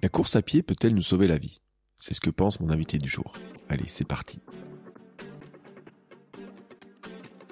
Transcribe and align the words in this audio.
La 0.00 0.08
course 0.08 0.36
à 0.36 0.42
pied 0.42 0.62
peut-elle 0.62 0.94
nous 0.94 1.02
sauver 1.02 1.26
la 1.26 1.38
vie? 1.38 1.60
C'est 1.98 2.14
ce 2.14 2.20
que 2.20 2.30
pense 2.30 2.60
mon 2.60 2.70
invité 2.70 2.98
du 2.98 3.08
jour. 3.08 3.34
Allez, 3.68 3.88
c'est 3.88 4.06
parti. 4.06 4.40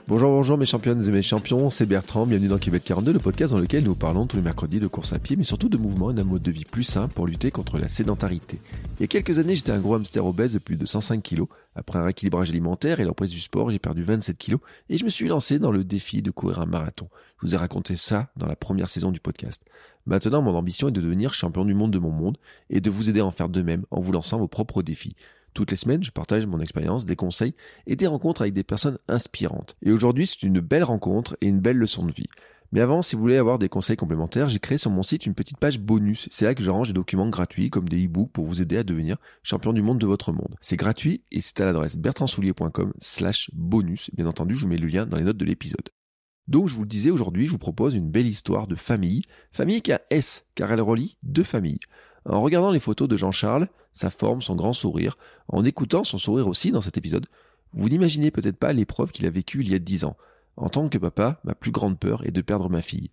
Bonjour, 0.06 0.30
bonjour 0.30 0.56
mes 0.56 0.66
championnes 0.66 1.02
et 1.02 1.10
mes 1.10 1.22
champions, 1.22 1.68
c'est 1.70 1.86
Bertrand, 1.86 2.24
bienvenue 2.26 2.46
dans 2.46 2.58
Québec 2.58 2.84
42, 2.84 3.12
le 3.12 3.18
podcast 3.18 3.52
dans 3.52 3.58
lequel 3.58 3.82
nous 3.82 3.96
parlons 3.96 4.28
tous 4.28 4.36
les 4.36 4.42
mercredis 4.42 4.78
de 4.78 4.86
course 4.86 5.12
à 5.12 5.18
pied, 5.18 5.34
mais 5.34 5.42
surtout 5.42 5.68
de 5.68 5.76
mouvement 5.76 6.12
et 6.12 6.14
d'un 6.14 6.22
mode 6.22 6.42
de 6.42 6.52
vie 6.52 6.64
plus 6.64 6.84
sain 6.84 7.08
pour 7.08 7.26
lutter 7.26 7.50
contre 7.50 7.78
la 7.80 7.88
sédentarité. 7.88 8.60
Il 8.96 9.00
y 9.00 9.04
a 9.04 9.08
quelques 9.08 9.40
années, 9.40 9.56
j'étais 9.56 9.72
un 9.72 9.80
gros 9.80 9.96
hamster 9.96 10.24
obèse 10.24 10.52
de 10.52 10.60
plus 10.60 10.76
de 10.76 10.86
105 10.86 11.20
kg. 11.20 11.46
Après 11.74 11.98
un 11.98 12.04
rééquilibrage 12.04 12.50
alimentaire 12.50 13.00
et 13.00 13.04
l'emprise 13.04 13.32
du 13.32 13.40
sport, 13.40 13.70
j'ai 13.70 13.80
perdu 13.80 14.04
27 14.04 14.38
kg 14.38 14.58
et 14.88 14.96
je 14.96 15.04
me 15.04 15.10
suis 15.10 15.26
lancé 15.26 15.58
dans 15.58 15.72
le 15.72 15.82
défi 15.82 16.22
de 16.22 16.30
courir 16.30 16.60
un 16.60 16.66
marathon. 16.66 17.08
Je 17.42 17.48
vous 17.48 17.54
ai 17.54 17.58
raconté 17.58 17.96
ça 17.96 18.30
dans 18.36 18.46
la 18.46 18.54
première 18.54 18.88
saison 18.88 19.10
du 19.10 19.18
podcast. 19.18 19.64
Maintenant, 20.06 20.40
mon 20.40 20.54
ambition 20.54 20.88
est 20.88 20.92
de 20.92 21.00
devenir 21.00 21.34
champion 21.34 21.64
du 21.64 21.74
monde 21.74 21.90
de 21.90 21.98
mon 21.98 22.10
monde 22.10 22.38
et 22.70 22.80
de 22.80 22.90
vous 22.90 23.10
aider 23.10 23.20
à 23.20 23.26
en 23.26 23.32
faire 23.32 23.48
de 23.48 23.62
même 23.62 23.84
en 23.90 24.00
vous 24.00 24.12
lançant 24.12 24.38
vos 24.38 24.48
propres 24.48 24.82
défis. 24.82 25.16
Toutes 25.52 25.70
les 25.70 25.76
semaines, 25.76 26.04
je 26.04 26.12
partage 26.12 26.46
mon 26.46 26.60
expérience, 26.60 27.06
des 27.06 27.16
conseils 27.16 27.54
et 27.86 27.96
des 27.96 28.06
rencontres 28.06 28.42
avec 28.42 28.54
des 28.54 28.62
personnes 28.62 28.98
inspirantes. 29.08 29.76
Et 29.82 29.90
aujourd'hui, 29.90 30.26
c'est 30.26 30.42
une 30.42 30.60
belle 30.60 30.84
rencontre 30.84 31.36
et 31.40 31.48
une 31.48 31.60
belle 31.60 31.78
leçon 31.78 32.04
de 32.04 32.12
vie. 32.12 32.28
Mais 32.72 32.80
avant, 32.80 33.00
si 33.00 33.16
vous 33.16 33.22
voulez 33.22 33.38
avoir 33.38 33.58
des 33.58 33.68
conseils 33.68 33.96
complémentaires, 33.96 34.48
j'ai 34.48 34.58
créé 34.58 34.76
sur 34.76 34.90
mon 34.90 35.02
site 35.02 35.24
une 35.24 35.34
petite 35.34 35.58
page 35.58 35.80
bonus. 35.80 36.28
C'est 36.30 36.44
là 36.44 36.54
que 36.54 36.62
je 36.62 36.70
range 36.70 36.88
des 36.88 36.94
documents 36.94 37.28
gratuits 37.28 37.70
comme 37.70 37.88
des 37.88 38.04
e-books 38.04 38.32
pour 38.32 38.44
vous 38.44 38.60
aider 38.60 38.76
à 38.76 38.84
devenir 38.84 39.16
champion 39.42 39.72
du 39.72 39.82
monde 39.82 39.98
de 39.98 40.06
votre 40.06 40.32
monde. 40.32 40.56
C'est 40.60 40.76
gratuit 40.76 41.22
et 41.32 41.40
c'est 41.40 41.60
à 41.60 41.64
l'adresse 41.64 41.96
bertrandsoulier.com 41.96 42.92
slash 42.98 43.50
bonus. 43.54 44.10
Bien 44.14 44.26
entendu, 44.26 44.54
je 44.54 44.62
vous 44.62 44.68
mets 44.68 44.76
le 44.76 44.88
lien 44.88 45.06
dans 45.06 45.16
les 45.16 45.24
notes 45.24 45.38
de 45.38 45.44
l'épisode. 45.44 45.88
Donc, 46.48 46.68
je 46.68 46.74
vous 46.74 46.82
le 46.82 46.88
disais, 46.88 47.10
aujourd'hui, 47.10 47.46
je 47.46 47.52
vous 47.52 47.58
propose 47.58 47.94
une 47.94 48.10
belle 48.10 48.26
histoire 48.26 48.66
de 48.66 48.76
famille. 48.76 49.22
Famille 49.52 49.82
qui 49.82 49.92
a 49.92 50.00
S, 50.10 50.44
car 50.54 50.72
elle 50.72 50.80
relie 50.80 51.16
deux 51.22 51.42
familles. 51.42 51.80
En 52.24 52.40
regardant 52.40 52.70
les 52.70 52.80
photos 52.80 53.08
de 53.08 53.16
Jean-Charles, 53.16 53.68
sa 53.92 54.10
forme, 54.10 54.42
son 54.42 54.54
grand 54.54 54.72
sourire, 54.72 55.16
en 55.48 55.64
écoutant 55.64 56.04
son 56.04 56.18
sourire 56.18 56.48
aussi 56.48 56.70
dans 56.70 56.80
cet 56.80 56.96
épisode, 56.96 57.26
vous 57.72 57.88
n'imaginez 57.88 58.30
peut-être 58.30 58.58
pas 58.58 58.72
l'épreuve 58.72 59.10
qu'il 59.10 59.26
a 59.26 59.30
vécue 59.30 59.60
il 59.60 59.70
y 59.70 59.74
a 59.74 59.78
dix 59.78 60.04
ans. 60.04 60.16
En 60.56 60.68
tant 60.68 60.88
que 60.88 60.98
papa, 60.98 61.40
ma 61.44 61.54
plus 61.54 61.70
grande 61.70 61.98
peur 61.98 62.24
est 62.24 62.30
de 62.30 62.40
perdre 62.40 62.70
ma 62.70 62.82
fille. 62.82 63.10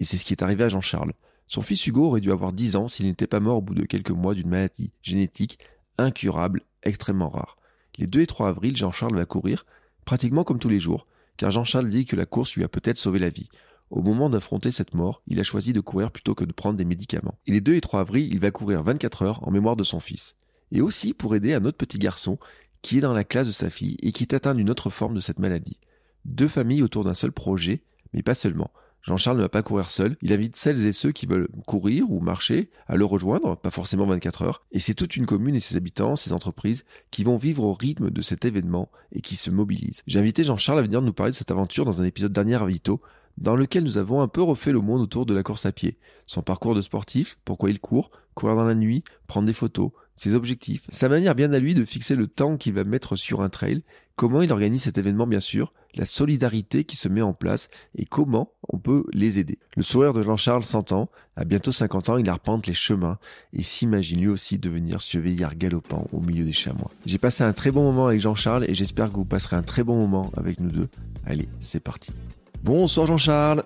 Et 0.00 0.04
c'est 0.04 0.16
ce 0.16 0.24
qui 0.24 0.32
est 0.32 0.42
arrivé 0.42 0.64
à 0.64 0.68
Jean-Charles. 0.68 1.12
Son 1.48 1.62
fils 1.62 1.86
Hugo 1.86 2.06
aurait 2.06 2.20
dû 2.20 2.32
avoir 2.32 2.52
dix 2.52 2.76
ans 2.76 2.88
s'il 2.88 3.06
n'était 3.06 3.26
pas 3.26 3.40
mort 3.40 3.58
au 3.58 3.62
bout 3.62 3.74
de 3.74 3.84
quelques 3.84 4.10
mois 4.10 4.34
d'une 4.34 4.48
maladie 4.48 4.90
génétique 5.02 5.58
incurable, 5.98 6.62
extrêmement 6.82 7.28
rare. 7.28 7.56
Les 7.98 8.06
2 8.06 8.20
et 8.20 8.26
3 8.26 8.48
avril, 8.48 8.76
Jean-Charles 8.76 9.16
va 9.16 9.24
courir, 9.24 9.64
pratiquement 10.04 10.44
comme 10.44 10.58
tous 10.58 10.68
les 10.68 10.80
jours, 10.80 11.06
car 11.36 11.50
Jean-Charles 11.50 11.88
dit 11.88 12.06
que 12.06 12.16
la 12.16 12.26
course 12.26 12.56
lui 12.56 12.64
a 12.64 12.68
peut-être 12.68 12.98
sauvé 12.98 13.18
la 13.18 13.30
vie. 13.30 13.48
Au 13.90 14.02
moment 14.02 14.28
d'affronter 14.28 14.72
cette 14.72 14.94
mort, 14.94 15.22
il 15.28 15.38
a 15.38 15.44
choisi 15.44 15.72
de 15.72 15.80
courir 15.80 16.10
plutôt 16.10 16.34
que 16.34 16.44
de 16.44 16.52
prendre 16.52 16.76
des 16.76 16.84
médicaments. 16.84 17.38
Et 17.46 17.52
les 17.52 17.60
2 17.60 17.74
et 17.74 17.80
3 17.80 18.00
avril, 18.00 18.28
il 18.32 18.40
va 18.40 18.50
courir 18.50 18.82
24 18.82 19.22
heures 19.22 19.46
en 19.46 19.52
mémoire 19.52 19.76
de 19.76 19.84
son 19.84 20.00
fils. 20.00 20.34
Et 20.72 20.80
aussi 20.80 21.14
pour 21.14 21.36
aider 21.36 21.54
un 21.54 21.64
autre 21.64 21.76
petit 21.76 21.98
garçon 21.98 22.38
qui 22.82 22.98
est 22.98 23.02
dans 23.02 23.14
la 23.14 23.24
classe 23.24 23.46
de 23.46 23.52
sa 23.52 23.70
fille 23.70 23.96
et 24.02 24.12
qui 24.12 24.24
est 24.24 24.34
atteint 24.34 24.54
d'une 24.54 24.70
autre 24.70 24.90
forme 24.90 25.14
de 25.14 25.20
cette 25.20 25.38
maladie. 25.38 25.78
Deux 26.24 26.48
familles 26.48 26.82
autour 26.82 27.04
d'un 27.04 27.14
seul 27.14 27.30
projet, 27.30 27.82
mais 28.12 28.22
pas 28.22 28.34
seulement. 28.34 28.72
Jean-Charles 29.06 29.36
ne 29.36 29.42
va 29.42 29.48
pas 29.48 29.62
courir 29.62 29.88
seul, 29.88 30.16
il 30.20 30.32
invite 30.32 30.56
celles 30.56 30.84
et 30.84 30.90
ceux 30.90 31.12
qui 31.12 31.26
veulent 31.26 31.48
courir 31.64 32.10
ou 32.10 32.18
marcher 32.18 32.70
à 32.88 32.96
le 32.96 33.04
rejoindre, 33.04 33.56
pas 33.56 33.70
forcément 33.70 34.04
24 34.04 34.42
heures, 34.42 34.62
et 34.72 34.80
c'est 34.80 34.94
toute 34.94 35.16
une 35.16 35.26
commune 35.26 35.54
et 35.54 35.60
ses 35.60 35.76
habitants, 35.76 36.16
ses 36.16 36.32
entreprises, 36.32 36.84
qui 37.12 37.22
vont 37.22 37.36
vivre 37.36 37.62
au 37.62 37.72
rythme 37.72 38.10
de 38.10 38.22
cet 38.22 38.44
événement 38.44 38.90
et 39.12 39.20
qui 39.20 39.36
se 39.36 39.50
mobilisent. 39.50 40.02
J'ai 40.08 40.18
invité 40.18 40.42
Jean-Charles 40.42 40.80
à 40.80 40.82
venir 40.82 41.02
nous 41.02 41.12
parler 41.12 41.30
de 41.30 41.36
cette 41.36 41.52
aventure 41.52 41.84
dans 41.84 42.02
un 42.02 42.04
épisode 42.04 42.32
dernier 42.32 42.56
à 42.56 42.66
Vito, 42.66 43.00
dans 43.38 43.54
lequel 43.54 43.84
nous 43.84 43.98
avons 43.98 44.22
un 44.22 44.28
peu 44.28 44.42
refait 44.42 44.72
le 44.72 44.80
monde 44.80 45.02
autour 45.02 45.24
de 45.24 45.34
la 45.34 45.44
course 45.44 45.66
à 45.66 45.72
pied. 45.72 45.98
Son 46.26 46.42
parcours 46.42 46.74
de 46.74 46.80
sportif, 46.80 47.38
pourquoi 47.44 47.70
il 47.70 47.78
court, 47.78 48.10
courir 48.34 48.56
dans 48.56 48.64
la 48.64 48.74
nuit, 48.74 49.04
prendre 49.28 49.46
des 49.46 49.52
photos, 49.52 49.90
ses 50.16 50.34
objectifs, 50.34 50.86
sa 50.88 51.08
manière 51.08 51.34
bien 51.34 51.52
à 51.52 51.58
lui 51.58 51.74
de 51.74 51.84
fixer 51.84 52.16
le 52.16 52.26
temps 52.26 52.56
qu'il 52.56 52.72
va 52.72 52.84
mettre 52.84 53.16
sur 53.16 53.42
un 53.42 53.50
trail, 53.50 53.82
comment 54.16 54.42
il 54.42 54.50
organise 54.50 54.84
cet 54.84 54.98
événement 54.98 55.26
bien 55.26 55.40
sûr, 55.40 55.72
la 55.94 56.06
solidarité 56.06 56.84
qui 56.84 56.96
se 56.96 57.08
met 57.08 57.22
en 57.22 57.32
place 57.32 57.68
et 57.96 58.04
comment 58.04 58.52
on 58.68 58.78
peut 58.78 59.04
les 59.12 59.38
aider. 59.38 59.58
Le 59.76 59.82
sourire 59.82 60.12
de 60.12 60.22
Jean-Charles 60.22 60.64
s'entend, 60.64 61.08
à 61.36 61.44
bientôt 61.44 61.72
50 61.72 62.08
ans, 62.08 62.16
il 62.16 62.28
arpente 62.28 62.66
les 62.66 62.74
chemins 62.74 63.18
et 63.52 63.62
s'imagine 63.62 64.20
lui 64.20 64.28
aussi 64.28 64.58
devenir 64.58 65.00
ce 65.00 65.18
vieillard 65.18 65.54
galopant 65.54 66.06
au 66.12 66.20
milieu 66.20 66.44
des 66.44 66.52
chamois. 66.52 66.90
J'ai 67.04 67.18
passé 67.18 67.44
un 67.44 67.52
très 67.52 67.70
bon 67.70 67.84
moment 67.84 68.08
avec 68.08 68.20
Jean-Charles 68.20 68.64
et 68.68 68.74
j'espère 68.74 69.10
que 69.10 69.16
vous 69.16 69.24
passerez 69.24 69.56
un 69.56 69.62
très 69.62 69.84
bon 69.84 69.96
moment 69.96 70.30
avec 70.36 70.60
nous 70.60 70.70
deux. 70.70 70.88
Allez, 71.26 71.48
c'est 71.60 71.80
parti. 71.80 72.10
Bonsoir 72.62 73.06
Jean-Charles. 73.06 73.62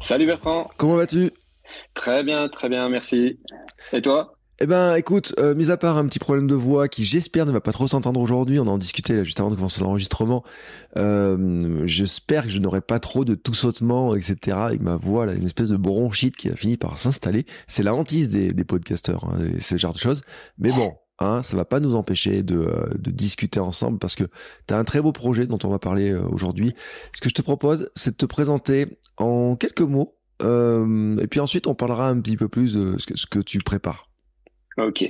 Salut 0.00 0.26
Bertrand. 0.26 0.70
Comment 0.76 0.96
vas-tu? 0.96 1.30
Très 1.94 2.24
bien, 2.24 2.48
très 2.48 2.68
bien, 2.68 2.88
merci. 2.88 3.38
Et 3.92 4.02
toi? 4.02 4.33
Eh 4.60 4.66
ben, 4.66 4.94
écoute, 4.94 5.34
euh, 5.38 5.54
mis 5.54 5.70
à 5.70 5.76
part 5.76 5.96
un 5.96 6.06
petit 6.06 6.18
problème 6.18 6.46
de 6.46 6.54
voix 6.54 6.88
qui, 6.88 7.04
j'espère, 7.04 7.44
ne 7.46 7.52
va 7.52 7.60
pas 7.60 7.72
trop 7.72 7.88
s'entendre 7.88 8.20
aujourd'hui, 8.20 8.60
on 8.60 8.66
en 8.66 8.78
discutait 8.78 9.16
là, 9.16 9.24
juste 9.24 9.40
avant 9.40 9.50
de 9.50 9.56
commencer 9.56 9.82
l'enregistrement. 9.82 10.44
Euh, 10.96 11.82
j'espère 11.86 12.44
que 12.44 12.50
je 12.50 12.60
n'aurai 12.60 12.80
pas 12.80 13.00
trop 13.00 13.24
de 13.24 13.34
tout 13.34 13.54
sautement, 13.54 14.14
etc. 14.14 14.56
Avec 14.60 14.80
ma 14.80 14.96
voix, 14.96 15.32
une 15.32 15.46
espèce 15.46 15.70
de 15.70 15.76
bronchite 15.76 16.36
qui 16.36 16.48
a 16.50 16.56
fini 16.56 16.76
par 16.76 16.98
s'installer. 16.98 17.46
C'est 17.66 17.82
la 17.82 17.94
hantise 17.94 18.28
des, 18.28 18.52
des 18.52 18.64
podcasteurs, 18.64 19.24
hein, 19.24 19.38
ce 19.58 19.76
genre 19.76 19.92
de 19.92 19.98
choses. 19.98 20.22
Mais 20.58 20.70
bon, 20.70 20.94
Hein, 21.20 21.42
ça 21.42 21.56
va 21.56 21.64
pas 21.64 21.78
nous 21.78 21.94
empêcher 21.94 22.42
de, 22.42 22.56
euh, 22.56 22.88
discuter 22.98 23.60
ensemble 23.60 24.00
parce 24.00 24.16
que 24.16 24.24
tu 24.66 24.74
as 24.74 24.78
un 24.78 24.82
très 24.82 25.00
beau 25.00 25.12
projet 25.12 25.46
dont 25.46 25.60
on 25.62 25.68
va 25.68 25.78
parler 25.78 26.10
euh, 26.10 26.26
aujourd'hui. 26.26 26.74
Ce 27.12 27.20
que 27.20 27.28
je 27.28 27.34
te 27.34 27.42
propose, 27.42 27.88
c'est 27.94 28.10
de 28.10 28.16
te 28.16 28.26
présenter 28.26 28.98
en 29.16 29.54
quelques 29.54 29.80
mots 29.80 30.16
et 30.40 31.26
puis 31.28 31.40
ensuite 31.40 31.68
on 31.68 31.74
parlera 31.74 32.08
un 32.10 32.20
petit 32.20 32.36
peu 32.36 32.48
plus 32.48 32.74
de 32.74 32.98
ce 32.98 33.06
que, 33.06 33.16
ce 33.16 33.26
que 33.26 33.38
tu 33.38 33.60
prépares. 33.60 34.10
Ok. 34.78 35.02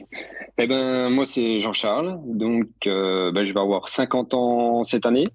Eh 0.59 0.67
ben, 0.67 1.09
moi, 1.11 1.27
c'est 1.27 1.59
Jean-Charles. 1.61 2.21
Donc, 2.27 2.69
euh, 2.87 3.33
ben, 3.33 3.45
je 3.45 3.53
vais 3.53 3.61
avoir 3.61 3.89
50 3.89 4.35
ans 4.35 4.85
cette 4.85 5.07
année, 5.07 5.27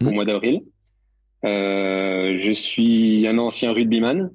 au 0.00 0.06
Mmh. 0.06 0.10
mois 0.14 0.24
d'avril. 0.24 0.62
Euh, 1.44 2.34
je 2.36 2.52
suis 2.52 3.26
un 3.26 3.38
ancien 3.38 3.72
rugbyman. 3.72 4.30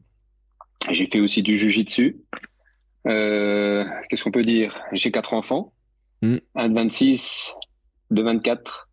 J'ai 0.90 1.08
fait 1.08 1.20
aussi 1.20 1.44
du 1.44 1.58
jujitsu. 1.58 2.18
Euh, 3.08 3.84
Qu'est-ce 4.10 4.24
qu'on 4.24 4.32
peut 4.32 4.46
dire? 4.46 4.80
J'ai 4.94 5.12
quatre 5.12 5.34
enfants. 5.34 5.74
Mmh. 6.22 6.38
Un 6.56 6.70
de 6.70 6.76
26, 6.76 7.56
de 8.12 8.22
24, 8.22 8.90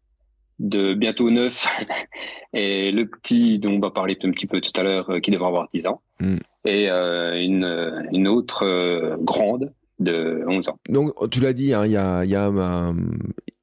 de 0.59 0.95
bientôt 0.95 1.31
9. 1.31 1.67
et 2.55 2.91
le 2.91 3.07
petit 3.07 3.59
dont 3.59 3.73
on 3.73 3.81
va 3.81 3.91
parler 3.91 4.17
un 4.23 4.31
petit 4.31 4.47
peu 4.47 4.61
tout 4.61 4.73
à 4.77 4.83
l'heure, 4.83 5.11
euh, 5.11 5.21
qui 5.21 5.31
devrait 5.31 5.49
avoir 5.49 5.69
10 5.69 5.87
ans. 5.89 6.03
Mmh. 6.21 6.37
Et 6.65 6.91
euh, 6.91 7.39
une, 7.41 8.09
une 8.13 8.29
autre 8.29 8.65
euh, 8.67 9.17
grande 9.21 9.73
de 9.99 10.43
11 10.47 10.69
ans. 10.69 10.79
Donc 10.89 11.13
tu 11.31 11.41
l'as 11.41 11.53
dit, 11.53 11.75
hein, 11.75 11.85
il 11.87 11.93
y 11.93 11.97
a, 11.97 12.25
y 12.25 12.35
a 12.35 12.47
un- 12.47 12.97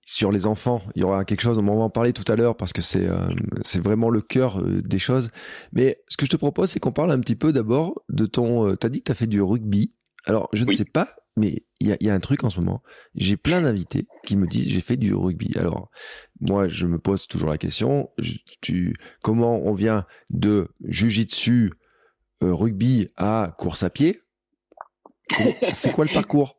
sur 0.07 0.31
les 0.31 0.45
enfants, 0.45 0.83
il 0.95 1.01
y 1.01 1.05
aura 1.05 1.25
quelque 1.25 1.41
chose, 1.41 1.57
on 1.57 1.63
va 1.63 1.71
en 1.71 1.89
parler 1.89 2.13
tout 2.13 2.29
à 2.31 2.35
l'heure 2.35 2.55
parce 2.55 2.73
que 2.73 2.81
c'est 2.83 3.07
euh, 3.07 3.27
c'est 3.63 3.79
vraiment 3.83 4.09
le 4.11 4.21
cœur 4.21 4.59
euh, 4.61 4.81
des 4.83 4.99
choses. 4.99 5.31
Mais 5.73 5.97
ce 6.07 6.15
que 6.17 6.25
je 6.27 6.31
te 6.31 6.35
propose, 6.35 6.69
c'est 6.69 6.79
qu'on 6.79 6.91
parle 6.91 7.11
un 7.11 7.19
petit 7.19 7.35
peu 7.35 7.51
d'abord 7.51 8.03
de 8.09 8.25
ton... 8.27 8.67
Euh, 8.67 8.75
T'as 8.75 8.89
dit 8.89 8.99
que 8.99 9.05
t'as 9.05 9.13
fait 9.15 9.25
du 9.27 9.41
rugby. 9.41 9.93
Alors 10.25 10.49
je 10.53 10.63
ne 10.63 10.71
sais 10.73 10.85
pas, 10.85 11.15
mais 11.37 11.65
il 11.79 11.87
y 11.87 11.91
a, 11.91 11.97
y 12.01 12.09
a 12.09 12.13
un 12.13 12.19
truc 12.19 12.43
en 12.43 12.51
ce 12.51 12.59
moment. 12.59 12.83
J'ai 13.15 13.35
plein 13.37 13.61
d'invités 13.63 14.07
qui 14.23 14.37
me 14.37 14.45
disent 14.45 14.69
j'ai 14.69 14.81
fait 14.81 14.97
du 14.97 15.13
rugby. 15.15 15.51
Alors 15.57 15.89
moi, 16.39 16.67
je 16.67 16.85
me 16.85 16.99
pose 16.99 17.25
toujours 17.27 17.49
la 17.49 17.57
question, 17.57 18.09
je- 18.19 18.37
tu, 18.61 18.95
comment 19.23 19.59
on 19.65 19.73
vient 19.73 20.05
de 20.29 20.67
jujitsu, 20.83 21.71
euh, 22.43 22.53
rugby 22.53 23.09
à 23.17 23.55
course 23.57 23.81
à 23.83 23.89
pied 23.89 24.21
C'est 25.73 25.91
quoi 25.91 26.05
le 26.05 26.13
parcours? 26.13 26.57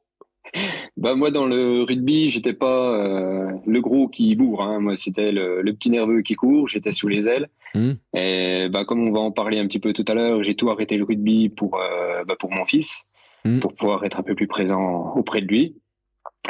Bah 0.97 1.15
moi 1.17 1.31
dans 1.31 1.45
le 1.47 1.83
rugby 1.83 2.31
j'étais 2.31 2.55
pas 2.55 2.95
euh, 2.95 3.51
le 3.67 3.81
gros 3.83 4.09
qui 4.09 4.35
bourre 4.37 4.63
hein. 4.63 4.81
moi 4.81 4.97
c'était 4.97 5.31
le, 5.33 5.61
le 5.61 5.75
petit 5.75 5.91
nerveux 5.91 6.23
qui 6.23 6.35
court 6.35 6.67
j'étais 6.69 6.93
sous 6.93 7.09
les 7.09 7.29
ailes 7.29 7.49
Hmm. 7.75 7.95
et 8.15 8.69
bah 8.71 8.87
comme 8.87 9.07
on 9.07 9.11
va 9.13 9.19
en 9.21 9.33
parler 9.33 9.59
un 9.59 9.67
petit 9.67 9.81
peu 9.81 9.93
tout 9.93 10.05
à 10.09 10.15
l'heure 10.15 10.43
j'ai 10.43 10.55
tout 10.55 10.71
arrêté 10.71 10.97
le 10.97 11.05
rugby 11.05 11.51
pour 11.51 11.79
euh, 11.79 12.25
bah, 12.25 12.37
pour 12.39 12.51
mon 12.53 12.65
fils 12.65 13.07
Hmm. 13.45 13.59
pour 13.59 13.75
pouvoir 13.75 14.05
être 14.05 14.19
un 14.19 14.23
peu 14.23 14.35
plus 14.35 14.47
présent 14.47 15.13
auprès 15.15 15.43
de 15.43 15.47
lui 15.47 15.77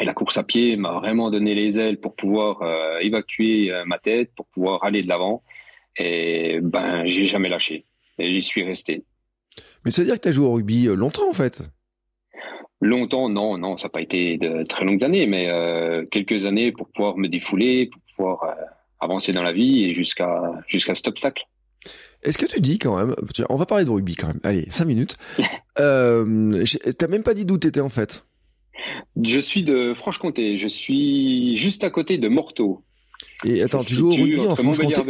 et 0.00 0.04
la 0.04 0.14
course 0.14 0.36
à 0.38 0.44
pied 0.44 0.76
m'a 0.76 0.92
vraiment 0.92 1.30
donné 1.32 1.54
les 1.54 1.78
ailes 1.80 1.98
pour 1.98 2.14
pouvoir 2.14 2.62
euh, 2.62 2.98
évacuer 3.00 3.72
ma 3.86 3.98
tête 3.98 4.30
pour 4.36 4.46
pouvoir 4.46 4.84
aller 4.84 5.00
de 5.00 5.08
l'avant 5.08 5.42
Et 5.98 6.60
ben, 6.62 7.04
j'ai 7.06 7.24
jamais 7.24 7.48
lâché. 7.48 7.86
Et 8.18 8.30
j'y 8.30 8.42
suis 8.42 8.62
resté. 8.62 9.02
Mais 9.84 9.90
ça 9.90 10.02
veut 10.02 10.06
dire 10.06 10.16
que 10.16 10.20
tu 10.20 10.28
as 10.28 10.32
joué 10.32 10.46
au 10.46 10.52
rugby 10.52 10.84
longtemps, 10.84 11.28
en 11.28 11.32
fait? 11.32 11.62
Longtemps, 12.82 13.28
non, 13.30 13.56
non, 13.56 13.78
ça 13.78 13.86
n'a 13.86 13.90
pas 13.90 14.02
été 14.02 14.36
de 14.36 14.62
très 14.64 14.84
longues 14.84 15.02
années, 15.02 15.26
mais 15.26 15.48
euh, 15.48 16.04
quelques 16.10 16.44
années 16.44 16.72
pour 16.72 16.88
pouvoir 16.88 17.16
me 17.16 17.28
défouler, 17.28 17.86
pour 17.86 18.02
pouvoir 18.14 18.44
euh, 18.44 18.64
avancer 19.00 19.32
dans 19.32 19.42
la 19.42 19.52
vie 19.52 19.84
et 19.84 19.94
jusqu'à 19.94 20.52
jusqu'à 20.66 20.94
cet 20.94 21.08
obstacle. 21.08 21.46
Est-ce 22.22 22.36
que 22.36 22.44
tu 22.44 22.60
dis 22.60 22.78
quand 22.78 22.96
même, 22.96 23.14
on 23.48 23.56
va 23.56 23.64
parler 23.64 23.84
de 23.84 23.90
rugby 23.90 24.14
quand 24.14 24.26
même, 24.26 24.40
allez, 24.42 24.68
5 24.68 24.84
minutes, 24.84 25.16
euh, 25.78 26.64
t'as 26.98 27.06
même 27.06 27.22
pas 27.22 27.32
dit 27.32 27.46
d'où 27.46 27.56
t'étais 27.56 27.80
en 27.80 27.88
fait 27.88 28.26
Je 29.22 29.38
suis 29.38 29.62
de 29.62 29.94
Franche-Comté, 29.94 30.58
je 30.58 30.66
suis 30.66 31.54
juste 31.54 31.82
à 31.82 31.88
côté 31.90 32.18
de 32.18 32.28
Morteau. 32.28 32.82
Et 33.46 33.62
attends, 33.62 33.78
tu 33.78 33.94
joues 33.94 34.08
au 34.08 34.14
rugby 34.14 34.40
en 34.40 34.54
Franche-Comté 34.54 35.00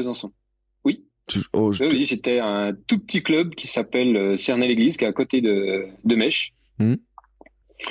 Oui. 0.85 1.05
Oh, 1.53 1.73
oui, 1.81 2.05
j'étais 2.05 2.39
un 2.39 2.73
tout 2.87 3.01
petit 3.01 3.23
club 3.23 3.57
qui 3.57 3.67
s'appelle 3.67 4.39
Cernay-l'Église, 4.39 4.97
qui 4.97 5.05
est 5.05 5.09
à 5.09 5.13
côté 5.13 5.41
de, 5.41 5.87
de 6.05 6.15
Mèche. 6.15 6.53
Hmm. 6.79 6.95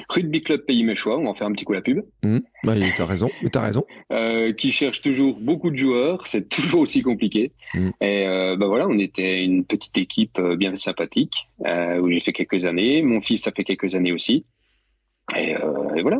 Rugby 0.10 0.42
Club 0.42 0.62
Pays 0.66 0.84
Méchois, 0.84 1.18
on 1.18 1.24
va 1.24 1.30
en 1.30 1.36
faire 1.36 1.48
un 1.48 1.52
petit 1.52 1.66
coup 1.66 1.74
la 1.74 1.82
pub. 1.82 2.04
Mmh. 2.24 2.40
Bah, 2.64 2.74
t'as 2.98 3.06
raison, 3.06 3.30
t'as 3.52 3.62
raison. 3.62 3.86
Euh, 4.12 4.54
qui 4.54 4.72
cherche 4.72 5.02
toujours 5.02 5.38
beaucoup 5.40 5.70
de 5.70 5.78
joueurs, 5.78 6.28
c'est 6.28 6.50
toujours 6.50 6.82
aussi 6.82 7.02
compliqué. 7.02 7.52
Mmh. 7.74 7.90
Et 8.02 8.28
euh, 8.28 8.56
bah 8.58 8.68
voilà, 8.68 8.88
on 8.88 8.98
était 8.98 9.44
une 9.44 9.66
petite 9.66 9.98
équipe 9.98 10.40
euh, 10.40 10.56
bien 10.56 10.76
sympathique 10.76 11.48
euh, 11.66 12.00
où 12.00 12.10
j'ai 12.10 12.20
fait 12.20 12.34
quelques 12.34 12.66
années. 12.66 13.02
Mon 13.02 13.22
fils 13.22 13.48
a 13.48 13.52
fait 13.52 13.64
quelques 13.64 13.96
années 13.96 14.12
aussi. 14.12 14.46
Et, 15.36 15.56
euh, 15.60 15.96
et 15.96 16.02
voilà. 16.02 16.20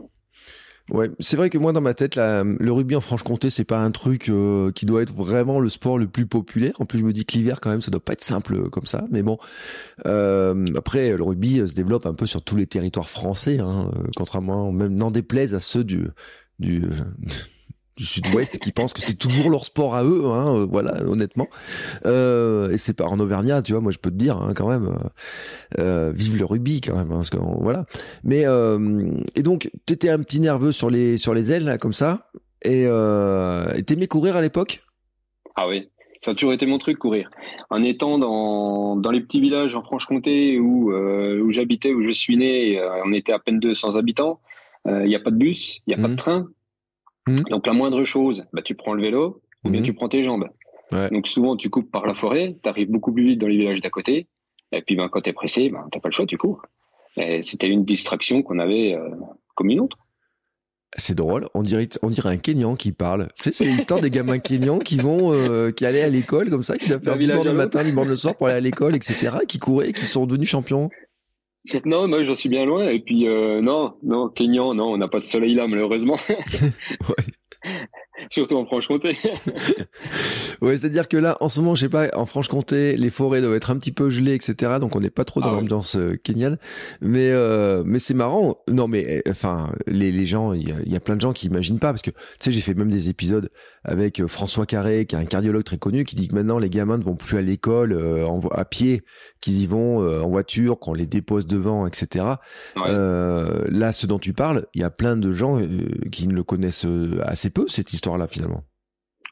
Ouais, 0.92 1.10
c'est 1.20 1.36
vrai 1.36 1.50
que 1.50 1.58
moi 1.58 1.74
dans 1.74 1.82
ma 1.82 1.96
tête, 1.96 2.16
le 2.16 2.72
rugby 2.72 2.96
en 2.96 3.02
Franche-Comté, 3.02 3.50
c'est 3.50 3.64
pas 3.64 3.80
un 3.80 3.90
truc 3.90 4.30
euh, 4.30 4.72
qui 4.72 4.86
doit 4.86 5.02
être 5.02 5.14
vraiment 5.14 5.60
le 5.60 5.70
sport 5.70 5.98
le 5.98 6.08
plus 6.08 6.28
populaire. 6.28 6.74
En 6.80 6.86
plus, 6.86 7.00
je 7.00 7.06
me 7.06 7.12
dis 7.12 7.26
que 7.26 7.34
l'hiver 7.34 7.60
quand 7.60 7.72
même, 7.72 7.82
ça 7.82 7.90
doit 7.90 8.04
pas 8.04 8.14
être 8.14 8.24
simple 8.24 8.54
euh, 8.54 8.70
comme 8.70 8.86
ça. 8.86 9.06
Mais 9.10 9.24
bon, 9.24 9.40
euh, 10.06 10.68
après, 10.76 11.18
le 11.18 11.24
rugby 11.24 11.68
se 11.68 11.74
développe 11.74 12.06
un 12.06 12.14
peu 12.14 12.28
sur 12.28 12.44
tous 12.44 12.56
les 12.56 12.68
territoires 12.68 13.10
français, 13.10 13.58
hein, 13.60 13.90
contrairement 14.16 14.72
même 14.72 14.94
n'en 14.94 15.10
déplaise 15.10 15.56
à 15.56 15.60
ceux 15.60 15.84
du 15.84 16.08
du 16.60 16.84
du 17.98 18.06
sud-ouest 18.06 18.60
qui 18.60 18.72
pensent 18.72 18.94
que 18.94 19.02
c'est 19.02 19.18
toujours 19.18 19.50
leur 19.50 19.66
sport 19.66 19.96
à 19.96 20.04
eux, 20.04 20.26
hein, 20.26 20.56
euh, 20.56 20.68
voilà, 20.70 21.02
honnêtement. 21.06 21.48
Euh, 22.06 22.72
et 22.72 22.78
c'est 22.78 22.94
pas 22.94 23.06
en 23.06 23.20
Auvergnat, 23.20 23.62
tu 23.62 23.72
vois, 23.72 23.82
moi 23.82 23.92
je 23.92 24.00
peux 24.00 24.10
te 24.10 24.16
dire 24.16 24.38
hein, 24.38 24.54
quand 24.54 24.68
même, 24.68 24.88
euh, 24.88 25.80
euh 25.80 26.12
vive 26.12 26.38
le 26.38 26.46
rugby 26.46 26.82
quand 26.82 26.96
même, 26.96 27.12
hein, 27.12 27.16
parce 27.16 27.30
que 27.30 27.38
voilà. 27.38 27.86
Mais 28.24 28.46
euh, 28.46 29.12
et 29.36 29.44
donc 29.44 29.72
t'étais 29.86 30.10
un 30.10 30.20
petit 30.20 30.42
nerveux 30.42 30.74
sur 30.74 30.90
les 30.90 31.18
sur 31.18 31.34
les 31.34 31.54
ailes 31.54 31.64
là, 31.64 31.78
comme 31.78 31.94
ça, 31.94 32.30
et 32.64 32.86
euh, 32.86 33.82
t'aimais 33.82 34.08
courir 34.08 34.36
à 34.36 34.42
l'époque? 34.42 34.82
Ah 35.56 35.70
oui, 35.70 35.88
ça 36.22 36.32
a 36.32 36.34
toujours 36.36 36.52
été 36.52 36.66
mon 36.66 36.80
truc 36.80 37.00
courir. 37.00 37.30
En 37.70 37.82
étant 37.82 38.18
dans 38.18 38.98
dans 38.98 39.12
les 39.12 39.22
petits 39.22 39.40
villages 39.40 39.74
en 39.74 39.84
Franche-Comté 39.84 40.60
où 40.60 40.92
où 40.92 41.52
j'habitais, 41.52 41.94
où 41.94 42.02
je 42.02 42.12
suis 42.12 42.36
né, 42.36 42.82
on 43.06 43.14
était 43.14 43.32
à 43.32 43.40
peine 43.40 43.60
200 43.60 43.96
habitants. 43.96 44.42
Il 44.88 45.08
n'y 45.08 45.16
a 45.16 45.20
pas 45.20 45.32
de 45.32 45.38
bus, 45.38 45.80
il 45.88 45.96
n'y 45.96 46.00
a 46.00 46.02
pas 46.02 46.10
de 46.10 46.14
mmh. 46.14 46.18
train. 46.18 46.48
Hmm. 47.28 47.38
Donc 47.50 47.68
la 47.68 47.74
moindre 47.74 48.04
chose, 48.04 48.46
bah, 48.54 48.62
tu 48.62 48.76
prends 48.76 48.94
le 48.94 49.02
vélo 49.02 49.42
ou 49.64 49.70
bien 49.70 49.82
hmm. 49.82 49.86
tu 49.86 49.94
prends 49.94 50.10
tes 50.10 50.24
jambes. 50.24 50.48
Donc 51.12 51.28
souvent 51.28 51.58
tu 51.58 51.70
coupes 51.70 51.92
par 51.92 52.06
la 52.06 52.14
forêt, 52.14 52.56
tu 52.62 52.70
arrives 52.70 52.90
beaucoup 52.90 53.12
plus 53.12 53.26
vite 53.26 53.40
dans 53.40 53.48
les 53.48 53.58
villages 53.58 53.82
d'à 53.82 53.90
côté, 53.90 54.28
et 54.72 54.82
puis 54.82 54.96
ben, 54.96 55.10
quand 55.10 55.22
tu 55.22 55.30
es 55.30 55.34
pressé, 55.34 55.70
ben, 55.70 55.88
tu 55.92 56.00
pas 56.00 56.10
le 56.10 56.14
choix, 56.14 56.26
tu 56.26 56.38
cours. 56.38 56.62
C'était 57.42 57.68
une 57.68 57.86
distraction 57.86 58.44
qu'on 58.44 58.60
avait 58.60 58.94
euh, 58.94 59.10
comme 59.56 59.70
une 59.70 59.80
autre. 59.80 59.98
C'est 60.98 61.16
drôle, 61.16 61.50
on 61.54 61.62
dirait, 61.62 61.90
on 62.04 62.10
dirait 62.10 62.30
un 62.30 62.38
Kenyan 62.38 62.76
qui 62.76 62.94
parle. 62.94 63.28
Tu 63.38 63.46
sais, 63.46 63.52
c'est 63.52 63.66
l'histoire 63.66 64.00
des 64.00 64.10
gamins 64.10 64.40
Kenyans 64.40 64.80
qui 64.80 64.96
vont, 64.98 65.34
euh, 65.34 65.72
qui 65.72 65.86
allaient 65.86 66.04
à 66.04 66.10
l'école 66.10 66.50
comme 66.50 66.64
ça, 66.64 66.78
qui 66.78 66.88
doivent 66.88 67.04
faire 67.04 67.18
du 67.18 67.26
le 67.26 67.54
matin, 67.54 67.84
du 67.84 67.92
le 67.92 68.16
soir 68.16 68.38
pour 68.38 68.48
aller 68.48 68.58
à 68.58 68.62
l'école, 68.62 68.96
etc., 68.96 69.38
qui 69.48 69.60
couraient, 69.60 69.92
qui 69.92 70.06
sont 70.06 70.26
devenus 70.26 70.50
champions. 70.50 70.90
Non, 71.86 72.08
moi 72.08 72.24
j'en 72.24 72.36
suis 72.36 72.50
bien 72.50 72.66
loin. 72.66 72.90
Et 72.90 73.00
puis 73.00 73.28
euh, 73.28 73.62
non, 73.62 73.96
non, 74.04 74.30
Kenyan, 74.30 74.74
non, 74.74 74.94
on 74.94 74.98
n'a 74.98 75.08
pas 75.08 75.20
de 75.20 75.24
soleil 75.24 75.56
là 75.56 75.68
malheureusement. 75.68 76.18
ouais. 76.30 77.26
Surtout 78.30 78.56
en 78.56 78.66
Franche-Comté. 78.66 79.18
ouais, 80.62 80.78
c'est-à-dire 80.78 81.08
que 81.08 81.18
là, 81.18 81.38
en 81.42 81.50
ce 81.50 81.60
moment, 81.60 81.76
je 81.76 81.82
sais 81.82 81.90
pas, 81.90 82.10
en 82.14 82.26
Franche-Comté, 82.26 82.98
les 82.98 83.10
forêts 83.10 83.42
doivent 83.42 83.56
être 83.56 83.72
un 83.72 83.78
petit 83.78 83.92
peu 83.92 84.10
gelées, 84.10 84.34
etc. 84.34 84.74
Donc 84.80 84.96
on 84.96 85.00
n'est 85.00 85.10
pas 85.10 85.26
trop 85.26 85.42
dans 85.42 85.50
ah 85.50 85.54
l'ambiance 85.54 85.96
euh, 85.96 86.16
kenyane. 86.24 86.58
Mais 87.02 87.30
euh, 87.30 87.84
mais 87.86 88.00
c'est 88.00 88.14
marrant. 88.14 88.58
Non, 88.68 88.88
mais 88.88 89.22
euh, 89.28 89.32
enfin, 89.32 89.72
les, 89.88 90.12
les 90.12 90.26
gens, 90.26 90.54
il 90.54 90.68
y 90.68 90.72
a, 90.72 90.76
y 90.86 90.96
a, 90.96 91.00
plein 91.00 91.16
de 91.16 91.22
gens 91.22 91.34
qui 91.34 91.48
imaginent 91.48 91.80
pas 91.80 91.92
parce 91.92 92.02
que 92.02 92.12
tu 92.12 92.18
sais, 92.40 92.52
j'ai 92.52 92.62
fait 92.62 92.74
même 92.74 92.90
des 92.90 93.10
épisodes 93.10 93.50
avec 93.84 94.20
euh, 94.20 94.28
François 94.28 94.66
Carré, 94.66 95.06
qui 95.06 95.16
est 95.16 95.20
un 95.20 95.26
cardiologue 95.26 95.64
très 95.64 95.78
connu, 95.78 96.04
qui 96.06 96.16
dit 96.16 96.28
que 96.28 96.36
maintenant 96.36 96.60
les 96.60 96.70
gamins 96.70 96.98
ne 96.98 97.04
vont 97.04 97.16
plus 97.16 97.38
à 97.38 97.42
l'école 97.42 97.94
euh, 97.94 98.28
à 98.52 98.66
pied, 98.66 99.04
qu'ils 99.42 99.62
y 99.62 99.68
vont 99.68 100.06
en 100.06 100.30
voiture, 100.30 100.80
qu'on 100.80 100.94
les 100.94 101.06
dépose 101.06 101.46
devant, 101.48 101.86
etc. 101.86 102.26
là, 102.76 103.92
ce 103.92 104.08
dont 104.08 104.20
tu 104.20 104.34
parles, 104.34 104.66
il 104.74 104.82
y 104.82 104.84
a 104.84 104.90
plein 104.90 105.18
de 105.18 105.32
gens 105.32 105.60
qui 106.12 106.28
ne 106.28 106.34
le 106.34 106.44
connaissent 106.44 106.88
assez 107.24 107.50
peu 107.50 107.66
cette 107.68 107.94
histoire 107.94 108.05
là 108.18 108.28
finalement. 108.28 108.64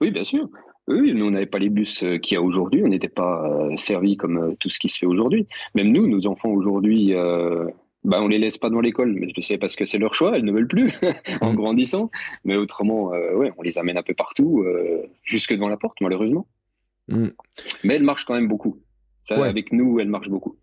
Oui, 0.01 0.11
bien 0.11 0.23
sûr. 0.23 0.49
Oui, 0.87 1.13
nous, 1.13 1.25
on 1.25 1.31
n'avait 1.31 1.45
pas 1.45 1.59
les 1.59 1.69
bus 1.69 2.03
euh, 2.03 2.17
qu'il 2.17 2.35
y 2.35 2.37
a 2.37 2.41
aujourd'hui, 2.41 2.83
on 2.83 2.89
n'était 2.89 3.07
pas 3.07 3.47
euh, 3.47 3.75
servis 3.77 4.17
comme 4.17 4.37
euh, 4.37 4.51
tout 4.59 4.69
ce 4.69 4.79
qui 4.79 4.89
se 4.89 4.97
fait 4.97 5.05
aujourd'hui. 5.05 5.47
Même 5.75 5.91
nous, 5.91 6.07
nos 6.07 6.27
enfants 6.27 6.49
aujourd'hui, 6.49 7.13
euh, 7.13 7.65
bah, 8.03 8.21
on 8.21 8.27
les 8.27 8.37
laisse 8.37 8.57
pas 8.57 8.69
dans 8.69 8.81
l'école, 8.81 9.13
mais 9.13 9.31
c'est 9.39 9.57
parce 9.57 9.77
que 9.77 9.85
c'est 9.85 9.97
leur 9.97 10.13
choix, 10.13 10.35
elles 10.35 10.43
ne 10.43 10.51
veulent 10.51 10.67
plus 10.67 10.91
en 11.41 11.53
mm. 11.53 11.55
grandissant. 11.55 12.11
Mais 12.43 12.57
autrement, 12.57 13.11
ouais, 13.11 13.51
on 13.57 13.61
les 13.61 13.77
amène 13.77 13.97
un 13.97 14.03
peu 14.03 14.13
partout, 14.13 14.65
jusque 15.23 15.53
devant 15.53 15.69
la 15.69 15.77
porte, 15.77 16.01
malheureusement. 16.01 16.47
Mm. 17.07 17.27
Mais 17.85 17.95
elles 17.95 18.03
marchent 18.03 18.25
quand 18.25 18.35
même 18.35 18.49
beaucoup. 18.49 18.77
Ça, 19.21 19.41
avec 19.41 19.71
nous, 19.71 20.01
elles 20.01 20.09
marchent 20.09 20.29
beaucoup. 20.29 20.57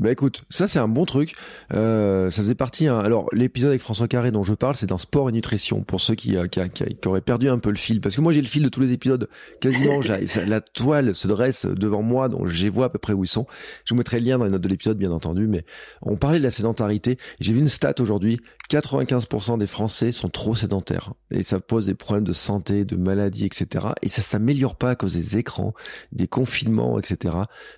Bah 0.00 0.10
écoute, 0.10 0.42
ça 0.50 0.66
c'est 0.66 0.80
un 0.80 0.88
bon 0.88 1.04
truc. 1.04 1.34
Euh, 1.72 2.28
ça 2.30 2.42
faisait 2.42 2.56
partie. 2.56 2.88
Hein. 2.88 2.98
Alors 2.98 3.28
l'épisode 3.32 3.70
avec 3.70 3.80
François 3.80 4.08
Carré 4.08 4.32
dont 4.32 4.42
je 4.42 4.54
parle, 4.54 4.74
c'est 4.74 4.86
dans 4.86 4.98
sport 4.98 5.28
et 5.28 5.32
nutrition 5.32 5.82
pour 5.82 6.00
ceux 6.00 6.16
qui, 6.16 6.36
euh, 6.36 6.48
qui, 6.48 6.60
qui, 6.68 7.08
auraient 7.08 7.20
perdu 7.20 7.48
un 7.48 7.58
peu 7.58 7.70
le 7.70 7.76
fil. 7.76 8.00
Parce 8.00 8.16
que 8.16 8.20
moi 8.20 8.32
j'ai 8.32 8.40
le 8.40 8.48
fil 8.48 8.64
de 8.64 8.68
tous 8.68 8.80
les 8.80 8.92
épisodes. 8.92 9.28
Quasiment, 9.60 10.00
la 10.46 10.60
toile 10.60 11.14
se 11.14 11.28
dresse 11.28 11.66
devant 11.66 12.02
moi, 12.02 12.28
donc 12.28 12.48
j'ai 12.48 12.68
vois 12.68 12.86
à 12.86 12.88
peu 12.88 12.98
près 12.98 13.12
où 13.12 13.22
ils 13.22 13.28
sont. 13.28 13.46
Je 13.84 13.94
vous 13.94 13.98
mettrai 13.98 14.18
le 14.18 14.26
lien 14.26 14.38
dans 14.38 14.44
les 14.44 14.50
notes 14.50 14.62
de 14.62 14.68
l'épisode, 14.68 14.98
bien 14.98 15.12
entendu. 15.12 15.46
Mais 15.46 15.64
on 16.02 16.16
parlait 16.16 16.38
de 16.38 16.44
la 16.44 16.50
sédentarité. 16.50 17.16
J'ai 17.40 17.52
vu 17.52 17.60
une 17.60 17.68
stat 17.68 17.94
aujourd'hui. 18.00 18.40
95% 18.70 19.58
des 19.58 19.66
Français 19.66 20.12
sont 20.12 20.28
trop 20.28 20.54
sédentaires 20.54 21.12
et 21.30 21.42
ça 21.42 21.60
pose 21.60 21.86
des 21.86 21.94
problèmes 21.94 22.24
de 22.24 22.32
santé, 22.32 22.84
de 22.84 22.96
maladies, 22.96 23.44
etc. 23.44 23.88
Et 24.02 24.08
ça 24.08 24.22
s'améliore 24.22 24.76
pas 24.76 24.90
à 24.90 24.94
cause 24.94 25.14
des 25.14 25.36
écrans, 25.36 25.74
des 26.12 26.26
confinements, 26.26 26.98
etc. 26.98 27.36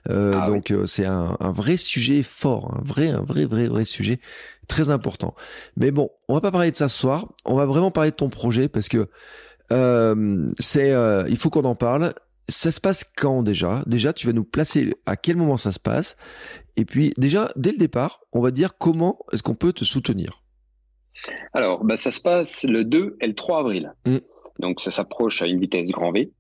Euh, 0.08 0.38
ah 0.40 0.48
donc 0.48 0.70
euh, 0.70 0.86
c'est 0.86 1.04
un, 1.04 1.36
un 1.40 1.52
vrai 1.52 1.76
sujet 1.76 2.22
fort, 2.22 2.74
un 2.78 2.84
vrai, 2.84 3.10
un 3.10 3.22
vrai, 3.22 3.46
vrai, 3.46 3.68
vrai 3.68 3.84
sujet 3.84 4.20
très 4.66 4.90
important. 4.90 5.34
Mais 5.76 5.90
bon, 5.90 6.10
on 6.28 6.34
va 6.34 6.40
pas 6.40 6.50
parler 6.50 6.70
de 6.70 6.76
ça 6.76 6.88
ce 6.88 6.98
soir. 6.98 7.28
On 7.44 7.56
va 7.56 7.66
vraiment 7.66 7.90
parler 7.90 8.10
de 8.10 8.16
ton 8.16 8.28
projet 8.28 8.68
parce 8.68 8.88
que 8.88 9.08
euh, 9.72 10.46
c'est, 10.58 10.92
euh, 10.92 11.26
il 11.28 11.36
faut 11.36 11.50
qu'on 11.50 11.64
en 11.64 11.74
parle. 11.74 12.14
Ça 12.48 12.70
se 12.70 12.80
passe 12.80 13.04
quand 13.16 13.42
déjà? 13.42 13.82
Déjà, 13.86 14.12
tu 14.12 14.26
vas 14.26 14.32
nous 14.32 14.44
placer 14.44 14.94
à 15.04 15.16
quel 15.16 15.36
moment 15.36 15.56
ça 15.56 15.72
se 15.72 15.80
passe? 15.80 16.16
Et 16.76 16.84
puis 16.84 17.12
déjà, 17.16 17.50
dès 17.56 17.72
le 17.72 17.78
départ, 17.78 18.20
on 18.32 18.40
va 18.40 18.50
dire 18.50 18.78
comment 18.78 19.18
est-ce 19.32 19.42
qu'on 19.42 19.54
peut 19.54 19.72
te 19.72 19.84
soutenir? 19.84 20.42
Alors, 21.52 21.84
bah, 21.84 21.96
ça 21.96 22.10
se 22.10 22.20
passe 22.20 22.64
le 22.64 22.84
2 22.84 23.16
et 23.20 23.26
le 23.26 23.34
3 23.34 23.60
avril. 23.60 23.92
Mm. 24.04 24.18
Donc, 24.58 24.80
ça 24.80 24.90
s'approche 24.90 25.42
à 25.42 25.46
une 25.46 25.60
vitesse 25.60 25.90
grand 25.90 26.12
V. 26.12 26.30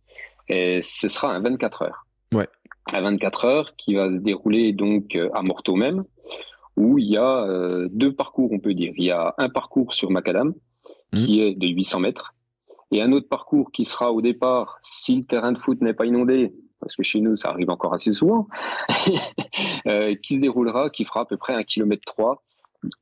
Et 0.48 0.80
ce 0.82 1.08
sera 1.08 1.32
un 1.32 1.40
24 1.40 1.82
heures. 1.82 2.06
Ouais 2.32 2.48
à 2.92 3.00
24 3.00 3.44
heures 3.44 3.76
qui 3.76 3.94
va 3.94 4.08
se 4.08 4.16
dérouler 4.16 4.72
donc 4.72 5.16
euh, 5.16 5.28
à 5.34 5.42
Morteau 5.42 5.74
même, 5.74 6.04
où 6.76 6.98
il 6.98 7.06
y 7.06 7.16
a 7.16 7.44
euh, 7.44 7.88
deux 7.90 8.14
parcours, 8.14 8.52
on 8.52 8.58
peut 8.58 8.74
dire. 8.74 8.92
Il 8.96 9.04
y 9.04 9.10
a 9.10 9.34
un 9.38 9.48
parcours 9.48 9.94
sur 9.94 10.10
Macadam 10.10 10.54
mmh. 11.12 11.16
qui 11.16 11.40
est 11.40 11.54
de 11.54 11.66
800 11.66 12.00
mètres 12.00 12.34
et 12.92 13.02
un 13.02 13.10
autre 13.12 13.28
parcours 13.28 13.72
qui 13.72 13.84
sera 13.84 14.12
au 14.12 14.20
départ, 14.20 14.78
si 14.82 15.16
le 15.16 15.24
terrain 15.24 15.52
de 15.52 15.58
foot 15.58 15.80
n'est 15.80 15.94
pas 15.94 16.06
inondé, 16.06 16.54
parce 16.78 16.94
que 16.94 17.02
chez 17.02 17.20
nous 17.20 17.34
ça 17.34 17.50
arrive 17.50 17.70
encore 17.70 17.92
assez 17.92 18.12
souvent, 18.12 18.46
euh, 19.86 20.14
qui 20.22 20.36
se 20.36 20.40
déroulera, 20.40 20.90
qui 20.90 21.04
fera 21.04 21.22
à 21.22 21.24
peu 21.24 21.36
près 21.36 21.54
un 21.54 21.64
kilomètre 21.64 22.04
3 22.06 22.44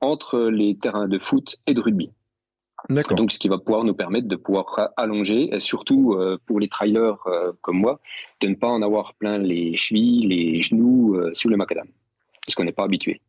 entre 0.00 0.38
les 0.38 0.76
terrains 0.76 1.08
de 1.08 1.18
foot 1.18 1.56
et 1.66 1.74
de 1.74 1.80
rugby. 1.80 2.10
Donc, 2.88 3.32
ce 3.32 3.38
qui 3.38 3.48
va 3.48 3.58
pouvoir 3.58 3.84
nous 3.84 3.94
permettre 3.94 4.28
de 4.28 4.36
pouvoir 4.36 4.90
allonger, 4.96 5.54
et 5.54 5.60
surtout 5.60 6.14
euh, 6.14 6.38
pour 6.46 6.60
les 6.60 6.68
trailers 6.68 7.26
euh, 7.26 7.52
comme 7.62 7.78
moi, 7.78 8.00
de 8.42 8.48
ne 8.48 8.54
pas 8.54 8.68
en 8.68 8.82
avoir 8.82 9.14
plein 9.14 9.38
les 9.38 9.76
chevilles, 9.76 10.26
les 10.26 10.60
genoux 10.60 11.14
euh, 11.14 11.30
sous 11.34 11.48
le 11.48 11.56
macadam, 11.56 11.86
parce 12.44 12.54
qu'on 12.54 12.64
n'est 12.64 12.72
pas 12.72 12.84
habitué. 12.84 13.22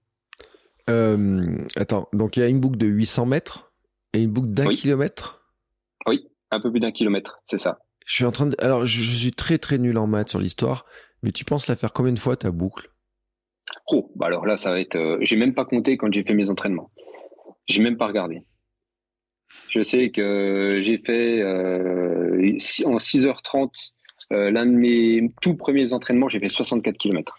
attends, 0.88 2.10
donc 2.12 2.36
il 2.36 2.42
y 2.42 2.44
a 2.44 2.48
une 2.48 2.60
boucle 2.60 2.78
de 2.78 2.88
800 2.88 3.28
mètres 3.28 3.72
et 4.14 4.24
une 4.24 4.32
boucle 4.32 4.50
d'un 4.50 4.68
kilomètre? 4.68 5.42
Oui, 6.06 6.28
un 6.52 6.60
peu 6.60 6.70
plus 6.70 6.82
d'un 6.82 6.92
kilomètre, 6.92 7.40
c'est 7.46 7.58
ça. 7.58 7.80
Je 8.06 8.14
suis 8.14 8.26
en 8.26 8.32
train 8.32 8.46
de. 8.48 8.56
Alors, 8.60 8.86
je, 8.86 9.02
suis 9.02 9.32
très 9.32 9.58
très 9.58 9.78
nul 9.78 9.98
en 9.98 10.06
maths 10.06 10.30
sur 10.30 10.40
l'histoire, 10.40 10.86
mais 11.24 11.32
tu 11.32 11.44
penses 11.44 11.68
la 11.68 11.76
faire 11.76 11.92
combien 11.92 12.14
de 12.14 12.20
fois 12.20 12.36
ta 12.36 12.52
boucle? 12.52 12.90
Oh, 13.88 14.12
bah 14.16 14.28
alors 14.28 14.46
là, 14.46 14.58
ça 14.58 14.72
va 14.72 14.80
être. 14.80 15.18
j'ai 15.22 15.36
même 15.36 15.54
pas 15.54 15.66
compté 15.66 15.98
quand 15.98 16.12
j'ai 16.14 16.24
fait 16.24 16.34
mes 16.34 16.50
entraînements. 16.50 16.92
J'ai 17.68 17.82
même 17.82 17.98
pas 17.98 18.08
regardé. 18.08 18.44
Je 19.70 19.82
sais 19.82 20.10
que 20.10 20.80
j'ai 20.82 20.98
fait 20.98 21.42
euh, 21.42 22.58
en 22.86 22.98
6h30 22.98 23.92
l'un 24.32 24.66
de 24.66 24.72
mes 24.72 25.32
tout 25.42 25.56
premiers 25.56 25.94
entraînements, 25.94 26.30
j'ai 26.30 26.40
fait 26.40 26.50
64 26.50 26.98
km. 26.98 27.36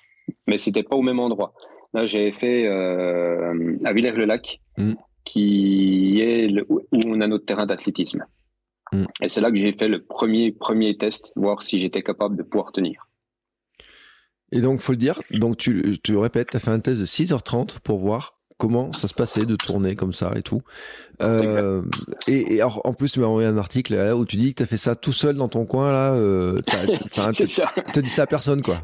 Mais 0.47 0.59
c'était 0.59 0.83
pas 0.83 0.97
au 0.97 1.02
même 1.02 1.21
endroit. 1.21 1.52
Là, 1.95 2.06
j'avais 2.06 2.33
fait 2.33 2.66
à 2.66 3.92
Villers-le-Lac, 3.92 4.61
mm. 4.76 4.95
qui 5.25 6.21
est 6.21 6.50
où 6.68 6.80
on 6.92 7.21
a 7.21 7.26
notre 7.26 7.47
terrain 7.47 7.66
d'athlétisme. 7.66 8.25
Mm. 8.92 9.04
Et 9.23 9.28
c'est 9.28 9.40
là 9.40 9.50
que 9.50 9.56
j'ai 9.56 9.73
fait 9.73 9.88
le 9.88 10.02
premier, 10.02 10.52
premier 10.52 10.97
test, 10.97 11.33
voir 11.37 11.62
si 11.62 11.78
j'étais 11.78 12.02
capable 12.02 12.37
de 12.37 12.42
pouvoir 12.42 12.73
tenir. 12.73 13.05
Et 14.53 14.61
donc, 14.61 14.81
faut 14.81 14.93
le 14.93 14.99
dire, 14.99 15.21
donc 15.31 15.57
tu, 15.57 15.99
tu 16.03 16.17
répètes, 16.17 16.50
tu 16.50 16.57
as 16.57 16.61
fait 16.61 16.71
un 16.71 16.81
test 16.81 17.00
de 17.00 17.05
6h30 17.05 17.81
pour 17.81 17.99
voir 17.99 18.37
comment 18.59 18.93
ça 18.93 19.09
se 19.09 19.15
passait 19.15 19.45
de 19.45 19.57
tourner 19.57 19.97
comme 19.97 20.12
ça 20.12 20.33
et 20.37 20.43
tout. 20.43 20.62
Euh, 21.21 21.83
et, 22.26 22.61
alors, 22.61 22.81
en 22.85 22.95
plus, 22.95 23.12
tu 23.12 23.21
m'as 23.21 23.26
envoyé 23.26 23.49
un 23.49 23.59
article 23.59 23.95
là, 23.95 24.17
où 24.17 24.25
tu 24.25 24.37
dis 24.37 24.50
que 24.50 24.59
tu 24.59 24.62
as 24.62 24.67
fait 24.67 24.76
ça 24.76 24.95
tout 24.95 25.12
seul 25.12 25.37
dans 25.37 25.49
ton 25.49 25.67
coin 25.67 25.93
là. 25.93 26.15
Euh. 26.15 26.61
T'as 27.15 28.03
dit 28.03 28.09
ça 28.09 28.23
à 28.23 28.26
personne 28.26 28.62
quoi. 28.62 28.83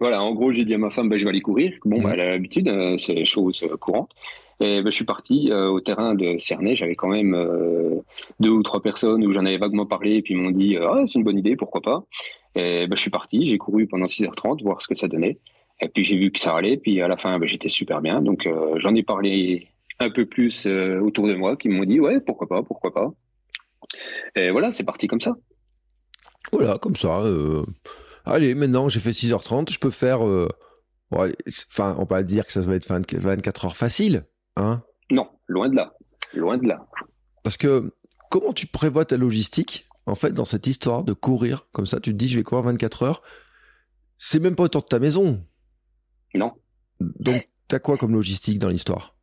Voilà, 0.00 0.22
en 0.22 0.32
gros, 0.32 0.52
j'ai 0.52 0.64
dit 0.64 0.74
à 0.74 0.78
ma 0.78 0.90
femme, 0.90 1.08
bah, 1.08 1.16
je 1.16 1.24
vais 1.24 1.30
aller 1.30 1.40
courir. 1.40 1.72
Bon, 1.84 2.00
bah, 2.00 2.10
elle 2.14 2.20
a 2.20 2.30
l'habitude, 2.30 2.68
euh, 2.68 2.96
c'est 2.98 3.24
chose 3.24 3.66
courante. 3.80 4.10
Et 4.58 4.80
ben, 4.82 4.90
je 4.90 4.94
suis 4.94 5.04
parti 5.04 5.50
euh, 5.50 5.68
au 5.68 5.80
terrain 5.80 6.14
de 6.14 6.38
Cernay. 6.38 6.74
J'avais 6.76 6.94
quand 6.94 7.08
même 7.08 7.34
euh, 7.34 7.96
deux 8.40 8.48
ou 8.48 8.62
trois 8.62 8.80
personnes 8.80 9.24
où 9.26 9.32
j'en 9.32 9.44
avais 9.44 9.58
vaguement 9.58 9.84
parlé 9.84 10.16
et 10.16 10.22
puis 10.22 10.32
ils 10.32 10.40
m'ont 10.40 10.50
dit 10.50 10.78
ah 10.78 11.02
c'est 11.04 11.18
une 11.18 11.24
bonne 11.24 11.38
idée, 11.38 11.56
pourquoi 11.56 11.82
pas? 11.82 12.04
Et 12.56 12.86
ben, 12.88 12.96
je 12.96 13.00
suis 13.00 13.10
parti, 13.10 13.46
j'ai 13.46 13.58
couru 13.58 13.86
pendant 13.86 14.06
6h30 14.06 14.62
voir 14.62 14.82
ce 14.82 14.88
que 14.88 14.94
ça 14.94 15.06
donnait. 15.06 15.38
Et 15.80 15.88
puis 15.88 16.02
j'ai 16.02 16.16
vu 16.16 16.32
que 16.32 16.40
ça 16.40 16.56
allait. 16.56 16.78
Puis 16.78 17.00
à 17.02 17.08
la 17.08 17.16
fin, 17.16 17.38
ben, 17.38 17.46
j'étais 17.46 17.68
super 17.68 18.00
bien. 18.00 18.22
Donc 18.22 18.46
euh, 18.46 18.74
j'en 18.78 18.94
ai 18.94 19.02
parlé 19.02 19.68
un 20.00 20.10
peu 20.10 20.26
plus 20.26 20.66
autour 20.66 21.28
de 21.28 21.34
moi 21.34 21.56
qui 21.56 21.68
m'ont 21.68 21.84
dit 21.84 22.00
ouais 22.00 22.20
pourquoi 22.20 22.48
pas, 22.48 22.62
pourquoi 22.62 22.92
pas. 22.92 23.12
Et 24.34 24.50
voilà, 24.50 24.72
c'est 24.72 24.84
parti 24.84 25.06
comme 25.06 25.20
ça. 25.20 25.34
Voilà, 26.52 26.78
comme 26.78 26.96
ça. 26.96 27.22
Allez, 28.24 28.54
maintenant 28.54 28.88
j'ai 28.88 29.00
fait 29.00 29.10
6h30, 29.10 29.72
je 29.72 29.78
peux 29.78 29.90
faire. 29.90 30.20
Enfin, 31.12 31.94
on 31.98 32.04
va 32.04 32.22
dire 32.22 32.46
que 32.46 32.52
ça 32.52 32.60
va 32.60 32.74
être 32.74 32.88
24 32.88 33.64
heures 33.66 33.76
facile. 33.76 34.24
Hein 34.56 34.82
non, 35.10 35.28
loin 35.46 35.68
de 35.68 35.76
là. 35.76 35.94
Loin 36.34 36.58
de 36.58 36.66
là. 36.66 36.86
Parce 37.42 37.56
que 37.56 37.92
comment 38.30 38.52
tu 38.52 38.66
prévois 38.66 39.04
ta 39.04 39.16
logistique? 39.16 39.86
En 40.06 40.14
fait 40.14 40.32
dans 40.32 40.44
cette 40.44 40.66
histoire 40.66 41.04
de 41.04 41.12
courir 41.12 41.68
comme 41.72 41.86
ça 41.86 42.00
Tu 42.00 42.12
te 42.12 42.16
dis 42.16 42.28
je 42.28 42.38
vais 42.38 42.42
courir 42.42 42.64
24 42.64 43.02
heures. 43.02 43.22
C'est 44.18 44.40
même 44.40 44.54
pas 44.54 44.64
autour 44.64 44.82
de 44.82 44.86
ta 44.86 44.98
maison. 44.98 45.44
Non. 46.34 46.52
Donc 47.00 47.48
t'as 47.68 47.78
quoi 47.78 47.96
comme 47.98 48.12
logistique 48.12 48.58
dans 48.58 48.68
l'histoire? 48.68 49.14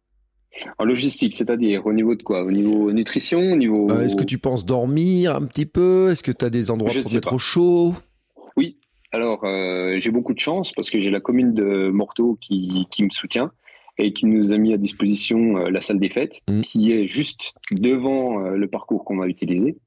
En 0.78 0.86
logistique, 0.86 1.34
c'est-à-dire 1.34 1.86
au 1.88 1.94
niveau 1.94 2.16
de 2.16 2.22
quoi? 2.22 2.44
Au 2.44 2.52
niveau 2.52 2.92
nutrition 2.92 3.40
au 3.40 3.56
niveau... 3.56 3.90
Euh, 3.90 4.02
est-ce 4.02 4.16
que 4.16 4.24
tu 4.24 4.38
penses 4.38 4.66
dormir 4.66 5.36
un 5.36 5.46
petit 5.46 5.66
peu? 5.66 6.12
Est-ce 6.12 6.22
que 6.22 6.32
tu 6.32 6.46
as 6.46 6.52
des 6.52 6.70
endroits 6.70 6.92
pour 7.02 7.14
mettre 7.14 7.34
au 7.34 7.40
chaud? 7.40 7.96
Oui, 8.56 8.78
alors 9.12 9.44
euh, 9.46 9.98
j'ai 10.00 10.12
beaucoup 10.12 10.34
de 10.34 10.40
chance 10.40 10.72
parce 10.72 10.92
que 10.92 11.00
j'ai 11.00 11.10
la 11.10 11.22
commune 11.22 11.56
de 11.56 11.90
Morteau 11.90 12.38
qui, 12.40 12.86
qui 12.92 13.04
me 13.04 13.10
soutient 13.10 13.52
et 13.98 14.14
qui 14.14 14.28
nous 14.28 14.54
a 14.54 14.58
mis 14.60 14.74
à 14.74 14.78
disposition 14.78 15.58
euh, 15.58 15.70
la 15.72 15.82
salle 15.82 16.00
des 16.00 16.10
fêtes, 16.10 16.42
mmh. 16.48 16.62
qui 16.62 16.92
est 16.92 17.08
juste 17.08 17.54
devant 17.72 18.38
le 18.40 18.68
parcours 18.68 19.06
qu'on 19.06 19.18
va 19.18 19.28
utiliser 19.28 19.78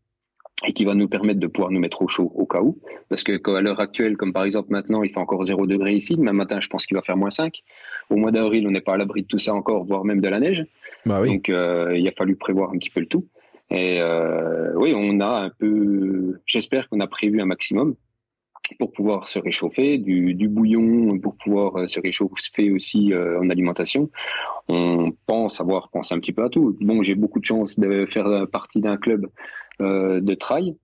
et 0.64 0.72
qui 0.72 0.84
va 0.84 0.94
nous 0.94 1.08
permettre 1.08 1.38
de 1.38 1.46
pouvoir 1.46 1.70
nous 1.70 1.80
mettre 1.80 2.02
au 2.02 2.08
chaud 2.08 2.32
au 2.34 2.46
cas 2.46 2.62
où. 2.62 2.78
Parce 3.08 3.22
que 3.22 3.38
à 3.54 3.60
l'heure 3.60 3.80
actuelle, 3.80 4.16
comme 4.16 4.32
par 4.32 4.44
exemple 4.44 4.68
maintenant, 4.70 5.02
il 5.02 5.12
fait 5.12 5.18
encore 5.18 5.44
0 5.44 5.66
degré 5.66 5.94
ici, 5.94 6.16
demain 6.16 6.32
matin, 6.32 6.60
je 6.60 6.68
pense 6.68 6.86
qu'il 6.86 6.96
va 6.96 7.02
faire 7.02 7.16
moins 7.16 7.30
5. 7.30 7.62
Au 8.08 8.16
mois 8.16 8.30
d'avril, 8.30 8.66
on 8.66 8.70
n'est 8.70 8.80
pas 8.80 8.94
à 8.94 8.96
l'abri 8.96 9.22
de 9.22 9.26
tout 9.26 9.38
ça 9.38 9.54
encore, 9.54 9.84
voire 9.84 10.04
même 10.04 10.20
de 10.20 10.28
la 10.28 10.40
neige. 10.40 10.64
Bah 11.04 11.20
oui. 11.20 11.34
Donc 11.34 11.50
euh, 11.50 11.96
il 11.96 12.08
a 12.08 12.12
fallu 12.12 12.36
prévoir 12.36 12.70
un 12.70 12.78
petit 12.78 12.90
peu 12.90 13.00
le 13.00 13.06
tout. 13.06 13.26
Et 13.70 14.00
oui, 14.76 14.94
on 14.96 15.20
a 15.20 15.26
un 15.26 15.50
peu, 15.50 16.40
j'espère 16.46 16.88
qu'on 16.88 17.00
a 17.00 17.08
prévu 17.08 17.40
un 17.40 17.46
maximum 17.46 17.96
pour 18.78 18.92
pouvoir 18.92 19.28
se 19.28 19.38
réchauffer, 19.38 19.98
du, 19.98 20.34
du 20.34 20.48
bouillon 20.48 21.18
pour 21.18 21.36
pouvoir 21.36 21.76
euh, 21.76 21.86
se 21.86 22.00
réchauffer 22.00 22.70
aussi 22.70 23.12
euh, 23.12 23.40
en 23.40 23.50
alimentation. 23.50 24.10
On 24.68 25.12
pense 25.26 25.60
avoir 25.60 25.88
pensé 25.90 26.14
un 26.14 26.18
petit 26.18 26.32
peu 26.32 26.44
à 26.44 26.48
tout. 26.48 26.76
Bon, 26.80 27.02
j'ai 27.02 27.14
beaucoup 27.14 27.40
de 27.40 27.44
chance 27.44 27.78
de 27.78 28.06
faire 28.06 28.46
partie 28.50 28.80
d'un 28.80 28.96
club 28.96 29.26
euh, 29.26 29.28
de 29.80 30.35
trail, 30.35 30.76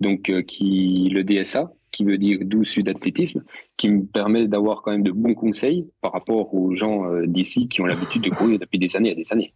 donc 0.00 0.32
qui 0.46 1.08
le 1.10 1.24
DSA, 1.24 1.72
qui 1.92 2.04
veut 2.04 2.18
dire 2.18 2.38
doux 2.42 2.64
sud 2.64 2.88
athlétisme, 2.88 3.42
qui 3.76 3.88
me 3.88 4.04
permet 4.04 4.46
d'avoir 4.46 4.82
quand 4.82 4.92
même 4.92 5.02
de 5.02 5.12
bons 5.12 5.34
conseils 5.34 5.88
par 6.00 6.12
rapport 6.12 6.54
aux 6.54 6.74
gens 6.74 7.04
d'ici 7.26 7.68
qui 7.68 7.80
ont 7.80 7.86
l'habitude 7.86 8.22
de 8.22 8.30
courir 8.30 8.58
depuis 8.58 8.78
des 8.78 8.96
années 8.96 9.10
et 9.10 9.14
des 9.14 9.32
années. 9.32 9.52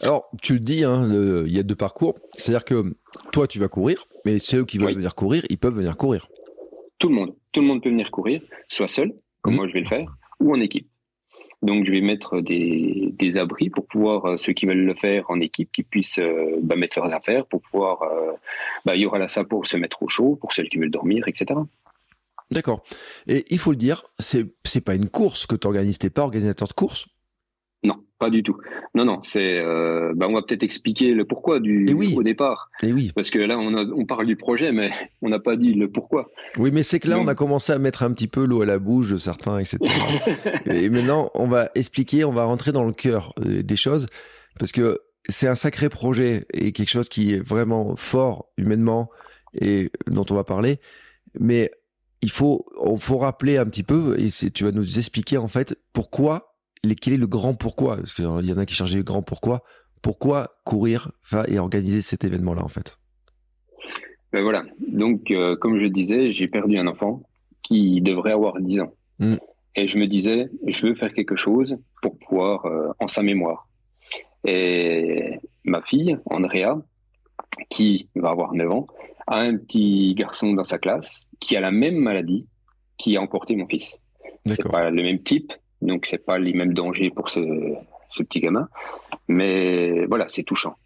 Alors, 0.00 0.30
tu 0.42 0.54
le 0.54 0.60
dis, 0.60 0.84
hein, 0.84 1.08
il 1.46 1.52
y 1.52 1.58
a 1.58 1.62
deux 1.62 1.76
parcours. 1.76 2.14
C'est-à-dire 2.34 2.64
que 2.64 2.94
toi, 3.32 3.46
tu 3.46 3.58
vas 3.58 3.68
courir, 3.68 4.06
mais 4.24 4.38
ceux 4.38 4.64
qui 4.64 4.78
veulent 4.78 4.94
venir 4.94 5.14
courir, 5.14 5.44
ils 5.50 5.58
peuvent 5.58 5.74
venir 5.74 5.96
courir. 5.96 6.28
Tout 6.98 7.08
le 7.08 7.14
monde. 7.14 7.34
Tout 7.52 7.60
le 7.60 7.66
monde 7.66 7.82
peut 7.82 7.90
venir 7.90 8.10
courir, 8.10 8.42
soit 8.68 8.88
seul, 8.88 9.12
comme 9.42 9.54
mmh. 9.54 9.56
moi 9.56 9.68
je 9.68 9.72
vais 9.74 9.80
le 9.80 9.88
faire, 9.88 10.16
ou 10.40 10.54
en 10.54 10.60
équipe. 10.60 10.88
Donc 11.62 11.86
je 11.86 11.92
vais 11.92 12.00
mettre 12.00 12.40
des, 12.40 13.38
abris 13.38 13.70
pour 13.70 13.86
pouvoir, 13.86 14.26
euh, 14.26 14.36
ceux 14.36 14.52
qui 14.52 14.66
veulent 14.66 14.84
le 14.84 14.94
faire 14.94 15.30
en 15.30 15.38
équipe, 15.40 15.70
qui 15.72 15.84
puissent 15.84 16.18
euh, 16.18 16.58
bah, 16.60 16.74
mettre 16.74 16.98
leurs 16.98 17.12
affaires, 17.14 17.46
pour 17.46 17.62
pouvoir, 17.62 18.02
euh, 18.02 18.32
bah, 18.84 18.96
il 18.96 19.02
y 19.02 19.06
aura 19.06 19.18
la 19.18 19.28
salle 19.28 19.46
pour 19.46 19.66
se 19.66 19.76
mettre 19.76 20.02
au 20.02 20.08
chaud, 20.08 20.36
pour 20.40 20.52
ceux 20.52 20.64
qui 20.64 20.78
veulent 20.78 20.90
dormir, 20.90 21.28
etc. 21.28 21.60
D'accord. 22.50 22.82
Et 23.28 23.46
il 23.48 23.58
faut 23.58 23.70
le 23.70 23.76
dire, 23.76 24.04
c'est, 24.18 24.46
c'est 24.64 24.84
pas 24.84 24.96
une 24.96 25.08
course 25.08 25.46
que 25.46 25.54
tu 25.54 25.66
organises, 25.66 25.98
t'es 25.98 26.10
pas 26.10 26.22
organisateur 26.22 26.66
de 26.66 26.72
course, 26.72 27.06
pas 28.22 28.30
du 28.30 28.44
tout. 28.44 28.56
Non, 28.94 29.04
non, 29.04 29.18
c'est. 29.22 29.58
Euh, 29.58 30.12
bah, 30.14 30.26
on 30.28 30.34
va 30.34 30.42
peut-être 30.42 30.62
expliquer 30.62 31.12
le 31.12 31.24
pourquoi 31.24 31.58
du 31.58 31.92
oui. 31.92 32.14
au 32.16 32.22
départ. 32.22 32.70
Et 32.82 32.92
oui. 32.92 33.10
Parce 33.16 33.30
que 33.30 33.40
là, 33.40 33.58
on, 33.58 33.74
on 33.74 34.06
parle 34.06 34.26
du 34.26 34.36
projet, 34.36 34.70
mais 34.70 34.92
on 35.22 35.28
n'a 35.28 35.40
pas 35.40 35.56
dit 35.56 35.74
le 35.74 35.90
pourquoi. 35.90 36.30
Oui, 36.56 36.70
mais 36.72 36.84
c'est 36.84 37.00
que 37.00 37.08
là, 37.08 37.18
on 37.18 37.26
a 37.26 37.34
commencé 37.34 37.72
à 37.72 37.78
mettre 37.80 38.04
un 38.04 38.12
petit 38.12 38.28
peu 38.28 38.44
l'eau 38.44 38.62
à 38.62 38.66
la 38.66 38.78
bouche 38.78 39.10
de 39.10 39.16
certains, 39.16 39.58
etc. 39.58 39.78
et 40.66 40.88
maintenant, 40.88 41.32
on 41.34 41.48
va 41.48 41.70
expliquer, 41.74 42.24
on 42.24 42.32
va 42.32 42.44
rentrer 42.44 42.70
dans 42.70 42.84
le 42.84 42.92
cœur 42.92 43.32
euh, 43.40 43.64
des 43.64 43.76
choses, 43.76 44.06
parce 44.60 44.70
que 44.70 45.00
c'est 45.28 45.48
un 45.48 45.56
sacré 45.56 45.88
projet 45.88 46.46
et 46.52 46.70
quelque 46.70 46.90
chose 46.90 47.08
qui 47.08 47.34
est 47.34 47.44
vraiment 47.44 47.96
fort 47.96 48.50
humainement 48.56 49.10
et 49.60 49.90
dont 50.06 50.26
on 50.30 50.34
va 50.34 50.44
parler. 50.44 50.78
Mais 51.40 51.72
il 52.20 52.30
faut, 52.30 52.66
il 52.88 53.00
faut 53.00 53.16
rappeler 53.16 53.56
un 53.56 53.66
petit 53.66 53.82
peu, 53.82 54.16
et 54.16 54.28
tu 54.52 54.62
vas 54.62 54.70
nous 54.70 54.98
expliquer 54.98 55.38
en 55.38 55.48
fait 55.48 55.76
pourquoi 55.92 56.51
quel 57.00 57.14
est 57.14 57.18
le 57.18 57.26
grand 57.26 57.54
pourquoi? 57.54 57.96
Parce 57.96 58.14
qu'il 58.14 58.24
y 58.24 58.52
en 58.52 58.58
a 58.58 58.66
qui 58.66 58.74
cherchent 58.74 58.94
le 58.94 59.02
grand 59.02 59.22
pourquoi. 59.22 59.62
Pourquoi 60.02 60.56
courir 60.64 61.12
et 61.46 61.58
organiser 61.58 62.00
cet 62.00 62.24
événement-là, 62.24 62.64
en 62.64 62.68
fait? 62.68 62.98
Ben 64.32 64.42
voilà. 64.42 64.64
Donc, 64.88 65.30
euh, 65.30 65.56
comme 65.56 65.78
je 65.78 65.86
disais, 65.86 66.32
j'ai 66.32 66.48
perdu 66.48 66.78
un 66.78 66.86
enfant 66.86 67.22
qui 67.62 68.00
devrait 68.00 68.32
avoir 68.32 68.60
10 68.60 68.80
ans. 68.80 68.94
Hmm. 69.18 69.36
Et 69.76 69.86
je 69.86 69.98
me 69.98 70.06
disais, 70.06 70.50
je 70.66 70.86
veux 70.86 70.94
faire 70.94 71.14
quelque 71.14 71.36
chose 71.36 71.78
pour 72.02 72.18
pouvoir, 72.18 72.66
euh, 72.66 72.88
en 72.98 73.08
sa 73.08 73.22
mémoire. 73.22 73.68
Et 74.44 75.38
ma 75.64 75.82
fille, 75.82 76.18
Andrea, 76.26 76.82
qui 77.70 78.08
va 78.16 78.30
avoir 78.30 78.54
9 78.54 78.70
ans, 78.70 78.86
a 79.26 79.40
un 79.40 79.56
petit 79.56 80.14
garçon 80.14 80.52
dans 80.52 80.64
sa 80.64 80.78
classe 80.78 81.26
qui 81.38 81.56
a 81.56 81.60
la 81.60 81.70
même 81.70 81.96
maladie 81.96 82.46
qui 82.98 83.16
a 83.16 83.22
emporté 83.22 83.54
mon 83.56 83.66
fils. 83.66 83.98
C'est 84.46 84.68
pas 84.68 84.90
le 84.90 85.02
même 85.02 85.22
type, 85.22 85.52
donc 85.82 86.06
c'est 86.06 86.24
pas 86.24 86.38
les 86.38 86.52
mêmes 86.52 86.72
dangers 86.72 87.10
pour 87.10 87.28
ce, 87.28 87.40
ce 88.08 88.22
petit 88.22 88.40
gamin, 88.40 88.68
mais 89.28 90.06
voilà, 90.06 90.26
c'est 90.28 90.42
touchant. 90.42 90.76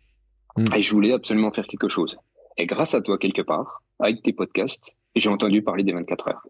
Mm. 0.57 0.65
Et 0.75 0.83
je 0.83 0.93
voulais 0.93 1.13
absolument 1.13 1.53
faire 1.53 1.67
quelque 1.67 1.89
chose. 1.89 2.17
Et 2.57 2.67
grâce 2.67 2.95
à 2.95 3.03
toi 3.03 3.19
quelque 3.19 3.43
part, 3.43 3.83
avec 3.99 4.23
tes 4.23 4.33
podcasts, 4.33 4.95
j'ai 5.15 5.29
entendu 5.29 5.63
parler 5.63 5.85
des 5.85 5.93
24 5.93 6.29
heures. 6.29 6.47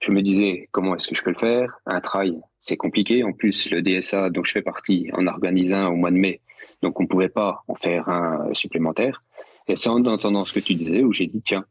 Je 0.00 0.10
me 0.10 0.22
disais 0.22 0.68
comment 0.72 0.94
est-ce 0.96 1.08
que 1.08 1.14
je 1.14 1.22
peux 1.22 1.30
le 1.30 1.38
faire? 1.38 1.78
Un 1.86 2.00
trail, 2.00 2.40
c'est 2.60 2.76
compliqué. 2.76 3.24
En 3.24 3.32
plus, 3.32 3.70
le 3.70 3.80
DSA 3.80 4.30
dont 4.30 4.44
je 4.44 4.52
fais 4.52 4.62
partie 4.62 5.08
en 5.12 5.26
organise 5.26 5.72
un 5.72 5.86
au 5.88 5.96
mois 5.96 6.10
de 6.10 6.16
mai, 6.16 6.40
donc 6.82 7.00
on 7.00 7.06
pouvait 7.06 7.28
pas 7.28 7.62
en 7.68 7.74
faire 7.74 8.08
un 8.08 8.52
supplémentaire. 8.52 9.22
Et 9.66 9.76
c'est 9.76 9.88
en 9.88 10.04
entendant 10.04 10.44
ce 10.44 10.52
que 10.52 10.60
tu 10.60 10.74
disais 10.74 11.02
où 11.02 11.12
j'ai 11.12 11.26
dit 11.26 11.40
tiens, 11.42 11.64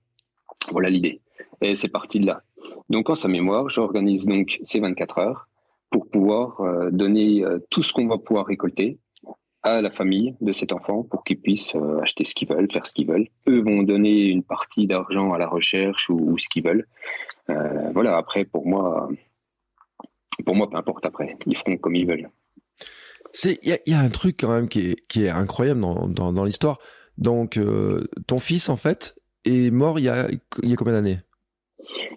voilà 0.72 0.90
l'idée. 0.90 1.22
Et 1.62 1.76
c'est 1.76 1.90
parti 1.90 2.20
de 2.20 2.26
là. 2.26 2.42
Donc 2.90 3.10
en 3.10 3.16
sa 3.16 3.28
mémoire, 3.28 3.70
j'organise 3.70 4.26
donc 4.26 4.60
ces 4.64 4.80
24 4.80 5.18
heures 5.20 5.48
pour 5.94 6.10
pouvoir 6.10 6.60
euh, 6.62 6.90
donner 6.90 7.46
euh, 7.46 7.60
tout 7.70 7.84
ce 7.84 7.94
qu'on 7.94 8.08
va 8.08 8.18
pouvoir 8.18 8.48
récolter 8.48 8.98
à 9.62 9.80
la 9.80 9.92
famille 9.92 10.36
de 10.42 10.52
cet 10.52 10.74
enfant 10.74 11.04
pour 11.04 11.24
qu'ils 11.24 11.40
puissent 11.40 11.76
euh, 11.76 12.02
acheter 12.02 12.24
ce 12.24 12.34
qu'ils 12.34 12.50
veulent, 12.50 12.68
faire 12.74 12.88
ce 12.88 12.96
qu'ils 12.96 13.08
veulent. 13.08 13.28
Eux 13.48 13.62
vont 13.62 13.84
donner 13.84 14.26
une 14.26 14.44
partie 14.44 14.88
d'argent 14.88 15.34
à 15.34 15.38
la 15.38 15.48
recherche 15.48 16.10
ou, 16.10 16.36
ce 16.40 16.50
qu'ils 16.50 16.64
veulent. 16.64 16.88
voilà, 17.94 18.18
après, 18.18 18.44
pour 18.44 18.68
moi, 18.68 19.08
pour 20.44 20.56
moi, 20.56 20.68
peu 20.68 20.78
importe 20.78 21.06
après. 21.06 21.38
Ils 21.46 21.56
feront 21.56 21.78
comme 21.78 21.96
ils 21.96 22.08
veulent. 22.08 22.30
Il 23.44 23.80
y, 23.86 23.94
a, 23.94 24.00
un 24.00 24.10
truc 24.10 24.38
quand 24.40 24.52
même 24.52 24.68
qui 24.68 24.96
est, 25.16 25.30
incroyable 25.30 25.82
dans, 25.82 26.44
l'histoire. 26.44 26.80
Donc, 27.18 27.60
ton 28.28 28.40
fils, 28.40 28.70
en 28.70 28.78
fait, 28.78 29.16
est 29.46 29.72
mort 29.72 30.00
il 30.00 30.06
y 30.06 30.10
a, 30.10 30.28
il 30.64 30.70
y 30.70 30.74
a 30.74 30.76
combien 30.76 30.94
d'années? 30.94 31.18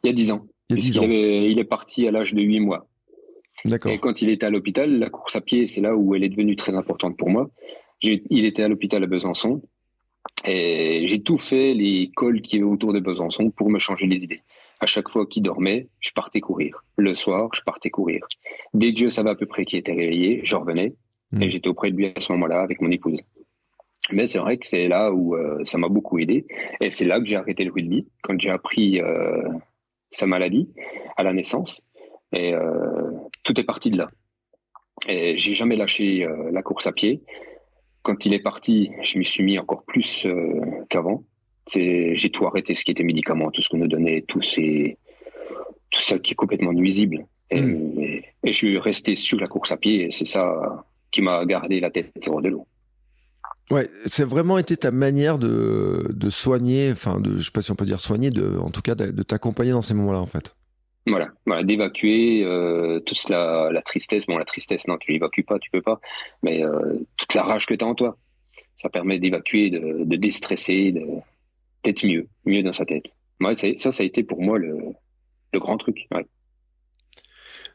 Il 0.02 0.08
y 0.08 0.10
a 0.10 0.12
10 0.14 0.30
ans. 0.32 0.46
Il, 0.68 0.76
y 0.76 0.98
a 0.98 1.02
ans. 1.02 1.06
il 1.06 1.58
est 1.58 1.64
parti 1.64 2.08
à 2.08 2.10
l'âge 2.10 2.34
de 2.34 2.42
8 2.42 2.60
mois. 2.60 2.88
Et 3.86 3.98
quand 3.98 4.22
il 4.22 4.28
était 4.28 4.46
à 4.46 4.50
l'hôpital, 4.50 4.98
la 4.98 5.10
course 5.10 5.36
à 5.36 5.40
pied, 5.40 5.66
c'est 5.66 5.80
là 5.80 5.96
où 5.96 6.14
elle 6.14 6.24
est 6.24 6.28
devenue 6.28 6.56
très 6.56 6.74
importante 6.74 7.16
pour 7.16 7.30
moi. 7.30 7.50
Il 8.02 8.44
était 8.44 8.62
à 8.62 8.68
l'hôpital 8.68 9.02
à 9.02 9.06
Besançon. 9.06 9.62
Et 10.44 11.06
j'ai 11.06 11.22
tout 11.22 11.38
fait, 11.38 11.72
les 11.74 12.10
cols 12.14 12.40
qui 12.42 12.56
étaient 12.56 12.64
autour 12.64 12.92
de 12.92 13.00
Besançon, 13.00 13.50
pour 13.50 13.70
me 13.70 13.78
changer 13.78 14.06
les 14.06 14.16
idées. 14.16 14.42
À 14.80 14.86
chaque 14.86 15.08
fois 15.08 15.26
qu'il 15.26 15.42
dormait, 15.42 15.88
je 16.00 16.10
partais 16.12 16.40
courir. 16.40 16.84
Le 16.96 17.14
soir, 17.14 17.48
je 17.54 17.62
partais 17.62 17.90
courir. 17.90 18.26
Dès 18.74 18.92
que 18.92 19.00
je 19.00 19.08
savais 19.08 19.30
à 19.30 19.34
peu 19.34 19.46
près 19.46 19.64
qu'il 19.64 19.78
était 19.78 19.92
réveillé, 19.92 20.40
je 20.44 20.54
revenais. 20.54 20.94
Hmm. 21.32 21.42
Et 21.42 21.50
j'étais 21.50 21.68
auprès 21.68 21.90
de 21.90 21.96
lui 21.96 22.06
à 22.14 22.20
ce 22.20 22.32
moment-là 22.32 22.60
avec 22.60 22.80
mon 22.80 22.90
épouse. 22.90 23.20
Mais 24.12 24.26
c'est 24.26 24.38
vrai 24.38 24.58
que 24.58 24.66
c'est 24.66 24.86
là 24.86 25.10
où 25.12 25.34
euh, 25.34 25.64
ça 25.64 25.78
m'a 25.78 25.88
beaucoup 25.88 26.18
aidé. 26.18 26.46
Et 26.80 26.90
c'est 26.90 27.06
là 27.06 27.18
que 27.18 27.26
j'ai 27.26 27.36
arrêté 27.36 27.64
le 27.64 27.72
rugby, 27.72 28.06
quand 28.22 28.40
j'ai 28.40 28.50
appris 28.50 29.00
euh, 29.00 29.48
sa 30.10 30.26
maladie 30.26 30.68
à 31.16 31.22
la 31.22 31.32
naissance. 31.32 31.82
Et 32.32 32.54
euh, 32.54 33.05
tout 33.46 33.58
est 33.60 33.64
parti 33.64 33.90
de 33.90 33.98
là. 33.98 34.10
Et 35.08 35.38
j'ai 35.38 35.54
jamais 35.54 35.76
lâché 35.76 36.26
la 36.50 36.62
course 36.62 36.86
à 36.86 36.92
pied. 36.92 37.22
Quand 38.02 38.26
il 38.26 38.34
est 38.34 38.42
parti, 38.42 38.90
je 39.02 39.18
m'y 39.18 39.24
suis 39.24 39.44
mis 39.44 39.58
encore 39.58 39.84
plus 39.84 40.26
qu'avant. 40.90 41.24
J'ai 41.72 42.30
tout 42.32 42.46
arrêté, 42.46 42.74
ce 42.74 42.84
qui 42.84 42.90
était 42.90 43.04
médicaments, 43.04 43.50
tout 43.50 43.62
ce 43.62 43.68
qu'on 43.68 43.78
nous 43.78 43.88
donnait, 43.88 44.24
tout, 44.26 44.42
ces, 44.42 44.98
tout 45.90 46.00
ça 46.02 46.18
qui 46.18 46.32
est 46.32 46.36
complètement 46.36 46.72
nuisible. 46.72 47.26
Et, 47.50 47.60
hmm. 47.60 48.00
et, 48.00 48.24
et, 48.42 48.52
je 48.52 48.56
suis 48.56 48.78
resté 48.78 49.14
sur 49.14 49.38
la 49.38 49.46
course 49.46 49.70
à 49.70 49.76
pied 49.76 50.06
et 50.06 50.10
c'est 50.10 50.24
ça 50.24 50.84
qui 51.12 51.22
m'a 51.22 51.44
gardé 51.46 51.78
la 51.78 51.90
tête 51.90 52.10
hors 52.26 52.42
de 52.42 52.48
l'eau. 52.48 52.66
Ouais, 53.70 53.90
c'est 54.04 54.24
vraiment 54.24 54.58
été 54.58 54.76
ta 54.76 54.92
manière 54.92 55.38
de, 55.38 56.08
de 56.10 56.30
soigner, 56.30 56.92
enfin, 56.92 57.20
de, 57.20 57.38
je 57.38 57.44
sais 57.44 57.50
pas 57.50 57.62
si 57.62 57.72
on 57.72 57.74
peut 57.74 57.84
dire 57.84 58.00
soigner, 58.00 58.30
de, 58.30 58.56
en 58.58 58.70
tout 58.70 58.80
cas, 58.80 58.94
de, 58.94 59.22
t'accompagner 59.22 59.72
dans 59.72 59.82
ces 59.82 59.94
moments-là, 59.94 60.20
en 60.20 60.26
fait. 60.26 60.54
Voilà, 61.06 61.28
voilà 61.46 61.62
d'évacuer 61.62 62.42
euh, 62.44 62.98
toute 63.00 63.28
la, 63.28 63.70
tristesse. 63.84 64.26
Bon, 64.26 64.38
la 64.38 64.44
tristesse, 64.44 64.88
non, 64.88 64.98
tu 64.98 65.12
l'évacues 65.12 65.44
pas, 65.44 65.58
tu 65.58 65.70
peux 65.70 65.82
pas, 65.82 66.00
mais 66.42 66.64
euh, 66.64 66.94
toute 67.16 67.34
la 67.34 67.44
rage 67.44 67.66
que 67.66 67.74
tu 67.74 67.84
as 67.84 67.88
en 67.88 67.94
toi. 67.94 68.16
Ça 68.78 68.88
permet 68.88 69.18
d'évacuer, 69.18 69.70
de, 69.70 70.04
de 70.04 70.16
déstresser, 70.16 70.92
d'être 71.84 72.04
mieux, 72.04 72.26
mieux 72.44 72.62
dans 72.62 72.72
sa 72.72 72.84
tête. 72.84 73.12
Ouais, 73.40 73.54
ça, 73.54 73.92
ça 73.92 74.02
a 74.02 74.06
été 74.06 74.22
pour 74.22 74.42
moi 74.42 74.58
le, 74.58 74.78
grand 75.54 75.78
truc. 75.78 76.06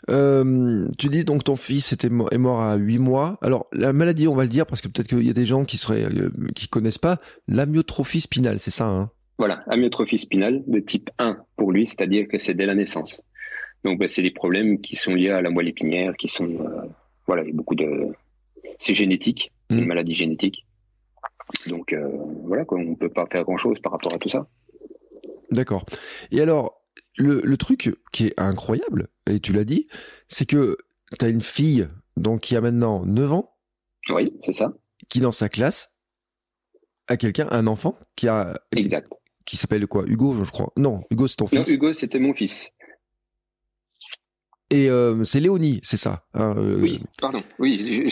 Euh, 0.09 0.87
tu 0.99 1.09
dis 1.09 1.25
donc 1.25 1.43
ton 1.43 1.55
fils 1.55 1.93
est 1.93 2.09
mort 2.09 2.61
à 2.61 2.75
8 2.75 2.99
mois. 2.99 3.39
Alors 3.41 3.67
la 3.71 3.91
maladie, 3.91 4.27
on 4.27 4.35
va 4.35 4.43
le 4.43 4.49
dire 4.49 4.67
parce 4.67 4.81
que 4.81 4.87
peut-être 4.87 5.07
qu'il 5.07 5.25
y 5.25 5.29
a 5.31 5.33
des 5.33 5.47
gens 5.47 5.65
qui 5.65 5.77
seraient 5.77 6.03
euh, 6.03 6.29
qui 6.53 6.67
connaissent 6.67 6.99
pas 6.99 7.19
l'amyotrophie 7.47 8.21
spinale, 8.21 8.59
c'est 8.59 8.69
ça 8.69 8.85
hein? 8.85 9.09
Voilà, 9.41 9.63
amyotrophie 9.65 10.19
spinale 10.19 10.61
de 10.67 10.79
type 10.79 11.09
1 11.17 11.43
pour 11.57 11.71
lui, 11.71 11.87
c'est-à-dire 11.87 12.27
que 12.27 12.37
c'est 12.37 12.53
dès 12.53 12.67
la 12.67 12.75
naissance. 12.75 13.23
Donc 13.83 13.97
bah, 13.97 14.07
c'est 14.07 14.21
des 14.21 14.29
problèmes 14.29 14.79
qui 14.81 14.95
sont 14.95 15.15
liés 15.15 15.31
à 15.31 15.41
la 15.41 15.49
moelle 15.49 15.67
épinière, 15.67 16.15
qui 16.15 16.27
sont 16.27 16.45
euh, 16.45 16.83
voilà, 17.25 17.41
il 17.41 17.47
y 17.47 17.49
a 17.49 17.55
beaucoup 17.55 17.73
de 17.73 18.09
c'est 18.77 18.93
génétique, 18.93 19.51
mmh. 19.71 19.79
une 19.79 19.85
maladie 19.87 20.13
génétique. 20.13 20.67
Donc 21.65 21.95
voilà, 22.43 22.65
quoi, 22.65 22.77
on 22.77 22.93
peut 22.93 23.09
pas 23.09 23.25
faire 23.31 23.43
grand-chose 23.43 23.79
par 23.79 23.93
rapport 23.93 24.13
à 24.13 24.19
tout 24.19 24.29
ça. 24.29 24.47
D'accord. 25.49 25.87
Et 26.29 26.39
alors, 26.39 26.79
le, 27.17 27.57
truc 27.57 27.95
qui 28.11 28.27
est 28.27 28.39
incroyable, 28.39 29.07
et 29.25 29.39
tu 29.39 29.53
l'as 29.53 29.63
dit, 29.63 29.87
c'est 30.27 30.45
que 30.45 30.77
tu 31.17 31.25
as 31.25 31.29
une 31.29 31.41
fille 31.41 31.87
donc, 32.15 32.41
qui 32.41 32.55
a 32.55 32.61
maintenant 32.61 33.03
9 33.07 33.33
ans. 33.33 33.55
Oui, 34.09 34.31
c'est 34.41 34.53
ça. 34.53 34.71
Qui, 35.09 35.19
dans 35.19 35.31
sa 35.31 35.49
classe, 35.49 35.89
a 37.07 37.17
quelqu'un, 37.17 37.47
un 37.49 37.65
enfant, 37.65 37.97
qui 38.15 38.27
a. 38.27 38.61
Exact. 38.71 39.11
Qui 39.45 39.57
s'appelle 39.57 39.87
quoi? 39.87 40.03
Hugo, 40.07 40.43
je 40.43 40.51
crois. 40.51 40.71
Non, 40.77 41.01
Hugo, 41.09 41.27
c'est 41.27 41.37
ton 41.37 41.47
fils. 41.47 41.67
Non, 41.67 41.73
Hugo, 41.73 41.93
c'était 41.93 42.19
mon 42.19 42.33
fils. 42.33 42.71
Et 44.71 44.89
euh, 44.89 45.21
c'est 45.23 45.41
Léonie, 45.41 45.81
c'est 45.83 45.97
ça 45.97 46.23
hein, 46.33 46.55
euh, 46.57 46.79
Oui, 46.79 47.01
pardon. 47.19 47.43
Oui. 47.59 48.07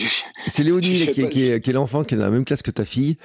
C'est 0.46 0.62
Léonie 0.62 1.06
qui, 1.10 1.28
qui, 1.28 1.42
est, 1.44 1.72
l'enfant 1.72 2.04
qui 2.04 2.14
est 2.14 2.18
dans 2.18 2.24
la 2.24 2.30
même 2.30 2.44
classe 2.44 2.62
que 2.62 2.70
ta 2.70 2.84
fille, 2.84 3.16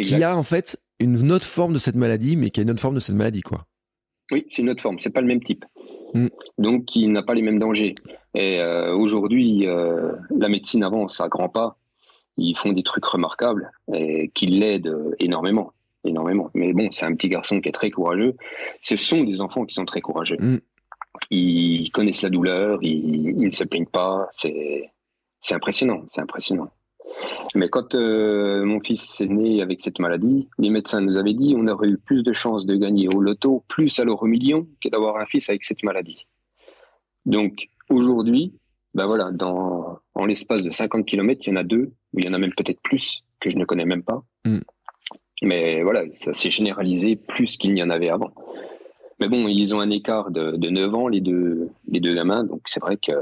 qui 0.00 0.22
a 0.22 0.36
en 0.38 0.44
fait 0.44 0.80
une 1.00 1.32
autre 1.32 1.44
forme 1.44 1.72
de 1.72 1.78
cette 1.78 1.96
maladie, 1.96 2.36
mais 2.36 2.50
qui 2.50 2.60
a 2.60 2.62
une 2.62 2.70
autre 2.70 2.80
forme 2.80 2.94
de 2.94 3.00
cette 3.00 3.16
maladie, 3.16 3.42
quoi. 3.42 3.66
Oui, 4.30 4.46
c'est 4.48 4.62
une 4.62 4.70
autre 4.70 4.80
forme, 4.80 5.00
c'est 5.00 5.10
pas 5.10 5.20
le 5.20 5.26
même 5.26 5.42
type. 5.42 5.64
Mm. 6.14 6.28
Donc, 6.58 6.84
qui 6.84 7.08
n'a 7.08 7.24
pas 7.24 7.34
les 7.34 7.42
mêmes 7.42 7.58
dangers. 7.58 7.96
Et 8.32 8.60
euh, 8.60 8.94
aujourd'hui, 8.94 9.66
la 9.66 10.48
médecine 10.48 10.84
avance 10.84 11.20
à 11.20 11.28
grands 11.28 11.48
pas. 11.48 11.76
Ils 12.36 12.56
font 12.56 12.72
des 12.72 12.82
trucs 12.84 13.04
remarquables 13.04 13.70
et 13.92 14.30
qui 14.34 14.46
l'aident 14.46 15.14
énormément, 15.18 15.72
énormément. 16.04 16.50
Mais 16.54 16.72
bon, 16.72 16.90
c'est 16.90 17.04
un 17.04 17.14
petit 17.14 17.28
garçon 17.28 17.60
qui 17.60 17.68
est 17.68 17.72
très 17.72 17.90
courageux. 17.90 18.36
Ce 18.80 18.96
sont 18.96 19.24
des 19.24 19.40
enfants 19.40 19.64
qui 19.64 19.74
sont 19.74 19.84
très 19.84 20.00
courageux. 20.00 20.36
Mm. 20.38 20.58
Ils 21.30 21.90
connaissent 21.90 22.22
la 22.22 22.30
douleur, 22.30 22.78
ils, 22.82 23.30
ils 23.38 23.46
ne 23.46 23.50
se 23.50 23.64
plaignent 23.64 23.86
pas. 23.86 24.28
C'est 24.32 24.90
impressionnant, 25.50 26.02
c'est 26.08 26.20
impressionnant. 26.20 26.70
Mais 27.54 27.68
quand 27.68 27.94
euh, 27.94 28.64
mon 28.64 28.80
fils 28.80 29.20
est 29.20 29.28
né 29.28 29.62
avec 29.62 29.80
cette 29.80 29.98
maladie, 29.98 30.48
les 30.58 30.70
médecins 30.70 31.00
nous 31.00 31.16
avaient 31.16 31.34
dit 31.34 31.54
on 31.56 31.68
aurait 31.68 31.88
eu 31.88 31.98
plus 31.98 32.22
de 32.22 32.32
chances 32.32 32.66
de 32.66 32.74
gagner 32.74 33.08
au 33.08 33.20
loto, 33.20 33.64
plus 33.68 33.98
à 34.00 34.04
l'euro 34.04 34.26
million, 34.26 34.66
que 34.82 34.88
d'avoir 34.88 35.18
un 35.18 35.26
fils 35.26 35.48
avec 35.48 35.64
cette 35.64 35.82
maladie. 35.84 36.26
Donc 37.26 37.68
aujourd'hui, 37.88 38.54
ben 38.94 39.06
voilà, 39.06 39.30
dans, 39.30 39.98
en 40.14 40.26
l'espace 40.26 40.64
de 40.64 40.70
50 40.70 41.06
km, 41.06 41.42
il 41.46 41.50
y 41.50 41.52
en 41.52 41.56
a 41.56 41.64
deux, 41.64 41.92
ou 42.12 42.18
il 42.18 42.24
y 42.24 42.28
en 42.28 42.34
a 42.34 42.38
même 42.38 42.54
peut-être 42.54 42.80
plus, 42.82 43.24
que 43.40 43.50
je 43.50 43.56
ne 43.56 43.64
connais 43.64 43.84
même 43.84 44.02
pas. 44.02 44.24
Mm. 44.44 44.60
Mais 45.42 45.82
voilà, 45.82 46.04
ça 46.12 46.32
s'est 46.32 46.50
généralisé 46.50 47.16
plus 47.16 47.56
qu'il 47.56 47.74
n'y 47.74 47.82
en 47.82 47.90
avait 47.90 48.08
avant. 48.08 48.32
Mais 49.20 49.28
bon, 49.28 49.46
ils 49.48 49.74
ont 49.74 49.80
un 49.80 49.90
écart 49.90 50.30
de, 50.30 50.52
de 50.56 50.70
9 50.70 50.94
ans, 50.94 51.08
les 51.08 51.20
deux, 51.20 51.70
les 51.88 52.00
deux 52.00 52.14
gamins, 52.14 52.44
donc 52.44 52.62
c'est 52.66 52.80
vrai 52.80 52.96
que 52.96 53.12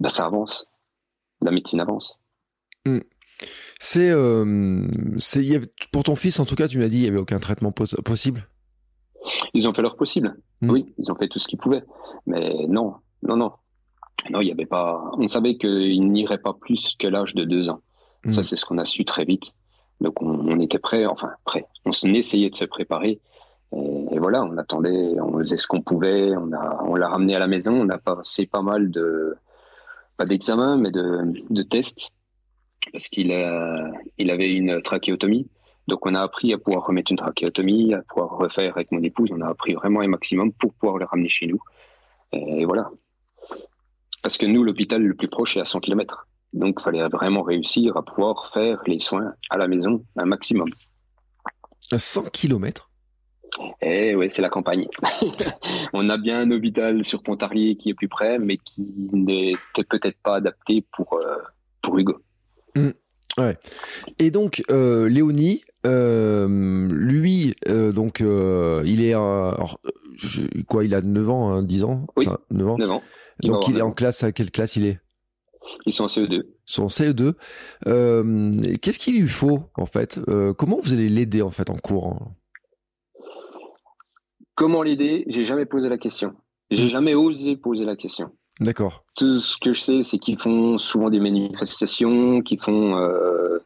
ben, 0.00 0.08
ça 0.08 0.26
avance. 0.26 0.66
La 1.42 1.50
médecine 1.50 1.80
avance. 1.80 2.18
Mm. 2.84 3.00
C'est, 3.78 4.10
euh, 4.10 4.86
c'est, 5.18 5.60
pour 5.92 6.02
ton 6.02 6.16
fils, 6.16 6.40
en 6.40 6.46
tout 6.46 6.54
cas, 6.54 6.68
tu 6.68 6.78
m'as 6.78 6.88
dit, 6.88 6.98
il 6.98 7.02
n'y 7.02 7.08
avait 7.08 7.18
aucun 7.18 7.38
traitement 7.38 7.72
possible? 7.72 8.48
Ils 9.52 9.68
ont 9.68 9.74
fait 9.74 9.82
leur 9.82 9.96
possible. 9.96 10.36
Hmm. 10.62 10.70
Oui, 10.70 10.94
ils 10.98 11.10
ont 11.12 11.14
fait 11.14 11.28
tout 11.28 11.38
ce 11.38 11.48
qu'ils 11.48 11.58
pouvaient. 11.58 11.84
Mais 12.26 12.66
non, 12.68 12.94
non, 13.22 13.36
non. 13.36 13.52
Non, 14.30 14.40
il 14.40 14.48
y 14.48 14.52
avait 14.52 14.66
pas. 14.66 15.10
On 15.18 15.28
savait 15.28 15.56
qu'il 15.56 16.10
n'irait 16.10 16.38
pas 16.38 16.54
plus 16.54 16.96
que 16.98 17.06
l'âge 17.06 17.34
de 17.34 17.44
deux 17.44 17.68
ans. 17.68 17.80
Ça, 18.28 18.40
hmm. 18.40 18.44
c'est 18.44 18.56
ce 18.56 18.64
qu'on 18.64 18.78
a 18.78 18.86
su 18.86 19.04
très 19.04 19.24
vite. 19.24 19.52
Donc, 20.00 20.20
on, 20.20 20.60
était 20.60 20.78
prêt, 20.78 21.06
enfin, 21.06 21.32
prêt. 21.44 21.66
On 21.84 21.90
essayait 21.90 22.50
de 22.50 22.56
se 22.56 22.64
préparer. 22.64 23.20
Et, 23.72 24.18
voilà, 24.18 24.42
on 24.44 24.56
attendait, 24.58 25.20
on 25.20 25.38
faisait 25.38 25.56
ce 25.56 25.66
qu'on 25.66 25.82
pouvait. 25.82 26.34
On 26.36 26.94
l'a 26.94 27.08
ramené 27.08 27.34
à 27.34 27.38
la 27.38 27.46
maison. 27.46 27.72
On 27.72 27.88
a 27.88 27.98
passé 27.98 28.46
pas 28.46 28.62
mal 28.62 28.90
de, 28.90 29.36
pas 30.16 30.26
d'examens, 30.26 30.76
mais 30.76 30.90
de, 30.90 31.32
de 31.50 31.62
tests 31.62 32.10
parce 32.92 33.08
qu'il 33.08 33.32
il 34.18 34.30
avait 34.30 34.52
une 34.52 34.82
trachéotomie. 34.82 35.48
Donc 35.88 36.04
on 36.04 36.14
a 36.14 36.20
appris 36.20 36.52
à 36.52 36.58
pouvoir 36.58 36.86
remettre 36.86 37.12
une 37.12 37.18
trachéotomie, 37.18 37.94
à 37.94 38.02
pouvoir 38.02 38.36
refaire 38.36 38.76
avec 38.76 38.90
mon 38.92 39.02
épouse. 39.02 39.30
On 39.32 39.40
a 39.40 39.48
appris 39.48 39.74
vraiment 39.74 40.00
un 40.00 40.08
maximum 40.08 40.52
pour 40.52 40.72
pouvoir 40.74 40.98
le 40.98 41.04
ramener 41.04 41.28
chez 41.28 41.46
nous. 41.46 41.60
Et 42.32 42.64
voilà. 42.64 42.90
Parce 44.22 44.36
que 44.36 44.46
nous, 44.46 44.64
l'hôpital 44.64 45.02
le 45.02 45.14
plus 45.14 45.28
proche 45.28 45.56
est 45.56 45.60
à 45.60 45.64
100 45.64 45.80
km. 45.80 46.26
Donc 46.52 46.76
il 46.80 46.82
fallait 46.82 47.08
vraiment 47.08 47.42
réussir 47.42 47.96
à 47.96 48.04
pouvoir 48.04 48.50
faire 48.54 48.82
les 48.86 49.00
soins 49.00 49.32
à 49.50 49.58
la 49.58 49.68
maison 49.68 50.04
un 50.16 50.26
maximum. 50.26 50.68
À 51.92 51.98
100 51.98 52.30
km 52.30 52.88
eh 53.80 54.14
oui, 54.14 54.28
c'est 54.28 54.42
la 54.42 54.48
campagne. 54.48 54.86
on 55.92 56.08
a 56.08 56.18
bien 56.18 56.40
un 56.40 56.50
hôpital 56.50 57.04
sur 57.04 57.22
Pontarlier 57.22 57.76
qui 57.76 57.90
est 57.90 57.94
plus 57.94 58.08
près, 58.08 58.38
mais 58.38 58.58
qui 58.58 58.86
n'était 59.12 59.84
peut-être 59.84 60.18
pas 60.22 60.36
adapté 60.36 60.84
pour, 60.92 61.14
euh, 61.14 61.38
pour 61.82 61.98
Hugo. 61.98 62.18
Mm. 62.74 62.90
ouais. 63.38 63.56
Et 64.18 64.30
donc, 64.30 64.62
euh, 64.70 65.08
Léonie, 65.08 65.62
euh, 65.86 66.88
lui, 66.90 67.54
donc, 67.66 68.20
il 68.20 69.02
est. 69.02 69.14
quoi, 70.66 70.84
il 70.84 70.94
a 70.94 71.00
9 71.00 71.30
ans, 71.30 71.62
10 71.62 71.82
hein, 71.82 71.86
ans? 71.86 72.06
Oui, 72.16 72.28
9 72.50 72.68
ans. 72.90 73.02
Donc, 73.42 73.68
il 73.68 73.78
est 73.78 73.82
en 73.82 73.92
classe, 73.92 74.22
à 74.22 74.32
quelle 74.32 74.50
classe 74.50 74.76
il 74.76 74.86
est? 74.86 75.00
Ils 75.84 75.92
sont 75.92 76.04
en 76.04 76.08
CE2. 76.08 76.42
Ils 76.42 76.44
sont 76.64 76.84
en 76.84 76.88
CE2. 76.88 77.34
Qu'est-ce 78.80 78.98
qu'il 78.98 79.20
lui 79.20 79.28
faut, 79.28 79.60
en 79.74 79.86
fait? 79.86 80.20
Comment 80.56 80.78
vous 80.82 80.94
allez 80.94 81.08
l'aider, 81.08 81.42
en 81.42 81.50
fait, 81.50 81.70
en 81.70 81.76
cours? 81.76 82.18
Comment 84.56 84.82
l'aider? 84.82 85.24
J'ai 85.28 85.44
jamais 85.44 85.66
posé 85.66 85.88
la 85.88 85.98
question. 85.98 86.34
J'ai 86.70 86.86
mm. 86.86 86.88
jamais 86.88 87.14
osé 87.14 87.56
poser 87.56 87.84
la 87.84 87.94
question. 87.94 88.32
D'accord. 88.58 89.04
Tout 89.14 89.38
ce 89.38 89.58
que 89.58 89.74
je 89.74 89.80
sais, 89.80 90.02
c'est 90.02 90.18
qu'ils 90.18 90.38
font 90.38 90.78
souvent 90.78 91.10
des 91.10 91.20
manifestations, 91.20 92.40
qu'ils 92.40 92.60
font, 92.60 92.96
euh, 92.96 93.58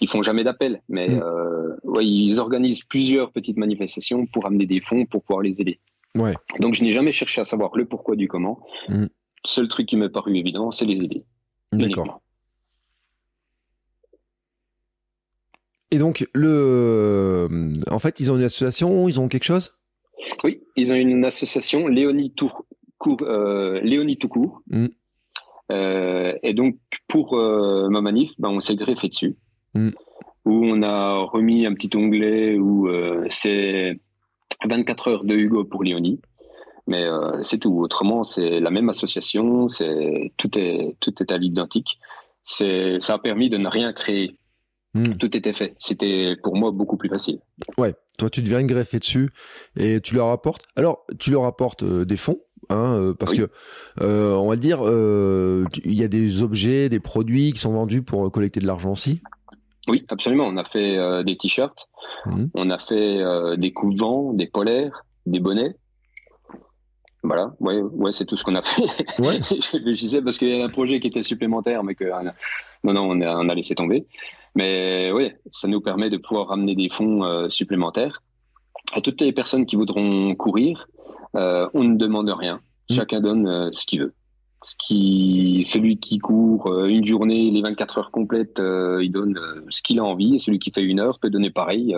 ils 0.00 0.08
font 0.08 0.22
jamais 0.22 0.42
d'appel, 0.42 0.82
mais 0.88 1.08
mm. 1.08 1.22
euh, 1.22 1.76
ouais, 1.84 2.06
ils 2.06 2.40
organisent 2.40 2.84
plusieurs 2.84 3.32
petites 3.32 3.58
manifestations 3.58 4.26
pour 4.26 4.46
amener 4.46 4.66
des 4.66 4.80
fonds 4.80 5.04
pour 5.04 5.22
pouvoir 5.22 5.42
les 5.42 5.54
aider. 5.60 5.78
Ouais. 6.16 6.34
Donc 6.58 6.74
je 6.74 6.82
n'ai 6.82 6.90
jamais 6.90 7.12
cherché 7.12 7.42
à 7.42 7.44
savoir 7.44 7.76
le 7.76 7.84
pourquoi 7.84 8.16
du 8.16 8.26
comment. 8.26 8.60
Mm. 8.88 9.06
Seul 9.44 9.68
truc 9.68 9.86
qui 9.86 9.96
m'est 9.96 10.08
paru 10.08 10.36
évident, 10.36 10.70
c'est 10.70 10.86
les 10.86 11.04
aider. 11.04 11.24
D'accord. 11.72 12.20
Et 15.90 15.98
donc 15.98 16.26
le, 16.34 17.48
en 17.90 17.98
fait, 17.98 18.20
ils 18.20 18.30
ont 18.30 18.36
une 18.36 18.44
association, 18.44 19.08
ils 19.08 19.18
ont 19.20 19.28
quelque 19.28 19.44
chose? 19.44 19.76
Oui, 20.44 20.62
ils 20.76 20.92
ont 20.92 20.96
une 20.96 21.24
association, 21.24 21.86
Léonie 21.88 22.32
Tour, 22.32 22.64
euh, 23.22 23.80
Léonie 23.82 24.16
Toucourt. 24.16 24.62
Mm. 24.68 24.86
Euh, 25.72 26.34
et 26.42 26.54
donc, 26.54 26.76
pour 27.08 27.38
euh, 27.38 27.88
ma 27.88 28.00
manif, 28.00 28.32
ben, 28.38 28.48
on 28.48 28.60
s'est 28.60 28.76
greffé 28.76 29.08
dessus. 29.08 29.36
Mm. 29.74 29.90
où 30.46 30.64
on 30.64 30.82
a 30.82 31.18
remis 31.18 31.64
un 31.64 31.74
petit 31.74 31.96
onglet 31.96 32.58
où 32.58 32.88
c'est 33.28 34.00
24 34.64 35.08
heures 35.08 35.24
de 35.24 35.36
Hugo 35.36 35.64
pour 35.64 35.84
Léonie. 35.84 36.20
Mais 36.86 37.06
c'est 37.42 37.58
tout. 37.58 37.78
Autrement, 37.78 38.22
c'est 38.22 38.60
la 38.60 38.70
même 38.70 38.88
association. 38.88 39.68
C'est 39.68 40.32
tout 40.36 40.58
est 40.58 40.96
tout 41.00 41.14
est 41.20 41.30
à 41.30 41.38
l'identique. 41.38 41.98
C'est 42.42 42.98
ça 43.00 43.14
a 43.14 43.18
permis 43.18 43.50
de 43.50 43.58
ne 43.58 43.68
rien 43.68 43.92
créer. 43.92 44.36
Hmm. 44.94 45.14
Tout 45.18 45.36
était 45.36 45.52
fait. 45.52 45.74
C'était 45.78 46.36
pour 46.42 46.56
moi 46.56 46.72
beaucoup 46.72 46.96
plus 46.96 47.08
facile. 47.08 47.38
Ouais. 47.78 47.94
Toi, 48.18 48.28
tu 48.28 48.42
deviens 48.42 48.62
greffer 48.64 48.98
dessus 48.98 49.30
et 49.76 50.00
tu 50.00 50.16
leur 50.16 50.30
apportes. 50.30 50.64
Alors, 50.74 51.06
tu 51.18 51.30
leur 51.30 51.44
apportes 51.44 51.84
des 51.84 52.16
fonds 52.16 52.40
Hein, 52.70 52.94
euh, 52.94 53.14
parce 53.14 53.34
que 53.34 53.50
euh, 54.00 54.34
on 54.34 54.48
va 54.48 54.56
dire 54.56 54.78
euh, 54.84 55.64
il 55.84 55.94
y 55.94 56.04
a 56.04 56.08
des 56.08 56.42
objets, 56.42 56.88
des 56.88 57.00
produits 57.00 57.52
qui 57.52 57.58
sont 57.58 57.72
vendus 57.72 58.02
pour 58.02 58.30
collecter 58.30 58.60
de 58.60 58.66
l'argent 58.66 58.92
aussi. 58.92 59.20
Oui, 59.88 60.04
absolument. 60.08 60.46
On 60.46 60.56
a 60.56 60.64
fait 60.64 61.24
des 61.24 61.36
t-shirts, 61.36 61.88
mmh. 62.26 62.44
on 62.54 62.70
a 62.70 62.78
fait 62.78 63.14
des 63.56 63.72
coups 63.72 63.94
de 63.96 64.00
vent, 64.00 64.32
des 64.34 64.46
polaires, 64.46 65.04
des 65.26 65.40
bonnets. 65.40 65.74
Voilà, 67.22 67.52
ouais, 67.60 67.80
ouais, 67.80 68.12
c'est 68.12 68.24
tout 68.24 68.36
ce 68.36 68.44
qu'on 68.44 68.54
a 68.54 68.62
fait. 68.62 68.82
Ouais. 69.18 69.40
je 69.50 70.06
sais 70.06 70.22
parce 70.22 70.38
qu'il 70.38 70.48
y 70.48 70.60
a 70.60 70.64
un 70.64 70.70
projet 70.70 71.00
qui 71.00 71.08
était 71.08 71.22
supplémentaire, 71.22 71.84
mais 71.84 71.94
que 71.94 72.04
non, 72.84 72.94
non, 72.94 73.02
on 73.10 73.20
a, 73.20 73.36
on 73.36 73.48
a 73.48 73.54
laissé 73.54 73.74
tomber. 73.74 74.06
Mais 74.54 75.12
oui, 75.12 75.32
ça 75.50 75.68
nous 75.68 75.80
permet 75.80 76.10
de 76.10 76.16
pouvoir 76.16 76.48
ramener 76.48 76.74
des 76.74 76.88
fonds 76.88 77.48
supplémentaires 77.48 78.22
à 78.92 79.00
toutes 79.00 79.20
les 79.20 79.32
personnes 79.32 79.66
qui 79.66 79.76
voudront 79.76 80.34
courir. 80.34 80.88
Euh, 81.36 81.68
on 81.74 81.84
ne 81.84 81.96
demande 81.96 82.30
rien. 82.30 82.60
Mm. 82.90 82.94
Chacun 82.94 83.20
donne 83.20 83.46
euh, 83.46 83.70
ce 83.72 83.86
qu'il 83.86 84.00
veut. 84.00 84.14
Ce 84.62 84.74
qui, 84.78 85.64
celui 85.66 85.98
qui 85.98 86.18
court 86.18 86.66
euh, 86.66 86.86
une 86.86 87.04
journée, 87.04 87.50
les 87.50 87.62
24 87.62 87.98
heures 87.98 88.10
complètes, 88.10 88.60
il 88.60 89.10
donne 89.10 89.38
ce 89.70 89.82
qu'il 89.82 89.98
a 89.98 90.04
envie. 90.04 90.36
Et 90.36 90.38
celui 90.38 90.58
qui 90.58 90.70
fait 90.70 90.82
une 90.82 91.00
heure 91.00 91.18
peut 91.20 91.30
donner 91.30 91.50
pareil. 91.50 91.94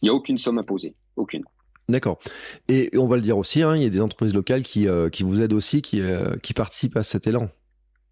Il 0.00 0.04
n'y 0.04 0.08
a 0.08 0.14
aucune 0.14 0.38
somme 0.38 0.58
imposée. 0.58 0.94
Aucune. 1.16 1.44
D'accord. 1.88 2.18
Et 2.68 2.90
on 2.96 3.06
va 3.06 3.16
le 3.16 3.22
dire 3.22 3.38
aussi, 3.38 3.62
hein, 3.62 3.74
il 3.76 3.82
y 3.82 3.86
a 3.86 3.90
des 3.90 4.00
entreprises 4.00 4.34
locales 4.34 4.62
qui, 4.62 4.86
qui 5.10 5.22
vous 5.22 5.40
aident 5.40 5.54
aussi, 5.54 5.80
qui, 5.80 6.02
qui 6.42 6.52
participent 6.52 6.96
à 6.96 7.02
cet 7.02 7.26
élan. 7.26 7.48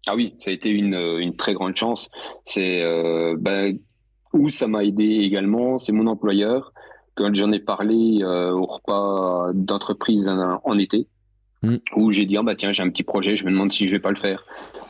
Ah 0.07 0.15
oui, 0.15 0.35
ça 0.39 0.49
a 0.49 0.53
été 0.53 0.69
une, 0.69 0.95
une 0.95 1.35
très 1.35 1.53
grande 1.53 1.75
chance. 1.75 2.09
C'est 2.45 2.83
ben, 3.37 3.77
où 4.33 4.49
ça 4.49 4.67
m'a 4.67 4.83
aidé 4.83 5.03
également, 5.03 5.77
c'est 5.77 5.91
mon 5.91 6.07
employeur 6.07 6.73
quand 7.17 7.33
j'en 7.33 7.51
ai 7.51 7.59
parlé 7.59 8.19
euh, 8.21 8.51
au 8.51 8.65
repas 8.65 9.51
d'entreprise 9.53 10.27
en, 10.27 10.77
été, 10.77 11.07
mm. 11.63 11.77
où 11.95 12.11
j'ai 12.11 12.25
dit 12.25 12.37
ah 12.37 12.43
bah 12.43 12.55
tiens 12.55 12.71
j'ai 12.71 12.83
un 12.83 12.89
petit 12.89 13.03
projet, 13.03 13.35
je 13.35 13.43
me 13.43 13.51
demande 13.51 13.73
si 13.73 13.87
je 13.87 13.91
vais 13.91 13.99
pas 13.99 14.11
le 14.11 14.15
faire. 14.15 14.45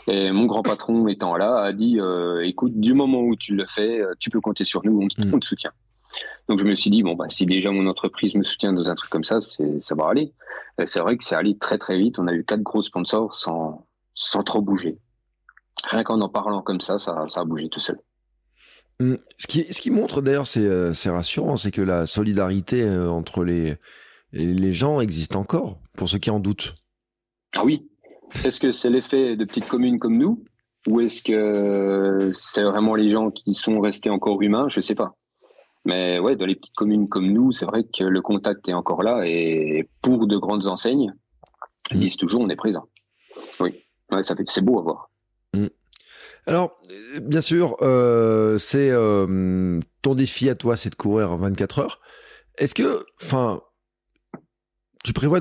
Et 0.08 0.32
mon 0.32 0.45
grand 0.45 0.62
patron 0.62 1.08
étant 1.08 1.38
là 1.38 1.60
a 1.60 1.73
dit 1.73 2.00
euh, 2.00 2.45
écoute 2.45 2.80
du 2.80 2.93
moment 2.93 3.21
où 3.21 3.36
tu 3.36 3.56
le 3.56 3.65
fais, 3.67 4.02
euh, 4.02 4.13
tu 4.19 4.30
peux 4.30 4.41
compter 4.41 4.65
sur 4.65 4.86
nous, 4.86 5.08
on, 5.17 5.26
mm. 5.26 5.39
te 5.39 5.45
soutient. 5.45 5.71
Donc 6.47 6.60
je 6.60 6.65
me 6.65 6.75
suis 6.75 6.89
dit 6.89 7.03
bon 7.03 7.15
bah 7.15 7.25
si 7.30 7.45
déjà 7.45 7.71
mon 7.71 7.88
entreprise 7.88 8.36
me 8.36 8.43
soutient 8.43 8.73
dans 8.73 8.89
un 8.89 8.95
truc 8.95 9.10
comme 9.10 9.23
ça, 9.23 9.41
c'est 9.41 9.84
ça 9.84 9.95
va 9.95 10.08
aller. 10.08 10.34
C'est 10.86 10.99
vrai 10.99 11.17
que 11.17 11.23
c'est 11.23 11.36
allé 11.36 11.58
très 11.58 11.77
très 11.77 11.97
vite. 11.97 12.19
On 12.19 12.27
a 12.27 12.34
eu 12.34 12.43
quatre 12.43 12.62
gros 12.62 12.82
sponsors 12.82 13.36
sans 13.36 13.86
sans 14.13 14.43
trop 14.43 14.62
bouger. 14.62 14.97
Rien 15.84 16.03
qu'en 16.03 16.21
en 16.21 16.30
parlant 16.30 16.62
comme 16.62 16.82
ça, 16.82 16.97
ça, 16.97 17.25
ça 17.30 17.41
a 17.41 17.45
bougé 17.45 17.69
tout 17.69 17.80
seul. 17.80 17.99
Mmh. 18.99 19.15
Ce 19.38 19.45
qui, 19.45 19.71
ce 19.71 19.80
qui 19.80 19.91
montre 19.91 20.21
d'ailleurs, 20.21 20.47
c'est 20.47 20.65
euh, 20.65 20.91
rassurant, 21.06 21.56
c'est 21.56 21.71
que 21.71 21.84
la 21.84 22.08
solidarité 22.08 22.82
euh, 22.82 23.10
entre 23.10 23.43
les, 23.43 23.75
les 24.32 24.73
gens 24.73 24.99
existe 24.99 25.36
encore, 25.36 25.77
pour 25.95 26.10
ceux 26.10 26.17
qui 26.17 26.32
en 26.32 26.39
doutent. 26.39 26.73
Ah 27.56 27.63
oui. 27.63 27.88
Est-ce 28.43 28.60
que 28.60 28.71
c'est 28.71 28.89
l'effet 28.89 29.36
de 29.36 29.45
petites 29.45 29.67
communes 29.67 29.99
comme 29.99 30.17
nous? 30.17 30.43
Ou 30.88 31.01
est-ce 31.01 31.21
que 31.21 32.32
c'est 32.34 32.63
vraiment 32.63 32.95
les 32.95 33.10
gens 33.10 33.30
qui 33.30 33.53
sont 33.53 33.80
restés 33.80 34.10
encore 34.10 34.41
humains? 34.41 34.67
Je 34.69 34.80
ne 34.80 34.82
sais 34.82 34.95
pas. 34.95 35.16
Mais 35.88 36.19
ouais, 36.19 36.36
dans 36.36 36.45
les 36.45 36.56
petites 36.56 36.76
communes 36.76 37.08
comme 37.08 37.32
nous, 37.32 37.54
c'est 37.54 37.65
vrai 37.65 37.86
que 37.86 38.04
le 38.04 38.21
contact 38.21 38.67
est 38.67 38.73
encore 38.73 39.04
là 39.04 39.26
et 39.26 39.88
pour 40.02 40.28
de 40.28 40.36
grandes 40.36 40.67
enseignes, 40.67 41.13
ils 41.91 42.00
disent 42.00 42.17
toujours 42.17 42.41
on 42.41 42.50
est 42.50 42.58
présent. 42.58 42.89
Oui, 43.62 43.73
ouais, 44.12 44.21
ça 44.21 44.36
fait 44.36 44.43
c'est 44.47 44.62
beau 44.62 44.80
à 44.80 44.82
voir. 44.82 45.10
Mmh. 45.54 45.67
Alors, 46.45 46.78
bien 47.21 47.39
sûr, 47.39 47.78
euh, 47.82 48.58
c'est 48.58 48.89
euh, 48.89 49.80
ton 50.02 50.13
défi 50.13 50.50
à 50.50 50.56
toi, 50.56 50.76
c'est 50.76 50.89
de 50.89 50.95
courir 50.95 51.32
en 51.32 51.38
24 51.38 51.80
heures. 51.80 52.02
Est-ce 52.58 52.76
que, 52.76 53.06
enfin, 53.21 53.62
tu 55.06 55.13
prévois, 55.13 55.39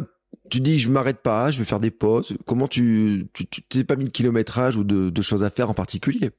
tu 0.49 0.61
dis, 0.61 0.79
je 0.79 0.91
m'arrête 0.91 1.23
pas, 1.23 1.51
je 1.51 1.59
vais 1.59 1.65
faire 1.65 1.81
des 1.81 1.91
pauses. 1.91 2.37
Comment 2.47 2.69
tu, 2.69 3.29
tu, 3.33 3.47
t'es 3.47 3.83
pas 3.83 3.97
mis 3.97 4.05
de 4.05 4.11
kilométrage 4.11 4.77
ou 4.77 4.85
de, 4.85 5.23
choses 5.23 5.43
à 5.43 5.51
faire 5.51 5.71
en 5.71 5.75
particulier? 5.75 6.31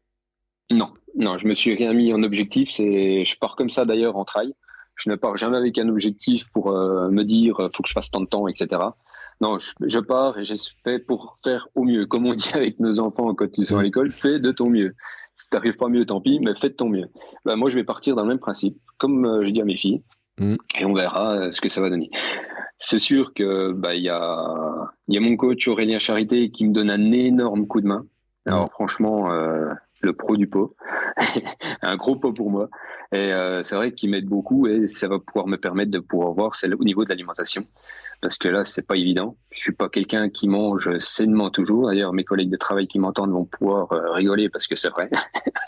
Non, 0.72 0.94
non, 1.18 1.38
je 1.38 1.48
me 1.48 1.54
suis 1.54 1.74
rien 1.76 1.94
mis 1.94 2.14
en 2.14 2.24
objectif. 2.24 2.70
C'est, 2.72 3.26
je 3.26 3.38
pars 3.38 3.56
comme 3.56 3.70
ça 3.70 3.86
d'ailleurs 3.86 4.16
en 4.16 4.26
trail. 4.26 4.54
Je 4.96 5.10
ne 5.10 5.16
pars 5.16 5.38
jamais 5.38 5.58
avec 5.58 5.78
un 5.78 5.90
objectif 5.90 6.46
pour 6.54 6.72
euh, 6.72 7.10
me 7.10 7.24
dire, 7.24 7.58
faut 7.76 7.84
que 7.84 7.90
je 7.90 7.94
fasse 7.94 8.10
tant 8.10 8.22
de 8.22 8.26
temps, 8.26 8.48
etc. 8.48 8.82
Non, 9.40 9.60
je, 9.60 10.00
pars 10.00 10.40
et 10.40 10.46
j'espère 10.46 11.00
pour 11.08 11.36
faire 11.44 11.68
au 11.76 11.84
mieux. 11.84 12.06
Comme 12.06 12.26
on 12.26 12.34
dit 12.34 12.50
avec 12.54 12.80
nos 12.80 13.00
enfants 13.00 13.34
quand 13.36 13.58
ils 13.58 13.66
sont 13.66 13.78
à 13.78 13.84
l'école, 13.84 14.14
fais 14.14 14.40
de 14.40 14.52
ton 14.52 14.70
mieux. 14.70 14.96
Si 15.36 15.50
t'arrives 15.50 15.78
pas 15.78 15.88
mieux, 15.88 16.06
tant 16.06 16.20
pis, 16.20 16.40
mais 16.40 16.56
fais 16.56 16.70
de 16.70 16.74
ton 16.74 16.90
mieux. 16.90 17.10
Ben, 17.46 17.56
moi, 17.56 17.70
je 17.70 17.76
vais 17.76 17.84
partir 17.84 18.16
dans 18.16 18.24
le 18.24 18.30
même 18.30 18.40
principe, 18.40 18.78
comme 18.98 19.26
euh, 19.26 19.46
je 19.46 19.50
dis 19.52 19.62
à 19.62 19.66
mes 19.66 19.78
filles, 19.78 20.02
mm. 20.40 20.56
et 20.80 20.86
on 20.86 20.94
verra 20.94 21.36
euh, 21.36 21.52
ce 21.52 21.62
que 21.62 21.70
ça 21.70 21.82
va 21.82 21.92
donner. 21.92 22.10
C'est 22.80 22.98
sûr 22.98 23.34
que 23.34 23.72
bah 23.72 23.96
il 23.96 24.04
y 24.04 24.10
a 24.10 24.92
il 25.08 25.16
y 25.16 25.18
a 25.18 25.22
mon 25.22 25.36
coach 25.36 25.68
Aurélien 25.68 25.98
Charité 26.00 26.52
qui 26.52 26.66
me 26.66 26.74
donne 26.74 26.90
un 26.90 27.12
énorme 27.12 27.68
coup 27.68 27.82
de 27.82 27.88
main. 27.88 28.06
Mm. 28.48 28.50
Alors 28.50 28.72
franchement, 28.72 29.32
euh, 29.32 29.72
le 30.02 30.14
pro 30.14 30.38
du 30.38 30.48
pot, 30.48 30.76
un 31.82 31.96
gros 31.98 32.16
pot 32.16 32.34
pour 32.34 32.50
moi. 32.52 32.70
Et 33.14 33.32
c'est 33.64 33.76
vrai 33.76 33.94
qu'il 33.94 34.10
m'aide 34.10 34.26
beaucoup 34.26 34.68
et 34.68 34.88
ça 34.88 35.08
va 35.08 35.18
pouvoir 35.20 35.48
me 35.48 35.56
permettre 35.56 35.92
de 35.92 36.00
pouvoir 36.00 36.34
voir 36.34 36.56
c'est 36.56 36.72
au 36.74 36.84
niveau 36.84 37.06
de 37.06 37.10
l'alimentation 37.10 37.66
parce 38.22 38.38
que 38.38 38.48
là 38.48 38.66
c'est 38.66 38.86
pas 38.86 38.96
évident. 38.96 39.38
Je 39.52 39.60
suis 39.60 39.74
pas 39.74 39.90
quelqu'un 39.90 40.30
qui 40.30 40.48
mange 40.48 40.98
sainement 41.00 41.50
toujours. 41.50 41.88
D'ailleurs, 41.88 42.14
mes 42.14 42.24
collègues 42.24 42.50
de 42.50 42.58
travail 42.58 42.88
qui 42.88 43.00
m'entendent 43.00 43.32
vont 43.32 43.46
pouvoir 43.46 43.92
euh, 43.92 44.12
rigoler 44.12 44.50
parce 44.50 44.68
que 44.68 44.76
c'est 44.76 44.90
vrai. 44.90 45.10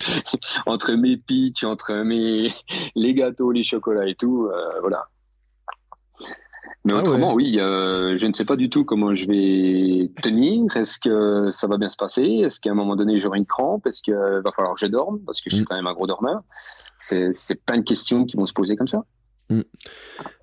entre 0.65 0.93
mes 0.93 1.17
pitchs, 1.17 1.63
entre 1.63 1.93
mes 2.03 2.49
les 2.95 3.13
gâteaux, 3.13 3.51
les 3.51 3.63
chocolats 3.63 4.07
et 4.07 4.15
tout, 4.15 4.47
euh, 4.47 4.79
voilà. 4.81 5.07
Mais 6.85 6.93
ah 6.93 6.99
autrement, 6.99 7.33
oui, 7.33 7.59
euh, 7.59 8.17
je 8.17 8.25
ne 8.25 8.33
sais 8.33 8.45
pas 8.45 8.55
du 8.55 8.69
tout 8.69 8.85
comment 8.85 9.13
je 9.13 9.27
vais 9.27 10.11
tenir. 10.21 10.75
Est-ce 10.77 10.97
que 10.97 11.51
ça 11.51 11.67
va 11.67 11.77
bien 11.77 11.89
se 11.89 11.97
passer? 11.97 12.23
Est-ce 12.23 12.59
qu'à 12.59 12.71
un 12.71 12.75
moment 12.75 12.95
donné 12.95 13.19
j'aurai 13.19 13.37
une 13.37 13.45
crampe? 13.45 13.85
Est-ce 13.85 14.01
qu'il 14.01 14.15
va 14.15 14.51
falloir 14.55 14.75
que 14.75 14.79
je 14.79 14.85
dorme? 14.85 15.19
Parce 15.25 15.41
que 15.41 15.49
je 15.49 15.55
suis 15.55 15.63
mm. 15.63 15.67
quand 15.67 15.75
même 15.75 15.87
un 15.87 15.93
gros 15.93 16.07
dormeur 16.07 16.41
C'est 16.97 17.33
plein 17.65 17.77
de 17.77 17.83
questions 17.83 18.25
qui 18.25 18.37
vont 18.37 18.45
se 18.45 18.53
poser 18.53 18.77
comme 18.77 18.87
ça. 18.87 19.03
Mm. 19.49 19.61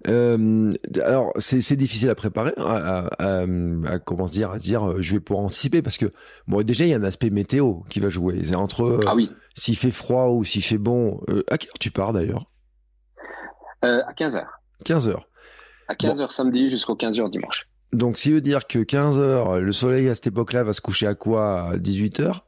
Euh, 0.09 0.71
alors 1.03 1.33
c'est 1.39 1.77
difficile 1.77 2.11
à 2.11 2.15
préparer, 2.15 2.53
à, 2.57 3.09
à, 3.19 3.99
comment 4.01 4.27
dire, 4.27 4.51
à 4.51 4.59
dire, 4.59 4.89
euh, 4.89 4.97
je 5.01 5.13
vais 5.13 5.21
pouvoir 5.21 5.47
anticiper 5.47 5.81
parce 5.83 5.97
que 5.97 6.07
bon 6.49 6.63
déjà 6.65 6.85
il 6.85 6.91
y 6.91 6.95
a 6.95 6.97
un 6.97 7.05
aspect 7.05 7.31
météo 7.31 7.83
qui 7.89 8.01
va 8.01 8.09
jouer. 8.09 8.43
C'est 8.45 8.57
entre 8.57 8.85
euh, 8.85 9.01
ah 9.07 9.15
oui. 9.15 9.31
s'il 9.55 9.77
fait 9.77 9.91
froid 9.91 10.29
ou 10.29 10.45
s'il 10.45 10.63
fait 10.63 10.79
bon. 10.79 11.21
à 11.49 11.59
quelle 11.59 11.71
heure 11.71 11.79
tu 11.79 11.91
pars 11.91 12.13
d'ailleurs? 12.13 12.47
À 13.83 14.13
15 14.15 14.37
h 14.37 14.45
15 14.85 15.09
h 15.09 15.17
À 15.89 15.95
15 15.95 16.23
h 16.23 16.31
samedi 16.31 16.71
jusqu'au 16.71 16.97
15 16.97 17.19
h 17.19 17.31
dimanche. 17.31 17.69
Donc, 17.93 18.19
ça 18.19 18.31
veut 18.31 18.41
dire 18.41 18.67
que 18.67 18.81
15 18.81 19.21
h 19.21 19.59
le 19.59 19.73
soleil 19.73 20.09
à 20.09 20.15
cette 20.15 20.27
époque-là 20.29 20.65
va 20.65 20.73
se 20.73 20.81
coucher 20.81 21.07
à 21.07 21.15
quoi? 21.15 21.71
À 21.71 21.79
18 21.79 22.21
h 22.21 22.41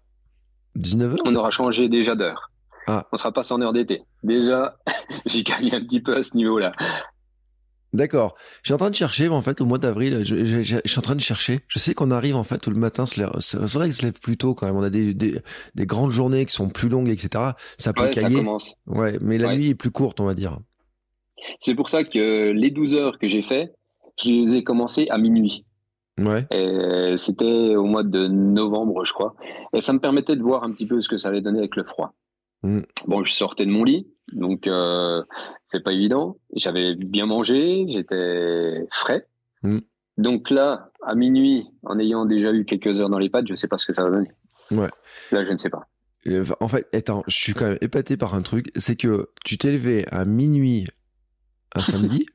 19 0.76 1.14
h 1.14 1.16
On 1.24 1.34
aura 1.34 1.50
changé 1.50 1.88
déjà 1.88 2.14
d'heure. 2.14 2.50
Ah. 2.86 3.06
On 3.12 3.16
sera 3.16 3.32
pas 3.32 3.52
en 3.52 3.60
heure 3.60 3.72
d'été. 3.72 4.02
Déjà, 4.22 4.78
j'ai 5.26 5.42
gagné 5.42 5.74
un 5.74 5.80
petit 5.80 6.00
peu 6.00 6.16
à 6.16 6.22
ce 6.22 6.36
niveau-là. 6.36 6.72
D'accord. 7.92 8.34
Je 8.62 8.68
suis 8.68 8.74
en 8.74 8.78
train 8.78 8.90
de 8.90 8.94
chercher, 8.94 9.28
en 9.28 9.40
fait, 9.40 9.60
au 9.60 9.66
mois 9.66 9.78
d'avril, 9.78 10.22
je, 10.22 10.62
suis 10.62 10.98
en 10.98 11.02
train 11.02 11.14
de 11.14 11.20
chercher. 11.20 11.60
Je 11.68 11.78
sais 11.78 11.94
qu'on 11.94 12.10
arrive, 12.10 12.36
en 12.36 12.44
fait, 12.44 12.58
tout 12.58 12.70
le 12.70 12.78
matin, 12.78 13.06
c'est 13.06 13.22
vrai 13.22 13.86
qu'il 13.86 13.94
se 13.94 14.02
lève 14.02 14.18
plus 14.18 14.36
tôt 14.36 14.54
quand 14.54 14.66
même. 14.66 14.76
On 14.76 14.82
a 14.82 14.90
des, 14.90 15.14
des, 15.14 15.42
grandes 15.86 16.10
journées 16.10 16.44
qui 16.44 16.54
sont 16.54 16.68
plus 16.68 16.88
longues, 16.88 17.08
etc. 17.08 17.52
Ça 17.78 17.92
peut 17.92 18.08
cailler. 18.08 18.36
Ça 18.36 18.42
commence. 18.42 18.74
Ouais, 18.86 19.18
mais 19.20 19.38
la 19.38 19.56
nuit 19.56 19.68
est 19.68 19.74
plus 19.74 19.90
courte, 19.90 20.20
on 20.20 20.24
va 20.24 20.34
dire. 20.34 20.58
C'est 21.60 21.74
pour 21.74 21.88
ça 21.88 22.04
que 22.04 22.52
les 22.52 22.70
12 22.70 22.94
heures 22.94 23.18
que 23.18 23.28
j'ai 23.28 23.42
fait, 23.42 23.74
je 24.22 24.30
les 24.30 24.56
ai 24.56 24.64
commencées 24.64 25.06
à 25.10 25.18
minuit. 25.18 25.64
Ouais. 26.18 26.46
C'était 27.16 27.76
au 27.76 27.84
mois 27.84 28.02
de 28.02 28.26
novembre, 28.26 29.04
je 29.04 29.12
crois. 29.12 29.34
Et 29.72 29.80
ça 29.80 29.92
me 29.92 30.00
permettait 30.00 30.36
de 30.36 30.42
voir 30.42 30.64
un 30.64 30.72
petit 30.72 30.86
peu 30.86 31.00
ce 31.00 31.08
que 31.08 31.16
ça 31.16 31.28
allait 31.28 31.42
donner 31.42 31.58
avec 31.58 31.76
le 31.76 31.84
froid. 31.84 32.14
Mm. 32.62 32.80
Bon, 33.06 33.24
je 33.24 33.32
sortais 33.32 33.66
de 33.66 33.70
mon 33.70 33.84
lit, 33.84 34.06
donc 34.32 34.66
euh, 34.66 35.22
c'est 35.66 35.82
pas 35.82 35.92
évident. 35.92 36.38
J'avais 36.54 36.94
bien 36.94 37.26
mangé, 37.26 37.86
j'étais 37.88 38.86
frais. 38.92 39.26
Mm. 39.62 39.78
Donc 40.16 40.50
là, 40.50 40.90
à 41.06 41.14
minuit, 41.14 41.66
en 41.84 41.98
ayant 41.98 42.24
déjà 42.24 42.52
eu 42.52 42.64
quelques 42.64 43.00
heures 43.00 43.10
dans 43.10 43.18
les 43.18 43.30
pattes, 43.30 43.46
je 43.46 43.54
sais 43.54 43.68
pas 43.68 43.78
ce 43.78 43.86
que 43.86 43.92
ça 43.92 44.02
va 44.02 44.10
donner. 44.10 44.30
Ouais. 44.70 44.90
Là, 45.30 45.44
je 45.44 45.52
ne 45.52 45.56
sais 45.56 45.70
pas. 45.70 45.86
Euh, 46.26 46.44
en 46.60 46.68
fait, 46.68 46.88
attends, 46.92 47.22
je 47.28 47.36
suis 47.36 47.54
quand 47.54 47.66
même 47.66 47.78
épaté 47.80 48.16
par 48.16 48.34
un 48.34 48.42
truc, 48.42 48.72
c'est 48.76 48.96
que 48.96 49.28
tu 49.44 49.56
t'es 49.56 49.70
levé 49.70 50.04
à 50.08 50.24
minuit 50.24 50.86
un 51.74 51.80
samedi 51.80 52.26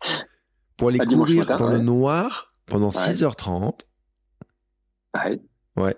pour 0.76 0.88
aller 0.88 0.98
courir 0.98 1.46
dans 1.56 1.68
le 1.68 1.78
noir 1.78 2.54
pendant 2.66 2.88
6h30. 2.88 3.80
Ouais. 5.14 5.40
Ouais. 5.76 5.96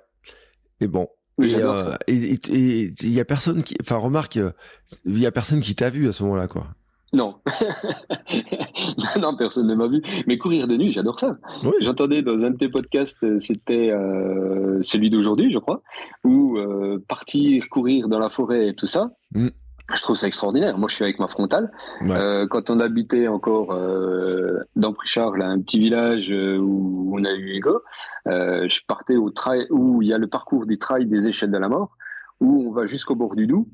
Et 0.81 0.87
bon, 0.87 1.09
Euh, 1.41 1.97
et 2.07 2.39
il 2.45 3.11
y 3.11 3.21
a 3.21 3.25
personne 3.25 3.63
qui, 3.63 3.77
enfin, 3.81 3.97
remarque, 3.97 4.37
il 4.37 5.19
y 5.19 5.27
a 5.27 5.33
personne 5.33 5.61
qui 5.61 5.75
t'a 5.75 5.91
vu 5.91 6.09
à 6.09 6.13
ce 6.13 6.23
moment-là, 6.23 6.49
quoi. 6.49 6.67
Non. 7.13 7.37
non, 9.21 9.37
personne 9.37 9.67
ne 9.67 9.75
m'a 9.75 9.89
vu. 9.89 10.01
Mais 10.27 10.39
courir 10.39 10.69
de 10.69 10.77
nuit, 10.77 10.93
j'adore 10.93 11.19
ça. 11.19 11.37
J'entendais 11.81 12.23
dans 12.23 12.45
un 12.45 12.51
de 12.51 12.57
tes 12.57 12.69
podcasts, 12.69 13.25
euh, 13.25 13.39
c'était 13.39 13.91
euh, 13.91 14.81
celui 14.83 15.11
d'aujourd'hui, 15.11 15.51
je 15.53 15.59
crois, 15.59 15.83
où 16.25 16.57
euh, 16.57 17.03
partir 17.09 17.69
courir 17.69 18.09
dans 18.09 18.21
la 18.21 18.31
forêt 18.31 18.69
et 18.69 18.75
tout 18.75 18.87
ça. 18.87 19.11
Mm. 19.33 19.49
Je 19.95 20.03
trouve 20.03 20.17
ça 20.17 20.27
extraordinaire. 20.27 20.79
Moi, 20.79 20.89
je 20.89 20.95
suis 20.95 21.05
avec 21.05 21.19
ma 21.19 21.29
frontale. 21.29 21.71
quand 22.01 22.71
on 22.71 22.81
habitait 22.81 23.29
encore 23.29 23.77
dans 24.77 24.93
Prichard, 24.93 25.37
là, 25.37 25.47
un 25.47 25.61
petit 25.61 25.79
village 25.79 26.31
où 26.31 27.13
on 27.15 27.25
a 27.25 27.33
eu 27.33 27.57
Hugo, 27.57 27.83
je 28.27 28.81
partais 28.87 29.17
au 29.17 29.31
trail 29.31 29.67
où 29.71 30.03
il 30.03 30.09
y 30.09 30.13
a 30.13 30.19
le 30.19 30.29
parcours 30.29 30.67
du 30.67 30.79
trail 30.79 31.07
des 31.07 31.29
échelles 31.29 31.51
de 31.51 31.59
la 31.59 31.69
mort, 31.69 31.97
où 32.41 32.69
on 32.69 32.73
va 32.73 32.87
jusqu'au 32.87 33.15
bord 33.15 33.35
du 33.35 33.47
Doubs. 33.47 33.67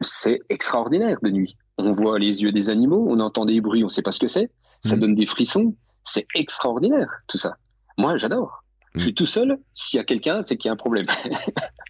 c'est 0.00 0.40
extraordinaire 0.48 1.18
de 1.22 1.30
nuit 1.30 1.56
on 1.78 1.92
voit 1.92 2.18
les 2.18 2.42
yeux 2.42 2.52
des 2.52 2.70
animaux, 2.70 3.06
on 3.08 3.20
entend 3.20 3.46
des 3.46 3.60
bruits, 3.60 3.84
on 3.84 3.86
ne 3.86 3.92
sait 3.92 4.02
pas 4.02 4.12
ce 4.12 4.18
que 4.18 4.28
c'est, 4.28 4.50
ça 4.84 4.96
mm. 4.96 5.00
donne 5.00 5.14
des 5.14 5.26
frissons, 5.26 5.74
c'est 6.02 6.26
extraordinaire 6.34 7.08
tout 7.28 7.38
ça. 7.38 7.56
Moi, 7.96 8.16
j'adore. 8.16 8.64
Je 8.94 9.00
suis 9.00 9.12
mm. 9.12 9.14
tout 9.14 9.26
seul, 9.26 9.58
s'il 9.74 9.98
y 9.98 10.00
a 10.00 10.04
quelqu'un, 10.04 10.42
c'est 10.42 10.56
qu'il 10.56 10.68
y 10.68 10.70
a 10.70 10.72
un 10.72 10.76
problème. 10.76 11.06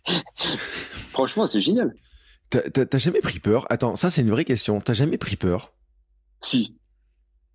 Franchement, 1.10 1.46
c'est 1.46 1.60
génial. 1.60 1.94
T'as 2.50 2.98
jamais 2.98 3.20
pris 3.20 3.40
peur? 3.40 3.66
Attends, 3.70 3.96
ça 3.96 4.10
c'est 4.10 4.22
une 4.22 4.30
vraie 4.30 4.44
question. 4.44 4.80
T'as 4.80 4.94
jamais 4.94 5.18
pris 5.18 5.36
peur? 5.36 5.72
Si. 6.40 6.76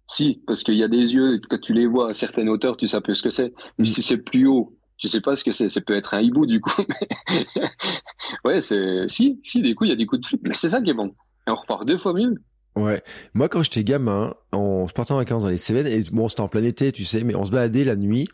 Si, 0.08 0.44
parce 0.46 0.64
qu'il 0.64 0.76
y 0.76 0.84
a 0.84 0.88
des 0.88 1.14
yeux, 1.14 1.40
quand 1.50 1.60
tu 1.60 1.74
les 1.74 1.88
vois 1.88 2.10
à 2.10 2.14
certaines 2.14 2.50
hauteurs, 2.50 2.78
tu 2.78 2.88
sais 2.88 2.98
un 2.98 3.02
peu 3.02 3.16
ce 3.16 3.24
que 3.24 3.30
c'est. 3.30 3.54
Mais 3.78 3.84
mm. 3.84 3.88
si 3.88 4.02
c'est 4.02 4.18
plus 4.18 4.48
haut, 4.48 4.78
tu 4.98 5.08
sais 5.08 5.22
pas 5.22 5.36
ce 5.36 5.44
que 5.44 5.52
c'est. 5.52 5.70
Ça 5.70 5.82
peut 5.82 5.96
être 5.96 6.14
un 6.14 6.22
hibou 6.22 6.46
du 6.46 6.62
coup. 6.62 6.84
ouais, 8.46 8.62
c'est. 8.62 9.08
Si, 9.08 9.40
si, 9.44 9.62
des 9.62 9.76
coups, 9.76 9.88
il 9.88 9.92
y 9.92 9.94
a 9.94 9.98
des 9.98 10.06
coups 10.06 10.22
de 10.22 10.28
flip. 10.28 10.42
Mais 10.44 10.54
c'est 10.54 10.70
ça 10.70 10.82
qui 10.82 10.90
est 10.90 10.94
bon. 10.94 11.16
Et 11.48 11.52
on 11.52 11.56
repart 11.56 11.86
deux 11.86 11.98
fois 11.98 12.14
mieux. 12.14 12.36
Ouais. 12.76 13.04
Moi, 13.34 13.50
quand 13.50 13.64
j'étais 13.64 13.84
gamin, 13.84 14.34
on 14.52 14.88
se 14.88 14.94
partait 14.94 15.14
en 15.14 15.18
vacances 15.18 15.44
dans 15.44 15.50
les 15.50 15.58
Cévennes, 15.58 15.88
et 15.88 16.04
bon, 16.12 16.28
c'était 16.28 16.42
en 16.42 16.48
plein 16.48 16.64
été, 16.64 16.92
tu 16.92 17.06
sais, 17.06 17.24
mais 17.24 17.36
on 17.36 17.46
se 17.46 17.52
baladait 17.52 17.84
la 17.84 17.96
nuit. 17.96 18.28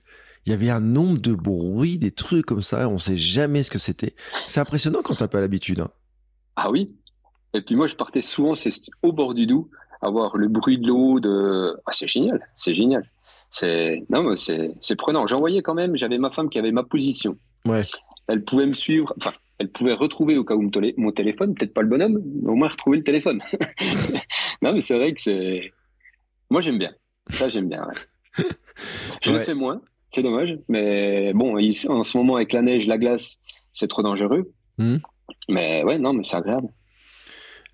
Il 0.45 0.51
y 0.51 0.55
avait 0.55 0.69
un 0.69 0.79
nombre 0.79 1.17
de 1.19 1.33
bruits, 1.33 1.97
des 1.97 2.11
trucs 2.11 2.45
comme 2.45 2.61
ça, 2.61 2.87
on 2.87 2.97
sait 2.97 3.17
jamais 3.17 3.63
ce 3.63 3.69
que 3.69 3.79
c'était. 3.79 4.15
C'est 4.45 4.61
impressionnant 4.61 5.01
quand 5.03 5.15
t'as 5.15 5.27
pas 5.27 5.41
l'habitude. 5.41 5.81
Hein. 5.81 5.91
Ah 6.61 6.69
oui. 6.69 6.93
Et 7.53 7.61
puis 7.61 7.75
moi, 7.75 7.87
je 7.87 7.95
partais 7.95 8.21
souvent, 8.21 8.53
c'est 8.53 8.69
au 9.01 9.13
bord 9.13 9.33
du 9.33 9.47
Doubs, 9.47 9.69
avoir 10.01 10.35
le 10.35 10.49
bruit 10.49 10.77
de 10.77 10.87
l'eau, 10.87 11.21
de. 11.21 11.77
Ah, 11.85 11.91
c'est 11.93 12.07
génial, 12.07 12.45
c'est 12.57 12.75
génial. 12.75 13.09
C'est 13.49 14.03
non, 14.09 14.23
mais 14.23 14.35
c'est 14.35 14.71
c'est 14.81 14.97
prenant. 14.97 15.25
J'envoyais 15.25 15.61
quand 15.61 15.73
même. 15.73 15.95
J'avais 15.95 16.17
ma 16.17 16.31
femme 16.31 16.49
qui 16.49 16.59
avait 16.59 16.73
ma 16.73 16.83
position. 16.83 17.37
Ouais. 17.65 17.87
Elle 18.27 18.43
pouvait 18.43 18.65
me 18.65 18.73
suivre. 18.73 19.13
Enfin, 19.17 19.31
elle 19.57 19.69
pouvait 19.69 19.93
retrouver 19.93 20.37
au 20.37 20.43
cas 20.43 20.55
où 20.55 20.69
mon 20.97 21.11
téléphone, 21.11 21.55
peut-être 21.55 21.73
pas 21.73 21.81
le 21.81 21.87
bonhomme, 21.87 22.21
mais 22.41 22.49
au 22.49 22.55
moins 22.55 22.67
retrouver 22.67 22.97
le 22.97 23.03
téléphone. 23.03 23.41
non, 24.61 24.73
mais 24.73 24.81
c'est 24.81 24.95
vrai 24.95 25.13
que 25.13 25.21
c'est. 25.21 25.71
Moi, 26.49 26.59
j'aime 26.59 26.77
bien. 26.77 26.91
Ça, 27.29 27.47
j'aime 27.47 27.69
bien. 27.69 27.87
Je 29.23 29.31
le 29.31 29.39
fais 29.39 29.53
moins, 29.53 29.81
c'est 30.09 30.23
dommage. 30.23 30.59
Mais 30.67 31.31
bon, 31.33 31.57
en 31.57 32.03
ce 32.03 32.17
moment, 32.17 32.35
avec 32.35 32.51
la 32.51 32.61
neige, 32.61 32.85
la 32.85 32.97
glace, 32.97 33.37
c'est 33.71 33.87
trop 33.87 34.03
dangereux. 34.03 34.51
Hmm. 34.77 34.97
Mais 35.47 35.83
ouais, 35.83 35.99
non, 35.99 36.13
mais 36.13 36.23
c'est 36.23 36.37
agréable. 36.37 36.67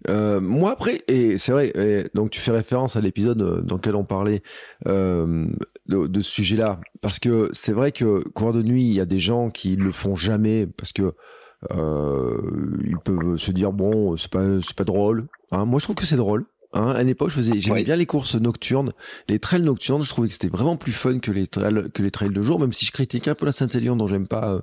Euh, 0.08 0.40
moi 0.40 0.72
après, 0.72 1.02
et 1.08 1.38
c'est 1.38 1.52
vrai, 1.52 2.10
donc 2.14 2.30
tu 2.30 2.40
fais 2.40 2.52
référence 2.52 2.96
à 2.96 3.02
l'épisode 3.02 3.42
euh, 3.42 3.62
dans 3.62 3.76
lequel 3.76 3.96
on 3.96 4.04
parlait 4.04 4.44
euh, 4.88 5.48
de, 5.88 6.08
de, 6.08 6.22
ce 6.22 6.32
sujet-là, 6.32 6.80
parce 7.02 7.20
que 7.20 7.50
c'est 7.54 7.72
vrai 7.72 7.92
que 7.92 8.24
courir 8.30 8.54
de 8.54 8.62
nuit, 8.62 8.84
il 8.84 8.94
y 8.94 9.00
a 9.00 9.06
des 9.06 9.20
gens 9.20 9.50
qui 9.50 9.76
le 9.76 9.92
font 9.92 10.16
jamais 10.16 10.68
parce 10.68 10.92
que 10.92 11.14
euh, 11.72 12.38
ils 12.86 12.98
peuvent 13.00 13.38
se 13.38 13.52
dire 13.52 13.72
bon, 13.72 14.18
c'est 14.18 14.32
pas 14.32 14.62
c'est 14.62 14.76
pas 14.76 14.84
drôle. 14.84 15.28
Hein. 15.52 15.66
Moi, 15.66 15.80
je 15.80 15.86
trouve 15.86 15.96
que 15.96 16.06
c'est 16.06 16.16
drôle. 16.16 16.46
Hein. 16.74 16.90
À 16.90 17.04
l'époque, 17.04 17.30
je 17.30 17.36
faisais, 17.36 17.60
j'aimais 17.60 17.84
bien 17.84 17.96
les 17.96 18.06
courses 18.06 18.36
nocturnes, 18.36 18.94
les 19.28 19.40
trails 19.40 19.64
nocturnes. 19.64 20.04
Je 20.04 20.10
trouvais 20.10 20.28
que 20.28 20.34
c'était 20.34 20.50
vraiment 20.50 20.78
plus 20.78 20.92
fun 20.92 21.20
que 21.20 21.32
les 21.32 21.48
trails 21.48 21.90
que 21.94 22.04
les 22.04 22.12
trails 22.12 22.34
de 22.34 22.42
jour, 22.42 22.60
même 22.60 22.74
si 22.74 22.86
je 22.86 22.92
critique 22.92 23.28
un 23.28 23.36
peu 23.36 23.46
la 23.46 23.52
Saint-Élion, 23.52 23.96
dont 23.96 24.08
j'aime 24.08 24.28
pas. 24.28 24.62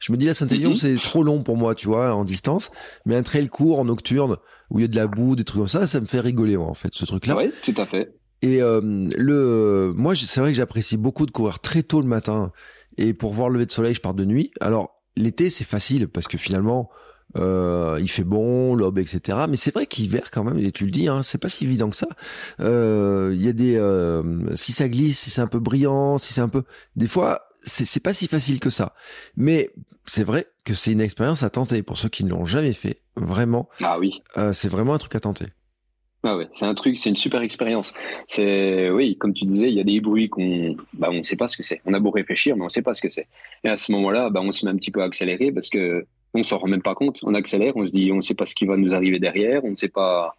Je 0.00 0.12
me 0.12 0.16
dis 0.16 0.26
la 0.26 0.34
Saint-Élion, 0.34 0.70
mhm. 0.70 0.74
c'est 0.74 0.96
trop 0.96 1.22
long 1.22 1.42
pour 1.42 1.56
moi, 1.56 1.74
tu 1.74 1.86
vois, 1.86 2.14
en 2.14 2.24
distance. 2.24 2.70
Mais 3.06 3.14
un 3.14 3.22
trail 3.22 3.48
court 3.48 3.78
en 3.78 3.84
nocturne 3.84 4.36
où 4.70 4.78
il 4.78 4.82
y 4.82 4.84
a 4.84 4.88
de 4.88 4.96
la 4.96 5.06
boue, 5.06 5.36
des 5.36 5.44
trucs 5.44 5.60
comme 5.60 5.68
ça, 5.68 5.86
ça 5.86 6.00
me 6.00 6.06
fait 6.06 6.20
rigoler 6.20 6.56
en 6.56 6.74
fait, 6.74 6.88
ce 6.92 7.04
truc-là. 7.04 7.36
Oui, 7.36 7.52
tout 7.62 7.74
à 7.76 7.86
fait. 7.86 8.14
Et 8.42 8.62
euh, 8.62 8.80
le, 9.16 9.92
moi, 9.94 10.14
c'est 10.14 10.40
vrai 10.40 10.50
que 10.50 10.56
j'apprécie 10.56 10.96
beaucoup 10.96 11.26
de 11.26 11.30
courir 11.30 11.60
très 11.60 11.82
tôt 11.82 12.00
le 12.00 12.06
matin. 12.08 12.52
Et 12.96 13.14
pour 13.14 13.34
voir 13.34 13.48
le 13.48 13.54
lever 13.54 13.66
de 13.66 13.70
soleil, 13.70 13.94
je 13.94 14.00
pars 14.00 14.14
de 14.14 14.24
nuit. 14.24 14.50
Alors, 14.60 15.00
l'été 15.16 15.50
c'est 15.50 15.64
facile 15.64 16.08
parce 16.08 16.28
que 16.28 16.38
finalement 16.38 16.90
euh, 17.36 17.98
il 18.00 18.08
fait 18.10 18.24
bon, 18.24 18.74
l'aube, 18.74 18.98
etc. 18.98 19.38
Mais 19.48 19.56
c'est 19.56 19.72
vrai 19.72 19.86
qu'hiver 19.86 20.22
quand 20.32 20.44
même, 20.44 20.58
et 20.58 20.72
tu 20.72 20.84
le 20.84 20.90
dis, 20.90 21.08
hein, 21.08 21.22
c'est 21.22 21.38
pas 21.38 21.48
si 21.48 21.64
évident 21.64 21.90
que 21.90 21.96
ça. 21.96 22.08
Euh, 22.60 23.32
il 23.34 23.44
y 23.44 23.48
a 23.48 23.52
des, 23.52 23.76
euh, 23.76 24.54
si 24.54 24.72
ça 24.72 24.88
glisse, 24.88 25.18
si 25.18 25.30
c'est 25.30 25.40
un 25.40 25.46
peu 25.46 25.60
brillant, 25.60 26.18
si 26.18 26.32
c'est 26.32 26.40
un 26.40 26.48
peu, 26.48 26.64
des 26.96 27.06
fois, 27.06 27.49
c'est 27.62 28.02
pas 28.02 28.12
si 28.12 28.26
facile 28.26 28.60
que 28.60 28.70
ça. 28.70 28.94
Mais 29.36 29.70
c'est 30.06 30.24
vrai 30.24 30.46
que 30.64 30.74
c'est 30.74 30.92
une 30.92 31.00
expérience 31.00 31.42
à 31.42 31.50
tenter 31.50 31.82
pour 31.82 31.96
ceux 31.96 32.08
qui 32.08 32.24
ne 32.24 32.30
l'ont 32.30 32.46
jamais 32.46 32.72
fait. 32.72 33.02
Vraiment. 33.16 33.68
Ah 33.82 33.98
oui. 33.98 34.22
c'est 34.52 34.68
vraiment 34.68 34.94
un 34.94 34.98
truc 34.98 35.14
à 35.14 35.20
tenter. 35.20 35.46
Ah 36.22 36.36
ouais, 36.36 36.48
c'est 36.54 36.66
un 36.66 36.74
truc, 36.74 36.98
c'est 36.98 37.08
une 37.08 37.16
super 37.16 37.40
expérience. 37.40 37.94
C'est 38.28 38.90
oui, 38.90 39.16
comme 39.16 39.32
tu 39.32 39.46
disais, 39.46 39.68
il 39.68 39.74
y 39.74 39.80
a 39.80 39.84
des 39.84 40.00
bruits 40.00 40.28
qu'on, 40.28 40.76
bah, 40.92 41.08
on 41.10 41.18
ne 41.18 41.22
sait 41.22 41.36
pas 41.36 41.48
ce 41.48 41.56
que 41.56 41.62
c'est. 41.62 41.80
On 41.86 41.94
a 41.94 41.98
beau 41.98 42.10
réfléchir, 42.10 42.56
mais 42.56 42.62
on 42.62 42.66
ne 42.66 42.70
sait 42.70 42.82
pas 42.82 42.92
ce 42.92 43.00
que 43.00 43.08
c'est. 43.08 43.26
Et 43.64 43.68
à 43.68 43.76
ce 43.76 43.90
moment-là, 43.92 44.28
bah, 44.28 44.40
on 44.42 44.52
se 44.52 44.66
met 44.66 44.70
un 44.70 44.76
petit 44.76 44.90
peu 44.90 45.00
à 45.00 45.04
accélérer 45.04 45.50
parce 45.50 45.70
que 45.70 46.06
on 46.34 46.42
s'en 46.42 46.58
rend 46.58 46.68
même 46.68 46.82
pas 46.82 46.94
compte. 46.94 47.20
On 47.22 47.34
accélère, 47.34 47.74
on 47.76 47.86
se 47.86 47.92
dit, 47.92 48.12
on 48.12 48.16
ne 48.16 48.20
sait 48.20 48.34
pas 48.34 48.44
ce 48.44 48.54
qui 48.54 48.66
va 48.66 48.76
nous 48.76 48.92
arriver 48.92 49.18
derrière, 49.18 49.64
on 49.64 49.70
ne 49.70 49.76
sait 49.76 49.88
pas. 49.88 50.36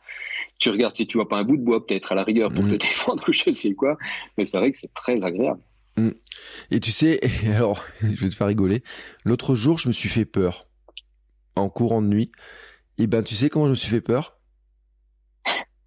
Tu 0.59 0.69
regardes 0.69 0.95
si 0.95 1.07
tu 1.07 1.17
vois 1.17 1.27
pas 1.27 1.37
un 1.37 1.43
bout 1.43 1.57
de 1.57 1.63
bois 1.63 1.85
peut-être 1.85 2.11
à 2.11 2.15
la 2.15 2.23
rigueur 2.23 2.51
pour 2.53 2.63
te 2.63 2.73
mhm. 2.73 2.77
défendre 2.77 3.23
ou 3.27 3.33
je 3.33 3.49
sais 3.49 3.73
quoi. 3.73 3.97
Mais 4.37 4.45
c'est 4.45 4.57
vrai 4.57 4.69
que 4.69 4.77
c'est 4.77 4.93
très 4.93 5.23
agréable. 5.23 5.61
Mhm. 5.97 6.13
Et 6.71 6.79
tu 6.79 6.91
sais, 6.91 7.19
alors, 7.55 7.85
je 8.01 8.23
vais 8.23 8.29
te 8.29 8.35
faire 8.35 8.47
rigoler. 8.47 8.83
L'autre 9.25 9.55
jour, 9.55 9.77
je 9.77 9.87
me 9.87 9.93
suis 9.93 10.09
fait 10.09 10.25
peur 10.25 10.67
en 11.55 11.69
courant 11.69 12.01
de 12.01 12.07
nuit. 12.07 12.31
Et 12.97 13.07
ben, 13.07 13.23
tu 13.23 13.35
sais 13.35 13.49
comment 13.49 13.65
je 13.65 13.71
me 13.71 13.75
suis 13.75 13.89
fait 13.89 14.01
peur? 14.01 14.37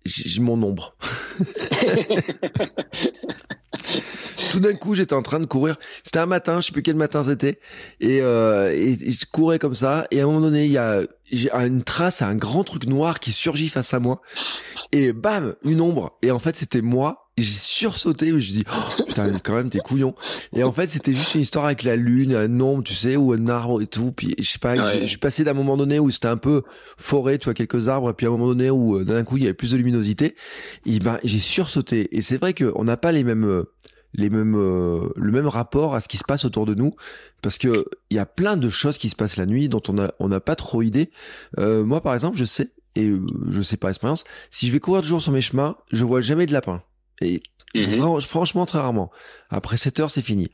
J'ai 0.04 0.42
mon 0.42 0.62
ombre. 0.62 0.96
Tout 4.50 4.60
d'un 4.60 4.74
coup, 4.74 4.94
j'étais 4.94 5.14
en 5.14 5.22
train 5.22 5.40
de 5.40 5.46
courir. 5.46 5.78
C'était 6.02 6.18
un 6.18 6.26
matin, 6.26 6.60
je 6.60 6.66
sais 6.66 6.72
plus 6.72 6.82
quel 6.82 6.96
matin 6.96 7.22
c'était, 7.22 7.58
et, 8.00 8.20
euh, 8.20 8.70
et, 8.70 9.10
je 9.10 9.24
courais 9.24 9.58
comme 9.58 9.74
ça. 9.74 10.06
Et 10.10 10.20
à 10.20 10.24
un 10.24 10.26
moment 10.26 10.42
donné, 10.42 10.66
il 10.66 10.72
y 10.72 10.78
a 10.78 11.06
une 11.64 11.82
trace, 11.82 12.20
un 12.20 12.34
grand 12.34 12.64
truc 12.64 12.86
noir 12.86 13.18
qui 13.18 13.32
surgit 13.32 13.68
face 13.68 13.94
à 13.94 14.00
moi, 14.00 14.20
et 14.92 15.14
bam, 15.14 15.54
une 15.64 15.80
ombre. 15.80 16.18
Et 16.20 16.30
en 16.30 16.38
fait, 16.38 16.54
c'était 16.54 16.82
moi 16.82 17.23
j'ai 17.36 17.50
sursauté, 17.50 18.30
mais 18.30 18.38
je 18.38 18.52
dis, 18.52 18.64
oh, 18.70 19.02
putain, 19.02 19.32
quand 19.42 19.54
même, 19.54 19.68
t'es 19.68 19.80
couillon. 19.80 20.14
Et 20.54 20.62
en 20.62 20.72
fait, 20.72 20.86
c'était 20.86 21.12
juste 21.12 21.34
une 21.34 21.40
histoire 21.40 21.64
avec 21.64 21.82
la 21.82 21.96
lune, 21.96 22.32
un 22.32 22.60
ombre, 22.60 22.84
tu 22.84 22.94
sais, 22.94 23.16
ou 23.16 23.32
un 23.32 23.48
arbre 23.48 23.82
et 23.82 23.88
tout. 23.88 24.12
Puis, 24.12 24.36
je 24.38 24.48
sais 24.48 24.60
pas, 24.60 25.00
je, 25.00 25.06
suis 25.06 25.18
passé 25.18 25.42
d'un 25.42 25.52
moment 25.52 25.76
donné 25.76 25.98
où 25.98 26.10
c'était 26.10 26.28
un 26.28 26.36
peu 26.36 26.62
forêt, 26.96 27.38
tu 27.38 27.46
vois, 27.46 27.54
quelques 27.54 27.88
arbres, 27.88 28.10
et 28.10 28.12
puis 28.14 28.26
à 28.26 28.28
un 28.28 28.32
moment 28.32 28.46
donné 28.46 28.70
où, 28.70 28.98
euh, 28.98 29.04
d'un 29.04 29.24
coup, 29.24 29.36
il 29.36 29.42
y 29.42 29.46
avait 29.46 29.54
plus 29.54 29.72
de 29.72 29.76
luminosité. 29.76 30.36
Et 30.86 31.00
ben, 31.00 31.18
j'ai 31.24 31.40
sursauté. 31.40 32.16
Et 32.16 32.22
c'est 32.22 32.36
vrai 32.36 32.54
qu'on 32.54 32.84
n'a 32.84 32.96
pas 32.96 33.10
les 33.10 33.24
mêmes, 33.24 33.44
euh, 33.44 33.64
les 34.12 34.30
mêmes, 34.30 34.54
euh, 34.56 35.08
le 35.16 35.32
même 35.32 35.48
rapport 35.48 35.96
à 35.96 36.00
ce 36.00 36.06
qui 36.06 36.18
se 36.18 36.24
passe 36.24 36.44
autour 36.44 36.66
de 36.66 36.74
nous. 36.74 36.94
Parce 37.42 37.58
que 37.58 37.86
il 38.10 38.16
y 38.16 38.20
a 38.20 38.26
plein 38.26 38.56
de 38.56 38.68
choses 38.68 38.96
qui 38.96 39.08
se 39.08 39.16
passent 39.16 39.38
la 39.38 39.46
nuit 39.46 39.68
dont 39.68 39.82
on 39.88 39.98
a, 39.98 40.12
on 40.20 40.28
n'a 40.28 40.40
pas 40.40 40.54
trop 40.54 40.82
idée. 40.82 41.10
moi, 41.58 42.00
par 42.00 42.14
exemple, 42.14 42.38
je 42.38 42.44
sais, 42.44 42.70
et 42.94 43.12
je 43.50 43.60
sais 43.60 43.76
par 43.76 43.90
expérience, 43.90 44.22
si 44.50 44.68
je 44.68 44.72
vais 44.72 44.78
courir 44.78 45.02
toujours 45.02 45.20
sur 45.20 45.32
mes 45.32 45.40
chemins, 45.40 45.76
je 45.90 46.04
vois 46.04 46.20
jamais 46.20 46.46
de 46.46 46.52
lapin. 46.52 46.80
Et 47.20 47.42
mhm. 47.74 48.20
franchement, 48.20 48.66
très 48.66 48.78
rarement. 48.78 49.10
Après 49.50 49.76
7 49.76 50.00
heures, 50.00 50.10
c'est 50.10 50.22
fini. 50.22 50.50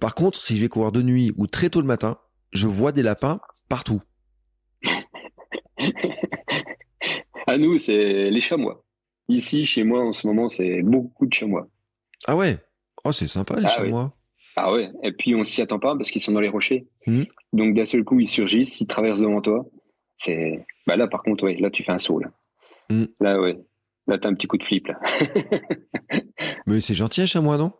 Par 0.00 0.14
contre, 0.14 0.40
si 0.40 0.56
je 0.56 0.60
vais 0.60 0.68
courir 0.68 0.92
de 0.92 1.02
nuit 1.02 1.32
ou 1.36 1.46
très 1.46 1.70
tôt 1.70 1.80
le 1.80 1.86
matin, 1.86 2.18
je 2.52 2.66
vois 2.66 2.92
des 2.92 3.02
lapins 3.02 3.40
partout. 3.68 4.02
à 7.46 7.58
nous, 7.58 7.78
c'est 7.78 8.30
les 8.30 8.40
chamois. 8.40 8.84
Ici, 9.28 9.64
chez 9.66 9.84
moi, 9.84 10.04
en 10.04 10.12
ce 10.12 10.26
moment, 10.26 10.48
c'est 10.48 10.82
beaucoup 10.82 11.26
de 11.26 11.32
chamois. 11.32 11.68
Ah 12.26 12.36
ouais? 12.36 12.58
Oh, 13.04 13.12
c'est 13.12 13.28
sympa, 13.28 13.58
les 13.58 13.66
ah 13.66 13.68
chamois. 13.68 14.14
Ah 14.56 14.72
ouais, 14.72 14.90
et 15.02 15.12
puis 15.12 15.34
on 15.34 15.42
s'y 15.42 15.60
attend 15.62 15.78
pas 15.78 15.96
parce 15.96 16.10
qu'ils 16.10 16.20
sont 16.20 16.32
dans 16.32 16.40
les 16.40 16.48
rochers. 16.48 16.86
Hmm. 17.06 17.24
Donc 17.52 17.74
d'un 17.74 17.84
seul 17.84 18.04
coup, 18.04 18.20
ils 18.20 18.28
surgissent, 18.28 18.80
ils 18.80 18.86
traversent 18.86 19.20
devant 19.20 19.40
toi. 19.40 19.66
C'est 20.16 20.64
bah 20.86 20.96
là 20.96 21.08
par 21.08 21.22
contre, 21.22 21.44
ouais, 21.44 21.56
là 21.56 21.70
tu 21.70 21.82
fais 21.82 21.92
un 21.92 21.98
saut 21.98 22.20
là. 22.20 22.30
Hmm. 22.88 23.06
Là 23.20 23.40
ouais, 23.40 23.58
Là, 24.06 24.18
t'as 24.18 24.28
un 24.28 24.34
petit 24.34 24.46
coup 24.46 24.58
de 24.58 24.64
flip, 24.64 24.86
là. 24.86 25.00
mais 26.66 26.80
c'est 26.80 26.94
gentil, 26.94 27.22
un 27.22 27.26
chamois, 27.26 27.56
non? 27.56 27.72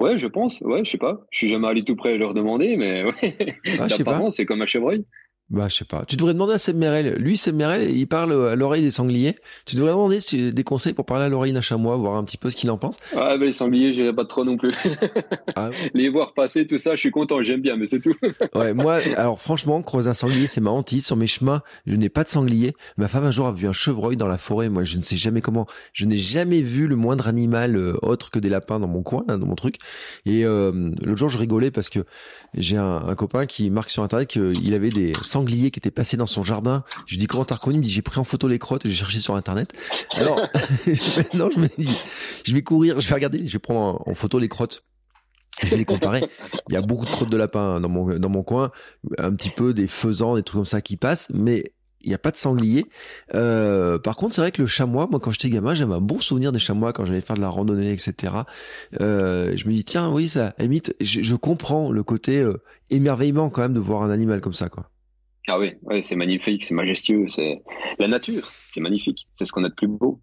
Ouais, 0.00 0.18
je 0.18 0.26
pense. 0.26 0.60
Ouais, 0.60 0.84
je 0.84 0.90
sais 0.90 0.98
pas. 0.98 1.26
Je 1.30 1.38
suis 1.38 1.48
jamais 1.48 1.68
allé 1.68 1.84
tout 1.84 1.96
près 1.96 2.18
leur 2.18 2.34
demander, 2.34 2.76
mais 2.76 3.04
ouais. 3.04 3.58
Ah, 3.78 3.88
c'est 4.30 4.44
comme 4.44 4.62
un 4.62 4.66
chevreuil. 4.66 5.06
Bah, 5.48 5.68
je 5.68 5.76
sais 5.76 5.84
pas. 5.84 6.04
Tu 6.06 6.16
devrais 6.16 6.34
demander 6.34 6.54
à 6.54 6.58
Seb 6.58 6.76
Merel. 6.76 7.14
Lui, 7.18 7.36
Seb 7.36 7.54
Merel, 7.54 7.88
il 7.96 8.08
parle 8.08 8.48
à 8.48 8.56
l'oreille 8.56 8.82
des 8.82 8.90
sangliers. 8.90 9.36
Tu 9.64 9.76
devrais 9.76 9.92
demander 9.92 10.18
des 10.50 10.64
conseils 10.64 10.92
pour 10.92 11.06
parler 11.06 11.26
à 11.26 11.28
l'oreille 11.28 11.52
d'un 11.52 11.60
chamois, 11.60 11.96
voir 11.96 12.16
un 12.16 12.24
petit 12.24 12.36
peu 12.36 12.50
ce 12.50 12.56
qu'il 12.56 12.68
en 12.68 12.78
pense. 12.78 12.96
Ah, 13.16 13.36
ben 13.38 13.46
les 13.46 13.52
sangliers, 13.52 13.94
j'irai 13.94 14.12
pas 14.12 14.24
trop 14.24 14.44
non 14.44 14.56
plus. 14.56 14.74
ah, 15.54 15.70
les 15.94 16.08
voir 16.08 16.34
passer, 16.34 16.66
tout 16.66 16.78
ça, 16.78 16.96
je 16.96 17.00
suis 17.00 17.12
content, 17.12 17.40
j'aime 17.44 17.60
bien, 17.60 17.76
mais 17.76 17.86
c'est 17.86 18.00
tout. 18.00 18.16
ouais, 18.56 18.74
moi, 18.74 18.94
alors 19.16 19.40
franchement, 19.40 19.80
croiser 19.82 20.10
un 20.10 20.14
sanglier, 20.14 20.48
c'est 20.48 20.60
ma 20.60 20.70
hantise. 20.70 21.06
Sur 21.06 21.16
mes 21.16 21.28
chemins, 21.28 21.62
je 21.86 21.94
n'ai 21.94 22.08
pas 22.08 22.24
de 22.24 22.28
sanglier. 22.28 22.74
Ma 22.96 23.06
femme 23.06 23.24
un 23.24 23.30
jour 23.30 23.46
a 23.46 23.52
vu 23.52 23.68
un 23.68 23.72
chevreuil 23.72 24.16
dans 24.16 24.26
la 24.26 24.38
forêt. 24.38 24.68
Moi, 24.68 24.82
je 24.82 24.98
ne 24.98 25.04
sais 25.04 25.16
jamais 25.16 25.42
comment. 25.42 25.66
Je 25.92 26.06
n'ai 26.06 26.16
jamais 26.16 26.60
vu 26.60 26.88
le 26.88 26.96
moindre 26.96 27.28
animal 27.28 27.76
euh, 27.76 27.96
autre 28.02 28.30
que 28.30 28.40
des 28.40 28.48
lapins 28.48 28.80
dans 28.80 28.88
mon 28.88 29.04
coin, 29.04 29.22
dans 29.28 29.38
mon 29.46 29.54
truc. 29.54 29.76
Et 30.24 30.44
euh, 30.44 30.90
l'autre 31.02 31.18
jour, 31.18 31.28
je 31.28 31.38
rigolais 31.38 31.70
parce 31.70 31.88
que 31.88 32.00
j'ai 32.54 32.76
un, 32.76 32.96
un, 33.06 33.14
copain 33.14 33.46
qui 33.46 33.70
marque 33.70 33.90
sur 33.90 34.02
internet 34.02 34.28
qu'il 34.28 34.74
avait 34.74 34.90
des 34.90 35.12
sanglier 35.36 35.70
qui 35.70 35.78
était 35.78 35.90
passé 35.90 36.16
dans 36.16 36.26
son 36.26 36.42
jardin. 36.42 36.84
Je 37.06 37.12
lui 37.12 37.18
dis 37.18 37.26
comment 37.26 37.44
t'as 37.44 37.56
reconnu? 37.56 37.76
Il 37.76 37.80
me 37.80 37.84
dit 37.84 37.90
j'ai 37.90 38.02
pris 38.02 38.18
en 38.18 38.24
photo 38.24 38.48
les 38.48 38.58
crottes 38.58 38.86
et 38.86 38.88
j'ai 38.88 38.94
cherché 38.94 39.18
sur 39.18 39.34
internet. 39.34 39.72
Alors 40.12 40.40
maintenant 41.16 41.50
je 41.54 41.60
me 41.60 41.68
dis 41.78 41.96
je 42.44 42.54
vais 42.54 42.62
courir, 42.62 42.98
je 43.00 43.08
vais 43.08 43.14
regarder, 43.14 43.46
je 43.46 43.52
vais 43.52 43.58
prendre 43.58 44.02
en, 44.06 44.14
photo 44.14 44.38
les 44.38 44.48
crottes. 44.48 44.82
Je 45.62 45.68
vais 45.68 45.76
les 45.78 45.84
comparer. 45.86 46.22
Il 46.68 46.74
y 46.74 46.76
a 46.76 46.82
beaucoup 46.82 47.06
de 47.06 47.10
crottes 47.10 47.30
de 47.30 47.36
lapin 47.36 47.80
dans 47.80 47.88
mon 47.88 48.18
dans 48.18 48.28
mon 48.28 48.42
coin, 48.42 48.70
un 49.18 49.34
petit 49.34 49.50
peu 49.50 49.72
des 49.72 49.86
faisans, 49.86 50.36
des 50.36 50.42
trucs 50.42 50.58
comme 50.58 50.64
ça 50.66 50.82
qui 50.82 50.98
passent, 50.98 51.28
mais 51.32 51.72
il 52.02 52.10
n'y 52.10 52.14
a 52.14 52.18
pas 52.18 52.30
de 52.30 52.36
sanglier. 52.36 52.86
Euh, 53.34 53.98
par 53.98 54.16
contre, 54.16 54.34
c'est 54.34 54.42
vrai 54.42 54.52
que 54.52 54.60
le 54.60 54.68
chamois, 54.68 55.08
moi 55.10 55.18
quand 55.18 55.30
j'étais 55.30 55.48
gamin, 55.50 55.74
j'avais 55.74 55.94
un 55.94 56.00
bon 56.00 56.20
souvenir 56.20 56.52
des 56.52 56.58
chamois 56.58 56.92
quand 56.92 57.06
j'allais 57.06 57.22
faire 57.22 57.36
de 57.36 57.40
la 57.40 57.48
randonnée, 57.48 57.90
etc. 57.90 58.34
Euh, 59.00 59.54
je 59.56 59.66
me 59.66 59.72
dis 59.72 59.84
tiens, 59.84 60.10
oui, 60.10 60.28
ça, 60.28 60.54
limite, 60.58 60.94
je, 61.00 61.22
je 61.22 61.36
comprends 61.36 61.90
le 61.90 62.02
côté 62.02 62.38
euh, 62.38 62.62
émerveillement 62.90 63.48
quand 63.48 63.62
même 63.62 63.74
de 63.74 63.80
voir 63.80 64.02
un 64.02 64.10
animal 64.10 64.40
comme 64.42 64.52
ça, 64.52 64.68
quoi. 64.68 64.90
Ah 65.48 65.58
oui, 65.58 65.74
ouais, 65.82 66.02
c'est 66.02 66.16
magnifique, 66.16 66.64
c'est 66.64 66.74
majestueux, 66.74 67.26
c'est 67.28 67.62
la 67.98 68.08
nature, 68.08 68.50
c'est 68.66 68.80
magnifique, 68.80 69.28
c'est 69.32 69.44
ce 69.44 69.52
qu'on 69.52 69.64
a 69.64 69.68
de 69.68 69.74
plus 69.74 69.86
beau. 69.86 70.20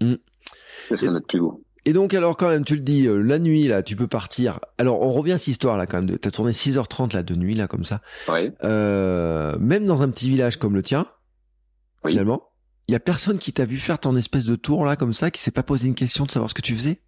Mm. 0.00 0.14
C'est 0.88 0.96
ce 0.96 1.06
qu'on 1.06 1.14
a 1.14 1.20
de 1.20 1.24
plus 1.24 1.40
beau. 1.40 1.62
Et 1.86 1.92
donc 1.92 2.14
alors 2.14 2.36
quand 2.36 2.48
même, 2.48 2.64
tu 2.64 2.76
le 2.76 2.80
dis, 2.80 3.06
euh, 3.06 3.18
la 3.18 3.38
nuit 3.38 3.66
là, 3.66 3.82
tu 3.82 3.96
peux 3.96 4.06
partir. 4.06 4.60
Alors 4.78 5.02
on 5.02 5.08
revient 5.08 5.32
à 5.32 5.38
cette 5.38 5.48
histoire 5.48 5.76
là 5.76 5.86
quand 5.86 6.02
même. 6.02 6.18
T'as 6.18 6.30
tourné 6.30 6.52
6h30 6.52 7.14
là 7.14 7.22
de 7.22 7.34
nuit 7.34 7.54
là 7.54 7.66
comme 7.66 7.84
ça. 7.84 8.00
Euh, 8.62 9.58
même 9.58 9.84
dans 9.84 10.02
un 10.02 10.08
petit 10.08 10.30
village 10.30 10.56
comme 10.56 10.74
le 10.74 10.82
tien, 10.82 11.06
finalement, 12.06 12.50
il 12.88 12.92
y 12.92 12.94
a 12.94 13.00
personne 13.00 13.38
qui 13.38 13.52
t'a 13.52 13.64
vu 13.64 13.78
faire 13.78 13.98
ton 13.98 14.16
espèce 14.16 14.46
de 14.46 14.56
tour 14.56 14.84
là 14.84 14.96
comme 14.96 15.12
ça, 15.12 15.30
qui 15.30 15.40
s'est 15.40 15.50
pas 15.50 15.62
posé 15.62 15.88
une 15.88 15.94
question 15.94 16.24
de 16.24 16.30
savoir 16.30 16.48
ce 16.48 16.54
que 16.54 16.62
tu 16.62 16.74
faisais? 16.74 17.00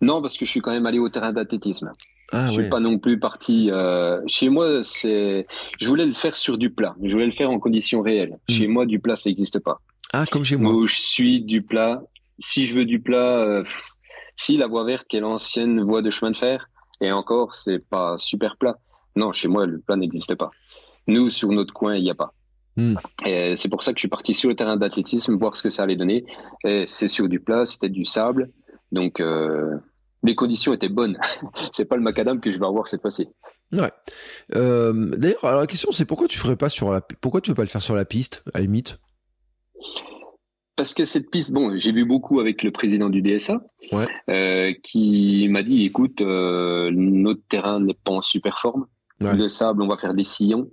Non, 0.00 0.22
parce 0.22 0.36
que 0.36 0.46
je 0.46 0.50
suis 0.50 0.60
quand 0.60 0.72
même 0.72 0.86
allé 0.86 0.98
au 0.98 1.08
terrain 1.08 1.32
d'athlétisme. 1.32 1.92
Ah, 2.32 2.46
je 2.46 2.60
suis 2.60 2.68
pas 2.68 2.80
non 2.80 2.98
plus 2.98 3.18
parti. 3.18 3.70
Euh, 3.70 4.20
chez 4.26 4.48
moi, 4.48 4.82
c'est. 4.82 5.46
Je 5.80 5.88
voulais 5.88 6.06
le 6.06 6.14
faire 6.14 6.36
sur 6.36 6.58
du 6.58 6.70
plat. 6.70 6.94
Je 7.02 7.12
voulais 7.12 7.26
le 7.26 7.32
faire 7.32 7.50
en 7.50 7.58
conditions 7.58 8.02
réelles. 8.02 8.38
Hmm. 8.48 8.52
Chez 8.52 8.66
moi, 8.66 8.86
du 8.86 8.98
plat, 8.98 9.16
ça 9.16 9.30
n'existe 9.30 9.60
pas. 9.60 9.80
Ah, 10.12 10.24
comme 10.30 10.44
chez 10.44 10.56
moi. 10.56 10.72
Où 10.72 10.86
je 10.86 10.98
suis 10.98 11.42
du 11.42 11.62
plat. 11.62 12.02
Si 12.38 12.66
je 12.66 12.74
veux 12.74 12.84
du 12.84 13.00
plat, 13.00 13.38
euh, 13.38 13.64
si 14.36 14.56
la 14.56 14.66
voie 14.66 14.84
verte, 14.84 15.06
qui 15.08 15.16
est 15.16 15.20
l'ancienne 15.20 15.80
voie 15.82 16.02
de 16.02 16.10
chemin 16.10 16.32
de 16.32 16.36
fer, 16.36 16.68
et 17.00 17.12
encore, 17.12 17.54
c'est 17.54 17.78
pas 17.78 18.16
super 18.18 18.56
plat. 18.56 18.76
Non, 19.14 19.32
chez 19.32 19.48
moi, 19.48 19.64
le 19.64 19.78
plat 19.78 19.96
n'existe 19.96 20.34
pas. 20.34 20.50
Nous, 21.06 21.30
sur 21.30 21.50
notre 21.50 21.72
coin, 21.72 21.94
il 21.94 22.02
n'y 22.02 22.10
a 22.10 22.14
pas. 22.14 22.34
Hmm. 22.76 22.96
Et 23.24 23.56
C'est 23.56 23.70
pour 23.70 23.82
ça 23.82 23.92
que 23.92 23.98
je 23.98 24.00
suis 24.00 24.08
parti 24.08 24.34
sur 24.34 24.50
le 24.50 24.56
terrain 24.56 24.76
d'athlétisme, 24.76 25.36
voir 25.38 25.56
ce 25.56 25.62
que 25.62 25.70
ça 25.70 25.84
allait 25.84 25.96
donner. 25.96 26.26
C'est 26.64 27.08
sur 27.08 27.28
du 27.28 27.40
plat, 27.40 27.64
c'était 27.64 27.88
du 27.88 28.04
sable. 28.04 28.50
Donc, 28.92 29.20
euh, 29.20 29.76
les 30.22 30.34
conditions 30.34 30.72
étaient 30.72 30.88
bonnes. 30.88 31.18
c'est 31.72 31.84
pas 31.84 31.96
le 31.96 32.02
macadam 32.02 32.40
que 32.40 32.52
je 32.52 32.58
vais 32.58 32.66
avoir 32.66 32.88
cette 32.88 33.02
fois-ci. 33.02 33.28
Ouais. 33.72 33.92
Euh, 34.54 35.16
d'ailleurs, 35.16 35.44
alors 35.44 35.60
la 35.60 35.66
question 35.66 35.90
c'est 35.90 36.04
pourquoi 36.04 36.28
tu 36.28 36.38
ferais 36.38 36.56
pas 36.56 36.68
sur 36.68 36.92
la, 36.92 37.00
pourquoi 37.00 37.40
tu 37.40 37.50
veux 37.50 37.56
pas 37.56 37.62
le 37.62 37.68
faire 37.68 37.82
sur 37.82 37.94
la 37.94 38.04
piste, 38.04 38.44
à 38.54 38.60
limite? 38.60 38.98
Parce 40.76 40.92
que 40.92 41.06
cette 41.06 41.30
piste, 41.30 41.52
bon, 41.52 41.74
j'ai 41.76 41.90
vu 41.90 42.04
beaucoup 42.04 42.38
avec 42.38 42.62
le 42.62 42.70
président 42.70 43.08
du 43.08 43.22
DSA, 43.22 43.62
euh, 44.28 44.74
qui 44.82 45.48
m'a 45.48 45.62
dit, 45.62 45.84
écoute, 45.86 46.20
euh, 46.20 46.90
notre 46.92 47.40
terrain 47.48 47.80
n'est 47.80 47.94
pas 47.94 48.12
en 48.12 48.20
super 48.20 48.58
forme. 48.58 48.86
Le 49.20 49.48
sable, 49.48 49.80
on 49.80 49.88
va 49.88 49.96
faire 49.96 50.12
des 50.12 50.24
sillons 50.24 50.70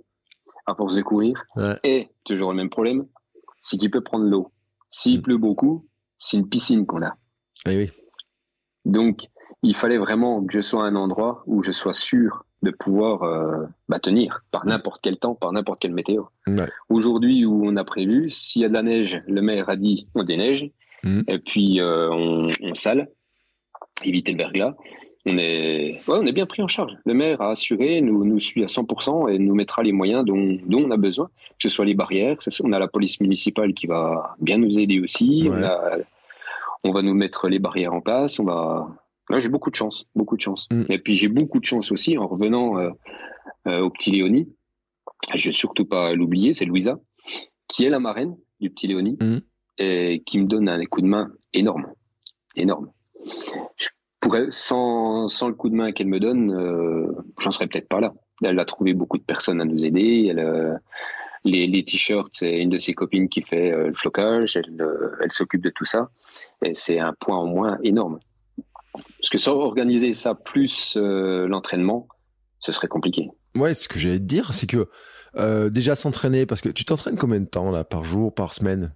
à 0.66 0.74
force 0.74 0.94
de 0.94 1.00
courir. 1.00 1.42
Et 1.84 2.08
toujours 2.24 2.50
le 2.50 2.56
même 2.56 2.68
problème, 2.68 3.06
c'est 3.62 3.78
qu'il 3.78 3.90
peut 3.90 4.02
prendre 4.02 4.26
l'eau. 4.26 4.52
S'il 4.90 5.20
mm. 5.20 5.22
pleut 5.22 5.38
beaucoup, 5.38 5.88
c'est 6.18 6.36
une 6.36 6.48
piscine 6.48 6.84
qu'on 6.84 7.02
a. 7.02 7.14
Oui, 7.66 7.76
oui. 7.76 7.90
Donc, 8.84 9.26
il 9.64 9.74
fallait 9.74 9.98
vraiment 9.98 10.44
que 10.44 10.52
je 10.52 10.60
sois 10.60 10.84
à 10.84 10.86
un 10.86 10.94
endroit 10.94 11.42
où 11.46 11.62
je 11.62 11.72
sois 11.72 11.94
sûr 11.94 12.44
de 12.62 12.70
pouvoir 12.70 13.22
euh, 13.22 13.64
bah, 13.88 13.98
tenir 13.98 14.44
par 14.50 14.66
n'importe 14.66 15.00
quel 15.02 15.16
temps, 15.16 15.34
par 15.34 15.52
n'importe 15.52 15.80
quelle 15.80 15.92
météo. 15.92 16.24
Aujourd'hui, 16.88 17.44
où 17.44 17.66
on 17.66 17.76
a 17.76 17.84
prévu, 17.84 18.30
s'il 18.30 18.62
y 18.62 18.64
a 18.64 18.68
de 18.68 18.74
la 18.74 18.82
neige, 18.82 19.22
le 19.26 19.40
maire 19.40 19.68
a 19.68 19.76
dit 19.76 20.06
on 20.14 20.22
déneige, 20.22 20.70
mm. 21.02 21.22
et 21.28 21.38
puis 21.38 21.80
euh, 21.80 22.10
on, 22.10 22.48
on, 22.62 22.74
sale, 22.74 23.08
éviter 24.04 24.32
le 24.32 24.38
verglas. 24.38 24.74
On 25.26 25.38
est, 25.38 26.02
ouais, 26.06 26.18
on 26.20 26.26
est 26.26 26.32
bien 26.32 26.44
pris 26.44 26.62
en 26.62 26.68
charge. 26.68 26.92
Le 27.06 27.14
maire 27.14 27.40
a 27.40 27.50
assuré, 27.52 28.02
nous, 28.02 28.26
nous 28.26 28.38
suit 28.38 28.62
à 28.62 28.66
100% 28.66 29.32
et 29.32 29.38
nous 29.38 29.54
mettra 29.54 29.82
les 29.82 29.92
moyens 29.92 30.22
dont, 30.26 30.58
dont 30.66 30.84
on 30.84 30.90
a 30.90 30.98
besoin, 30.98 31.26
que 31.26 31.62
ce 31.62 31.70
soit 31.70 31.86
les 31.86 31.94
barrières, 31.94 32.36
on 32.62 32.72
a 32.72 32.78
la 32.78 32.88
police 32.88 33.18
municipale 33.20 33.72
qui 33.72 33.86
va 33.86 34.36
bien 34.40 34.58
nous 34.58 34.78
aider 34.78 35.00
aussi, 35.00 35.48
on, 35.50 35.62
a, 35.62 35.96
on 36.82 36.92
va 36.92 37.00
nous 37.00 37.14
mettre 37.14 37.48
les 37.48 37.58
barrières 37.58 37.94
en 37.94 38.02
place, 38.02 38.38
on 38.38 38.44
va, 38.44 38.86
Là, 39.30 39.40
j'ai 39.40 39.48
beaucoup 39.48 39.70
de 39.70 39.76
chance, 39.76 40.06
beaucoup 40.14 40.36
de 40.36 40.42
chance. 40.42 40.68
Mm. 40.70 40.84
Et 40.88 40.98
puis 40.98 41.14
j'ai 41.14 41.28
beaucoup 41.28 41.60
de 41.60 41.64
chance 41.64 41.90
aussi 41.92 42.18
en 42.18 42.26
revenant 42.26 42.78
euh, 42.78 42.90
euh, 43.66 43.80
au 43.80 43.90
petit 43.90 44.10
Léonie. 44.10 44.52
Je 45.34 45.48
vais 45.48 45.52
surtout 45.52 45.86
pas 45.86 46.14
l'oublier, 46.14 46.52
c'est 46.52 46.66
Louisa, 46.66 46.98
qui 47.68 47.84
est 47.84 47.90
la 47.90 48.00
marraine 48.00 48.36
du 48.60 48.70
petit 48.70 48.86
Léonie 48.86 49.16
mm. 49.20 49.38
et 49.78 50.22
qui 50.26 50.38
me 50.38 50.46
donne 50.46 50.68
un 50.68 50.84
coup 50.84 51.00
de 51.00 51.06
main 51.06 51.32
énorme, 51.52 51.92
énorme. 52.56 52.90
Je 53.76 53.88
pourrais, 54.20 54.46
sans, 54.50 55.28
sans 55.28 55.48
le 55.48 55.54
coup 55.54 55.70
de 55.70 55.74
main 55.74 55.92
qu'elle 55.92 56.08
me 56.08 56.20
donne, 56.20 56.52
euh, 56.52 57.10
j'en 57.38 57.50
serais 57.50 57.66
peut-être 57.66 57.88
pas 57.88 58.00
là. 58.00 58.12
Elle 58.42 58.58
a 58.58 58.64
trouvé 58.64 58.92
beaucoup 58.92 59.16
de 59.16 59.22
personnes 59.22 59.60
à 59.60 59.64
nous 59.64 59.84
aider. 59.84 60.26
Elle, 60.30 60.80
les, 61.44 61.66
les 61.66 61.84
t-shirts, 61.84 62.30
c'est 62.32 62.58
une 62.58 62.70
de 62.70 62.78
ses 62.78 62.94
copines 62.94 63.28
qui 63.28 63.42
fait 63.42 63.70
le 63.70 63.94
flocage. 63.94 64.56
Elle, 64.56 64.76
elle 65.22 65.30
s'occupe 65.30 65.62
de 65.62 65.70
tout 65.70 65.84
ça. 65.84 66.10
Et 66.62 66.74
c'est 66.74 66.98
un 66.98 67.14
point 67.14 67.36
en 67.36 67.46
moins 67.46 67.78
énorme. 67.82 68.18
Parce 68.94 69.30
que 69.30 69.38
sans 69.38 69.54
organiser 69.54 70.14
ça 70.14 70.34
plus 70.34 70.96
euh, 70.96 71.46
l'entraînement, 71.48 72.08
ce 72.60 72.72
serait 72.72 72.88
compliqué. 72.88 73.30
Ouais, 73.56 73.74
ce 73.74 73.88
que 73.88 73.98
j'allais 73.98 74.18
te 74.18 74.24
dire, 74.24 74.54
c'est 74.54 74.66
que 74.66 74.88
euh, 75.36 75.70
déjà 75.70 75.96
s'entraîner, 75.96 76.46
parce 76.46 76.60
que 76.60 76.68
tu 76.68 76.84
t'entraînes 76.84 77.16
combien 77.16 77.40
de 77.40 77.46
temps 77.46 77.70
là, 77.70 77.84
par 77.84 78.04
jour, 78.04 78.32
par 78.32 78.52
semaine? 78.54 78.94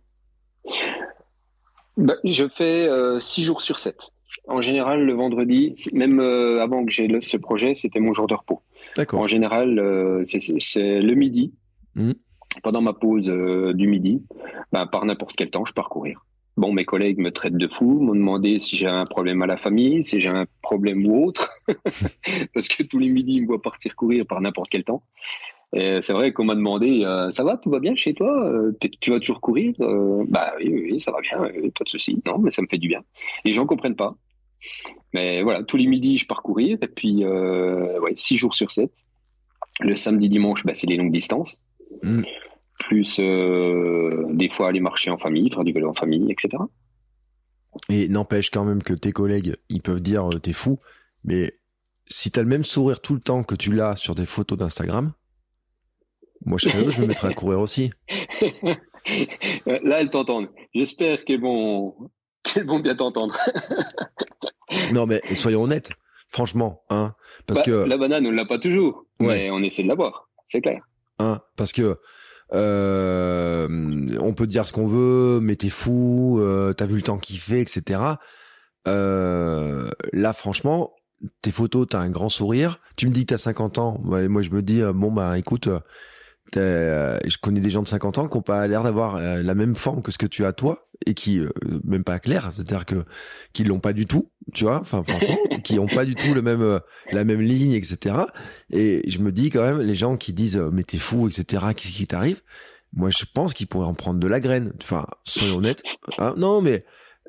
Bah, 1.96 2.16
Je 2.24 2.48
fais 2.48 2.88
6 3.20 3.40
euh, 3.40 3.44
jours 3.44 3.62
sur 3.62 3.78
7. 3.78 3.96
En 4.46 4.60
général, 4.60 5.04
le 5.04 5.12
vendredi, 5.12 5.74
même 5.92 6.20
avant 6.20 6.84
que 6.84 6.90
j'ai 6.90 7.20
ce 7.20 7.36
projet, 7.36 7.74
c'était 7.74 8.00
mon 8.00 8.14
jour 8.14 8.26
de 8.26 8.34
repos. 8.34 8.62
D'accord. 8.96 9.20
En 9.20 9.26
général, 9.26 10.22
c'est 10.24 11.00
le 11.00 11.14
midi. 11.14 11.52
Mmh. 11.94 12.12
Pendant 12.62 12.80
ma 12.80 12.94
pause 12.94 13.26
du 13.26 13.86
midi, 13.86 14.22
bah, 14.72 14.86
par 14.90 15.04
n'importe 15.04 15.34
quel 15.36 15.50
temps, 15.50 15.66
je 15.66 15.74
pars 15.74 15.90
courir. 15.90 16.24
Bon, 16.58 16.72
mes 16.72 16.84
collègues 16.84 17.18
me 17.18 17.30
traitent 17.30 17.56
de 17.56 17.68
fou, 17.68 18.00
m'ont 18.00 18.16
demandé 18.16 18.58
si 18.58 18.76
j'ai 18.76 18.88
un 18.88 19.06
problème 19.06 19.42
à 19.42 19.46
la 19.46 19.56
famille, 19.56 20.02
si 20.02 20.18
j'ai 20.20 20.28
un 20.28 20.44
problème 20.60 21.06
ou 21.06 21.24
autre, 21.24 21.52
parce 22.52 22.66
que 22.66 22.82
tous 22.82 22.98
les 22.98 23.10
midis, 23.10 23.36
ils 23.36 23.42
me 23.42 23.46
voient 23.46 23.62
partir 23.62 23.94
courir 23.94 24.26
par 24.26 24.40
n'importe 24.40 24.68
quel 24.68 24.82
temps. 24.82 25.04
C'est 25.72 26.10
vrai 26.10 26.32
qu'on 26.32 26.44
m'a 26.44 26.56
demandé, 26.56 27.04
euh, 27.04 27.30
ça 27.30 27.44
va, 27.44 27.58
tout 27.58 27.70
va 27.70 27.78
bien 27.78 27.94
chez 27.94 28.12
toi? 28.12 28.44
Euh, 28.44 28.72
Tu 29.00 29.10
vas 29.10 29.20
toujours 29.20 29.40
courir? 29.40 29.72
Euh, 29.80 30.24
Bah 30.28 30.54
oui, 30.58 30.68
oui, 30.68 31.00
ça 31.00 31.12
va 31.12 31.20
bien, 31.20 31.38
pas 31.38 31.84
de 31.84 31.88
souci. 31.88 32.20
Non, 32.26 32.38
mais 32.38 32.50
ça 32.50 32.60
me 32.60 32.66
fait 32.66 32.78
du 32.78 32.88
bien. 32.88 33.04
Les 33.44 33.52
gens 33.52 33.64
comprennent 33.64 33.94
pas. 33.94 34.16
Mais 35.14 35.42
voilà, 35.42 35.62
tous 35.62 35.76
les 35.76 35.86
midis, 35.86 36.18
je 36.18 36.26
pars 36.26 36.42
courir, 36.42 36.76
et 36.82 36.88
puis 36.88 37.24
ouais, 37.24 38.14
six 38.16 38.36
jours 38.36 38.54
sur 38.54 38.72
sept. 38.72 38.90
Le 39.78 39.94
samedi, 39.94 40.28
dimanche, 40.28 40.64
bah, 40.64 40.74
c'est 40.74 40.88
les 40.88 40.96
longues 40.96 41.12
distances. 41.12 41.60
Mmh 42.02 42.22
plus 42.78 43.18
euh, 43.18 44.10
des 44.30 44.48
fois 44.48 44.68
aller 44.68 44.80
marcher 44.80 45.10
en 45.10 45.18
famille, 45.18 45.50
faire 45.52 45.64
du 45.64 45.72
vélo 45.72 45.90
en 45.90 45.94
famille, 45.94 46.30
etc. 46.30 46.62
Et 47.88 48.08
n'empêche 48.08 48.50
quand 48.50 48.64
même 48.64 48.82
que 48.82 48.94
tes 48.94 49.12
collègues, 49.12 49.56
ils 49.68 49.82
peuvent 49.82 50.00
dire 50.00 50.30
euh, 50.30 50.38
t'es 50.38 50.52
fou, 50.52 50.78
mais 51.24 51.58
si 52.06 52.30
t'as 52.30 52.42
le 52.42 52.48
même 52.48 52.64
sourire 52.64 53.00
tout 53.00 53.14
le 53.14 53.20
temps 53.20 53.42
que 53.42 53.54
tu 53.54 53.72
l'as 53.72 53.96
sur 53.96 54.14
des 54.14 54.26
photos 54.26 54.58
d'Instagram, 54.58 55.12
moi 56.44 56.58
je 56.58 56.68
serais 56.68 56.90
je 56.90 57.00
me 57.00 57.06
mettrais 57.06 57.28
à 57.28 57.34
courir 57.34 57.60
aussi. 57.60 57.90
Là, 59.66 60.00
elles 60.00 60.10
t'entendent. 60.10 60.50
J'espère 60.74 61.24
qu'elles 61.24 61.40
vont, 61.40 61.94
qu'elles 62.42 62.66
vont 62.66 62.80
bien 62.80 62.94
t'entendre. 62.94 63.38
non, 64.92 65.06
mais 65.06 65.22
soyons 65.34 65.62
honnêtes, 65.62 65.90
franchement, 66.28 66.82
hein, 66.90 67.14
parce 67.46 67.60
bah, 67.60 67.66
que 67.66 67.70
la 67.70 67.96
banane, 67.96 68.26
on 68.26 68.30
l'a 68.30 68.44
pas 68.44 68.58
toujours, 68.58 69.06
mais 69.20 69.50
on 69.50 69.62
essaie 69.62 69.82
de 69.82 69.88
l'avoir, 69.88 70.28
c'est 70.44 70.60
clair. 70.60 70.82
Hein, 71.18 71.40
parce 71.56 71.72
que 71.72 71.82
euh, 71.82 71.94
on 72.52 74.34
peut 74.34 74.46
dire 74.46 74.66
ce 74.66 74.72
qu'on 74.72 74.86
veut, 74.86 75.40
mais 75.40 75.56
t'es 75.56 75.68
fou, 75.68 76.38
euh, 76.40 76.72
t'as 76.72 76.86
vu 76.86 76.96
le 76.96 77.02
temps 77.02 77.18
qu'il 77.18 77.38
fait, 77.38 77.60
etc. 77.60 78.00
Euh, 78.86 79.90
là, 80.12 80.32
franchement, 80.32 80.92
tes 81.42 81.50
photos, 81.50 81.86
t'as 81.90 82.00
un 82.00 82.10
grand 82.10 82.28
sourire. 82.28 82.80
Tu 82.96 83.06
me 83.06 83.12
dis 83.12 83.26
que 83.26 83.34
t'as 83.34 83.38
50 83.38 83.78
ans. 83.78 84.00
moi, 84.02 84.42
je 84.42 84.50
me 84.50 84.62
dis, 84.62 84.82
bon, 84.94 85.12
bah, 85.12 85.38
écoute, 85.38 85.68
je 86.54 87.38
connais 87.40 87.60
des 87.60 87.70
gens 87.70 87.82
de 87.82 87.88
50 87.88 88.18
ans 88.18 88.28
qui 88.28 88.36
n'ont 88.36 88.42
pas 88.42 88.66
l'air 88.66 88.82
d'avoir 88.82 89.20
la 89.20 89.54
même 89.54 89.74
forme 89.76 90.02
que 90.02 90.12
ce 90.12 90.18
que 90.18 90.26
tu 90.26 90.44
as 90.44 90.52
toi 90.52 90.87
et 91.06 91.14
qui 91.14 91.40
même 91.84 92.04
pas 92.04 92.18
clair, 92.18 92.50
c'est-à-dire 92.52 92.84
que 92.84 93.04
qui 93.52 93.64
l'ont 93.64 93.80
pas 93.80 93.92
du 93.92 94.06
tout, 94.06 94.30
tu 94.52 94.64
vois, 94.64 94.80
enfin 94.80 95.02
franchement, 95.06 95.38
qui 95.64 95.78
ont 95.78 95.86
pas 95.86 96.04
du 96.04 96.14
tout 96.14 96.34
le 96.34 96.42
même 96.42 96.80
la 97.12 97.24
même 97.24 97.40
ligne, 97.40 97.72
etc. 97.72 98.16
Et 98.70 99.08
je 99.08 99.18
me 99.20 99.32
dis 99.32 99.50
quand 99.50 99.62
même 99.62 99.80
les 99.80 99.94
gens 99.94 100.16
qui 100.16 100.32
disent 100.32 100.62
mais 100.72 100.82
t'es 100.82 100.98
fou, 100.98 101.28
etc. 101.28 101.66
Qu'est-ce 101.76 101.92
qui 101.92 102.06
t'arrive? 102.06 102.42
Moi 102.92 103.10
je 103.10 103.24
pense 103.32 103.54
qu'ils 103.54 103.66
pourraient 103.66 103.86
en 103.86 103.94
prendre 103.94 104.18
de 104.20 104.26
la 104.26 104.40
graine. 104.40 104.72
Enfin 104.82 105.06
soyons 105.24 105.58
honnêtes. 105.58 105.82
Hein 106.18 106.34
non 106.36 106.60
mais 106.60 106.84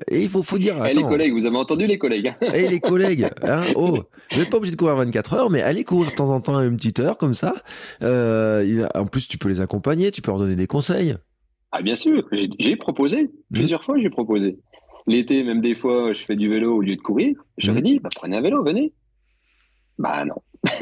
et 0.08 0.22
il 0.22 0.28
faut, 0.28 0.42
faut 0.42 0.58
dire. 0.58 0.76
Eh, 0.84 0.94
les 0.94 1.02
collègues, 1.02 1.32
vous 1.32 1.46
avez 1.46 1.56
entendu 1.56 1.86
les 1.86 1.98
collègues 1.98 2.34
Et 2.40 2.46
hein. 2.46 2.52
eh, 2.54 2.68
les 2.68 2.80
collègues, 2.80 3.28
hein, 3.42 3.62
oh, 3.74 4.00
vous 4.32 4.38
n'êtes 4.38 4.50
pas 4.50 4.56
obligé 4.56 4.72
de 4.72 4.76
courir 4.76 4.96
24 4.96 5.34
heures, 5.34 5.50
mais 5.50 5.62
allez 5.62 5.84
courir 5.84 6.10
de 6.10 6.14
temps 6.14 6.30
en 6.30 6.40
temps 6.40 6.60
une 6.60 6.76
petite 6.76 7.00
heure 7.00 7.18
comme 7.18 7.34
ça. 7.34 7.54
Euh, 8.02 8.86
en 8.94 9.06
plus, 9.06 9.28
tu 9.28 9.38
peux 9.38 9.48
les 9.48 9.60
accompagner, 9.60 10.10
tu 10.10 10.22
peux 10.22 10.30
leur 10.30 10.38
donner 10.38 10.56
des 10.56 10.66
conseils. 10.66 11.16
Ah 11.72 11.82
bien 11.82 11.96
sûr, 11.96 12.26
j'ai 12.58 12.76
proposé 12.76 13.24
mmh. 13.24 13.28
plusieurs 13.52 13.84
fois, 13.84 13.98
j'ai 13.98 14.10
proposé. 14.10 14.58
L'été, 15.06 15.42
même 15.42 15.60
des 15.60 15.74
fois, 15.74 16.12
je 16.12 16.24
fais 16.24 16.36
du 16.36 16.48
vélo 16.48 16.76
au 16.76 16.80
lieu 16.80 16.96
de 16.96 17.00
courir. 17.00 17.36
J'aurais 17.58 17.80
mmh. 17.80 17.84
dit, 17.84 17.98
bah, 18.00 18.10
prenez 18.14 18.36
un 18.36 18.40
vélo, 18.40 18.62
venez. 18.64 18.92
Bah 19.98 20.24
non. 20.24 20.36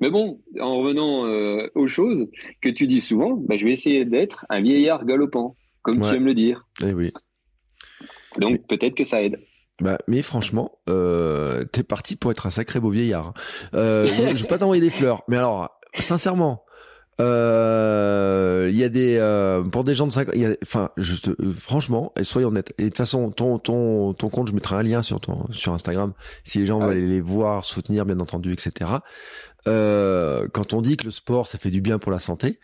Mais 0.00 0.10
bon, 0.10 0.40
en 0.60 0.78
revenant 0.78 1.26
euh, 1.26 1.68
aux 1.74 1.86
choses 1.86 2.28
que 2.62 2.70
tu 2.70 2.86
dis 2.86 3.00
souvent, 3.00 3.36
bah, 3.36 3.56
je 3.56 3.66
vais 3.66 3.72
essayer 3.72 4.04
d'être 4.04 4.46
un 4.48 4.60
vieillard 4.60 5.04
galopant 5.04 5.56
comme 5.82 6.00
tu 6.00 6.14
aimes 6.14 6.24
le 6.24 6.34
dire. 6.34 6.66
Eh 6.82 6.92
oui. 6.92 7.12
Donc 8.38 8.66
peut-être 8.66 8.94
que 8.94 9.04
ça 9.04 9.22
aide. 9.22 9.38
Bah, 9.80 9.98
mais 10.06 10.22
franchement, 10.22 10.78
euh, 10.88 11.64
t'es 11.64 11.82
parti 11.82 12.16
pour 12.16 12.30
être 12.30 12.46
un 12.46 12.50
sacré 12.50 12.80
beau 12.80 12.90
vieillard. 12.90 13.34
Euh, 13.74 14.06
je, 14.06 14.42
vais 14.42 14.48
pas 14.48 14.58
t'envoyer 14.58 14.80
des 14.80 14.90
fleurs, 14.90 15.22
mais 15.28 15.36
alors, 15.36 15.70
sincèrement, 15.98 16.64
euh, 17.20 18.68
il 18.70 18.76
y 18.76 18.84
a 18.84 18.88
des 18.88 19.16
euh, 19.18 19.62
pour 19.62 19.84
des 19.84 19.94
gens 19.94 20.06
de 20.06 20.12
50 20.12 20.34
enfin 20.62 20.90
juste 20.96 21.30
franchement 21.52 22.12
et 22.18 22.24
soyons 22.24 22.48
honnêtes 22.48 22.74
et 22.78 22.84
de 22.84 22.88
toute 22.88 22.96
façon 22.96 23.30
ton 23.30 23.58
ton 23.58 24.14
ton 24.14 24.28
compte 24.28 24.48
je 24.48 24.52
mettrai 24.52 24.76
un 24.76 24.82
lien 24.82 25.02
sur 25.02 25.20
ton 25.20 25.44
sur 25.52 25.72
Instagram 25.72 26.12
si 26.42 26.58
les 26.58 26.66
gens 26.66 26.80
veulent 26.80 26.96
aller 26.96 27.06
les 27.06 27.20
voir 27.20 27.64
soutenir 27.64 28.04
bien 28.04 28.18
entendu 28.18 28.52
etc 28.52 28.98
euh, 29.66 30.46
quand 30.52 30.74
on 30.74 30.82
dit 30.82 30.96
que 30.96 31.04
le 31.04 31.10
sport 31.10 31.48
ça 31.48 31.58
fait 31.58 31.70
du 31.70 31.80
bien 31.80 31.98
pour 31.98 32.12
la 32.12 32.18
santé, 32.18 32.58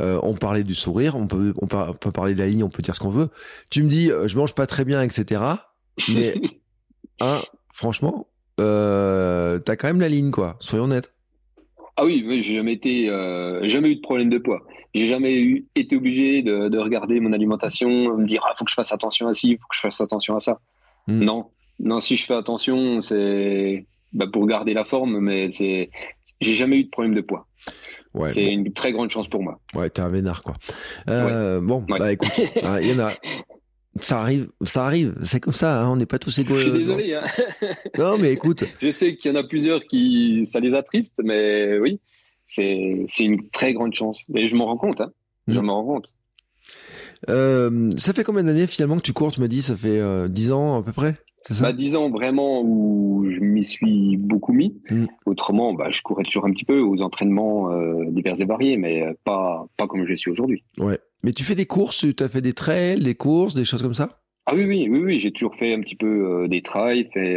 euh, 0.00 0.18
on 0.22 0.34
parlait 0.34 0.64
du 0.64 0.74
sourire, 0.74 1.16
on 1.16 1.26
peut, 1.26 1.52
on 1.60 1.66
peut, 1.66 2.12
parler 2.12 2.34
de 2.34 2.38
la 2.38 2.46
ligne, 2.46 2.64
on 2.64 2.70
peut 2.70 2.82
dire 2.82 2.94
ce 2.94 3.00
qu'on 3.00 3.10
veut. 3.10 3.28
Tu 3.70 3.82
me 3.82 3.88
dis, 3.88 4.10
euh, 4.10 4.28
je 4.28 4.36
mange 4.36 4.54
pas 4.54 4.66
très 4.66 4.84
bien, 4.84 5.02
etc. 5.02 5.42
Mais 6.08 6.34
hein, 7.20 7.42
franchement, 7.72 8.28
euh, 8.60 9.58
t'as 9.58 9.76
quand 9.76 9.88
même 9.88 10.00
la 10.00 10.08
ligne, 10.08 10.30
quoi. 10.30 10.56
Soyons 10.60 10.84
honnêtes. 10.84 11.12
Ah 11.96 12.04
oui, 12.04 12.24
j'ai 12.42 12.56
jamais 12.56 12.74
été, 12.74 13.08
euh, 13.08 13.66
jamais 13.68 13.90
eu 13.90 13.96
de 13.96 14.00
problème 14.00 14.28
de 14.28 14.38
poids. 14.38 14.62
J'ai 14.94 15.06
jamais 15.06 15.34
eu, 15.40 15.66
été 15.74 15.96
obligé 15.96 16.42
de, 16.42 16.68
de, 16.68 16.78
regarder 16.78 17.20
mon 17.20 17.32
alimentation, 17.32 18.16
me 18.16 18.26
dire 18.26 18.42
ah 18.46 18.54
faut 18.56 18.64
que 18.64 18.70
je 18.70 18.74
fasse 18.74 18.92
attention 18.92 19.28
à 19.28 19.34
ci, 19.34 19.56
faut 19.56 19.68
que 19.68 19.74
je 19.74 19.80
fasse 19.80 20.00
attention 20.00 20.36
à 20.36 20.40
ça. 20.40 20.60
Hmm. 21.06 21.22
Non, 21.22 21.46
non, 21.80 22.00
si 22.00 22.16
je 22.16 22.26
fais 22.26 22.34
attention, 22.34 23.00
c'est 23.00 23.86
bah, 24.12 24.26
pour 24.30 24.46
garder 24.46 24.74
la 24.74 24.84
forme, 24.84 25.20
mais 25.20 25.50
c'est, 25.52 25.90
j'ai 26.40 26.54
jamais 26.54 26.78
eu 26.78 26.84
de 26.84 26.90
problème 26.90 27.14
de 27.14 27.20
poids. 27.20 27.46
Ouais, 28.14 28.30
c'est 28.30 28.44
une 28.44 28.72
très 28.72 28.92
grande 28.92 29.10
chance 29.10 29.28
pour 29.28 29.42
moi. 29.42 29.60
Ouais, 29.74 29.90
t'es 29.90 30.00
un 30.00 30.08
vénard, 30.08 30.42
quoi. 30.42 30.54
Euh, 31.08 31.60
Bon, 31.60 31.84
bah 31.86 32.12
écoute, 32.12 32.32
hein, 32.62 32.80
il 32.80 32.88
y 32.88 32.92
en 32.94 33.00
a. 33.00 33.12
Ça 34.00 34.20
arrive, 34.20 34.48
ça 34.62 34.84
arrive, 34.84 35.14
c'est 35.22 35.40
comme 35.40 35.52
ça, 35.52 35.82
hein, 35.82 35.90
on 35.90 35.96
n'est 35.96 36.06
pas 36.06 36.18
tous 36.18 36.38
égaux. 36.38 36.56
Je 36.56 36.64
suis 36.64 36.72
désolé. 36.72 37.14
Hein. 37.14 37.24
non, 37.98 38.18
mais 38.18 38.32
écoute. 38.32 38.64
Je 38.82 38.90
sais 38.90 39.16
qu'il 39.16 39.30
y 39.30 39.34
en 39.34 39.38
a 39.38 39.44
plusieurs 39.44 39.84
qui, 39.84 40.44
ça 40.44 40.60
les 40.60 40.74
attriste, 40.74 41.20
mais 41.22 41.78
oui, 41.78 42.00
c'est, 42.46 43.06
c'est 43.08 43.24
une 43.24 43.48
très 43.50 43.72
grande 43.72 43.94
chance. 43.94 44.24
Et 44.34 44.46
je 44.46 44.54
m'en 44.56 44.66
rends 44.66 44.76
compte, 44.76 45.00
hein. 45.00 45.12
Je 45.48 45.58
mm. 45.58 45.62
m'en 45.62 45.82
rends 45.82 45.94
compte. 45.94 46.08
Euh, 47.28 47.90
ça 47.96 48.12
fait 48.12 48.24
combien 48.24 48.44
d'années 48.44 48.66
finalement 48.66 48.96
que 48.96 49.02
tu 49.02 49.12
cours 49.12 49.32
Tu 49.32 49.40
me 49.40 49.48
dis, 49.48 49.62
ça 49.62 49.76
fait 49.76 49.98
euh, 49.98 50.28
10 50.28 50.52
ans 50.52 50.78
à 50.78 50.82
peu 50.82 50.92
près? 50.92 51.16
Bah, 51.60 51.72
disons 51.72 52.10
vraiment 52.10 52.62
où 52.62 53.26
je 53.30 53.40
m'y 53.40 53.64
suis 53.64 54.16
beaucoup 54.16 54.52
mis. 54.52 54.80
Mm. 54.90 55.06
Autrement, 55.26 55.74
bah, 55.74 55.90
je 55.90 56.02
courais 56.02 56.24
toujours 56.24 56.46
un 56.46 56.52
petit 56.52 56.64
peu 56.64 56.80
aux 56.80 57.00
entraînements 57.02 57.70
euh, 57.70 58.04
divers 58.10 58.40
et 58.40 58.44
variés, 58.44 58.76
mais 58.76 59.02
euh, 59.02 59.12
pas, 59.24 59.66
pas 59.76 59.86
comme 59.86 60.06
je 60.06 60.14
suis 60.14 60.30
aujourd'hui. 60.30 60.64
Ouais. 60.78 60.98
Mais 61.22 61.32
tu 61.32 61.44
fais 61.44 61.54
des 61.54 61.66
courses, 61.66 62.06
tu 62.16 62.22
as 62.22 62.28
fait 62.28 62.40
des 62.40 62.52
trails, 62.52 63.02
des 63.02 63.14
courses, 63.14 63.54
des 63.54 63.64
choses 63.64 63.82
comme 63.82 63.94
ça? 63.94 64.20
Ah 64.46 64.54
oui, 64.54 64.64
oui, 64.64 64.88
oui, 64.88 65.00
oui. 65.00 65.18
j'ai 65.18 65.32
toujours 65.32 65.54
fait 65.54 65.74
un 65.74 65.80
petit 65.80 65.96
peu 65.96 66.06
euh, 66.44 66.48
des 66.48 66.62
trails, 66.62 67.08
fait 67.12 67.36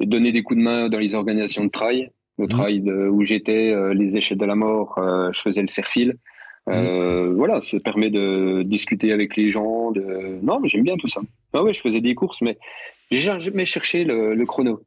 donner 0.00 0.32
des 0.32 0.42
coups 0.42 0.58
de 0.58 0.64
main 0.64 0.88
dans 0.88 0.98
les 0.98 1.14
organisations 1.14 1.64
de 1.64 1.70
trail. 1.70 2.10
Le 2.38 2.46
mm. 2.46 2.48
trail 2.48 2.80
où 2.90 3.24
j'étais, 3.24 3.74
les 3.94 4.16
échelles 4.16 4.38
de 4.38 4.44
la 4.44 4.56
mort, 4.56 4.98
je 5.32 5.40
faisais 5.40 5.60
le 5.60 5.68
serfil. 5.68 6.16
Euh, 6.68 7.30
mmh. 7.30 7.34
Voilà, 7.36 7.60
ça 7.60 7.78
permet 7.80 8.10
de 8.10 8.62
discuter 8.62 9.12
avec 9.12 9.36
les 9.36 9.50
gens. 9.50 9.90
De... 9.90 10.38
Non, 10.42 10.60
mais 10.60 10.68
j'aime 10.68 10.82
bien 10.82 10.96
tout 10.96 11.08
ça. 11.08 11.20
Ah 11.52 11.62
ouais, 11.62 11.72
je 11.72 11.80
faisais 11.80 12.00
des 12.00 12.14
courses, 12.14 12.40
mais 12.40 12.58
j'ai 13.14 13.40
jamais 13.40 13.66
cherché 13.66 14.04
le, 14.04 14.34
le, 14.34 14.46
chrono. 14.46 14.82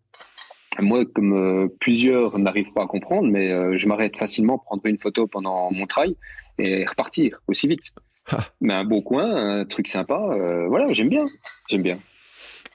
Moi, 0.80 1.06
comme 1.06 1.34
euh, 1.34 1.68
plusieurs 1.80 2.38
n'arrivent 2.38 2.74
pas 2.74 2.84
à 2.84 2.88
comprendre, 2.88 3.28
mais 3.30 3.52
euh, 3.52 3.78
je 3.78 3.88
m'arrête 3.88 4.18
facilement, 4.18 4.58
prendre 4.58 4.86
une 4.86 4.98
photo 4.98 5.28
pendant 5.28 5.72
mon 5.72 5.88
trail 5.88 6.16
et 6.60 6.86
repartir 6.86 7.42
aussi 7.48 7.68
vite. 7.68 7.92
Ah. 8.30 8.46
Mais 8.62 8.74
un 8.74 8.84
beau 8.84 9.02
coin, 9.02 9.60
un 9.60 9.66
truc 9.66 9.88
sympa, 9.88 10.20
euh, 10.32 10.68
voilà, 10.68 10.92
j'aime 10.94 11.10
bien. 11.10 11.26
J'aime 11.70 11.84
bien. 11.84 12.00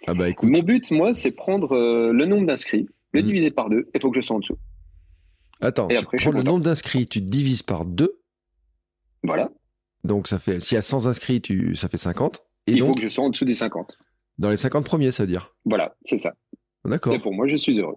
Ah 0.07 0.15
bah 0.15 0.29
écoute. 0.29 0.49
Mon 0.51 0.63
but, 0.63 0.91
moi, 0.91 1.15
c'est 1.15 1.31
prendre 1.31 1.77
le 1.77 2.27
nombre 2.27 2.47
d'inscrits, 2.47 2.89
le 3.13 3.23
mmh. 3.23 3.27
diviser 3.27 3.51
par 3.53 3.71
deux, 3.71 3.89
et 3.95 3.99
il 3.99 4.01
faut 4.01 4.11
que 4.11 4.21
je 4.21 4.27
sois 4.27 4.37
en 4.37 4.41
dessous. 4.41 4.59
Attends, 5.61 5.89
et 5.89 5.97
après, 5.97 6.17
prends 6.17 6.33
le 6.33 6.43
nombre 6.43 6.65
d'inscrits, 6.65 7.07
tu 7.07 7.21
divises 7.21 7.63
par 7.63 7.85
deux, 7.85 8.19
voilà. 9.23 9.51
Donc 10.05 10.27
ça 10.27 10.39
fait, 10.39 10.61
s'il 10.61 10.75
y 10.75 10.79
a 10.79 10.83
100 10.83 11.07
inscrits, 11.07 11.41
tu, 11.41 11.77
ça 11.77 11.89
fait 11.89 11.97
50. 11.97 12.43
Et 12.67 12.73
Il 12.73 12.81
faut 12.81 12.95
que 12.95 13.01
je 13.01 13.09
sois 13.09 13.25
en 13.25 13.31
dessous 13.31 13.45
des 13.45 13.55
50. 13.55 13.97
Dans 14.39 14.51
les 14.51 14.57
50 14.57 14.85
premiers, 14.85 15.11
ça 15.11 15.25
veut 15.25 15.29
dire. 15.29 15.55
Voilà, 15.65 15.95
c'est 16.05 16.19
ça. 16.19 16.33
D'accord. 16.85 17.15
Et 17.15 17.19
pour 17.19 17.33
moi, 17.33 17.47
je 17.47 17.57
suis 17.57 17.79
heureux. 17.79 17.97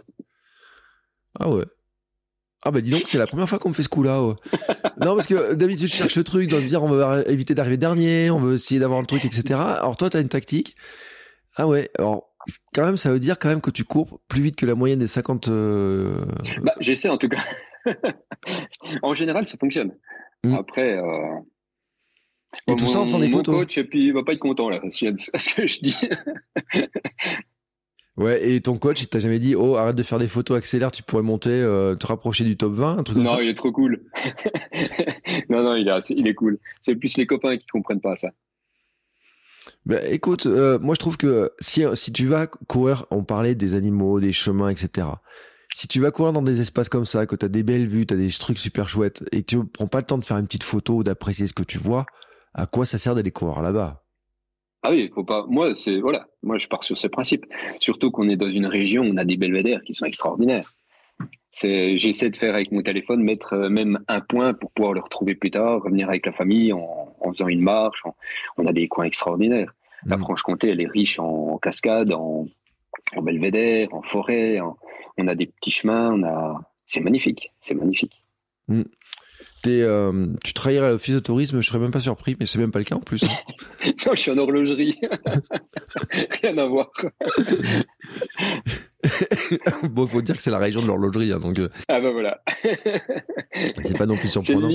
Ah 1.40 1.50
ouais. 1.50 1.66
Ah 2.64 2.72
bah 2.72 2.82
dis 2.82 2.90
donc, 2.90 3.04
c'est 3.06 3.18
la 3.18 3.28
première 3.28 3.48
fois 3.48 3.60
qu'on 3.60 3.70
me 3.70 3.74
fait 3.74 3.84
ce 3.84 3.90
coup-là. 3.90 4.20
non, 5.00 5.16
parce 5.16 5.28
que 5.28 5.54
d'habitude, 5.54 5.88
je 5.88 5.94
cherche 5.94 6.16
le 6.16 6.24
truc, 6.24 6.50
dans 6.50 6.60
se 6.60 6.66
dire 6.66 6.84
on 6.84 6.88
veut 6.88 7.30
éviter 7.30 7.54
d'arriver 7.54 7.78
dernier, 7.78 8.32
on 8.32 8.40
veut 8.40 8.56
essayer 8.56 8.80
d'avoir 8.80 9.02
le 9.02 9.08
truc, 9.08 9.24
etc. 9.24 9.60
Alors 9.60 9.98
toi, 9.98 10.10
tu 10.10 10.18
as 10.18 10.20
une 10.20 10.30
tactique. 10.30 10.76
Ah 11.58 11.68
ouais, 11.68 11.90
alors 11.98 12.36
quand 12.74 12.86
même, 12.86 12.98
ça 12.98 13.12
veut 13.12 13.20
dire 13.20 13.38
quand 13.40 13.50
même 13.50 13.62
que 13.62 13.72
tu 13.72 13.84
cours 13.84 14.20
plus 14.28 14.42
vite 14.42 14.56
que 14.56 14.66
la 14.66 14.76
moyenne 14.76 15.00
des 15.00 15.08
50... 15.08 15.48
Euh, 15.48 16.26
bah, 16.62 16.74
j'essaie 16.80 17.10
en 17.10 17.18
tout 17.18 17.30
cas. 17.30 17.44
en 19.04 19.14
général, 19.14 19.48
ça 19.48 19.58
fonctionne. 19.58 19.96
Mm. 20.44 20.56
Après. 20.56 20.98
Euh, 20.98 21.40
et 22.68 22.76
tout 22.76 22.86
ça 22.86 23.00
en 23.00 23.06
faisant 23.06 23.20
des 23.20 23.30
photos. 23.30 23.56
coach, 23.56 23.78
et 23.78 23.84
puis 23.84 24.06
il 24.08 24.14
va 24.14 24.24
pas 24.24 24.34
être 24.34 24.40
content 24.40 24.70
là, 24.70 24.82
ce 24.90 25.56
que 25.56 25.68
je 25.68 25.80
dis. 25.80 25.98
ouais, 28.18 28.50
et 28.50 28.62
ton 28.62 28.78
coach, 28.78 29.02
il 29.02 29.08
t'a 29.08 29.20
jamais 29.20 29.40
dit, 29.40 29.56
oh, 29.56 29.76
arrête 29.76 29.96
de 29.96 30.04
faire 30.04 30.20
des 30.20 30.28
photos, 30.28 30.58
accélère, 30.58 30.92
tu 30.92 31.04
pourrais 31.04 31.24
monter, 31.24 31.50
euh, 31.52 31.96
te 31.96 32.08
rapprocher 32.08 32.44
du 32.44 32.58
top 32.58 32.74
20, 32.74 32.98
un 32.98 33.04
truc 33.04 33.16
comme 33.16 33.24
non, 33.24 33.32
ça? 33.32 33.38
Non, 33.38 33.42
il 33.44 33.50
est 33.50 33.56
trop 33.56 33.72
cool. 33.72 34.04
non, 35.50 35.64
non, 35.64 35.76
il 35.76 35.88
est, 35.88 36.10
il 36.10 36.28
est 36.28 36.36
cool. 36.36 36.60
C'est 36.82 36.96
plus 36.96 37.18
les 37.18 37.26
copains 37.26 37.58
qui 37.58 37.68
comprennent 37.68 38.02
pas 38.02 38.16
ça. 38.16 38.32
Ben, 39.86 40.02
écoute, 40.12 40.46
euh, 40.48 40.80
moi 40.80 40.96
je 40.96 41.00
trouve 41.00 41.18
que 41.18 41.52
si, 41.60 41.84
si 41.94 42.12
tu 42.12 42.26
vas 42.26 42.48
courir, 42.48 43.06
on 43.12 43.24
parlait 43.24 43.56
des 43.56 43.76
animaux, 43.76 44.20
des 44.20 44.34
chemins, 44.34 44.70
etc 44.70 45.08
si 45.76 45.90
tu 45.90 46.00
vas 46.00 46.10
courir 46.10 46.32
dans 46.32 46.42
des 46.42 46.62
espaces 46.62 46.88
comme 46.88 47.04
ça, 47.04 47.26
que 47.26 47.36
tu 47.36 47.46
as 47.46 47.50
des 47.50 47.62
belles 47.62 47.86
vues, 47.86 48.06
tu 48.06 48.14
as 48.14 48.18
des 48.18 48.30
trucs 48.30 48.60
super 48.60 48.88
chouettes, 48.88 49.26
et 49.34 49.42
que 49.42 49.48
tu 49.48 49.66
prends 49.66 49.88
pas 49.88 50.00
le 50.00 50.06
temps 50.06 50.18
de 50.18 50.24
faire 50.24 50.38
une 50.38 50.46
petite 50.46 50.64
photo 50.64 50.96
ou 50.96 51.04
d'apprécier 51.04 51.48
ce 51.48 51.54
que 51.54 51.64
tu 51.64 51.78
vois, 51.78 52.06
à 52.56 52.66
quoi 52.66 52.86
ça 52.86 52.98
sert 52.98 53.16
d'aller 53.16 53.32
courir 53.32 53.62
là-bas? 53.62 54.02
Ah 54.82 54.92
oui, 54.92 55.12
faut 55.14 55.24
pas. 55.24 55.46
Moi, 55.48 55.76
c'est 55.76 56.00
voilà. 56.00 56.28
Moi, 56.42 56.58
je 56.58 56.68
pars 56.68 56.84
sur 56.84 56.98
ces 56.98 57.10
principes. 57.10 57.46
Surtout 57.80 58.12
qu'on 58.12 58.30
est 58.30 58.38
dans 58.38 58.50
une 58.50 58.66
région 58.66 59.04
où 59.04 59.12
on 59.12 59.18
a 59.18 59.26
des 59.26 59.38
belvédères 59.38 59.82
qui 59.84 59.94
sont 59.94 60.06
extraordinaires. 60.06 60.74
C'est, 61.52 61.98
j'essaie 61.98 62.30
de 62.30 62.36
faire 62.36 62.54
avec 62.54 62.72
mon 62.72 62.82
téléphone, 62.82 63.24
mettre 63.24 63.54
euh, 63.54 63.70
même 63.70 64.00
un 64.10 64.20
point 64.20 64.54
pour 64.54 64.72
pouvoir 64.72 64.94
le 64.94 65.00
retrouver 65.00 65.36
plus 65.36 65.52
tard, 65.52 65.82
revenir 65.84 66.10
avec 66.10 66.26
la 66.26 66.34
famille 66.34 66.74
en, 66.74 67.16
faisant 67.32 67.48
une 67.48 67.62
marche. 67.62 68.04
on 68.58 68.66
a 68.66 68.74
des 68.74 68.88
coins 68.88 69.06
extraordinaires. 69.06 69.74
La 70.06 70.18
mmh. 70.18 70.22
Franche-Comté, 70.22 70.70
elle 70.70 70.82
est 70.82 70.88
riche 70.88 71.18
en, 71.18 71.58
cascades, 71.58 72.12
en, 72.12 72.48
en 73.16 73.22
belvédère, 73.22 73.94
en 73.94 74.02
forêt, 74.02 74.60
en, 74.60 74.78
on 75.18 75.28
a 75.28 75.36
des 75.36 75.48
petits 75.48 75.72
chemins, 75.72 76.12
on 76.14 76.24
a, 76.24 76.62
c'est 76.86 77.00
magnifique, 77.00 77.54
c'est 77.62 77.74
magnifique. 77.74 78.22
Euh, 79.68 80.28
tu 80.44 80.54
travaillerais 80.54 80.88
à 80.88 80.90
l'office 80.92 81.16
de 81.16 81.20
tourisme, 81.20 81.62
je 81.62 81.68
serais 81.68 81.80
même 81.80 81.92
pas 81.92 82.00
surpris, 82.00 82.36
mais 82.40 82.46
c'est 82.46 82.60
même 82.60 82.72
pas 82.72 82.80
le 82.80 82.86
cas 82.86 82.96
en 82.96 83.00
plus. 83.00 83.24
Hein. 83.24 83.28
non, 84.06 84.14
je 84.14 84.20
suis 84.20 84.32
en 84.32 84.38
horlogerie. 84.38 85.00
Rien 86.42 86.58
à 86.58 86.66
voir. 86.66 86.92
bon, 89.84 90.08
faut 90.08 90.22
dire 90.22 90.36
que 90.36 90.42
c'est 90.42 90.52
la 90.52 90.58
région 90.58 90.82
de 90.82 90.88
l'horlogerie, 90.88 91.32
hein, 91.32 91.40
donc. 91.40 91.60
Euh, 91.60 91.70
ah 91.88 92.00
bah 92.00 92.12
voilà. 92.12 92.42
c'est 93.82 93.98
pas 93.98 94.06
non 94.06 94.18
plus 94.18 94.30
surprenant. 94.30 94.70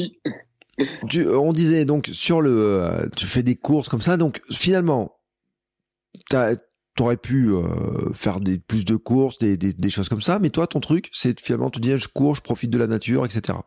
Tu, 1.09 1.27
euh, 1.27 1.39
on 1.39 1.53
disait 1.53 1.85
donc 1.85 2.09
sur 2.13 2.41
le, 2.41 3.11
tu 3.17 3.27
fais 3.27 3.43
des 3.43 3.57
courses 3.57 3.89
comme 3.89 4.01
ça, 4.01 4.17
donc 4.17 4.41
finalement, 4.51 5.19
t'aurais 6.97 7.17
pu 7.17 7.51
euh, 7.51 8.13
faire 8.15 8.41
des 8.41 8.59
plus 8.59 8.85
de 8.85 8.97
courses, 8.97 9.39
des, 9.39 9.57
des, 9.57 9.73
des, 9.73 9.91
choses 9.91 10.09
comme 10.09 10.23
ça, 10.23 10.39
mais 10.39 10.51
toi, 10.51 10.67
ton 10.67 10.81
truc, 10.81 11.11
c'est 11.13 11.39
finalement, 11.41 11.71
tu 11.71 11.81
dis, 11.81 11.97
je 11.97 12.09
cours, 12.09 12.35
je 12.35 12.43
profite 12.43 12.71
de 12.71 12.79
la 12.79 12.87
nature, 12.87 13.25
etc. 13.25 13.59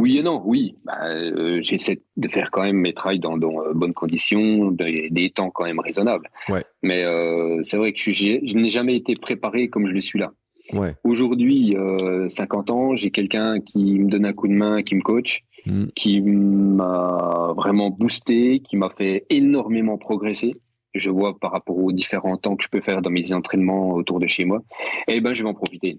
Oui 0.00 0.16
et 0.16 0.22
non, 0.22 0.40
oui. 0.46 0.76
Bah, 0.84 0.98
euh, 1.04 1.58
j'essaie 1.60 2.00
de 2.16 2.28
faire 2.28 2.50
quand 2.50 2.62
même 2.62 2.78
mes 2.78 2.94
trails 2.94 3.20
dans, 3.20 3.36
dans 3.36 3.60
euh, 3.60 3.74
bonnes 3.74 3.92
conditions, 3.92 4.70
des, 4.70 5.10
des, 5.10 5.28
temps 5.28 5.50
quand 5.50 5.64
même 5.64 5.78
raisonnables. 5.78 6.30
Ouais. 6.48 6.64
Mais 6.82 7.04
euh, 7.04 7.60
c'est 7.64 7.76
vrai 7.76 7.92
que 7.92 7.98
je, 7.98 8.10
je 8.10 8.56
n'ai 8.56 8.68
jamais 8.68 8.96
été 8.96 9.14
préparé 9.14 9.68
comme 9.68 9.86
je 9.86 9.92
le 9.92 10.00
suis 10.00 10.18
là. 10.18 10.32
Ouais. 10.72 10.94
Aujourd'hui, 11.04 11.76
50 12.28 12.70
ans, 12.70 12.96
j'ai 12.96 13.10
quelqu'un 13.10 13.60
qui 13.60 13.98
me 13.98 14.08
donne 14.08 14.24
un 14.24 14.32
coup 14.32 14.48
de 14.48 14.54
main, 14.54 14.82
qui 14.82 14.94
me 14.94 15.02
coach, 15.02 15.42
mm. 15.66 15.88
qui 15.94 16.22
m'a 16.22 17.52
vraiment 17.56 17.90
boosté, 17.90 18.60
qui 18.60 18.76
m'a 18.76 18.88
fait 18.96 19.26
énormément 19.28 19.98
progresser. 19.98 20.54
Je 20.94 21.10
vois 21.10 21.38
par 21.38 21.52
rapport 21.52 21.76
aux 21.76 21.92
différents 21.92 22.36
temps 22.36 22.56
que 22.56 22.64
je 22.64 22.68
peux 22.68 22.80
faire 22.80 23.02
dans 23.02 23.10
mes 23.10 23.32
entraînements 23.32 23.90
autour 23.90 24.18
de 24.18 24.28
chez 24.28 24.44
moi. 24.44 24.62
Et 25.08 25.16
eh 25.16 25.20
ben, 25.20 25.34
je 25.34 25.42
vais 25.42 25.48
en 25.48 25.54
profiter. 25.54 25.98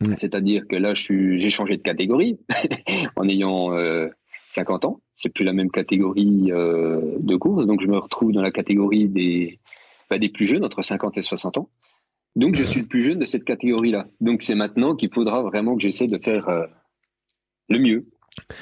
Mm. 0.00 0.14
C'est-à-dire 0.16 0.66
que 0.68 0.76
là, 0.76 0.94
j'ai 0.94 1.50
changé 1.50 1.76
de 1.76 1.82
catégorie 1.82 2.38
en 3.16 3.28
ayant 3.28 3.70
50 4.50 4.84
euh, 4.84 4.88
ans. 4.88 5.00
C'est 5.14 5.32
plus 5.32 5.44
la 5.44 5.52
même 5.52 5.70
catégorie 5.70 6.50
euh, 6.50 7.00
de 7.20 7.36
course, 7.36 7.66
donc 7.66 7.80
je 7.82 7.86
me 7.86 7.98
retrouve 7.98 8.32
dans 8.32 8.42
la 8.42 8.50
catégorie 8.50 9.08
des, 9.08 9.60
bah, 10.10 10.18
des 10.18 10.28
plus 10.28 10.46
jeunes, 10.46 10.64
entre 10.64 10.82
50 10.82 11.16
et 11.18 11.22
60 11.22 11.58
ans. 11.58 11.68
Donc 12.36 12.56
je 12.56 12.64
suis 12.64 12.80
le 12.80 12.86
plus 12.86 13.04
jeune 13.04 13.20
de 13.20 13.26
cette 13.26 13.44
catégorie-là. 13.44 14.08
Donc 14.20 14.42
c'est 14.42 14.56
maintenant 14.56 14.96
qu'il 14.96 15.12
faudra 15.12 15.42
vraiment 15.42 15.76
que 15.76 15.82
j'essaie 15.82 16.08
de 16.08 16.18
faire 16.18 16.48
euh, 16.48 16.66
le 17.68 17.78
mieux, 17.78 18.06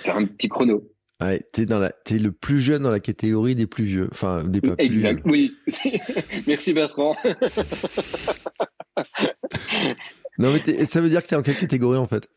faire 0.03 0.17
un 0.17 0.27
petit 0.27 0.49
chrono. 0.49 0.83
Ouais, 1.23 1.41
t'es 1.53 1.67
dans 1.67 1.79
la, 1.79 1.93
es 2.11 2.19
le 2.19 2.33
plus 2.33 2.61
jeune 2.61 2.83
dans 2.83 2.91
la 2.91 3.01
catégorie 3.01 3.55
des 3.55 3.69
plus 3.69 3.85
vieux, 3.85 4.09
enfin 4.11 4.45
des 4.45 4.61
pas 4.61 4.75
exact. 4.79 5.23
Oui, 5.25 5.55
merci 6.47 6.75
Bertrand. 6.75 7.17
Non, 10.39 10.53
mais 10.53 10.85
ça 10.85 11.01
veut 11.01 11.09
dire 11.09 11.23
que 11.23 11.29
tu 11.29 11.35
es 11.35 11.37
en 11.37 11.43
quelle 11.43 11.57
catégorie 11.57 11.99
en 11.99 12.07
fait? 12.07 12.29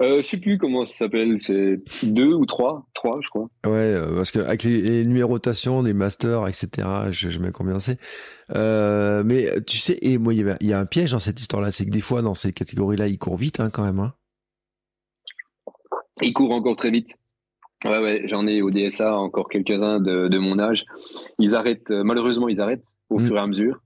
Euh, 0.00 0.22
je 0.22 0.26
sais 0.26 0.38
plus 0.38 0.56
comment 0.56 0.86
ça 0.86 0.94
s'appelle, 0.94 1.36
c'est 1.40 1.78
deux 2.02 2.32
ou 2.32 2.46
trois, 2.46 2.86
trois, 2.94 3.18
je 3.22 3.28
crois. 3.28 3.48
Ouais, 3.66 3.94
euh, 3.94 4.14
parce 4.14 4.30
que 4.30 4.38
avec 4.38 4.62
les, 4.62 5.04
numérotations 5.04 5.82
des 5.82 5.92
masters, 5.92 6.48
etc., 6.48 6.88
je, 7.10 7.28
je 7.28 7.38
mets 7.38 7.52
combien 7.52 7.78
c'est. 7.78 7.98
Euh, 8.54 9.22
mais 9.24 9.60
tu 9.66 9.76
sais, 9.76 9.98
et 10.00 10.16
moi, 10.16 10.32
il 10.32 10.56
y, 10.60 10.72
a 10.72 10.78
un 10.78 10.86
piège 10.86 11.12
dans 11.12 11.18
cette 11.18 11.38
histoire-là, 11.38 11.70
c'est 11.70 11.84
que 11.84 11.90
des 11.90 12.00
fois, 12.00 12.22
dans 12.22 12.32
ces 12.32 12.52
catégories-là, 12.52 13.08
ils 13.08 13.18
courent 13.18 13.36
vite, 13.36 13.60
hein, 13.60 13.68
quand 13.68 13.84
même. 13.84 14.00
Hein. 14.00 14.14
Ils 16.22 16.32
courent 16.32 16.52
encore 16.52 16.76
très 16.76 16.90
vite. 16.90 17.14
Ouais, 17.84 18.02
ouais, 18.02 18.22
j'en 18.26 18.46
ai 18.46 18.60
au 18.60 18.70
DSA 18.70 19.14
encore 19.14 19.48
quelques-uns 19.48 20.00
de, 20.00 20.28
de, 20.28 20.38
mon 20.38 20.58
âge. 20.58 20.84
Ils 21.38 21.54
arrêtent, 21.54 21.90
euh, 21.90 22.02
malheureusement, 22.02 22.48
ils 22.48 22.60
arrêtent 22.60 22.96
au 23.08 23.20
mm. 23.20 23.26
fur 23.26 23.36
et 23.36 23.40
à 23.40 23.46
mesure. 23.46 23.80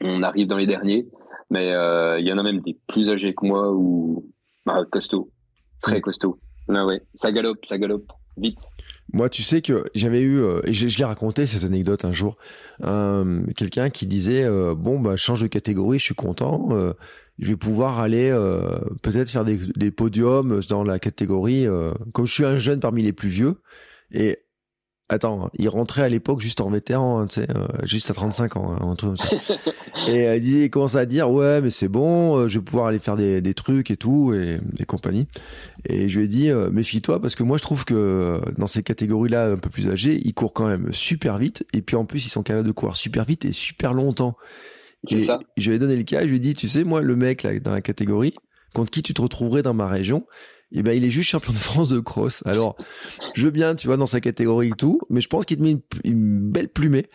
On 0.00 0.22
arrive 0.22 0.48
dans 0.48 0.56
les 0.56 0.66
derniers. 0.66 1.06
Mais 1.50 1.72
euh, 1.72 2.18
il 2.18 2.26
y 2.26 2.32
en 2.32 2.38
a 2.38 2.42
même 2.42 2.60
des 2.60 2.78
plus 2.86 3.10
âgés 3.10 3.34
que 3.34 3.46
moi 3.46 3.72
ou 3.72 4.26
bah, 4.66 4.84
costaud, 4.90 5.30
très 5.80 5.98
mm. 5.98 6.02
costaud. 6.02 6.38
Ah 6.68 6.86
ouais, 6.86 7.02
ça 7.16 7.30
galope, 7.30 7.64
ça 7.66 7.78
galope, 7.78 8.10
vite. 8.36 8.58
Moi, 9.12 9.28
tu 9.28 9.42
sais 9.42 9.60
que 9.60 9.84
j'avais 9.94 10.20
eu, 10.20 10.40
euh, 10.40 10.60
et 10.64 10.72
je, 10.72 10.88
je 10.88 10.98
l'ai 10.98 11.04
raconté 11.04 11.46
ces 11.46 11.64
anecdotes 11.64 12.04
un 12.04 12.12
jour, 12.12 12.36
euh, 12.82 13.42
quelqu'un 13.54 13.90
qui 13.90 14.06
disait 14.06 14.44
euh, 14.44 14.74
bon 14.74 14.98
bah 14.98 15.16
change 15.16 15.42
de 15.42 15.46
catégorie, 15.46 15.98
je 15.98 16.04
suis 16.04 16.14
content, 16.14 16.70
je 17.38 17.48
vais 17.48 17.56
pouvoir 17.56 18.00
aller 18.00 18.30
peut-être 19.02 19.30
faire 19.30 19.44
des, 19.44 19.58
des, 19.76 19.90
podiums 19.90 20.60
dans 20.68 20.84
la 20.84 20.98
catégorie. 20.98 21.66
comme 22.12 22.26
je 22.26 22.32
suis 22.32 22.44
un 22.44 22.56
jeune 22.56 22.80
parmi 22.80 23.02
les 23.02 23.12
plus 23.12 23.28
vieux, 23.28 23.56
et 24.10 24.38
Attends, 25.10 25.50
il 25.58 25.68
rentrait 25.68 26.02
à 26.02 26.08
l'époque 26.08 26.40
juste 26.40 26.62
en 26.62 26.70
vétéran, 26.70 27.20
hein, 27.20 27.26
tu 27.26 27.42
sais, 27.42 27.46
euh, 27.54 27.66
juste 27.82 28.10
à 28.10 28.14
35 28.14 28.56
ans, 28.56 28.72
hein, 28.72 28.78
un 28.80 28.94
truc 28.94 29.10
comme 29.10 29.16
ça. 29.18 29.28
et 30.08 30.26
euh, 30.26 30.36
il, 30.38 30.70
commençait 30.70 30.98
à 30.98 31.04
dire, 31.04 31.30
ouais, 31.30 31.60
mais 31.60 31.68
c'est 31.68 31.88
bon, 31.88 32.38
euh, 32.38 32.48
je 32.48 32.58
vais 32.58 32.64
pouvoir 32.64 32.86
aller 32.86 32.98
faire 32.98 33.16
des, 33.16 33.42
des 33.42 33.52
trucs 33.52 33.90
et 33.90 33.98
tout, 33.98 34.32
et, 34.32 34.58
et 34.78 34.84
compagnie. 34.86 35.28
Et 35.86 36.08
je 36.08 36.18
lui 36.18 36.24
ai 36.24 36.28
dit, 36.28 36.50
méfie-toi, 36.72 37.20
parce 37.20 37.34
que 37.34 37.42
moi, 37.42 37.58
je 37.58 37.62
trouve 37.62 37.84
que 37.84 38.40
dans 38.56 38.66
ces 38.66 38.82
catégories-là, 38.82 39.50
un 39.50 39.56
peu 39.58 39.68
plus 39.68 39.90
âgées, 39.90 40.18
ils 40.24 40.32
courent 40.32 40.54
quand 40.54 40.66
même 40.66 40.90
super 40.90 41.36
vite, 41.36 41.66
et 41.74 41.82
puis 41.82 41.96
en 41.96 42.06
plus, 42.06 42.24
ils 42.24 42.30
sont 42.30 42.42
capables 42.42 42.66
de 42.66 42.72
courir 42.72 42.96
super 42.96 43.26
vite 43.26 43.44
et 43.44 43.52
super 43.52 43.92
longtemps. 43.92 44.36
Ça. 45.20 45.38
Je 45.58 45.68
lui 45.68 45.76
ai 45.76 45.78
donné 45.78 45.96
le 45.96 46.04
cas, 46.04 46.22
je 46.22 46.28
lui 46.28 46.36
ai 46.36 46.40
dit, 46.40 46.54
tu 46.54 46.66
sais, 46.66 46.82
moi, 46.82 47.02
le 47.02 47.14
mec, 47.14 47.42
là, 47.42 47.58
dans 47.60 47.72
la 47.72 47.82
catégorie, 47.82 48.34
contre 48.72 48.90
qui 48.90 49.02
tu 49.02 49.12
te 49.12 49.20
retrouverais 49.20 49.60
dans 49.60 49.74
ma 49.74 49.86
région, 49.86 50.24
et 50.24 50.53
eh 50.74 50.82
ben 50.82 50.92
il 50.92 51.04
est 51.04 51.10
juste 51.10 51.30
champion 51.30 51.52
de 51.52 51.58
France 51.58 51.88
de 51.88 52.00
cross. 52.00 52.42
Alors, 52.46 52.76
je 53.34 53.44
veux 53.44 53.50
bien, 53.50 53.74
tu 53.74 53.86
vois, 53.86 53.96
dans 53.96 54.06
sa 54.06 54.20
catégorie 54.20 54.68
et 54.68 54.76
tout, 54.76 55.00
mais 55.08 55.20
je 55.20 55.28
pense 55.28 55.44
qu'il 55.44 55.56
te 55.56 55.62
met 55.62 55.76
une, 56.04 56.50
belle 56.50 56.68
plumée 56.68 57.06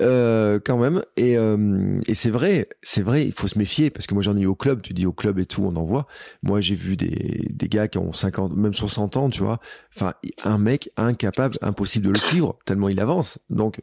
euh, 0.00 0.58
quand 0.64 0.78
même. 0.78 1.02
Et, 1.16 1.36
euh, 1.36 1.98
et 2.06 2.14
c'est 2.14 2.30
vrai, 2.30 2.68
c'est 2.82 3.02
vrai, 3.02 3.24
il 3.24 3.32
faut 3.32 3.46
se 3.46 3.58
méfier 3.58 3.90
parce 3.90 4.06
que 4.06 4.14
moi 4.14 4.22
j'en 4.22 4.36
ai 4.36 4.40
eu 4.40 4.46
au 4.46 4.54
club, 4.54 4.82
tu 4.82 4.92
dis 4.92 5.06
au 5.06 5.12
club 5.12 5.38
et 5.38 5.46
tout, 5.46 5.62
on 5.62 5.76
en 5.76 5.84
voit. 5.84 6.06
Moi 6.42 6.60
j'ai 6.60 6.74
vu 6.74 6.96
des, 6.96 7.48
des 7.50 7.68
gars 7.68 7.88
qui 7.88 7.98
ont 7.98 8.12
50, 8.12 8.56
même 8.56 8.74
60 8.74 9.16
ans, 9.16 9.30
tu 9.30 9.42
vois. 9.42 9.60
Enfin, 9.96 10.14
un 10.42 10.58
mec 10.58 10.90
incapable, 10.96 11.56
impossible 11.62 12.06
de 12.06 12.10
le 12.10 12.18
suivre 12.18 12.58
tellement 12.64 12.88
il 12.88 13.00
avance. 13.00 13.38
Donc 13.48 13.82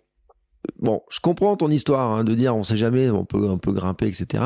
bon, 0.79 1.01
je 1.09 1.19
comprends 1.19 1.55
ton 1.55 1.69
histoire 1.69 2.11
hein, 2.11 2.23
de 2.23 2.35
dire 2.35 2.55
on 2.55 2.63
sait 2.63 2.77
jamais, 2.77 3.09
on 3.09 3.25
peut 3.25 3.49
un 3.49 3.57
peu 3.57 3.71
grimper, 3.71 4.07
etc. 4.07 4.45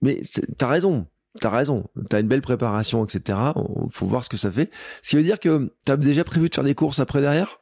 Mais 0.00 0.20
t'as 0.58 0.68
raison, 0.68 1.06
T'as 1.40 1.50
raison, 1.50 1.84
t'as 2.10 2.20
une 2.20 2.28
belle 2.28 2.42
préparation, 2.42 3.04
etc. 3.04 3.38
Faut 3.90 4.06
voir 4.06 4.24
ce 4.24 4.28
que 4.28 4.36
ça 4.36 4.52
fait. 4.52 4.70
Ce 5.02 5.10
qui 5.10 5.16
veut 5.16 5.22
dire 5.22 5.40
que 5.40 5.72
t'as 5.84 5.96
déjà 5.96 6.24
prévu 6.24 6.48
de 6.48 6.54
faire 6.54 6.64
des 6.64 6.74
courses 6.74 7.00
après 7.00 7.20
derrière? 7.20 7.60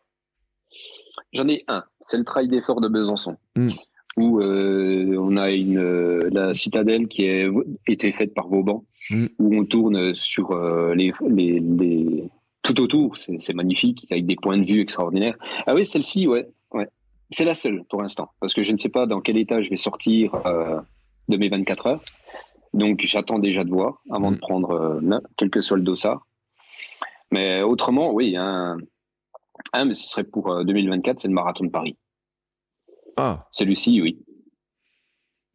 J'en 1.33 1.49
ai 1.49 1.65
un. 1.69 1.85
C'est 2.03 2.19
le 2.19 2.25
trail 2.25 2.49
d'effort 2.49 2.81
de 2.81 2.89
Besançon, 2.89 3.37
hmm. 3.55 3.71
où 4.17 4.41
euh, 4.41 5.17
on 5.19 5.37
a 5.37 5.51
une 5.51 5.79
euh, 5.79 6.29
la 6.33 6.55
citadelle 6.55 7.07
qui 7.07 7.29
a 7.29 7.49
été 7.87 8.11
faite 8.13 8.35
par 8.35 8.49
Vauban, 8.49 8.85
hmm. 9.11 9.27
où 9.39 9.57
on 9.57 9.65
tourne 9.65 10.15
sur 10.15 10.51
euh, 10.51 10.95
les, 10.95 11.13
les, 11.29 11.61
les, 11.61 12.25
tout 12.63 12.81
autour. 12.81 13.17
C'est 13.17 13.55
magnifique, 13.55 14.09
avec 14.11 14.27
des 14.27 14.37
points 14.37 14.59
de 14.59 14.65
vue 14.65 14.81
extraordinaires. 14.81 15.37
Ah 15.67 15.75
oui, 15.75 15.87
celle-ci, 15.87 16.27
ouais, 16.27 16.49
ouais. 16.73 16.89
C'est 17.31 17.45
la 17.45 17.55
seule 17.55 17.85
pour 17.89 18.03
l'instant, 18.03 18.31
parce 18.41 18.55
que 18.55 18.65
je 18.65 18.73
ne 18.73 18.79
sais 18.79 18.89
pas 18.89 19.07
dans 19.07 19.21
quel 19.21 19.37
état 19.37 19.63
je 19.63 19.71
vais 19.71 19.77
sortir 19.77 20.33
de 21.29 21.37
mes 21.37 21.49
24 21.49 21.87
heures. 21.87 22.03
Donc 22.73 23.01
j'attends 23.03 23.39
déjà 23.39 23.65
de 23.65 23.71
voir 23.71 24.03
avant 24.11 24.31
de 24.31 24.37
mm. 24.37 24.41
prendre 24.41 24.71
euh, 24.73 25.19
quel 25.37 25.51
que 25.51 25.61
soit 25.61 25.77
le 25.77 25.83
dossard. 25.83 26.27
Mais 27.33 27.63
autrement, 27.63 28.13
oui, 28.13 28.37
mais 29.75 29.95
ce 29.95 30.09
serait 30.09 30.25
pour 30.25 30.65
2024, 30.65 31.17
euh, 31.17 31.21
c'est 31.21 31.29
le 31.29 31.35
marathon 31.35 31.65
de 31.65 31.71
Paris. 31.71 31.97
Ah. 33.17 33.47
Celui-ci, 33.53 34.01
oui. 34.01 34.19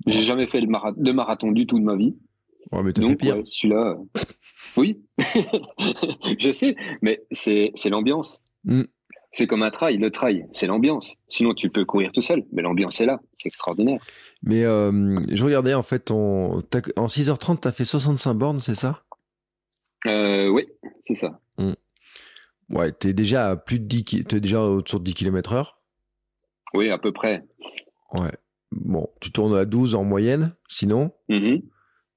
J'ai 0.08 0.22
jamais 0.22 0.48
fait 0.48 0.62
de 0.62 1.12
marathon 1.12 1.52
du 1.52 1.66
tout 1.66 1.80
de 1.80 1.84
ma 1.84 1.96
vie. 1.96 2.16
Ouais, 2.72 2.84
mais 2.84 2.94
Donc, 2.94 3.20
pire. 3.20 3.42
celui-là, 3.46 3.98
euh, 3.98 4.22
oui. 4.78 5.04
je 6.40 6.52
sais, 6.52 6.76
mais 7.02 7.24
c'est, 7.32 7.72
c'est 7.76 7.90
l'ambiance. 7.90 8.42
Mm. 8.64 8.84
C'est 9.36 9.48
comme 9.48 9.64
un 9.64 9.70
trail, 9.70 9.98
le 9.98 10.12
trail, 10.12 10.48
c'est 10.54 10.66
l'ambiance. 10.66 11.14
Sinon, 11.28 11.54
tu 11.54 11.70
peux 11.70 11.84
courir 11.84 12.14
tout 12.14 12.22
seul, 12.22 12.46
mais 12.54 12.62
l'ambiance 12.62 13.02
est 13.02 13.06
là, 13.06 13.20
c'est 13.34 13.50
extraordinaire. 13.50 14.00
Mais 14.44 14.64
euh, 14.64 15.20
je 15.30 15.44
regardais 15.44 15.74
en 15.74 15.84
fait, 15.84 16.10
en 16.10 16.62
6h30, 16.62 17.60
tu 17.60 17.68
as 17.68 17.74
fait 17.74 17.84
65 17.84 18.34
bornes, 18.34 18.60
c'est 18.60 18.76
ça? 18.76 19.04
Euh, 20.08 20.48
Oui, 20.48 20.66
c'est 21.02 21.16
ça. 21.16 21.42
Hmm. 21.58 21.74
Ouais, 22.70 22.94
tu 22.98 23.10
es 23.10 23.14
déjà 23.14 23.50
à 23.50 23.56
plus 23.58 23.82
de 23.82 23.84
10 23.84 24.24
es 24.34 24.40
déjà 24.40 24.62
autour 24.62 25.02
de 25.02 25.04
10 25.04 25.14
km 25.16 25.52
heure? 25.52 25.82
Oui, 26.74 26.90
à 26.90 26.98
peu 26.98 27.12
près. 27.12 27.44
Ouais. 28.14 28.32
Bon, 28.72 29.10
tu 29.20 29.34
tournes 29.34 29.58
à 29.58 29.66
12 29.66 29.96
en 29.96 30.06
moyenne, 30.06 30.56
sinon? 30.70 31.12
Mm-hmm. 31.28 31.62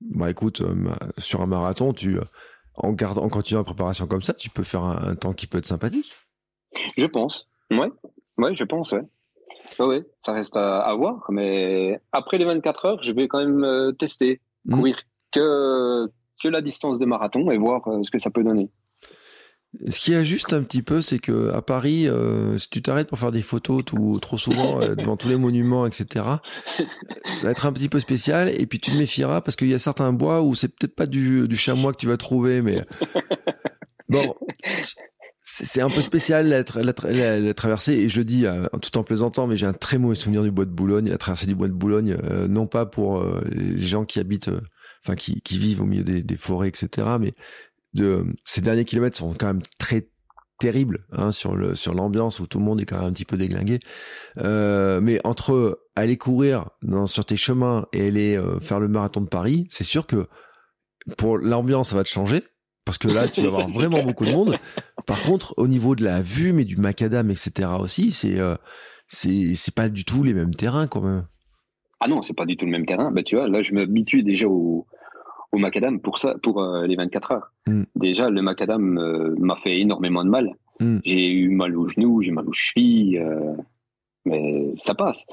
Bah 0.02 0.30
écoute, 0.30 0.60
euh, 0.60 0.94
sur 1.18 1.40
un 1.40 1.46
marathon, 1.46 1.92
tu, 1.92 2.16
en, 2.76 2.90
en 2.90 3.28
continuant 3.28 3.62
la 3.62 3.64
préparation 3.64 4.06
comme 4.06 4.22
ça, 4.22 4.34
tu 4.34 4.50
peux 4.50 4.62
faire 4.62 4.84
un 4.84 5.16
temps 5.16 5.32
qui 5.32 5.48
peut 5.48 5.58
être 5.58 5.66
sympathique. 5.66 6.14
Je 6.97 7.07
pense. 7.07 7.49
Ouais. 7.70 7.91
Ouais, 8.39 8.55
je 8.55 8.64
pense, 8.64 8.93
ouais. 8.93 9.03
Ouais, 9.79 10.03
ça 10.20 10.33
reste 10.33 10.57
à, 10.57 10.95
voir. 10.95 11.24
Mais 11.31 12.01
après 12.12 12.39
les 12.39 12.45
24 12.45 12.85
heures, 12.85 13.03
je 13.03 13.12
vais 13.12 13.29
quand 13.29 13.39
même 13.39 13.64
euh, 13.64 13.93
tester, 13.93 14.41
mmh. 14.64 14.74
courir 14.74 14.97
que, 15.33 16.07
que 16.43 16.49
la 16.49 16.62
distance 16.62 16.99
de 16.99 17.05
marathon 17.05 17.51
et 17.51 17.59
voir 17.59 17.87
euh, 17.89 18.03
ce 18.03 18.11
que 18.11 18.18
ça 18.18 18.31
peut 18.31 18.43
donner. 18.43 18.70
Ce 19.89 20.01
qui 20.01 20.24
juste 20.24 20.55
un 20.55 20.62
petit 20.62 20.83
peu, 20.83 21.03
c'est 21.03 21.18
que 21.18 21.53
à 21.53 21.61
Paris, 21.61 22.09
euh, 22.09 22.57
si 22.57 22.70
tu 22.70 22.81
t'arrêtes 22.81 23.09
pour 23.09 23.18
faire 23.18 23.33
des 23.33 23.43
photos 23.43 23.85
tout, 23.85 24.18
trop 24.18 24.39
souvent 24.39 24.79
devant 24.81 25.18
tous 25.18 25.29
les 25.29 25.37
monuments, 25.37 25.85
etc., 25.85 26.24
ça 27.26 27.47
va 27.47 27.51
être 27.51 27.66
un 27.66 27.72
petit 27.72 27.91
peu 27.91 27.99
spécial. 27.99 28.49
Et 28.49 28.64
puis 28.66 28.81
tu 28.81 28.91
te 28.91 28.97
méfieras 28.97 29.43
parce 29.43 29.57
qu'il 29.57 29.68
y 29.68 29.74
a 29.74 29.79
certains 29.79 30.14
bois 30.14 30.41
où 30.41 30.55
c'est 30.55 30.68
peut-être 30.68 30.97
pas 30.97 31.05
du, 31.05 31.47
du 31.47 31.57
chamois 31.57 31.93
que 31.93 31.99
tu 31.99 32.07
vas 32.07 32.16
trouver, 32.16 32.62
mais 32.62 32.83
bon, 34.09 34.35
c'est 35.51 35.80
un 35.80 35.88
peu 35.88 36.03
spécial 36.03 36.46
la, 36.46 36.62
la, 37.38 37.55
traversée. 37.55 37.94
Et 37.94 38.09
je 38.09 38.18
le 38.18 38.24
dis 38.24 38.46
euh, 38.46 38.66
tout 38.82 38.96
en 38.99 39.03
plaisantant 39.03 39.46
mais 39.46 39.57
j'ai 39.57 39.66
un 39.66 39.72
très 39.72 39.96
mauvais 39.96 40.14
souvenir 40.14 40.42
du 40.42 40.51
bois 40.51 40.66
de 40.66 40.70
Boulogne 40.70 41.09
la 41.09 41.16
traversée 41.16 41.46
du 41.46 41.55
bois 41.55 41.68
de 41.68 41.72
Boulogne 41.72 42.18
euh, 42.22 42.46
non 42.49 42.66
pas 42.66 42.84
pour 42.84 43.18
euh, 43.18 43.42
les 43.51 43.80
gens 43.80 44.05
qui 44.05 44.20
habitent 44.20 44.51
enfin 45.03 45.16
qui, 45.16 45.40
qui, 45.40 45.59
vivent 45.59 45.80
au 45.80 45.86
milieu 45.86 46.05
des, 46.05 46.22
des, 46.22 46.36
forêts 46.36 46.68
etc 46.68 47.09
mais 47.18 47.34
de 47.94 48.26
ces 48.44 48.61
derniers 48.61 48.84
kilomètres 48.84 49.16
sont 49.16 49.32
quand 49.32 49.46
même 49.46 49.62
très 49.78 50.11
terribles 50.59 51.07
hein, 51.12 51.32
sur 51.32 51.57
le 51.57 51.74
sur 51.74 51.94
l'ambiance 51.94 52.40
où 52.40 52.46
tout 52.46 52.59
le 52.59 52.64
monde 52.64 52.80
est 52.82 52.84
quand 52.84 52.99
même 52.99 53.07
un 53.07 53.12
petit 53.12 53.24
peu 53.24 53.38
déglingué. 53.38 53.78
Mais 54.36 55.20
entre 55.24 55.80
aller 55.96 56.18
courir 56.18 56.68
dans, 56.82 57.07
sur 57.07 57.24
tes 57.24 57.36
chemins 57.36 57.86
et 57.94 58.09
aller 58.09 58.42
faire 58.61 58.80
le 58.80 58.88
marathon 58.88 59.22
de 59.22 59.28
Paris 59.28 59.66
c'est 59.70 59.84
sûr 59.84 60.07
que 60.07 60.26
pour 61.16 61.38
l'ambiance 61.38 61.90
ça 61.90 61.96
va 61.96 62.05
te 62.05 62.09
changer 62.09 62.42
parce 62.84 62.99
que 62.99 63.09
là 63.09 63.28
tu 63.28 63.40
vas 63.40 63.46
avoir 63.49 63.68
vraiment 63.68 64.03
beaucoup 64.03 64.26
de 64.26 64.32
monde 64.32 64.59
Par 65.09 65.22
contre, 65.22 65.54
au 65.56 65.66
niveau 65.66 65.96
de 65.96 66.04
la 66.04 66.20
vue, 66.20 66.52
mais 66.52 66.66
du 66.66 66.76
macadam, 66.76 67.30
etc. 67.30 67.70
aussi, 67.80 68.12
c'est 68.12 68.38
euh, 68.38 68.56
c'est 69.09 69.54
c'est 69.54 69.74
pas 69.74 69.88
du 69.88 70.04
tout 70.04 70.22
les 70.22 70.34
mêmes 70.34 70.54
terrains 70.54 70.86
quand 70.86 71.00
même. 71.00 71.24
Ah 71.98 72.09
non, 72.09 72.20
c'est 72.20 72.36
pas 72.36 72.44
du 72.44 72.56
tout 72.59 72.66
le 72.66 72.70
même 72.70 72.84
terrain. 72.84 73.11
Bah 73.11 73.22
tu 73.22 73.34
vois, 73.34 73.48
là 73.48 73.62
je 73.62 73.72
m'habitue 73.72 74.22
déjà 74.22 74.46
au, 74.46 74.86
au 75.52 75.59
macadam 75.59 75.98
pour 76.00 76.18
ça, 76.18 76.34
pour 76.42 76.62
euh, 76.62 76.86
les 76.86 76.94
24 76.94 77.32
heures. 77.32 77.52
Mm. 77.66 77.84
Déjà, 77.96 78.28
le 78.28 78.42
macadam 78.42 78.98
euh, 78.98 79.34
m'a 79.38 79.56
fait 79.56 79.80
énormément 79.80 80.24
de 80.24 80.30
mal. 80.30 80.52
Mm. 80.80 80.98
J'ai 81.04 81.32
eu 81.32 81.48
mal 81.48 81.76
aux 81.76 81.88
genoux, 81.88 82.20
j'ai 82.22 82.30
mal 82.30 82.46
aux 82.46 82.52
chevilles, 82.52 83.18
euh, 83.18 83.54
mais 84.26 84.74
ça 84.76 84.94
passe. 84.94 85.26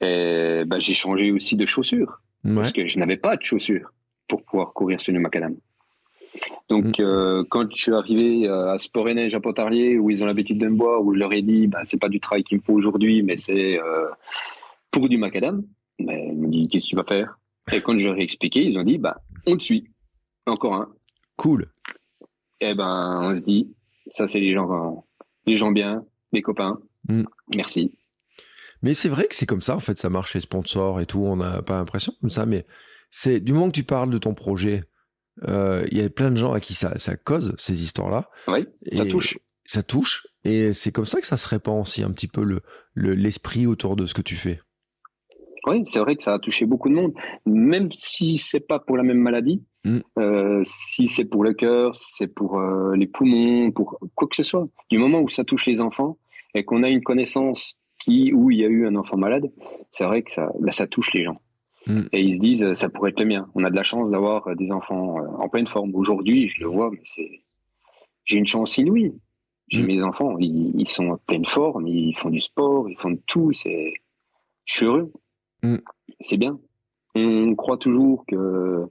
Bah, 0.00 0.78
j'ai 0.78 0.94
changé 0.94 1.32
aussi 1.32 1.56
de 1.56 1.66
chaussures 1.66 2.20
parce 2.54 2.72
que 2.72 2.86
je 2.86 2.98
n'avais 2.98 3.18
pas 3.18 3.36
de 3.36 3.42
chaussures 3.42 3.92
pour 4.26 4.42
pouvoir 4.42 4.72
courir 4.72 5.02
sur 5.02 5.12
le 5.12 5.20
macadam. 5.20 5.54
Donc, 6.68 6.98
mm. 6.98 7.44
quand 7.48 7.70
je 7.74 7.82
suis 7.82 7.94
arrivé 7.94 8.48
à 8.48 8.76
Sport 8.78 9.08
et 9.08 9.14
Neige 9.14 9.34
à 9.34 9.40
Pontarlier, 9.40 9.98
où 9.98 10.10
ils 10.10 10.22
ont 10.22 10.26
l'habitude 10.26 10.58
de 10.58 10.68
me 10.68 10.76
voir, 10.76 11.02
où 11.02 11.14
je 11.14 11.18
leur 11.18 11.32
ai 11.32 11.42
dit, 11.42 11.66
bah, 11.66 11.80
c'est 11.84 12.00
pas 12.00 12.08
du 12.08 12.20
travail 12.20 12.44
qu'il 12.44 12.58
me 12.58 12.62
faut 12.62 12.74
aujourd'hui, 12.74 13.22
mais 13.22 13.36
c'est 13.36 13.78
pour 14.90 15.08
du 15.08 15.18
macadam, 15.18 15.64
mais 15.98 16.28
ils 16.28 16.36
m'ont 16.36 16.48
dit, 16.48 16.68
qu'est-ce 16.68 16.84
que 16.84 16.90
tu 16.90 16.96
vas 16.96 17.04
faire? 17.04 17.38
Et 17.72 17.80
quand 17.80 17.96
je 17.98 18.06
leur 18.06 18.18
ai 18.18 18.22
expliqué, 18.22 18.62
ils 18.64 18.78
ont 18.78 18.84
dit, 18.84 18.98
bah, 18.98 19.20
on 19.46 19.56
te 19.56 19.62
suit. 19.62 19.88
Encore 20.46 20.74
un. 20.74 20.88
Cool. 21.36 21.70
Eh 22.60 22.74
ben, 22.74 23.20
on 23.22 23.36
se 23.36 23.44
dit, 23.44 23.74
ça 24.10 24.26
c'est 24.26 24.40
les 24.40 24.52
gens, 24.52 25.04
les 25.46 25.56
gens 25.56 25.70
bien, 25.70 26.04
les 26.32 26.42
copains. 26.42 26.78
Mm. 27.08 27.24
Merci. 27.54 27.92
Mais 28.82 28.94
c'est 28.94 29.08
vrai 29.08 29.26
que 29.26 29.34
c'est 29.34 29.46
comme 29.46 29.62
ça, 29.62 29.76
en 29.76 29.80
fait, 29.80 29.98
ça 29.98 30.08
marche 30.08 30.34
les 30.34 30.40
sponsors 30.40 31.00
et 31.00 31.06
tout. 31.06 31.20
On 31.20 31.36
n'a 31.36 31.62
pas 31.62 31.76
l'impression 31.76 32.12
comme 32.20 32.30
ça, 32.30 32.46
mais 32.46 32.66
c'est 33.10 33.40
du 33.40 33.52
moment 33.52 33.68
que 33.68 33.74
tu 33.74 33.84
parles 33.84 34.10
de 34.10 34.18
ton 34.18 34.34
projet, 34.34 34.78
euh, 34.78 34.82
il 35.46 35.98
y 35.98 36.00
a 36.00 36.10
plein 36.10 36.30
de 36.30 36.36
gens 36.36 36.52
à 36.52 36.60
qui 36.60 36.74
ça, 36.74 36.98
ça 36.98 37.16
cause 37.16 37.54
ces 37.58 37.82
histoires-là. 37.82 38.28
Oui, 38.46 38.66
ça 38.92 39.04
touche. 39.04 39.38
Ça 39.64 39.82
touche, 39.82 40.26
et 40.44 40.72
c'est 40.72 40.92
comme 40.92 41.04
ça 41.04 41.20
que 41.20 41.26
ça 41.26 41.36
se 41.36 41.46
répand 41.46 41.78
aussi 41.78 42.02
un 42.02 42.10
petit 42.10 42.28
peu 42.28 42.42
le 42.42 42.62
l'esprit 42.94 43.66
autour 43.66 43.96
de 43.96 44.06
ce 44.06 44.14
que 44.14 44.22
tu 44.22 44.34
fais. 44.34 44.58
Oui, 45.66 45.82
c'est 45.86 45.98
vrai 46.00 46.16
que 46.16 46.22
ça 46.22 46.34
a 46.34 46.38
touché 46.38 46.64
beaucoup 46.66 46.88
de 46.88 46.94
monde, 46.94 47.12
même 47.44 47.90
si 47.94 48.38
c'est 48.38 48.66
pas 48.66 48.78
pour 48.78 48.96
la 48.96 49.02
même 49.02 49.18
maladie. 49.18 49.62
Mm. 49.84 49.98
Euh, 50.18 50.60
si 50.64 51.06
c'est 51.06 51.24
pour 51.24 51.44
le 51.44 51.52
cœur, 51.52 51.94
c'est 51.94 52.26
pour 52.26 52.58
euh, 52.58 52.94
les 52.94 53.06
poumons, 53.06 53.70
pour 53.70 53.98
quoi 54.14 54.28
que 54.28 54.36
ce 54.36 54.42
soit. 54.42 54.66
Du 54.90 54.98
moment 54.98 55.20
où 55.20 55.28
ça 55.28 55.44
touche 55.44 55.66
les 55.66 55.80
enfants 55.80 56.18
et 56.54 56.64
qu'on 56.64 56.82
a 56.82 56.88
une 56.88 57.02
connaissance 57.02 57.78
qui 57.98 58.32
où 58.32 58.50
il 58.50 58.58
y 58.58 58.64
a 58.64 58.68
eu 58.68 58.86
un 58.86 58.94
enfant 58.94 59.16
malade, 59.16 59.50
c'est 59.92 60.04
vrai 60.04 60.22
que 60.22 60.30
ça, 60.30 60.50
ça 60.70 60.86
touche 60.86 61.12
les 61.12 61.24
gens. 61.24 61.40
Mm. 61.88 62.02
Et 62.12 62.20
ils 62.20 62.34
se 62.34 62.38
disent, 62.38 62.74
ça 62.74 62.88
pourrait 62.88 63.10
être 63.10 63.20
le 63.20 63.26
mien. 63.26 63.48
On 63.54 63.64
a 63.64 63.70
de 63.70 63.74
la 63.74 63.82
chance 63.82 64.10
d'avoir 64.10 64.54
des 64.54 64.70
enfants 64.70 65.18
euh, 65.18 65.26
en 65.38 65.48
pleine 65.48 65.66
forme. 65.66 65.94
Aujourd'hui, 65.94 66.48
je 66.48 66.60
le 66.60 66.68
vois, 66.68 66.90
mais 66.90 67.00
c'est, 67.04 67.42
j'ai 68.24 68.36
une 68.36 68.46
chance 68.46 68.76
inouïe. 68.76 69.14
J'ai 69.68 69.82
mm. 69.82 69.86
mes 69.86 70.02
enfants, 70.02 70.36
ils, 70.38 70.78
ils, 70.78 70.86
sont 70.86 71.08
en 71.08 71.16
pleine 71.16 71.46
forme, 71.46 71.88
ils 71.88 72.16
font 72.16 72.30
du 72.30 72.40
sport, 72.40 72.88
ils 72.88 72.98
font 72.98 73.10
de 73.10 73.20
tout. 73.26 73.52
C'est, 73.52 73.94
je 74.66 74.74
suis 74.74 74.86
heureux. 74.86 75.12
Mm. 75.62 75.76
C'est 76.20 76.36
bien. 76.36 76.58
On 77.14 77.54
croit 77.54 77.78
toujours 77.78 78.24
que, 78.26 78.84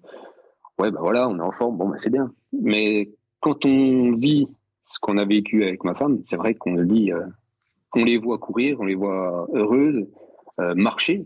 ouais, 0.79 0.91
ben 0.91 0.99
voilà, 0.99 1.29
on 1.29 1.37
est 1.37 1.45
en 1.45 1.51
forme, 1.51 1.77
bon, 1.77 1.89
ben 1.89 1.97
c'est 1.99 2.09
bien. 2.09 2.33
Mais 2.51 3.11
quand 3.39 3.63
on 3.65 4.13
vit 4.13 4.47
ce 4.85 4.99
qu'on 4.99 5.17
a 5.17 5.25
vécu 5.25 5.63
avec 5.63 5.83
ma 5.83 5.93
femme, 5.93 6.23
c'est 6.29 6.35
vrai 6.35 6.55
qu'on 6.55 6.75
se 6.77 6.81
dit, 6.81 7.11
euh, 7.11 7.25
on 7.93 8.03
les 8.03 8.17
voit 8.17 8.39
courir, 8.39 8.79
on 8.79 8.85
les 8.85 8.95
voit 8.95 9.47
heureuses, 9.53 10.07
euh, 10.59 10.73
marcher, 10.75 11.25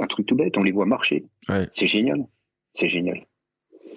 un 0.00 0.06
truc 0.06 0.26
tout 0.26 0.36
bête, 0.36 0.56
on 0.56 0.62
les 0.62 0.72
voit 0.72 0.86
marcher. 0.86 1.24
C'est 1.70 1.86
génial, 1.86 2.26
c'est 2.72 2.88
génial. 2.88 3.26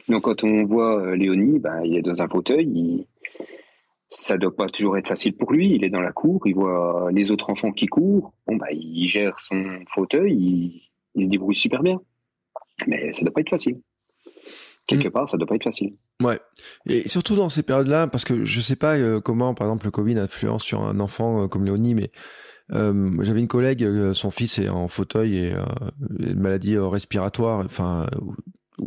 Donc 0.08 0.24
quand 0.24 0.44
on 0.44 0.66
voit 0.66 1.02
euh, 1.02 1.16
Léonie, 1.16 1.60
ben, 1.60 1.82
il 1.84 1.98
est 1.98 2.02
dans 2.02 2.22
un 2.22 2.30
fauteuil, 2.30 2.66
il, 2.66 3.08
ça 4.10 4.38
doit 4.38 4.56
pas 4.56 4.70
toujours 4.70 4.98
être 4.98 5.08
facile 5.08 5.36
pour 5.36 5.52
lui. 5.52 5.74
Il 5.76 5.84
est 5.84 5.90
dans 5.90 6.02
la 6.02 6.12
cour, 6.12 6.42
il 6.46 6.56
voit 6.56 7.10
les 7.12 7.32
autres 7.32 7.50
enfants 7.50 7.72
qui 7.72 7.88
courent. 7.88 8.34
Bon, 8.48 8.56
bah, 8.56 8.72
il 8.72 9.08
gère 9.08 9.40
son 9.40 9.80
fauteuil, 9.94 10.82
il, 11.16 11.24
se 11.24 11.28
débrouille 11.28 11.56
super 11.56 11.84
bien. 11.84 12.00
Mais 12.88 13.12
ça 13.14 13.22
doit 13.22 13.34
pas 13.34 13.42
être 13.42 13.50
facile. 13.50 13.82
Quelque 14.86 15.10
mm. 15.10 15.12
part, 15.12 15.30
ça 15.30 15.38
doit 15.38 15.48
pas 15.48 15.56
être 15.56 15.64
facile. 15.64 15.96
Ouais. 16.22 16.40
Et 16.86 17.08
surtout 17.08 17.36
dans 17.36 17.50
ces 17.50 17.64
périodes-là, 17.64 18.08
parce 18.08 18.24
que 18.24 18.46
je 18.46 18.60
sais 18.62 18.76
pas 18.76 18.96
euh, 18.98 19.20
comment, 19.20 19.54
par 19.54 19.68
exemple, 19.68 19.86
le 19.86 19.92
Covid 19.92 20.18
influence 20.20 20.64
sur 20.64 20.82
un 20.82 21.00
enfant 21.00 21.44
euh, 21.44 21.48
comme 21.48 21.66
Léonie, 21.66 21.96
mais 21.96 22.12
euh, 22.74 23.11
j'avais 23.22 23.39
une 23.39 23.47
collègue, 23.47 24.13
son 24.13 24.32
fils 24.32 24.59
est 24.59 24.70
en 24.70 24.88
fauteuil 24.88 25.38
et 25.38 25.53
une 26.20 26.39
maladie 26.39 26.78
respiratoire, 26.78 27.65
enfin 27.65 28.07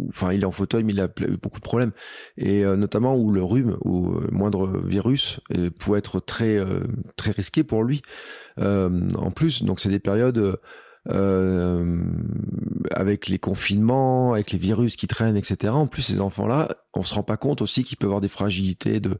enfin 0.08 0.32
il 0.32 0.42
est 0.42 0.46
en 0.46 0.52
fauteuil 0.52 0.84
mais 0.84 0.92
il 0.92 1.00
a 1.00 1.08
beaucoup 1.42 1.58
de 1.58 1.64
problèmes. 1.64 1.92
Et 2.36 2.64
euh, 2.64 2.76
notamment 2.76 3.16
où 3.16 3.30
le 3.30 3.42
rhume 3.42 3.76
ou 3.84 4.12
le 4.12 4.30
moindre 4.30 4.80
virus 4.84 5.40
euh, 5.56 5.70
pouvait 5.70 5.98
être 5.98 6.20
très 6.20 6.56
euh, 6.56 6.80
très 7.16 7.32
risqué 7.32 7.64
pour 7.64 7.84
lui. 7.84 8.02
En 8.58 9.30
plus 9.34 9.62
donc 9.62 9.80
c'est 9.80 9.88
des 9.88 10.00
périodes 10.00 10.58
avec 12.90 13.28
les 13.28 13.38
confinements, 13.38 14.32
avec 14.34 14.52
les 14.52 14.58
virus 14.58 14.96
qui 14.96 15.06
traînent, 15.06 15.36
etc. 15.36 15.72
En 15.72 15.86
plus, 15.86 16.02
ces 16.02 16.20
enfants-là, 16.20 16.76
on 16.94 17.02
se 17.02 17.14
rend 17.14 17.22
pas 17.22 17.36
compte 17.36 17.62
aussi 17.62 17.84
qu'ils 17.84 17.96
peuvent 17.96 18.10
avoir 18.10 18.20
des 18.20 18.28
fragilités 18.28 19.00
de 19.00 19.18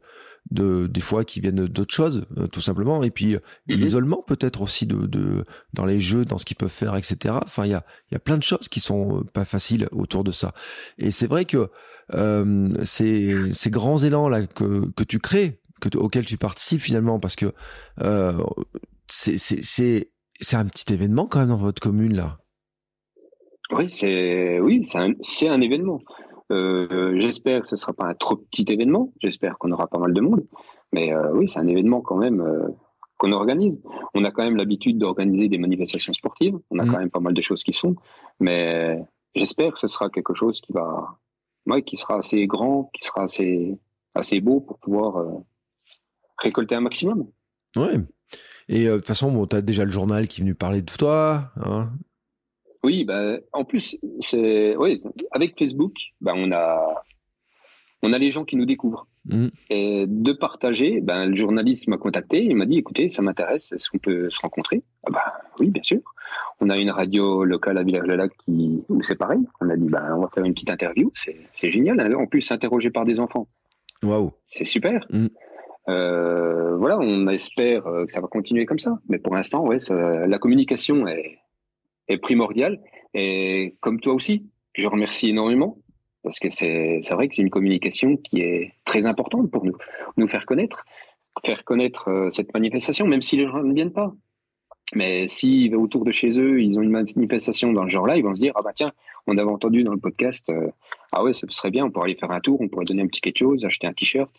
de 0.49 0.87
des 0.87 1.01
fois 1.01 1.23
qui 1.23 1.39
viennent 1.39 1.67
d'autres 1.67 1.93
choses 1.93 2.25
euh, 2.37 2.47
tout 2.47 2.61
simplement 2.61 3.03
et 3.03 3.11
puis 3.11 3.35
euh, 3.35 3.39
mhm. 3.67 3.75
l'isolement 3.75 4.23
peut-être 4.25 4.61
aussi 4.61 4.87
de, 4.87 5.05
de 5.05 5.45
dans 5.73 5.85
les 5.85 5.99
jeux 5.99 6.25
dans 6.25 6.37
ce 6.37 6.45
qu'ils 6.45 6.57
peuvent 6.57 6.69
faire 6.69 6.95
etc 6.95 7.35
enfin 7.43 7.65
il 7.65 7.71
y 7.71 7.75
a 7.75 7.85
il 8.09 8.15
y 8.15 8.17
a 8.17 8.19
plein 8.19 8.37
de 8.37 8.43
choses 8.43 8.67
qui 8.67 8.79
sont 8.79 9.19
euh, 9.19 9.23
pas 9.23 9.45
faciles 9.45 9.87
autour 9.91 10.23
de 10.23 10.31
ça 10.31 10.53
et 10.97 11.11
c'est 11.11 11.27
vrai 11.27 11.45
que 11.45 11.69
euh, 12.13 12.73
ces 12.83 13.51
ces 13.51 13.69
grands 13.69 13.99
élans 13.99 14.29
là 14.29 14.47
que 14.47 14.89
que 14.95 15.03
tu 15.03 15.19
crées 15.19 15.61
que 15.79 15.95
auxquels 15.97 16.25
tu 16.25 16.37
participes 16.37 16.81
finalement 16.81 17.19
parce 17.19 17.35
que 17.35 17.53
euh, 18.01 18.43
c'est 19.07 20.10
c'est 20.41 20.57
un 20.57 20.65
petit 20.65 20.93
événement 20.93 21.27
quand 21.27 21.39
même 21.39 21.49
dans 21.49 21.57
votre 21.57 21.81
commune 21.81 22.15
là 22.15 22.37
oui 23.71 23.89
c'est 23.89 24.59
oui 24.59 24.83
c'est 24.83 24.97
un 24.97 25.13
c'est 25.21 25.47
un 25.47 25.61
événement 25.61 26.01
euh, 26.51 27.13
j'espère 27.17 27.61
que 27.61 27.67
ce 27.67 27.77
sera 27.77 27.93
pas 27.93 28.05
un 28.05 28.13
trop 28.13 28.35
petit 28.35 28.65
événement. 28.67 29.13
J'espère 29.21 29.57
qu'on 29.57 29.71
aura 29.71 29.87
pas 29.87 29.97
mal 29.97 30.13
de 30.13 30.21
monde. 30.21 30.45
Mais 30.91 31.13
euh, 31.13 31.31
oui, 31.33 31.47
c'est 31.47 31.59
un 31.59 31.67
événement 31.67 32.01
quand 32.01 32.17
même 32.17 32.41
euh, 32.41 32.67
qu'on 33.17 33.31
organise. 33.31 33.79
On 34.13 34.23
a 34.25 34.31
quand 34.31 34.43
même 34.43 34.57
l'habitude 34.57 34.97
d'organiser 34.97 35.47
des 35.47 35.57
manifestations 35.57 36.13
sportives. 36.13 36.57
On 36.69 36.79
a 36.79 36.83
mm. 36.83 36.91
quand 36.91 36.99
même 36.99 37.09
pas 37.09 37.21
mal 37.21 37.33
de 37.33 37.41
choses 37.41 37.63
qui 37.63 37.71
sont. 37.71 37.95
Mais 38.39 38.99
j'espère 39.33 39.73
que 39.73 39.79
ce 39.79 39.87
sera 39.87 40.09
quelque 40.09 40.33
chose 40.33 40.59
qui 40.59 40.73
va, 40.73 41.17
ouais, 41.67 41.83
qui 41.83 41.95
sera 41.95 42.15
assez 42.15 42.45
grand, 42.47 42.89
qui 42.93 43.05
sera 43.05 43.23
assez, 43.23 43.77
assez 44.13 44.41
beau 44.41 44.59
pour 44.59 44.77
pouvoir 44.79 45.25
récolter 46.37 46.75
un 46.75 46.81
maximum. 46.81 47.27
Ouais. 47.77 47.97
Et 48.71 48.85
de 48.85 48.95
toute 48.95 49.05
façon, 49.05 49.31
bon, 49.31 49.45
tu 49.45 49.55
as 49.55 49.61
déjà 49.61 49.85
le 49.85 49.91
journal 49.91 50.27
qui 50.27 50.41
est 50.41 50.43
venu 50.43 50.55
parler 50.55 50.81
de 50.81 50.91
toi. 50.91 51.51
Hein 51.57 51.89
oui, 52.83 53.03
bah, 53.03 53.37
en 53.53 53.63
plus, 53.63 53.97
c'est, 54.21 54.75
oui, 54.75 55.03
avec 55.31 55.57
Facebook, 55.57 55.93
bah, 56.19 56.33
on 56.35 56.51
a, 56.51 57.03
on 58.01 58.13
a 58.13 58.17
les 58.17 58.31
gens 58.31 58.45
qui 58.45 58.55
nous 58.55 58.65
découvrent. 58.65 59.07
Mm. 59.25 59.49
Et 59.69 60.05
de 60.07 60.33
partager, 60.33 60.99
ben, 60.99 61.27
le 61.27 61.35
journaliste 61.35 61.87
m'a 61.87 61.97
contacté, 61.97 62.43
il 62.43 62.55
m'a 62.55 62.65
dit, 62.65 62.77
écoutez, 62.77 63.09
ça 63.09 63.21
m'intéresse, 63.21 63.71
est-ce 63.71 63.89
qu'on 63.89 63.99
peut 63.99 64.29
se 64.31 64.39
rencontrer? 64.39 64.81
Ah 65.05 65.11
bah, 65.11 65.33
Oui, 65.59 65.69
bien 65.69 65.83
sûr. 65.83 66.01
On 66.59 66.69
a 66.69 66.77
une 66.77 66.89
radio 66.89 67.43
locale 67.43 67.77
à 67.77 67.83
Village-le-Lac 67.83 68.31
qui, 68.45 68.83
où 68.89 69.01
c'est 69.03 69.15
pareil. 69.15 69.41
On 69.59 69.69
a 69.69 69.77
dit, 69.77 69.89
ben, 69.89 70.15
on 70.15 70.21
va 70.21 70.29
faire 70.29 70.43
une 70.43 70.53
petite 70.53 70.71
interview, 70.71 71.11
c'est, 71.13 71.37
génial. 71.69 72.15
En 72.15 72.25
plus, 72.25 72.41
s'interroger 72.41 72.89
par 72.89 73.05
des 73.05 73.19
enfants. 73.19 73.47
Waouh. 74.01 74.31
C'est 74.47 74.65
super. 74.65 75.05
Mm. 75.11 75.27
Euh, 75.89 76.75
voilà, 76.77 76.99
on 76.99 77.27
espère 77.27 77.87
euh, 77.87 78.05
que 78.05 78.11
ça 78.11 78.21
va 78.21 78.27
continuer 78.27 78.65
comme 78.65 78.79
ça. 78.79 78.99
Mais 79.09 79.17
pour 79.17 79.35
l'instant, 79.35 79.65
ouais, 79.65 79.77
la 79.89 80.39
communication 80.39 81.07
est, 81.07 81.39
est 82.07 82.17
primordial. 82.17 82.79
Et 83.13 83.75
comme 83.81 83.99
toi 83.99 84.13
aussi, 84.13 84.49
je 84.73 84.87
remercie 84.87 85.29
énormément 85.29 85.77
parce 86.23 86.39
que 86.39 86.51
c'est 86.51 87.01
vrai 87.11 87.27
que 87.27 87.35
c'est 87.35 87.41
une 87.41 87.49
communication 87.49 88.15
qui 88.15 88.41
est 88.41 88.73
très 88.85 89.07
importante 89.07 89.49
pour 89.49 89.65
nous, 89.65 89.75
nous 90.17 90.27
faire 90.27 90.45
connaître, 90.45 90.85
faire 91.43 91.63
connaître 91.63 92.09
euh, 92.09 92.29
cette 92.31 92.53
manifestation, 92.53 93.07
même 93.07 93.23
si 93.23 93.37
les 93.37 93.47
gens 93.47 93.63
ne 93.63 93.73
viennent 93.73 93.91
pas. 93.91 94.13
Mais 94.93 95.27
si 95.27 95.73
autour 95.73 96.05
de 96.05 96.11
chez 96.11 96.39
eux, 96.39 96.61
ils 96.61 96.77
ont 96.77 96.81
une 96.81 96.91
manifestation 96.91 97.71
dans 97.71 97.83
le 97.83 97.89
genre-là, 97.89 98.17
ils 98.17 98.23
vont 98.23 98.35
se 98.35 98.41
dire 98.41 98.51
ah 98.55 98.61
bah 98.61 98.73
tiens, 98.75 98.91
on 99.25 99.37
avait 99.37 99.49
entendu 99.49 99.83
dans 99.83 99.93
le 99.93 99.99
podcast, 99.99 100.51
ah 101.13 101.23
ouais, 101.23 101.31
ce 101.31 101.47
serait 101.49 101.71
bien, 101.71 101.85
on 101.85 101.91
pourrait 101.91 102.09
aller 102.09 102.19
faire 102.19 102.31
un 102.31 102.41
tour, 102.41 102.59
on 102.59 102.67
pourrait 102.67 102.83
donner 102.83 103.01
un 103.01 103.07
petit 103.07 103.21
quelque 103.21 103.37
chose, 103.37 103.63
acheter 103.63 103.87
un 103.87 103.93
t-shirt, 103.93 104.29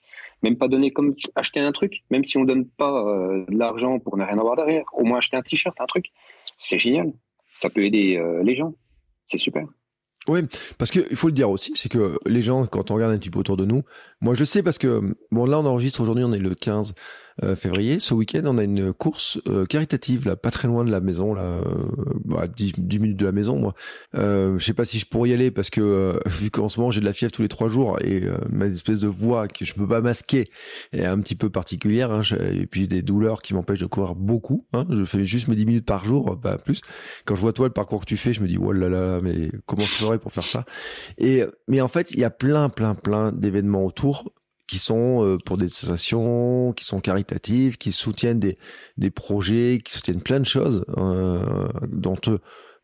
même 0.42 0.56
pas 0.56 0.68
donner 0.68 0.92
comme 0.92 1.14
acheter 1.34 1.60
un 1.60 1.72
truc, 1.72 2.02
même 2.10 2.24
si 2.24 2.36
on 2.36 2.44
donne 2.44 2.66
pas 2.66 3.06
euh, 3.06 3.44
de 3.48 3.56
l'argent 3.56 3.98
pour 3.98 4.16
ne 4.16 4.24
rien 4.24 4.38
avoir 4.38 4.56
derrière, 4.56 4.84
au 4.92 5.04
moins 5.04 5.18
acheter 5.18 5.36
un 5.36 5.42
t-shirt, 5.42 5.80
un 5.80 5.86
truc, 5.86 6.06
c'est 6.58 6.78
génial 6.78 7.12
ça 7.54 7.70
peut 7.70 7.84
aider 7.84 8.16
euh, 8.16 8.42
les 8.42 8.56
gens. 8.56 8.74
C'est 9.28 9.38
super. 9.38 9.64
Oui, 10.28 10.40
parce 10.78 10.90
qu'il 10.90 11.16
faut 11.16 11.28
le 11.28 11.32
dire 11.32 11.50
aussi, 11.50 11.72
c'est 11.74 11.88
que 11.88 12.18
les 12.26 12.42
gens, 12.42 12.66
quand 12.66 12.90
on 12.90 12.94
regarde 12.94 13.12
un 13.12 13.18
petit 13.18 13.30
peu 13.30 13.40
autour 13.40 13.56
de 13.56 13.64
nous, 13.64 13.82
moi 14.20 14.34
je 14.34 14.44
sais 14.44 14.62
parce 14.62 14.78
que, 14.78 15.16
bon 15.32 15.46
là 15.46 15.58
on 15.58 15.66
enregistre 15.66 16.00
aujourd'hui, 16.00 16.24
on 16.24 16.32
est 16.32 16.38
le 16.38 16.54
15, 16.54 16.90
euh, 16.90 16.94
février, 17.56 17.98
ce 17.98 18.14
week-end, 18.14 18.42
on 18.44 18.58
a 18.58 18.64
une 18.64 18.92
course 18.92 19.40
euh, 19.48 19.64
caritative 19.66 20.26
là, 20.26 20.36
pas 20.36 20.50
très 20.50 20.68
loin 20.68 20.84
de 20.84 20.90
la 20.90 21.00
maison, 21.00 21.34
là, 21.34 21.42
euh, 21.42 21.62
bah, 22.24 22.46
10, 22.46 22.74
minutes 23.00 23.16
de 23.16 23.26
la 23.26 23.32
maison. 23.32 23.58
Moi, 23.58 23.74
euh, 24.16 24.58
je 24.58 24.64
sais 24.64 24.74
pas 24.74 24.84
si 24.84 24.98
je 24.98 25.06
pourrais 25.06 25.30
y 25.30 25.32
aller 25.32 25.50
parce 25.50 25.70
que 25.70 26.20
vu 26.26 26.50
qu'en 26.50 26.68
ce 26.68 26.78
moment 26.78 26.90
j'ai 26.90 27.00
de 27.00 27.04
la 27.04 27.12
fièvre 27.12 27.32
tous 27.32 27.42
les 27.42 27.48
trois 27.48 27.68
jours 27.68 27.98
et 28.00 28.24
ma 28.50 28.66
espèce 28.66 29.00
de 29.00 29.08
voix 29.08 29.48
que 29.48 29.64
je 29.64 29.74
peux 29.74 29.86
pas 29.86 30.00
masquer 30.00 30.44
est 30.92 31.04
un 31.04 31.18
petit 31.20 31.34
peu 31.34 31.50
particulière. 31.50 32.12
Hein, 32.12 32.22
et 32.52 32.66
puis 32.66 32.88
des 32.88 33.02
douleurs 33.02 33.42
qui 33.42 33.54
m'empêchent 33.54 33.80
de 33.80 33.86
courir 33.86 34.14
beaucoup. 34.14 34.66
Hein, 34.72 34.86
je 34.90 35.04
fais 35.04 35.26
juste 35.26 35.48
mes 35.48 35.56
10 35.56 35.66
minutes 35.66 35.86
par 35.86 36.04
jour, 36.04 36.38
pas 36.40 36.58
plus. 36.58 36.80
Quand 37.24 37.36
je 37.36 37.40
vois 37.40 37.52
toi 37.52 37.66
le 37.66 37.72
parcours 37.72 38.00
que 38.00 38.06
tu 38.06 38.16
fais, 38.16 38.32
je 38.32 38.40
me 38.40 38.48
dis 38.48 38.58
oh 38.58 38.72
là 38.72 38.88
là, 38.88 39.20
mais 39.22 39.50
comment 39.66 39.82
je 39.82 39.94
ferais 39.94 40.18
pour 40.18 40.32
faire 40.32 40.46
ça? 40.46 40.64
Et 41.18 41.44
mais 41.68 41.80
en 41.80 41.88
fait, 41.88 42.10
il 42.12 42.18
y 42.18 42.24
a 42.24 42.30
plein, 42.30 42.68
plein, 42.68 42.94
plein 42.94 43.32
d'événements 43.32 43.84
autour 43.84 44.32
qui 44.66 44.78
sont 44.78 45.24
euh, 45.24 45.38
pour 45.44 45.56
des 45.56 45.66
associations, 45.66 46.72
qui 46.72 46.84
sont 46.84 47.00
caritatives, 47.00 47.76
qui 47.76 47.92
soutiennent 47.92 48.40
des, 48.40 48.58
des 48.96 49.10
projets, 49.10 49.80
qui 49.84 49.92
soutiennent 49.92 50.22
plein 50.22 50.40
de 50.40 50.46
choses 50.46 50.84
euh, 50.96 51.68
dont 51.88 52.18
euh, 52.28 52.38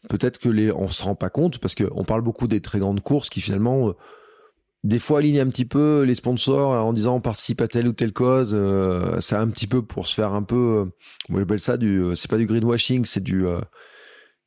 peut-être 0.08 0.38
que 0.38 0.48
les 0.48 0.72
on 0.72 0.88
se 0.88 1.02
rend 1.02 1.14
pas 1.14 1.30
compte 1.30 1.58
parce 1.58 1.74
que 1.74 1.84
on 1.92 2.04
parle 2.04 2.22
beaucoup 2.22 2.46
des 2.46 2.60
très 2.60 2.78
grandes 2.78 3.00
courses 3.00 3.30
qui 3.30 3.40
finalement 3.40 3.94
des 4.84 5.00
fois 5.00 5.18
alignent 5.18 5.40
un 5.40 5.48
petit 5.48 5.64
peu 5.64 6.02
les 6.02 6.14
sponsors 6.14 6.70
en 6.70 6.92
disant 6.92 7.16
on 7.16 7.20
participe 7.20 7.60
à 7.60 7.68
telle 7.68 7.88
ou 7.88 7.92
telle 7.92 8.12
cause 8.12 8.56
c'est 9.20 9.34
un 9.34 9.48
petit 9.48 9.66
peu 9.66 9.82
pour 9.82 10.06
se 10.06 10.14
faire 10.14 10.34
un 10.34 10.44
peu 10.44 10.88
moi 11.28 11.40
j'appelle 11.40 11.58
ça 11.58 11.76
du 11.76 12.12
c'est 12.14 12.30
pas 12.30 12.38
du 12.38 12.46
greenwashing 12.46 13.04
c'est 13.04 13.24
du 13.24 13.44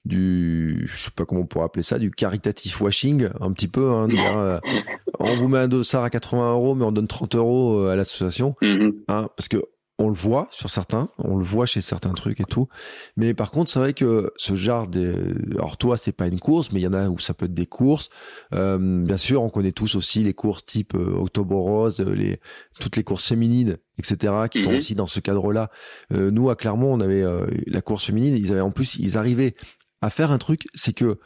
du 0.05 0.87
je 0.87 0.97
sais 0.97 1.11
pas 1.11 1.25
comment 1.25 1.41
on 1.41 1.45
pourrait 1.45 1.65
appeler 1.65 1.83
ça 1.83 1.99
du 1.99 2.09
caritatif 2.11 2.81
washing 2.81 3.29
un 3.39 3.51
petit 3.51 3.67
peu 3.67 3.91
hein, 3.91 4.07
euh, 4.09 4.59
on 5.19 5.37
vous 5.37 5.47
met 5.47 5.59
un 5.59 5.67
dossard 5.67 6.03
à 6.03 6.09
80 6.09 6.53
euros 6.53 6.75
mais 6.75 6.85
on 6.85 6.91
donne 6.91 7.07
30 7.07 7.35
euros 7.35 7.79
euh, 7.79 7.91
à 7.91 7.95
l'association 7.95 8.55
mm-hmm. 8.61 8.93
hein, 9.09 9.29
parce 9.35 9.47
que 9.47 9.63
on 9.99 10.07
le 10.07 10.15
voit 10.15 10.47
sur 10.49 10.71
certains 10.71 11.09
on 11.19 11.37
le 11.37 11.43
voit 11.43 11.67
chez 11.67 11.81
certains 11.81 12.13
trucs 12.13 12.39
et 12.39 12.45
tout 12.45 12.67
mais 13.15 13.35
par 13.35 13.51
contre 13.51 13.69
c'est 13.69 13.77
vrai 13.77 13.93
que 13.93 14.31
ce 14.37 14.55
genre 14.55 14.87
de 14.87 15.35
alors 15.53 15.77
toi 15.77 15.97
c'est 15.97 16.13
pas 16.13 16.27
une 16.27 16.39
course 16.39 16.71
mais 16.71 16.79
il 16.79 16.83
y 16.83 16.87
en 16.87 16.93
a 16.93 17.07
où 17.07 17.19
ça 17.19 17.35
peut 17.35 17.45
être 17.45 17.53
des 17.53 17.67
courses 17.67 18.09
euh, 18.55 18.79
bien 18.79 19.17
sûr 19.17 19.43
on 19.43 19.49
connaît 19.49 19.73
tous 19.73 19.93
aussi 19.93 20.23
les 20.23 20.33
courses 20.33 20.65
type 20.65 20.95
euh, 20.95 21.13
Octobre 21.19 21.55
Rose 21.57 21.99
les 21.99 22.39
toutes 22.79 22.97
les 22.97 23.03
courses 23.03 23.27
féminines 23.27 23.77
etc 23.99 24.33
qui 24.49 24.63
sont 24.63 24.71
mm-hmm. 24.71 24.77
aussi 24.77 24.95
dans 24.95 25.05
ce 25.05 25.19
cadre 25.19 25.53
là 25.53 25.69
nous 26.09 26.49
à 26.49 26.55
Clermont 26.55 26.91
on 26.91 26.99
avait 26.99 27.23
la 27.67 27.81
course 27.83 28.05
féminine 28.05 28.35
ils 28.35 28.51
avaient 28.51 28.61
en 28.61 28.71
plus 28.71 28.95
ils 28.95 29.19
arrivaient 29.19 29.53
à 30.01 30.09
faire 30.09 30.31
un 30.31 30.37
truc, 30.37 30.67
c'est 30.73 30.93
que 30.93 31.19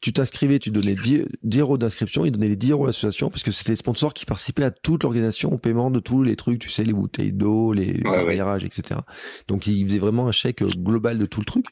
tu 0.00 0.12
t'inscrivais, 0.12 0.58
tu 0.58 0.70
donnais 0.70 0.96
10, 0.96 1.58
euros 1.58 1.78
d'inscription, 1.78 2.24
ils 2.24 2.32
donnaient 2.32 2.48
les 2.48 2.56
10 2.56 2.72
euros 2.72 2.84
à 2.84 2.86
l'association 2.88 3.30
parce 3.30 3.44
que 3.44 3.52
c'était 3.52 3.70
les 3.72 3.76
sponsors 3.76 4.12
qui 4.12 4.26
participaient 4.26 4.64
à 4.64 4.72
toute 4.72 5.04
l'organisation 5.04 5.52
au 5.52 5.58
paiement 5.58 5.92
de 5.92 6.00
tous 6.00 6.24
les 6.24 6.34
trucs, 6.34 6.58
tu 6.58 6.70
sais, 6.70 6.82
les 6.82 6.92
bouteilles 6.92 7.32
d'eau, 7.32 7.72
les 7.72 8.02
ouais, 8.04 8.64
etc. 8.64 9.00
Donc 9.46 9.68
ils 9.68 9.86
faisaient 9.86 10.00
vraiment 10.00 10.26
un 10.26 10.32
chèque 10.32 10.64
global 10.64 11.18
de 11.18 11.26
tout 11.26 11.40
le 11.40 11.46
truc. 11.46 11.66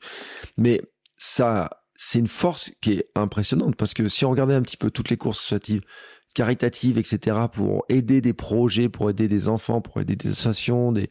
Mais 0.57 0.81
ça, 1.17 1.71
c'est 1.97 2.21
une 2.21 2.29
force 2.29 2.71
qui 2.81 2.93
est 2.93 3.07
impressionnante 3.17 3.75
parce 3.75 3.95
que 3.95 4.07
si 4.07 4.25
on 4.25 4.31
regardait 4.31 4.55
un 4.55 4.63
petit 4.63 4.77
peu 4.77 4.93
toutes 4.93 5.11
les 5.11 5.17
courses 5.17 5.41
associatives, 5.41 5.83
caritatives, 6.33 6.99
etc., 6.99 7.37
pour 7.53 7.85
aider 7.89 8.21
des 8.21 8.33
projets, 8.33 8.89
pour 8.89 9.11
aider 9.11 9.27
des 9.27 9.49
enfants, 9.49 9.81
pour 9.81 10.01
aider 10.01 10.15
des 10.15 10.29
associations, 10.29 10.93
des, 10.93 11.11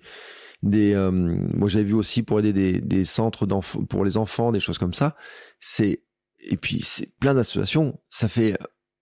des 0.61 0.93
euh, 0.93 1.11
moi 1.11 1.69
j'avais 1.69 1.85
vu 1.85 1.93
aussi 1.93 2.23
pour 2.23 2.39
aider 2.39 2.53
des, 2.53 2.81
des 2.81 3.05
centres 3.05 3.47
pour 3.89 4.03
les 4.03 4.17
enfants 4.17 4.51
des 4.51 4.59
choses 4.59 4.77
comme 4.77 4.93
ça. 4.93 5.15
C'est 5.59 6.03
et 6.39 6.57
puis 6.57 6.81
c'est 6.81 7.17
plein 7.19 7.33
d'associations. 7.33 7.99
Ça 8.09 8.27
fait 8.27 8.57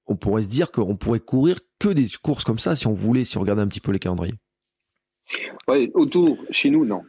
on 0.08 0.16
pourrait 0.16 0.44
se 0.44 0.48
dire 0.48 0.72
qu'on 0.72 0.96
pourrait 0.96 1.20
courir 1.20 1.60
que 1.80 1.90
des 1.90 2.08
courses 2.22 2.44
comme 2.44 2.60
ça 2.60 2.76
si 2.76 2.88
on 2.88 2.94
voulait 2.94 3.26
si 3.26 3.38
on 3.38 3.42
regardait 3.42 3.62
un 3.62 3.68
petit 3.68 3.82
peu 3.82 3.92
les 3.92 4.00
calendriers. 4.00 4.36
Ouais 5.68 5.92
autour 5.94 6.38
chez 6.52 6.70
nous 6.70 6.86
non. 6.86 7.02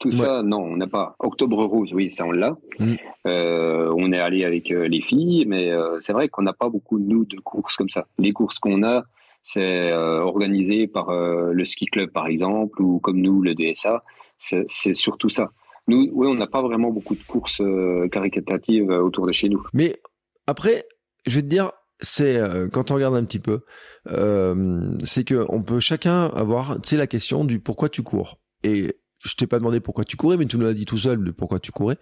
Tout 0.00 0.12
ça 0.12 0.42
non 0.42 0.62
on 0.62 0.76
n'a 0.76 0.86
pas. 0.86 1.14
Octobre 1.18 1.62
rose 1.64 1.92
oui 1.92 2.10
ça 2.10 2.24
on 2.24 2.32
l'a. 2.32 2.56
Mm. 2.78 2.94
euh, 3.26 3.92
on 3.94 4.12
est 4.12 4.18
allé 4.18 4.44
avec 4.44 4.70
euh, 4.70 4.88
les 4.88 5.02
filles 5.02 5.44
mais 5.46 5.70
euh, 5.70 5.98
c'est 6.00 6.14
vrai 6.14 6.28
qu'on 6.30 6.42
n'a 6.42 6.54
pas 6.54 6.70
beaucoup 6.70 6.98
nous 6.98 7.26
de 7.26 7.36
courses 7.36 7.76
comme 7.76 7.90
ça. 7.90 8.06
Les 8.18 8.32
courses 8.32 8.58
qu'on 8.58 8.82
a 8.82 9.04
c'est 9.42 9.90
euh, 9.90 10.20
organisé 10.20 10.86
par 10.86 11.10
euh, 11.10 11.52
le 11.52 11.64
ski 11.64 11.86
club 11.86 12.10
par 12.10 12.26
exemple 12.26 12.80
ou 12.82 13.00
comme 13.00 13.20
nous 13.20 13.42
le 13.42 13.54
DSA. 13.54 14.02
C'est 14.38 14.94
surtout 14.94 15.28
ça. 15.28 15.50
Nous, 15.86 16.08
oui, 16.12 16.26
on 16.26 16.34
n'a 16.34 16.46
pas 16.46 16.62
vraiment 16.62 16.90
beaucoup 16.90 17.14
de 17.14 17.22
courses 17.22 17.60
euh, 17.60 18.08
caricatatives 18.08 18.90
autour 18.90 19.26
de 19.26 19.32
chez 19.32 19.48
nous. 19.48 19.62
Mais 19.74 20.00
après, 20.46 20.86
je 21.26 21.36
vais 21.36 21.42
te 21.42 21.46
dire, 21.46 21.72
c'est 22.00 22.40
quand 22.72 22.90
on 22.90 22.94
regarde 22.94 23.16
un 23.16 23.24
petit 23.24 23.38
peu, 23.38 23.60
c'est 24.06 25.24
que 25.24 25.44
on 25.50 25.62
peut 25.62 25.80
chacun 25.80 26.26
avoir, 26.28 26.78
sais, 26.82 26.96
la 26.96 27.06
question 27.06 27.44
du 27.44 27.60
pourquoi 27.60 27.90
tu 27.90 28.02
cours. 28.02 28.38
Et 28.62 28.94
je 29.18 29.34
t'ai 29.34 29.46
pas 29.46 29.58
demandé 29.58 29.80
pourquoi 29.80 30.04
tu 30.04 30.16
courais, 30.16 30.38
mais 30.38 30.46
tu 30.46 30.56
nous 30.56 30.64
l'as 30.64 30.72
dit 30.72 30.86
tout 30.86 30.96
seul 30.96 31.22
de 31.22 31.30
pourquoi 31.30 31.60
tu 31.60 31.72
courais. 31.72 31.98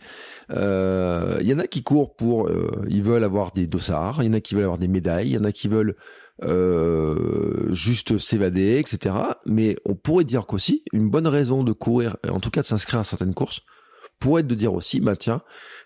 Il 0.51 1.47
y 1.47 1.55
en 1.55 1.59
a 1.59 1.67
qui 1.67 1.83
courent 1.83 2.15
pour, 2.15 2.49
ils 2.89 3.03
veulent 3.03 3.25
avoir 3.25 3.51
des 3.51 3.67
dossards, 3.67 4.23
il 4.23 4.27
y 4.27 4.29
en 4.29 4.35
a 4.35 4.41
qui 4.41 4.55
veulent 4.55 4.65
avoir 4.65 4.79
des 4.79 4.87
médailles, 4.87 5.31
il 5.31 5.35
y 5.35 5.39
en 5.39 5.45
a 5.45 5.51
qui 5.51 5.67
veulent 5.67 5.97
euh, 6.43 7.73
juste 7.73 8.19
s'évader, 8.19 8.79
etc. 8.79 9.15
Mais 9.47 9.77
on 9.85 9.95
pourrait 9.95 10.25
dire 10.25 10.47
qu'aussi, 10.47 10.85
une 10.93 11.11
bonne 11.11 11.27
raison 11.27 11.65
de 11.65 11.73
courir, 11.73 12.17
en 12.29 12.41
tout 12.41 12.51
cas 12.51 12.63
de 12.63 12.67
s'inscrire 12.67 13.01
à 13.01 13.05
certaines 13.05 13.35
courses, 13.35 13.63
pourrait 14.21 14.41
être 14.41 14.49
de 14.49 14.55
dire 14.55 14.75
aussi, 14.75 15.01
bah 15.01 15.17
tiens, 15.17 15.43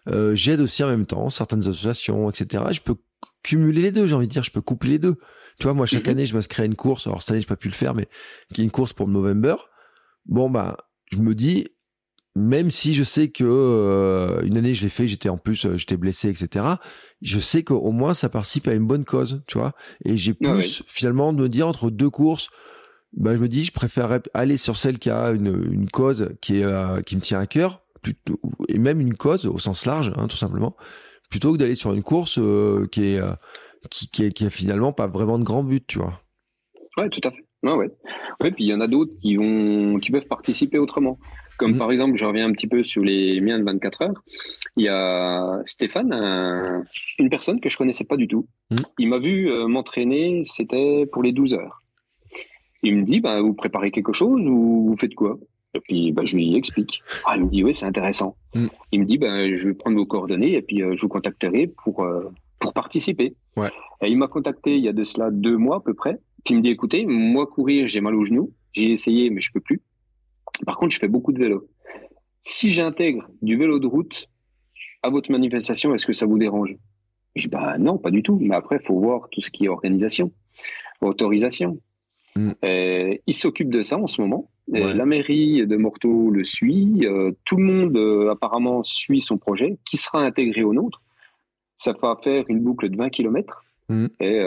euh, 0.08 0.34
j'aide 0.34 0.60
aussi 0.60 0.82
en 0.82 0.88
même 0.88 1.06
temps 1.06 1.28
certaines 1.28 1.60
associations, 1.60 2.30
etc. 2.30 2.64
Je 2.70 2.80
peux 2.80 2.96
cumuler 3.42 3.82
les 3.82 3.92
deux, 3.92 4.06
j'ai 4.06 4.14
envie 4.14 4.28
de 4.28 4.32
dire, 4.32 4.44
je 4.44 4.50
peux 4.50 4.60
coupler 4.60 4.90
les 4.90 4.98
deux. 4.98 5.16
Tu 5.58 5.64
vois, 5.64 5.74
moi, 5.74 5.86
chaque 5.86 6.06
mhm. 6.06 6.12
année, 6.12 6.26
je 6.26 6.34
m'inscris 6.34 6.62
à 6.62 6.64
une 6.64 6.76
course. 6.76 7.06
Alors, 7.06 7.20
cette 7.22 7.32
année, 7.32 7.40
j'ai 7.40 7.46
pas 7.46 7.56
pu 7.56 7.68
le 7.68 7.74
faire, 7.74 7.94
mais 7.94 8.08
qui 8.52 8.62
est 8.62 8.64
une 8.64 8.70
course 8.70 8.92
pour 8.92 9.06
le 9.06 9.12
November. 9.12 9.56
Bon, 10.26 10.50
bah, 10.50 10.76
je 11.12 11.18
me 11.18 11.34
dis, 11.34 11.68
même 12.34 12.70
si 12.70 12.94
je 12.94 13.02
sais 13.02 13.28
que 13.28 13.44
euh, 13.44 14.42
une 14.42 14.56
année 14.56 14.74
je 14.74 14.82
l'ai 14.82 14.88
fait, 14.88 15.06
j'étais 15.06 15.28
en 15.28 15.36
plus 15.36 15.66
euh, 15.66 15.76
j'étais 15.76 15.96
blessé, 15.96 16.30
etc. 16.30 16.66
Je 17.20 17.38
sais 17.38 17.62
qu'au 17.62 17.90
moins 17.90 18.14
ça 18.14 18.28
participe 18.28 18.68
à 18.68 18.74
une 18.74 18.86
bonne 18.86 19.04
cause, 19.04 19.42
tu 19.46 19.58
vois. 19.58 19.74
Et 20.04 20.16
j'ai 20.16 20.34
ah 20.44 20.52
plus 20.52 20.82
finalement 20.86 21.32
de 21.32 21.42
me 21.42 21.48
dire 21.48 21.68
entre 21.68 21.90
deux 21.90 22.10
courses, 22.10 22.48
bah 23.12 23.34
je 23.36 23.40
me 23.40 23.48
dis 23.48 23.64
je 23.64 23.72
préférerais 23.72 24.22
aller 24.32 24.56
sur 24.56 24.76
celle 24.76 24.98
qui 24.98 25.10
a 25.10 25.30
une, 25.32 25.70
une 25.70 25.90
cause 25.90 26.30
qui 26.40 26.60
est 26.60 26.64
euh, 26.64 27.02
qui 27.02 27.16
me 27.16 27.20
tient 27.20 27.38
à 27.38 27.46
cœur, 27.46 27.82
plutôt, 28.00 28.40
et 28.68 28.78
même 28.78 29.00
une 29.00 29.14
cause 29.14 29.46
au 29.46 29.58
sens 29.58 29.84
large, 29.84 30.12
hein, 30.16 30.26
tout 30.26 30.36
simplement, 30.36 30.74
plutôt 31.28 31.52
que 31.52 31.58
d'aller 31.58 31.74
sur 31.74 31.92
une 31.92 32.02
course 32.02 32.40
qui 32.90 33.04
est 33.04 33.20
qui, 33.90 34.08
qui, 34.08 34.24
est 34.24 34.32
qui 34.32 34.46
a 34.46 34.50
finalement 34.50 34.92
pas 34.92 35.06
vraiment 35.06 35.38
de 35.38 35.44
grand 35.44 35.64
but, 35.64 35.86
tu 35.86 35.98
vois. 35.98 36.22
Ouais, 36.96 37.10
tout 37.10 37.20
à 37.24 37.30
fait. 37.30 37.44
Ouais, 37.62 37.74
ouais. 37.74 37.90
Ouais, 38.40 38.50
puis 38.50 38.64
il 38.64 38.68
y 38.68 38.74
en 38.74 38.80
a 38.80 38.88
d'autres 38.88 39.12
qui 39.20 39.36
vont 39.36 39.98
qui 40.00 40.10
peuvent 40.10 40.26
participer 40.26 40.78
autrement. 40.78 41.18
Comme 41.58 41.72
mhm. 41.72 41.78
par 41.78 41.92
exemple, 41.92 42.16
je 42.16 42.24
reviens 42.24 42.48
un 42.48 42.52
petit 42.52 42.66
peu 42.66 42.82
sur 42.82 43.02
les 43.02 43.40
miens 43.40 43.58
de 43.58 43.64
24 43.64 44.02
heures. 44.02 44.22
Il 44.76 44.84
y 44.84 44.88
a 44.88 45.60
Stéphane, 45.66 46.12
une 47.18 47.30
personne 47.30 47.60
que 47.60 47.68
je 47.68 47.76
connaissais 47.76 48.04
pas 48.04 48.16
du 48.16 48.28
tout. 48.28 48.46
Mhm. 48.70 48.78
Il 48.98 49.08
m'a 49.08 49.18
vu 49.18 49.50
euh, 49.50 49.66
m'entraîner, 49.66 50.44
c'était 50.46 51.06
pour 51.06 51.22
les 51.22 51.32
12 51.32 51.54
heures. 51.54 51.82
Il 52.82 52.96
me 52.96 53.04
dit, 53.04 53.20
bah, 53.20 53.40
vous 53.40 53.54
préparez 53.54 53.90
quelque 53.90 54.12
chose 54.12 54.44
ou 54.46 54.88
vous 54.88 54.96
faites 54.96 55.14
quoi? 55.14 55.38
Et 55.74 55.80
puis, 55.80 56.12
bah, 56.12 56.22
je 56.24 56.36
lui 56.36 56.54
explique. 56.56 57.02
Ah, 57.24 57.36
il 57.36 57.44
me 57.44 57.50
dit, 57.50 57.64
oui, 57.64 57.74
c'est 57.74 57.86
intéressant. 57.86 58.36
Mhm. 58.54 58.70
Il 58.92 59.00
me 59.00 59.04
dit, 59.06 59.18
bah, 59.18 59.54
je 59.54 59.68
vais 59.68 59.74
prendre 59.74 59.96
vos 59.96 60.06
coordonnées 60.06 60.54
et 60.54 60.62
puis 60.62 60.82
euh, 60.82 60.94
je 60.96 61.02
vous 61.02 61.08
contacterai 61.08 61.68
pour, 61.84 62.02
euh, 62.02 62.30
pour 62.58 62.72
participer. 62.72 63.34
Ouais. 63.56 63.70
Et 64.02 64.08
il 64.08 64.18
m'a 64.18 64.28
contacté 64.28 64.76
il 64.76 64.84
y 64.84 64.88
a 64.88 64.92
de 64.92 65.04
cela 65.04 65.30
deux 65.30 65.56
mois 65.56 65.76
à 65.76 65.80
peu 65.80 65.94
près. 65.94 66.18
Puis 66.44 66.54
il 66.54 66.56
me 66.58 66.62
dit, 66.62 66.70
écoutez, 66.70 67.06
moi 67.06 67.46
courir, 67.46 67.86
j'ai 67.86 68.00
mal 68.00 68.14
au 68.14 68.24
genou. 68.24 68.52
J'ai 68.72 68.90
essayé, 68.90 69.30
mais 69.30 69.40
je 69.40 69.52
peux 69.52 69.60
plus. 69.60 69.80
Par 70.66 70.76
contre, 70.76 70.92
je 70.92 70.98
fais 70.98 71.08
beaucoup 71.08 71.32
de 71.32 71.38
vélo. 71.38 71.68
Si 72.42 72.70
j'intègre 72.70 73.28
du 73.40 73.56
vélo 73.56 73.78
de 73.78 73.86
route 73.86 74.28
à 75.02 75.10
votre 75.10 75.30
manifestation, 75.30 75.94
est-ce 75.94 76.06
que 76.06 76.12
ça 76.12 76.26
vous 76.26 76.38
dérange? 76.38 76.76
Je 77.34 77.42
dis 77.42 77.48
bah 77.48 77.78
non, 77.78 77.98
pas 77.98 78.10
du 78.10 78.22
tout. 78.22 78.38
Mais 78.40 78.54
après, 78.54 78.76
il 78.80 78.86
faut 78.86 78.98
voir 78.98 79.28
tout 79.30 79.40
ce 79.40 79.50
qui 79.50 79.64
est 79.64 79.68
organisation, 79.68 80.32
autorisation. 81.00 81.78
Mm. 82.36 82.50
Euh, 82.64 83.14
il 83.26 83.34
s'occupe 83.34 83.70
de 83.70 83.82
ça 83.82 83.98
en 83.98 84.06
ce 84.06 84.20
moment. 84.20 84.50
Euh, 84.74 84.94
la 84.94 85.06
mairie 85.06 85.66
de 85.66 85.76
Morteau 85.76 86.30
le 86.30 86.44
suit. 86.44 87.06
Euh, 87.06 87.32
tout 87.44 87.56
le 87.56 87.64
monde 87.64 88.28
apparemment 88.30 88.82
suit 88.82 89.20
son 89.20 89.38
projet, 89.38 89.76
qui 89.84 89.96
sera 89.96 90.20
intégré 90.20 90.62
au 90.62 90.72
nôtre. 90.72 91.02
Ça 91.76 91.92
va 92.00 92.18
faire 92.22 92.44
une 92.48 92.60
boucle 92.60 92.88
de 92.88 92.96
20 92.96 93.10
km. 93.10 93.64
Mm. 93.88 94.06
Et 94.20 94.40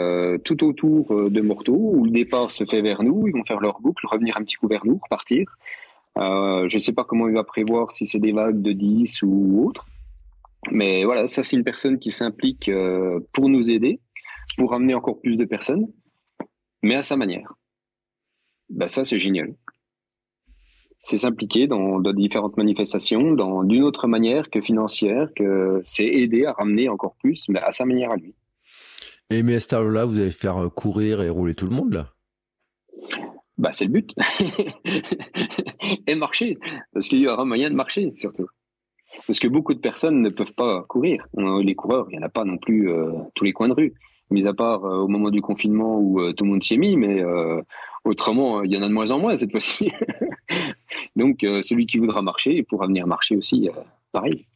tout 0.44 0.64
autour 0.64 1.30
de 1.30 1.40
Morteau, 1.40 1.76
où 1.76 2.04
le 2.04 2.10
départ 2.10 2.50
se 2.50 2.64
fait 2.64 2.80
vers 2.80 3.02
nous, 3.02 3.26
ils 3.28 3.32
vont 3.32 3.44
faire 3.44 3.60
leur 3.60 3.80
boucle, 3.80 4.06
revenir 4.06 4.36
un 4.38 4.42
petit 4.42 4.56
coup 4.56 4.68
vers 4.68 4.84
nous, 4.86 4.98
repartir. 5.02 5.46
Euh, 6.18 6.68
je 6.68 6.76
ne 6.76 6.80
sais 6.80 6.92
pas 6.92 7.04
comment 7.04 7.28
il 7.28 7.34
va 7.34 7.44
prévoir 7.44 7.92
si 7.92 8.08
c'est 8.08 8.18
des 8.18 8.32
vagues 8.32 8.62
de 8.62 8.72
10 8.72 9.22
ou 9.22 9.66
autre. 9.66 9.86
Mais 10.70 11.04
voilà, 11.04 11.26
ça 11.28 11.42
c'est 11.42 11.56
une 11.56 11.64
personne 11.64 11.98
qui 11.98 12.10
s'implique 12.10 12.68
euh, 12.68 13.20
pour 13.32 13.48
nous 13.48 13.70
aider, 13.70 14.00
pour 14.56 14.74
amener 14.74 14.94
encore 14.94 15.20
plus 15.20 15.36
de 15.36 15.44
personnes, 15.44 15.86
mais 16.82 16.96
à 16.96 17.02
sa 17.02 17.16
manière. 17.16 17.54
Ben 18.68 18.88
ça 18.88 19.04
c'est 19.04 19.18
génial. 19.18 19.54
C'est 21.02 21.18
s'impliquer 21.18 21.68
dans, 21.68 22.00
différentes 22.12 22.56
manifestations, 22.56 23.32
dans 23.32 23.62
d'une 23.62 23.84
autre 23.84 24.08
manière 24.08 24.50
que 24.50 24.60
financière, 24.60 25.28
que 25.36 25.80
c'est 25.84 26.06
aider 26.06 26.46
à 26.46 26.52
ramener 26.52 26.88
encore 26.88 27.14
plus, 27.22 27.44
mais 27.48 27.60
à 27.60 27.70
sa 27.70 27.84
manière 27.84 28.10
à 28.10 28.16
lui. 28.16 28.34
Et 29.30 29.44
mais 29.44 29.56
à 29.56 29.60
ce 29.60 29.76
là 29.76 30.04
vous 30.04 30.18
allez 30.18 30.32
faire 30.32 30.68
courir 30.74 31.22
et 31.22 31.28
rouler 31.28 31.54
tout 31.54 31.66
le 31.66 31.76
monde 31.76 31.92
là? 31.92 32.12
Bah, 33.58 33.70
c'est 33.72 33.86
le 33.86 33.90
but. 33.90 34.14
et 36.06 36.14
marcher, 36.14 36.58
parce 36.92 37.08
qu'il 37.08 37.20
y 37.20 37.28
aura 37.28 37.44
moyen 37.44 37.70
de 37.70 37.74
marcher 37.74 38.12
surtout. 38.18 38.48
Parce 39.26 39.38
que 39.38 39.48
beaucoup 39.48 39.72
de 39.72 39.80
personnes 39.80 40.20
ne 40.20 40.28
peuvent 40.28 40.52
pas 40.52 40.84
courir. 40.88 41.26
Les 41.36 41.74
coureurs, 41.74 42.06
il 42.10 42.18
n'y 42.18 42.22
en 42.22 42.26
a 42.26 42.28
pas 42.28 42.44
non 42.44 42.58
plus 42.58 42.90
euh, 42.90 43.12
tous 43.34 43.44
les 43.44 43.52
coins 43.52 43.68
de 43.68 43.74
rue, 43.74 43.94
mis 44.30 44.46
à 44.46 44.52
part 44.52 44.84
euh, 44.84 44.98
au 44.98 45.08
moment 45.08 45.30
du 45.30 45.40
confinement 45.40 45.98
où 45.98 46.20
euh, 46.20 46.32
tout 46.32 46.44
le 46.44 46.50
monde 46.50 46.62
s'y 46.62 46.74
est 46.74 46.78
mis, 46.78 46.96
mais 46.96 47.22
autrement, 48.04 48.62
il 48.62 48.72
y 48.72 48.76
en 48.76 48.82
a 48.82 48.88
de 48.88 48.92
moins 48.92 49.10
en 49.10 49.18
moins 49.18 49.36
cette 49.38 49.50
fois-ci. 49.50 49.90
Donc, 51.16 51.38
celui 51.40 51.86
qui 51.86 51.98
voudra 51.98 52.22
marcher 52.22 52.62
pourra 52.62 52.86
venir 52.86 53.06
marcher 53.06 53.36
aussi, 53.36 53.68
pareil. 54.12 54.46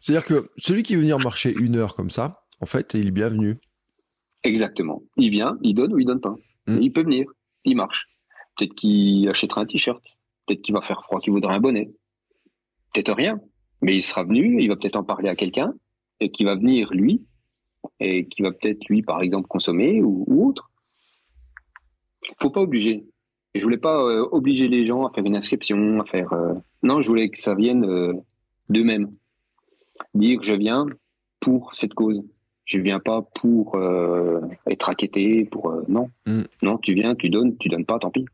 C'est-à-dire 0.00 0.24
que 0.24 0.50
celui 0.56 0.82
qui 0.82 0.94
veut 0.94 1.02
venir 1.02 1.18
marcher 1.18 1.54
une 1.54 1.76
heure 1.76 1.94
comme 1.94 2.10
ça, 2.10 2.42
en 2.60 2.66
fait, 2.66 2.94
il 2.94 3.08
est 3.08 3.12
bienvenu. 3.12 3.58
Exactement. 4.42 5.02
Il 5.16 5.30
vient, 5.30 5.58
il 5.62 5.74
donne 5.74 5.92
ou 5.92 5.98
il 5.98 6.06
donne 6.06 6.20
pas. 6.20 6.34
Hmm. 6.66 6.78
Il 6.80 6.92
peut 6.92 7.02
venir, 7.02 7.26
il 7.64 7.76
marche. 7.76 8.08
Peut-être 8.56 8.74
qu'il 8.74 9.28
achètera 9.28 9.62
un 9.62 9.66
t-shirt. 9.66 10.02
Peut-être 10.46 10.62
qu'il 10.62 10.74
va 10.74 10.82
faire 10.82 11.02
froid, 11.04 11.20
qu'il 11.20 11.32
voudra 11.32 11.54
un 11.54 11.60
bonnet. 11.60 11.90
Peut-être 12.92 13.12
rien. 13.12 13.40
Mais 13.82 13.96
il 13.96 14.02
sera 14.02 14.24
venu, 14.24 14.62
il 14.62 14.68
va 14.68 14.76
peut-être 14.76 14.96
en 14.96 15.04
parler 15.04 15.28
à 15.28 15.36
quelqu'un 15.36 15.72
et 16.20 16.30
qui 16.30 16.44
va 16.44 16.54
venir 16.54 16.92
lui 16.92 17.24
et 17.98 18.26
qui 18.26 18.42
va 18.42 18.52
peut-être 18.52 18.84
lui, 18.88 19.02
par 19.02 19.22
exemple, 19.22 19.48
consommer 19.48 20.02
ou, 20.02 20.48
autre. 20.48 20.70
Faut 22.40 22.50
pas 22.50 22.60
obliger. 22.60 23.06
Je 23.54 23.62
voulais 23.62 23.78
pas 23.78 24.02
euh, 24.02 24.28
obliger 24.30 24.68
les 24.68 24.84
gens 24.84 25.06
à 25.06 25.12
faire 25.12 25.24
une 25.24 25.34
inscription, 25.34 26.00
à 26.00 26.04
faire. 26.04 26.32
Euh, 26.32 26.54
non, 26.82 27.00
je 27.02 27.08
voulais 27.08 27.30
que 27.30 27.40
ça 27.40 27.54
vienne 27.54 27.84
euh, 27.84 28.12
d'eux-mêmes. 28.68 29.12
Dire 30.14 30.42
je 30.42 30.52
viens 30.52 30.86
pour 31.40 31.74
cette 31.74 31.94
cause. 31.94 32.22
Je 32.70 32.78
viens 32.78 33.00
pas 33.00 33.22
pour 33.34 33.76
être 34.68 34.84
raquetté, 34.84 35.44
pour 35.44 35.74
non. 35.88 36.08
Mm. 36.26 36.42
Non, 36.62 36.78
tu 36.78 36.94
viens, 36.94 37.16
tu 37.16 37.28
donnes, 37.28 37.56
tu 37.58 37.68
donnes 37.68 37.84
pas, 37.84 37.98
tant 37.98 38.10
pis. 38.10 38.26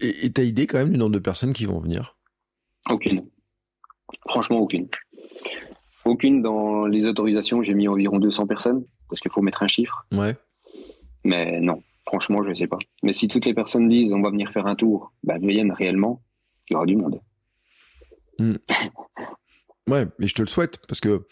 Et 0.00 0.32
tu 0.32 0.40
as 0.40 0.44
idée 0.44 0.66
quand 0.66 0.78
même 0.78 0.90
du 0.90 0.98
nombre 0.98 1.12
de 1.12 1.20
personnes 1.20 1.52
qui 1.52 1.64
vont 1.64 1.78
venir? 1.78 2.16
Aucune. 2.90 3.24
Franchement, 4.28 4.58
aucune. 4.58 4.88
Aucune 6.04 6.42
dans 6.42 6.86
les 6.86 7.04
autorisations, 7.04 7.62
j'ai 7.62 7.74
mis 7.74 7.86
environ 7.86 8.18
200 8.18 8.48
personnes, 8.48 8.84
parce 9.08 9.20
qu'il 9.20 9.30
faut 9.30 9.42
mettre 9.42 9.62
un 9.62 9.68
chiffre. 9.68 10.04
Ouais. 10.10 10.36
Mais 11.22 11.60
non, 11.60 11.80
franchement, 12.06 12.42
je 12.42 12.48
ne 12.48 12.54
sais 12.54 12.66
pas. 12.66 12.78
Mais 13.04 13.12
si 13.12 13.28
toutes 13.28 13.44
les 13.44 13.54
personnes 13.54 13.88
disent 13.88 14.12
on 14.12 14.20
va 14.20 14.30
venir 14.30 14.50
faire 14.50 14.66
un 14.66 14.74
tour, 14.74 15.12
bah, 15.22 15.38
viennent 15.38 15.72
réellement, 15.72 16.22
il 16.68 16.72
y 16.72 16.76
aura 16.76 16.86
du 16.86 16.96
monde. 16.96 17.20
Hmm. 18.40 18.56
ouais, 19.88 20.06
mais 20.18 20.26
je 20.26 20.34
te 20.34 20.42
le 20.42 20.48
souhaite, 20.48 20.80
parce 20.88 21.00
que 21.00 21.24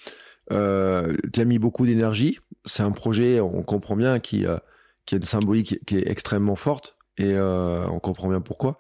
euh, 0.53 1.16
tu 1.32 1.40
as 1.40 1.44
mis 1.44 1.59
beaucoup 1.59 1.86
d'énergie. 1.86 2.38
C'est 2.64 2.82
un 2.82 2.92
projet, 2.92 3.40
on 3.40 3.62
comprend 3.62 3.97
bien, 3.97 4.18
qui, 4.18 4.47
euh, 4.47 4.59
qui 5.05 5.14
a 5.14 5.18
une 5.18 5.24
symbolique 5.24 5.78
qui 5.86 5.99
est 5.99 6.09
extrêmement 6.09 6.57
forte, 6.57 6.97
et 7.18 7.32
euh, 7.32 7.86
on 7.88 8.01
comprend 8.01 8.28
bien 8.28 8.40
pourquoi. 8.40 8.78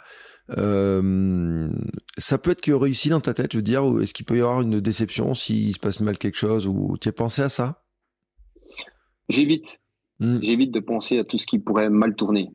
Euh, 0.50 1.68
ça 2.18 2.38
peut 2.38 2.52
être 2.52 2.60
que 2.60 2.72
réussi 2.72 3.08
dans 3.08 3.20
ta 3.20 3.34
tête, 3.34 3.52
je 3.52 3.58
veux 3.58 3.62
dire, 3.62 3.84
ou 3.84 4.00
est-ce 4.00 4.14
qu'il 4.14 4.26
peut 4.26 4.36
y 4.36 4.40
avoir 4.40 4.60
une 4.60 4.80
déception 4.80 5.34
s'il 5.34 5.74
se 5.74 5.78
passe 5.78 6.00
mal 6.00 6.18
quelque 6.18 6.36
chose, 6.36 6.66
ou 6.66 6.96
tu 7.00 7.08
as 7.08 7.12
pensé 7.12 7.42
à 7.42 7.48
ça? 7.48 7.82
J'évite. 9.28 9.80
Hmm. 10.20 10.38
J'évite 10.40 10.72
de 10.72 10.80
penser 10.80 11.18
à 11.18 11.24
tout 11.24 11.36
ce 11.36 11.46
qui 11.46 11.58
pourrait 11.58 11.90
mal 11.90 12.14
tourner. 12.14 12.52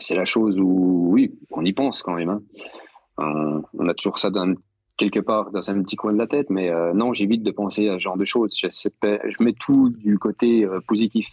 C'est 0.00 0.14
la 0.14 0.24
chose 0.24 0.58
où, 0.58 1.08
oui, 1.10 1.38
on 1.50 1.64
y 1.64 1.72
pense 1.72 2.02
quand 2.02 2.14
même. 2.14 2.30
Hein. 2.30 2.42
Euh, 3.20 3.60
on 3.74 3.88
a 3.88 3.94
toujours 3.94 4.18
ça 4.18 4.30
dans, 4.30 4.54
quelque 4.98 5.20
part 5.20 5.50
dans 5.52 5.70
un 5.70 5.82
petit 5.82 5.96
coin 5.96 6.12
de 6.12 6.18
la 6.18 6.26
tête, 6.26 6.50
mais 6.50 6.70
euh, 6.70 6.92
non, 6.92 7.14
j'évite 7.14 7.42
de 7.42 7.50
penser 7.50 7.88
à 7.88 7.94
ce 7.94 7.98
genre 8.00 8.18
de 8.18 8.26
choses. 8.26 8.50
Je, 8.54 8.68
je 8.68 9.42
mets 9.42 9.54
tout 9.54 9.90
du 9.90 10.18
côté 10.18 10.68
positif. 10.86 11.26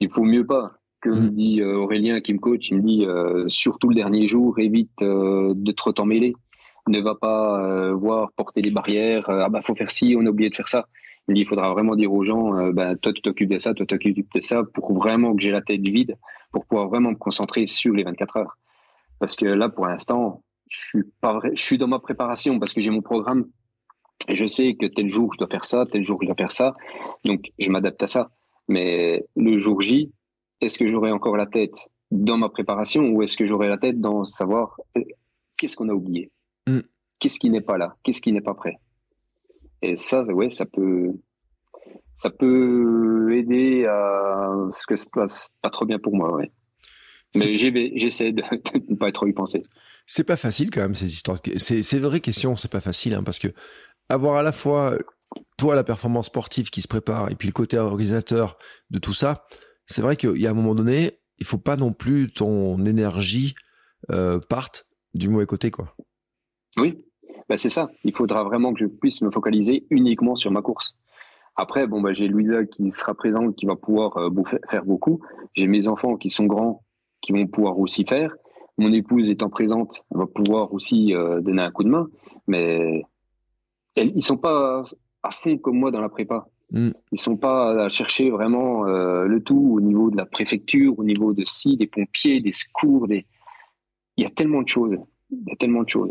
Il 0.00 0.10
faut 0.10 0.24
mieux 0.24 0.46
pas 0.46 0.78
que 1.00 1.10
me 1.10 1.28
mm. 1.28 1.30
dit 1.30 1.60
euh, 1.60 1.76
Aurélien 1.76 2.20
qui 2.20 2.32
me 2.34 2.38
coach, 2.38 2.70
il 2.70 2.78
me 2.78 2.82
dit 2.82 3.04
euh, 3.04 3.44
surtout 3.48 3.88
le 3.88 3.94
dernier 3.94 4.26
jour, 4.26 4.58
évite 4.58 4.90
euh, 5.02 5.52
de 5.54 5.72
trop 5.72 5.92
t'en 5.92 6.06
mêler. 6.06 6.34
Ne 6.88 7.00
va 7.00 7.14
pas 7.14 7.92
voir 7.92 8.32
porter 8.32 8.62
les 8.62 8.70
barrières. 8.70 9.28
ah 9.28 9.50
bah 9.50 9.60
faut 9.60 9.74
faire 9.74 9.90
ci, 9.90 10.16
on 10.18 10.24
a 10.24 10.30
oublié 10.30 10.48
de 10.48 10.54
faire 10.54 10.68
ça. 10.68 10.86
Il 11.26 11.32
me 11.32 11.34
dit 11.34 11.42
il 11.42 11.46
faudra 11.46 11.70
vraiment 11.70 11.94
dire 11.94 12.10
aux 12.10 12.24
gens, 12.24 12.72
bah, 12.72 12.96
toi 12.96 13.12
tu 13.12 13.20
t'occupes 13.20 13.50
de 13.50 13.58
ça, 13.58 13.74
toi 13.74 13.84
tu 13.84 13.94
t'occupes 13.94 14.26
de 14.34 14.40
ça, 14.40 14.62
pour 14.72 14.94
vraiment 14.94 15.36
que 15.36 15.42
j'ai 15.42 15.50
la 15.50 15.60
tête 15.60 15.82
vide, 15.82 16.16
pour 16.50 16.64
pouvoir 16.64 16.88
vraiment 16.88 17.10
me 17.10 17.16
concentrer 17.16 17.66
sur 17.66 17.92
les 17.92 18.04
24 18.04 18.38
heures. 18.38 18.56
Parce 19.18 19.36
que 19.36 19.44
là 19.44 19.68
pour 19.68 19.86
l'instant, 19.86 20.42
je 20.68 20.86
suis 20.86 21.02
pas 21.20 21.34
vrai, 21.34 21.50
je 21.54 21.62
suis 21.62 21.78
dans 21.78 21.88
ma 21.88 21.98
préparation 21.98 22.58
parce 22.58 22.72
que 22.72 22.80
j'ai 22.80 22.90
mon 22.90 23.02
programme 23.02 23.46
et 24.28 24.34
je 24.34 24.46
sais 24.46 24.74
que 24.74 24.86
tel 24.86 25.08
jour 25.08 25.32
je 25.32 25.38
dois 25.38 25.48
faire 25.48 25.64
ça, 25.64 25.86
tel 25.86 26.04
jour 26.04 26.18
je 26.20 26.26
dois 26.26 26.34
faire 26.34 26.50
ça, 26.50 26.74
donc 27.24 27.50
je 27.58 27.70
m'adapte 27.70 28.02
à 28.02 28.08
ça. 28.08 28.30
Mais 28.68 29.24
le 29.36 29.58
jour 29.58 29.80
J, 29.80 30.12
est-ce 30.60 30.78
que 30.78 30.88
j'aurai 30.88 31.10
encore 31.10 31.36
la 31.36 31.46
tête 31.46 31.88
dans 32.10 32.36
ma 32.36 32.48
préparation 32.48 33.08
ou 33.10 33.22
est-ce 33.22 33.36
que 33.36 33.46
j'aurai 33.46 33.68
la 33.68 33.78
tête 33.78 34.00
dans 34.00 34.24
savoir 34.24 34.76
euh, 34.96 35.02
qu'est-ce 35.56 35.76
qu'on 35.76 35.88
a 35.88 35.94
oublié? 35.94 36.30
Mm. 36.66 36.80
Qu'est-ce 37.18 37.38
qui 37.38 37.50
n'est 37.50 37.60
pas 37.60 37.78
là? 37.78 37.96
Qu'est-ce 38.02 38.20
qui 38.20 38.32
n'est 38.32 38.40
pas 38.40 38.54
prêt? 38.54 38.78
Et 39.82 39.96
ça, 39.96 40.22
ouais, 40.24 40.50
ça 40.50 40.66
peut, 40.66 41.12
ça 42.14 42.30
peut 42.30 43.36
aider 43.36 43.86
à 43.86 44.50
ce 44.72 44.86
que 44.86 44.96
ça 44.96 45.04
se 45.04 45.10
passe 45.10 45.50
pas 45.62 45.70
trop 45.70 45.84
bien 45.84 45.98
pour 45.98 46.14
moi, 46.14 46.34
ouais. 46.34 46.50
Mais 47.36 47.52
j'essaie 47.52 48.32
de, 48.32 48.42
ne 48.88 48.96
pas 48.96 49.12
trop 49.12 49.26
y 49.26 49.32
penser. 49.32 49.62
C'est 50.08 50.24
pas 50.24 50.36
facile 50.36 50.70
quand 50.70 50.80
même 50.80 50.96
ces 50.96 51.12
histoires. 51.12 51.38
C'est 51.58 51.82
c'est 51.82 51.98
vraie 51.98 52.20
question, 52.20 52.56
c'est 52.56 52.70
pas 52.70 52.80
facile 52.80 53.14
hein, 53.14 53.22
parce 53.22 53.38
que 53.38 53.48
avoir 54.08 54.38
à 54.38 54.42
la 54.42 54.52
fois 54.52 54.96
toi 55.58 55.74
la 55.74 55.84
performance 55.84 56.26
sportive 56.26 56.70
qui 56.70 56.82
se 56.82 56.88
prépare 56.88 57.30
et 57.30 57.34
puis 57.34 57.46
le 57.46 57.52
côté 57.52 57.78
organisateur 57.78 58.58
de 58.90 58.98
tout 58.98 59.12
ça, 59.12 59.44
c'est 59.86 60.02
vrai 60.02 60.16
qu'il 60.16 60.40
y 60.40 60.46
a 60.46 60.50
un 60.50 60.54
moment 60.54 60.74
donné, 60.74 61.20
il 61.38 61.46
faut 61.46 61.58
pas 61.58 61.76
non 61.76 61.92
plus 61.92 62.30
ton 62.30 62.84
énergie 62.84 63.54
euh, 64.10 64.40
parte 64.40 64.86
du 65.14 65.28
mauvais 65.28 65.46
côté, 65.46 65.70
quoi. 65.70 65.94
Oui, 66.78 67.04
bah 67.48 67.58
c'est 67.58 67.68
ça. 67.68 67.90
Il 68.04 68.14
faudra 68.14 68.44
vraiment 68.44 68.72
que 68.72 68.80
je 68.80 68.86
puisse 68.86 69.20
me 69.22 69.30
focaliser 69.30 69.86
uniquement 69.90 70.36
sur 70.36 70.50
ma 70.50 70.62
course. 70.62 70.94
Après, 71.56 71.86
bon, 71.86 72.00
bah, 72.00 72.12
j'ai 72.12 72.28
Louisa 72.28 72.64
qui 72.64 72.90
sera 72.90 73.14
présente, 73.14 73.56
qui 73.56 73.66
va 73.66 73.74
pouvoir 73.74 74.16
euh, 74.16 74.30
faire 74.70 74.84
beaucoup. 74.84 75.20
J'ai 75.54 75.66
mes 75.66 75.88
enfants 75.88 76.16
qui 76.16 76.30
sont 76.30 76.46
grands, 76.46 76.84
qui 77.20 77.32
vont 77.32 77.46
pouvoir 77.48 77.78
aussi 77.78 78.04
faire. 78.04 78.36
Mon 78.78 78.92
épouse 78.92 79.28
étant 79.28 79.50
présente, 79.50 80.04
va 80.10 80.26
pouvoir 80.26 80.72
aussi 80.72 81.14
euh, 81.14 81.40
donner 81.40 81.62
un 81.62 81.70
coup 81.70 81.84
de 81.84 81.88
main. 81.88 82.08
Mais 82.46 83.02
ils 83.96 84.12
ils 84.16 84.22
sont 84.22 84.36
pas 84.36 84.84
à 85.22 85.30
fond 85.30 85.58
comme 85.58 85.78
moi 85.78 85.90
dans 85.90 86.00
la 86.00 86.08
prépa. 86.08 86.46
Mm. 86.70 86.90
Ils 87.12 87.20
sont 87.20 87.36
pas 87.36 87.84
à 87.84 87.88
chercher 87.88 88.30
vraiment 88.30 88.86
euh, 88.86 89.24
le 89.24 89.42
tout 89.42 89.72
au 89.74 89.80
niveau 89.80 90.10
de 90.10 90.16
la 90.16 90.26
préfecture, 90.26 90.98
au 90.98 91.04
niveau 91.04 91.32
de 91.32 91.44
si, 91.46 91.76
des 91.76 91.86
pompiers, 91.86 92.40
des 92.40 92.52
secours, 92.52 93.08
des. 93.08 93.26
Il 94.16 94.24
y 94.24 94.26
a 94.26 94.30
tellement 94.30 94.62
de 94.62 94.68
choses. 94.68 94.96
Il 95.30 95.48
y 95.48 95.52
a 95.52 95.56
tellement 95.56 95.82
de 95.82 95.88
choses. 95.88 96.10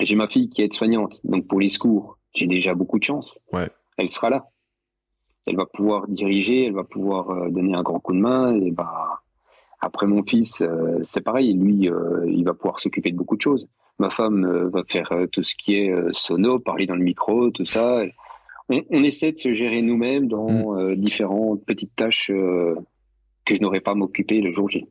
J'ai 0.00 0.16
ma 0.16 0.26
fille 0.26 0.48
qui 0.48 0.62
est 0.62 0.74
soignante, 0.74 1.20
donc 1.22 1.46
pour 1.46 1.60
les 1.60 1.70
secours, 1.70 2.18
j'ai 2.34 2.46
déjà 2.46 2.74
beaucoup 2.74 2.98
de 2.98 3.04
chance. 3.04 3.38
Ouais. 3.52 3.70
Elle 3.96 4.10
sera 4.10 4.30
là. 4.30 4.46
Elle 5.46 5.56
va 5.56 5.66
pouvoir 5.66 6.08
diriger, 6.08 6.66
elle 6.66 6.74
va 6.74 6.82
pouvoir 6.82 7.30
euh, 7.30 7.50
donner 7.50 7.74
un 7.74 7.82
grand 7.82 8.00
coup 8.00 8.12
de 8.12 8.18
main. 8.18 8.54
Et 8.56 8.72
bah 8.72 9.22
après 9.80 10.06
mon 10.06 10.22
fils, 10.24 10.62
euh, 10.62 10.98
c'est 11.02 11.22
pareil. 11.22 11.52
Lui, 11.54 11.90
il 12.26 12.44
va 12.44 12.54
pouvoir 12.54 12.80
s'occuper 12.80 13.10
de 13.12 13.16
beaucoup 13.16 13.36
de 13.36 13.42
choses. 13.42 13.68
Ma 13.98 14.10
femme 14.10 14.68
va 14.68 14.82
faire 14.84 15.10
tout 15.32 15.42
ce 15.42 15.54
qui 15.54 15.74
est 15.74 15.94
sono, 16.12 16.58
parler 16.58 16.86
dans 16.86 16.96
le 16.96 17.02
micro, 17.02 17.50
tout 17.50 17.64
ça 17.64 18.02
on, 18.68 19.02
essaie 19.02 19.32
de 19.32 19.38
se 19.38 19.52
gérer 19.52 19.82
nous-mêmes 19.82 20.28
dans 20.28 20.50
mm. 20.50 20.78
euh, 20.78 20.96
différentes 20.96 21.64
petites 21.64 21.94
tâches 21.94 22.30
euh, 22.30 22.74
que 23.44 23.54
je 23.54 23.60
n'aurais 23.60 23.80
pas 23.80 23.92
à 23.92 23.94
m'occuper 23.94 24.40
le 24.40 24.52
jour 24.52 24.68
J. 24.68 24.86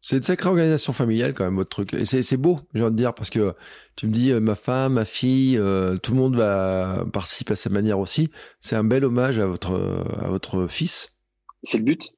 C'est 0.00 0.18
une 0.18 0.22
sacrée 0.22 0.50
organisation 0.50 0.92
familiale 0.92 1.32
quand 1.32 1.44
même 1.44 1.56
votre 1.56 1.70
truc. 1.70 1.94
Et 1.94 2.04
c'est 2.04 2.36
beau, 2.36 2.60
j'ai 2.74 2.82
envie 2.82 2.90
de 2.90 2.96
dire, 2.96 3.14
parce 3.14 3.30
que 3.30 3.54
tu 3.96 4.06
me 4.06 4.12
dis 4.12 4.32
euh, 4.32 4.40
ma 4.40 4.54
femme, 4.54 4.94
ma 4.94 5.06
fille, 5.06 5.54
tout 6.02 6.12
le 6.12 6.18
monde 6.18 6.36
va 6.36 7.06
participer 7.10 7.52
à 7.52 7.56
sa 7.56 7.70
manière 7.70 7.98
aussi. 7.98 8.30
C'est 8.60 8.76
un 8.76 8.84
bel 8.84 9.04
hommage 9.04 9.38
à 9.38 9.46
votre 9.46 10.04
à 10.20 10.28
votre 10.28 10.66
fils. 10.66 11.16
C'est 11.62 11.78
le 11.78 11.84
but. 11.84 12.12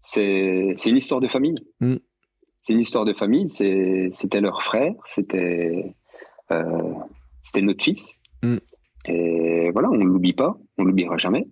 C'est 0.00 0.74
une 0.86 0.96
histoire 0.96 1.20
de 1.20 1.28
famille. 1.28 1.56
Mm. 1.80 1.96
C'est 2.62 2.72
une 2.72 2.80
histoire 2.80 3.04
de 3.04 3.12
famille. 3.12 3.50
C'était 3.50 4.40
leur 4.40 4.62
frère, 4.62 4.94
c'était 5.04 5.94
c'était 7.42 7.62
notre 7.62 7.82
fils. 7.82 8.14
Mm. 8.42 8.58
Et 9.06 9.70
voilà, 9.72 9.90
on 9.90 9.96
ne 9.96 10.04
l'oublie 10.04 10.34
pas, 10.34 10.58
on 10.76 10.82
ne 10.82 10.88
l'oubliera 10.88 11.16
jamais. 11.18 11.46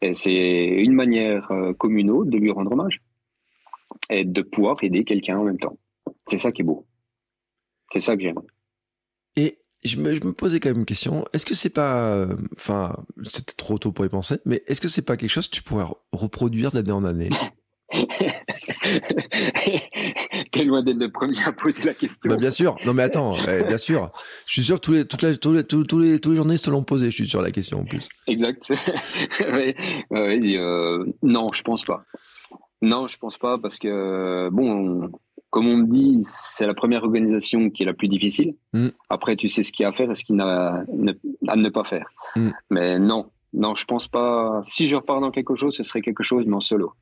Et 0.00 0.14
c'est 0.14 0.32
une 0.32 0.94
manière 0.94 1.50
euh, 1.52 1.72
communaux 1.74 2.24
de 2.24 2.36
lui 2.36 2.50
rendre 2.50 2.72
hommage 2.72 3.02
et 4.10 4.24
de 4.24 4.42
pouvoir 4.42 4.76
aider 4.82 5.04
quelqu'un 5.04 5.38
en 5.38 5.44
même 5.44 5.58
temps. 5.58 5.78
C'est 6.26 6.38
ça 6.38 6.50
qui 6.50 6.62
est 6.62 6.64
beau. 6.64 6.86
C'est 7.92 8.00
ça 8.00 8.16
que 8.16 8.22
j'aime. 8.22 8.40
Et 9.36 9.58
je 9.84 9.98
me, 9.98 10.14
je 10.14 10.24
me, 10.24 10.32
posais 10.32 10.58
quand 10.58 10.70
même 10.70 10.80
une 10.80 10.86
question. 10.86 11.24
Est-ce 11.32 11.46
que 11.46 11.54
c'est 11.54 11.70
pas, 11.70 12.14
euh, 12.14 12.36
enfin, 12.56 12.96
c'était 13.22 13.54
trop 13.54 13.78
tôt 13.78 13.92
pour 13.92 14.04
y 14.04 14.08
penser, 14.08 14.36
mais 14.44 14.62
est-ce 14.66 14.80
que 14.80 14.88
c'est 14.88 15.02
pas 15.02 15.16
quelque 15.16 15.30
chose 15.30 15.48
que 15.48 15.54
tu 15.54 15.62
pourrais 15.62 15.86
reproduire 16.12 16.72
d'année 16.72 16.92
en 16.92 17.04
année? 17.04 17.30
T'es 20.50 20.64
loin 20.64 20.82
d'être 20.82 20.98
le 20.98 21.10
premier 21.10 21.42
à 21.44 21.52
poser 21.52 21.84
la 21.84 21.94
question. 21.94 22.28
Bah 22.28 22.36
bien 22.36 22.50
sûr. 22.50 22.76
Non 22.84 22.94
mais 22.94 23.02
attends, 23.02 23.34
bien 23.44 23.78
sûr. 23.78 24.10
Je 24.46 24.54
suis 24.54 24.64
sûr 24.64 24.76
que 24.76 24.86
tous 24.86 24.92
les, 24.92 25.06
toutes 25.06 25.22
les, 25.22 25.36
tous, 25.36 25.52
les, 25.52 25.64
tous, 25.64 25.98
les, 25.98 26.20
tous 26.20 26.30
les 26.30 26.36
journalistes 26.36 26.68
l'ont 26.68 26.84
posé. 26.84 27.10
Je 27.10 27.16
suis 27.16 27.26
sur 27.26 27.42
la 27.42 27.50
question 27.50 27.80
en 27.80 27.84
plus. 27.84 28.08
Exact. 28.26 28.70
euh, 30.12 31.04
non, 31.22 31.52
je 31.52 31.62
pense 31.62 31.84
pas. 31.84 32.04
Non, 32.80 33.06
je 33.06 33.18
pense 33.18 33.38
pas 33.38 33.58
parce 33.58 33.78
que 33.78 34.48
bon, 34.50 35.10
comme 35.50 35.68
on 35.68 35.76
me 35.76 35.86
dit, 35.86 36.22
c'est 36.24 36.66
la 36.66 36.74
première 36.74 37.04
organisation 37.04 37.70
qui 37.70 37.82
est 37.82 37.86
la 37.86 37.92
plus 37.92 38.08
difficile. 38.08 38.54
Mm. 38.72 38.88
Après, 39.10 39.36
tu 39.36 39.48
sais 39.48 39.62
ce 39.62 39.70
qu'il 39.70 39.84
y 39.84 39.86
a 39.86 39.90
à 39.90 39.92
faire 39.92 40.10
et 40.10 40.14
ce 40.14 40.24
qu'il 40.24 40.36
y 40.36 40.40
a 40.40 40.46
à 40.46 40.84
ne, 40.92 41.12
à 41.46 41.56
ne 41.56 41.68
pas 41.68 41.84
faire. 41.84 42.08
Mm. 42.34 42.50
Mais 42.70 42.98
non, 42.98 43.26
non, 43.52 43.74
je 43.74 43.84
pense 43.84 44.08
pas. 44.08 44.60
Si 44.62 44.88
je 44.88 44.96
repars 44.96 45.20
dans 45.20 45.30
quelque 45.30 45.54
chose, 45.54 45.76
ce 45.76 45.82
serait 45.82 46.00
quelque 46.00 46.22
chose, 46.22 46.46
mais 46.46 46.56
en 46.56 46.60
solo. 46.60 46.94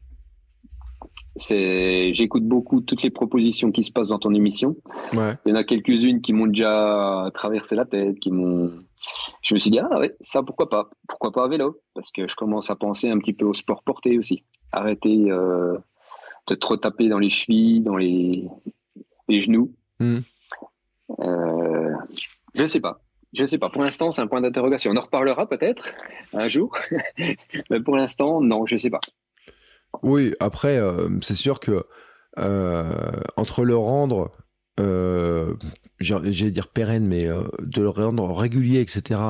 C'est, 1.37 2.12
j'écoute 2.12 2.45
beaucoup 2.45 2.81
toutes 2.81 3.03
les 3.03 3.11
propositions 3.11 3.70
qui 3.70 3.85
se 3.85 3.93
passent 3.93 4.09
dans 4.09 4.18
ton 4.18 4.35
émission. 4.35 4.76
Ouais. 5.12 5.37
Il 5.47 5.51
y 5.51 5.53
en 5.53 5.57
a 5.57 5.64
quelques-unes 5.64 6.20
qui 6.20 6.33
m'ont 6.33 6.47
déjà 6.47 7.31
traversé 7.35 7.76
la 7.76 7.85
tête, 7.85 8.18
qui 8.18 8.31
m'ont. 8.31 8.70
Je 9.43 9.55
me 9.55 9.59
suis 9.59 9.70
dit 9.70 9.78
ah 9.78 9.99
ouais, 9.99 10.14
ça 10.20 10.43
pourquoi 10.43 10.68
pas, 10.68 10.91
pourquoi 11.09 11.33
pas 11.33 11.45
à 11.45 11.49
vélo, 11.49 11.81
parce 11.95 12.12
que 12.12 12.28
je 12.28 12.35
commence 12.35 12.70
à 12.70 12.76
penser 12.76 13.09
un 13.09 13.18
petit 13.18 13.33
peu 13.33 13.47
au 13.47 13.55
sport 13.55 13.83
porté 13.83 14.18
aussi. 14.18 14.45
Arrêter 14.72 15.31
euh, 15.31 15.78
de 16.49 16.55
trop 16.55 16.76
taper 16.76 17.09
dans 17.09 17.18
les 17.18 17.31
chevilles, 17.31 17.81
dans 17.81 17.97
les, 17.97 18.49
les 19.28 19.41
genoux. 19.41 19.72
Mm. 20.01 20.18
Euh, 21.20 21.95
je 22.55 22.64
sais 22.66 22.81
pas. 22.81 23.01
Je 23.33 23.45
sais 23.45 23.59
pas. 23.59 23.70
Pour 23.70 23.83
l'instant, 23.83 24.11
c'est 24.11 24.20
un 24.20 24.26
point 24.26 24.41
d'interrogation. 24.41 24.91
On 24.91 24.97
en 24.97 25.03
reparlera 25.03 25.49
peut-être 25.49 25.93
un 26.33 26.49
jour. 26.49 26.76
Mais 27.70 27.81
pour 27.81 27.97
l'instant, 27.97 28.41
non, 28.41 28.66
je 28.66 28.76
sais 28.76 28.91
pas. 28.91 29.01
Oui, 30.03 30.34
après, 30.41 30.78
euh, 30.78 31.09
c'est 31.22 31.34
sûr 31.34 31.61
que 31.61 31.84
euh, 32.38 32.93
entre 33.36 33.64
le 33.64 33.76
rendre, 33.76 34.30
euh, 34.78 35.55
j'allais 35.99 36.30
dire 36.51 36.68
pérenne, 36.68 37.07
mais 37.07 37.26
euh, 37.26 37.43
de 37.61 37.82
le 37.82 37.88
rendre 37.88 38.30
régulier, 38.32 38.80
etc., 38.80 39.20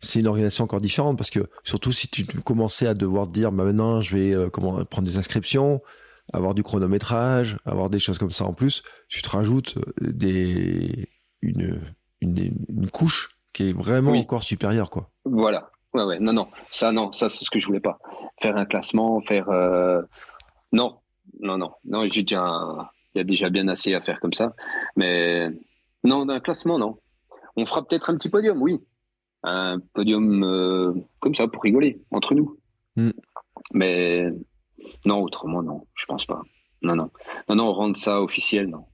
c'est 0.00 0.20
une 0.20 0.26
organisation 0.26 0.64
encore 0.64 0.80
différente 0.82 1.16
parce 1.16 1.30
que 1.30 1.40
surtout 1.62 1.90
si 1.92 2.08
tu 2.08 2.24
commençais 2.26 2.86
à 2.86 2.94
devoir 2.94 3.26
te 3.26 3.32
dire, 3.32 3.52
bah 3.52 3.64
maintenant 3.64 4.02
je 4.02 4.16
vais 4.16 4.34
euh, 4.34 4.50
comment, 4.50 4.84
prendre 4.84 5.06
des 5.08 5.16
inscriptions, 5.16 5.80
avoir 6.34 6.54
du 6.54 6.62
chronométrage, 6.62 7.56
avoir 7.64 7.88
des 7.88 7.98
choses 7.98 8.18
comme 8.18 8.32
ça 8.32 8.44
en 8.44 8.52
plus, 8.52 8.82
tu 9.08 9.22
te 9.22 9.30
rajoutes 9.30 9.78
euh, 9.78 10.12
des, 10.12 11.08
une, 11.40 11.80
une, 12.20 12.54
une 12.68 12.90
couche 12.90 13.30
qui 13.54 13.70
est 13.70 13.72
vraiment 13.72 14.10
Oui. 14.12 14.18
encore 14.18 14.42
supérieure, 14.42 14.90
quoi. 14.90 15.10
Voilà. 15.24 15.70
Ouais, 15.94 16.02
ouais. 16.04 16.18
Non, 16.20 16.32
non. 16.32 16.48
Ça, 16.70 16.92
non. 16.92 17.12
Ça, 17.12 17.28
c'est 17.28 17.44
ce 17.44 17.50
que 17.50 17.58
je 17.60 17.66
voulais 17.66 17.80
pas. 17.80 17.98
Faire 18.42 18.56
un 18.56 18.64
classement, 18.66 19.20
faire. 19.22 19.48
euh, 19.50 20.02
Non, 20.72 20.98
non, 21.40 21.56
non. 21.58 21.72
Non, 21.84 22.02
j'ai 22.10 22.22
déjà. 22.22 22.90
Il 23.14 23.18
y 23.18 23.20
a 23.20 23.24
déjà 23.24 23.48
bien 23.48 23.68
assez 23.68 23.94
à 23.94 24.00
faire 24.00 24.18
comme 24.20 24.32
ça. 24.32 24.54
Mais 24.96 25.48
non, 26.02 26.26
d'un 26.26 26.40
classement, 26.40 26.78
non. 26.78 26.98
On 27.56 27.64
fera 27.64 27.86
peut-être 27.86 28.10
un 28.10 28.16
petit 28.16 28.28
podium, 28.28 28.60
oui. 28.60 28.80
Un 29.44 29.78
podium 29.92 30.42
euh, 30.42 30.92
comme 31.20 31.34
ça 31.34 31.46
pour 31.46 31.62
rigoler 31.62 32.02
entre 32.10 32.34
nous. 32.34 32.58
Mm. 32.96 33.10
Mais 33.72 34.26
non, 35.04 35.22
autrement, 35.22 35.62
non. 35.62 35.86
Je 35.94 36.06
pense 36.06 36.26
pas. 36.26 36.42
Non, 36.82 36.96
non. 36.96 37.10
Non, 37.48 37.54
non, 37.54 37.72
rendre 37.72 37.96
ça 37.98 38.20
officiel, 38.20 38.66
non. 38.68 38.86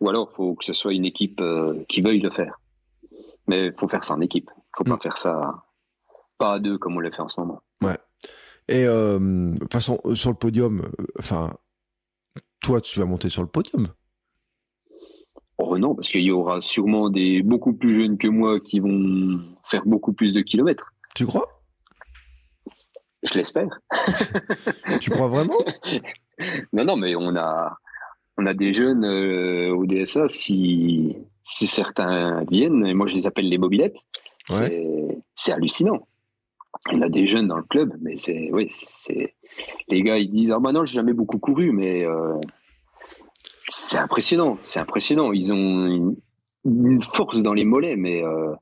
Ou 0.00 0.08
alors, 0.08 0.32
faut 0.32 0.54
que 0.54 0.64
ce 0.64 0.72
soit 0.72 0.94
une 0.94 1.04
équipe 1.04 1.40
euh, 1.42 1.84
qui 1.90 2.00
veuille 2.00 2.20
le 2.20 2.30
faire. 2.30 2.58
Mais 3.46 3.66
il 3.66 3.74
faut 3.78 3.88
faire 3.88 4.04
ça 4.04 4.14
en 4.14 4.20
équipe. 4.22 4.50
faut 4.74 4.84
pas 4.84 4.96
Mm. 4.96 5.00
faire 5.02 5.18
ça 5.18 5.64
pas 6.42 6.54
à 6.54 6.58
deux 6.58 6.76
comme 6.78 6.96
on 6.96 7.00
le 7.00 7.10
fait 7.12 7.20
en 7.22 7.28
ce 7.28 7.40
moment. 7.40 7.60
Et 8.68 8.84
euh, 8.86 9.54
façon, 9.72 10.00
euh, 10.04 10.14
sur 10.14 10.30
le 10.30 10.36
podium, 10.36 10.82
euh, 10.82 11.06
enfin, 11.18 11.52
toi, 12.60 12.80
tu 12.80 12.98
vas 13.00 13.04
monter 13.06 13.28
sur 13.28 13.42
le 13.42 13.48
podium. 13.48 13.88
Oh 15.58 15.76
non, 15.78 15.94
parce 15.96 16.08
qu'il 16.10 16.22
y 16.22 16.30
aura 16.30 16.60
sûrement 16.60 17.10
des 17.10 17.42
beaucoup 17.42 17.72
plus 17.74 17.92
jeunes 17.92 18.18
que 18.18 18.28
moi 18.28 18.60
qui 18.60 18.78
vont 18.80 19.40
faire 19.64 19.82
beaucoup 19.84 20.12
plus 20.12 20.32
de 20.32 20.40
kilomètres. 20.42 20.92
Tu 21.14 21.26
crois? 21.26 21.48
Je 23.24 23.34
l'espère. 23.34 23.68
Tu 25.00 25.10
crois 25.10 25.28
vraiment? 25.28 25.58
Non, 26.72 26.84
non, 26.84 26.96
mais 26.96 27.14
on 27.16 27.34
a, 27.36 27.76
on 28.38 28.46
a 28.46 28.54
des 28.54 28.72
jeunes 28.72 29.04
euh, 29.04 29.74
au 29.74 29.86
DSA, 29.86 30.28
si, 30.28 31.16
si 31.44 31.66
certains 31.66 32.44
viennent, 32.50 32.86
et 32.86 32.94
moi 32.94 33.06
je 33.08 33.14
les 33.14 33.26
appelle 33.26 33.48
les 33.48 33.58
mobilettes, 33.58 33.96
c'est- 34.68 35.18
c'est 35.36 35.52
hallucinant. 35.52 36.06
On 36.90 37.00
a 37.00 37.08
des 37.08 37.26
jeunes 37.26 37.46
dans 37.46 37.56
le 37.56 37.62
club, 37.62 37.94
mais 38.00 38.16
c'est, 38.16 38.50
oui, 38.52 38.66
c'est, 38.70 39.34
les 39.88 40.02
gars 40.02 40.18
ils 40.18 40.30
disent, 40.30 40.50
ah 40.50 40.58
bah 40.58 40.72
non, 40.72 40.84
j'ai 40.84 40.94
jamais 40.94 41.12
beaucoup 41.12 41.38
couru, 41.38 41.72
mais 41.72 42.04
euh, 42.04 42.38
c'est 43.68 43.98
impressionnant, 43.98 44.58
c'est 44.64 44.80
impressionnant. 44.80 45.32
Ils 45.32 45.52
ont 45.52 46.16
une, 46.64 47.02
force 47.02 47.42
dans 47.42 47.54
les 47.54 47.64
mollets, 47.64 47.96
mais 47.96 48.22
euh, 48.22 48.54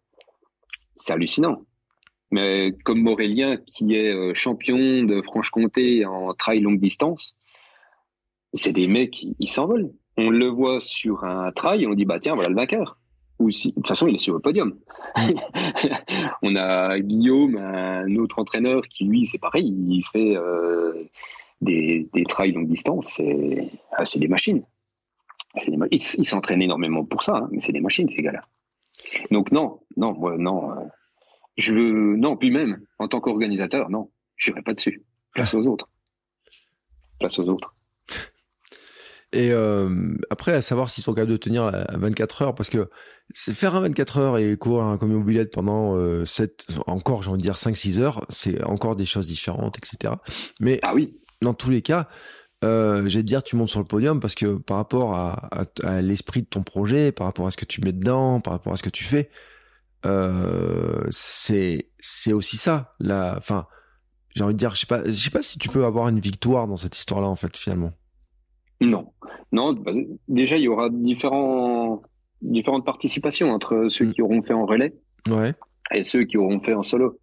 c'est 0.96 1.12
hallucinant. 1.12 1.62
Mais 2.30 2.72
comme 2.84 3.06
Aurélien, 3.08 3.56
qui 3.56 3.94
est 3.94 4.12
euh, 4.14 4.34
champion 4.34 5.02
de 5.02 5.20
Franche-Comté 5.22 6.04
en 6.04 6.32
trail 6.34 6.60
longue 6.60 6.80
distance, 6.80 7.36
c'est 8.52 8.72
des 8.72 8.86
mecs, 8.86 9.22
ils 9.38 9.48
s'envolent. 9.48 9.90
On 10.16 10.30
le 10.30 10.48
voit 10.48 10.80
sur 10.80 11.24
un 11.24 11.50
trail, 11.52 11.86
on 11.86 11.94
dit 11.94 12.04
bah 12.04 12.20
tiens, 12.20 12.34
voilà 12.34 12.50
le 12.50 12.54
vainqueur. 12.54 12.98
Ou 13.40 13.50
si, 13.50 13.70
de 13.70 13.74
toute 13.74 13.88
façon, 13.88 14.06
il 14.06 14.14
est 14.14 14.18
sur 14.18 14.34
le 14.34 14.40
podium. 14.40 14.78
on 16.42 16.54
a 16.56 17.00
Guillaume, 17.00 17.56
un 17.56 18.14
autre 18.16 18.38
entraîneur, 18.38 18.82
qui 18.88 19.04
lui, 19.04 19.26
c'est 19.26 19.38
pareil, 19.38 19.66
il 19.88 20.02
fait 20.12 20.36
euh, 20.36 20.92
des, 21.60 22.08
des 22.12 22.24
trails 22.24 22.52
longue 22.52 22.68
distance. 22.68 23.14
C'est 23.16 23.70
ah, 23.96 24.04
c'est 24.04 24.18
des 24.20 24.28
machines. 24.28 24.62
Des 25.66 25.76
ma- 25.76 25.86
ils 25.90 26.02
ils 26.18 26.24
s'entraînent 26.24 26.62
énormément 26.62 27.04
pour 27.04 27.22
ça, 27.24 27.36
hein, 27.36 27.48
mais 27.50 27.60
c'est 27.60 27.72
des 27.72 27.80
machines 27.80 28.08
ces 28.08 28.22
gars-là. 28.22 28.42
Donc 29.30 29.50
non, 29.50 29.80
non, 29.96 30.12
moi 30.12 30.36
non. 30.38 30.72
euh, 30.72 30.84
je 31.56 31.74
veux 31.74 32.16
non, 32.16 32.36
puis 32.36 32.50
même 32.50 32.82
en 32.98 33.08
tant 33.08 33.20
qu'organisateur, 33.20 33.90
non, 33.90 34.10
je 34.36 34.50
n'irai 34.50 34.62
pas 34.62 34.74
dessus. 34.74 35.02
Place 35.34 35.54
aux 35.54 35.66
autres. 35.66 35.88
Place 37.18 37.38
aux 37.38 37.48
autres. 37.48 37.74
Et 39.32 39.52
euh, 39.52 40.14
après, 40.30 40.52
à 40.54 40.60
savoir 40.62 40.90
s'ils 40.90 41.04
sont 41.04 41.14
capables 41.14 41.30
de 41.32 41.36
tenir 41.36 41.64
à 41.64 41.96
24 41.96 42.42
heures, 42.42 42.54
parce 42.54 42.68
que 42.68 42.90
c'est 43.32 43.54
faire 43.54 43.76
un 43.76 43.80
24 43.82 44.18
heures 44.18 44.38
et 44.38 44.56
courir 44.56 44.84
un 44.86 44.98
camion 44.98 45.18
mobilette 45.18 45.52
pendant 45.52 45.94
euh, 45.96 46.24
7, 46.24 46.66
encore 46.88 47.22
j'ai 47.22 47.28
envie 47.30 47.38
de 47.38 47.42
dire 47.44 47.54
5-6 47.56 47.98
heures, 48.00 48.26
c'est 48.28 48.62
encore 48.64 48.96
des 48.96 49.06
choses 49.06 49.28
différentes, 49.28 49.78
etc. 49.78 50.14
Mais 50.58 50.80
Ah 50.82 50.94
oui, 50.94 51.16
dans 51.42 51.54
tous 51.54 51.70
les 51.70 51.80
cas, 51.80 52.08
euh, 52.64 53.08
j'ai 53.08 53.22
de 53.22 53.26
dire 53.28 53.44
tu 53.44 53.54
montes 53.54 53.68
sur 53.68 53.78
le 53.80 53.86
podium 53.86 54.18
parce 54.18 54.34
que 54.34 54.56
par 54.58 54.76
rapport 54.78 55.14
à, 55.14 55.48
à- 55.52 55.64
à 55.84 56.02
l'esprit 56.02 56.42
de 56.42 56.48
ton 56.48 56.62
projet, 56.64 57.12
par 57.12 57.26
rapport 57.28 57.46
à 57.46 57.52
ce 57.52 57.56
que 57.56 57.64
tu 57.64 57.80
mets 57.82 57.92
dedans, 57.92 58.40
par 58.40 58.52
rapport 58.54 58.72
à 58.72 58.76
ce 58.76 58.82
que 58.82 58.90
tu 58.90 59.04
fais, 59.04 59.30
euh, 60.06 61.04
c'est 61.10 61.90
c'est 62.00 62.32
aussi 62.32 62.56
ça. 62.56 62.94
La, 63.00 63.36
enfin, 63.38 63.66
j'ai 64.34 64.42
envie 64.44 64.54
de 64.54 64.58
dire, 64.58 64.74
je 64.74 64.80
sais 64.80 64.86
pas, 64.86 65.04
je 65.04 65.12
sais 65.12 65.30
pas 65.30 65.42
si 65.42 65.58
tu 65.58 65.68
peux 65.68 65.84
avoir 65.84 66.08
une 66.08 66.20
victoire 66.20 66.66
dans 66.66 66.76
cette 66.76 66.96
histoire-là 66.96 67.28
en 67.28 67.36
fait 67.36 67.56
finalement. 67.56 67.92
Non, 68.80 69.12
non. 69.52 69.72
bah, 69.74 69.92
déjà, 70.28 70.56
il 70.56 70.62
y 70.62 70.68
aura 70.68 70.88
différents, 70.90 72.02
différentes 72.42 72.84
participations 72.86 73.50
entre 73.52 73.88
ceux 73.88 74.06
Mm. 74.06 74.12
qui 74.14 74.22
auront 74.22 74.42
fait 74.42 74.54
en 74.54 74.66
relais 74.66 74.94
Ouais. 75.28 75.54
et 75.92 76.04
ceux 76.04 76.24
qui 76.24 76.36
auront 76.38 76.60
fait 76.60 76.74
en 76.74 76.82
solo. 76.82 77.18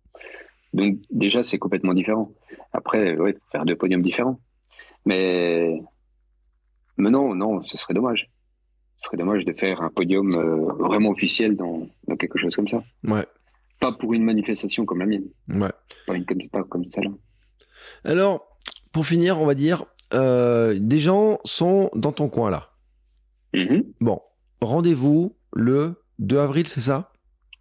Donc 0.74 0.97
déjà, 1.10 1.43
c'est 1.43 1.58
complètement 1.58 1.93
différent. 1.93 2.32
Après, 2.74 3.18
ouais, 3.18 3.34
faut 3.34 3.49
faire 3.51 3.66
deux 3.66 3.76
podiums 3.76 4.01
différents. 4.03 4.39
Mais, 5.05 5.80
mais 6.97 7.10
non, 7.10 7.34
non, 7.36 7.62
ce 7.64 7.78
serait 7.78 7.93
dommage. 7.93 8.30
Ce 8.99 9.08
serait 9.08 9.18
dommage 9.18 9.45
de 9.45 9.53
faire 9.53 9.82
un 9.82 9.89
podium 9.89 10.32
euh, 10.36 10.74
vraiment 10.84 11.10
officiel 11.12 11.55
dans, 11.55 11.88
dans 12.08 12.16
quelque 12.18 12.38
chose 12.38 12.55
comme 12.55 12.68
ça. 12.68 12.84
Ouais. 13.03 13.26
Pas 13.80 13.91
pour 13.91 14.14
une 14.14 14.24
manifestation 14.24 14.86
comme 14.86 14.99
la 14.99 15.05
mienne. 15.05 15.26
Ouais. 15.49 15.72
Pas, 16.08 16.16
une, 16.16 16.26
comme, 16.26 16.39
pas 16.51 16.64
comme 16.64 16.84
celle-là. 16.88 17.12
Alors, 18.03 18.58
pour 18.91 19.05
finir, 19.05 19.39
on 19.39 19.45
va 19.45 19.53
dire, 19.55 19.86
euh, 20.14 20.78
des 20.80 20.99
gens 20.99 21.39
sont 21.43 21.89
dans 21.95 22.12
ton 22.12 22.30
coin 22.30 22.49
là. 22.49 22.72
Mhm. 23.53 23.84
Bon, 24.01 24.22
rendez-vous 24.62 25.36
le 25.53 25.95
2 26.20 26.39
avril, 26.39 26.68
c'est 26.68 26.82
ça? 26.82 27.12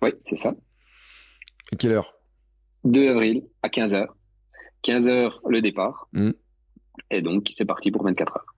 Oui, 0.03 0.11
c'est 0.29 0.37
ça. 0.37 0.55
À 1.73 1.77
quelle 1.77 1.93
heure? 1.93 2.15
2 2.85 3.09
avril 3.11 3.45
à 3.63 3.69
15h. 3.69 4.07
15h 4.85 5.33
le 5.49 5.61
départ. 5.63 6.09
Mm. 6.13 6.31
Et 7.11 7.23
donc, 7.23 7.53
c'est 7.57 7.65
parti 7.65 7.91
pour 7.91 8.05
24 8.05 8.37
heures. 8.37 8.55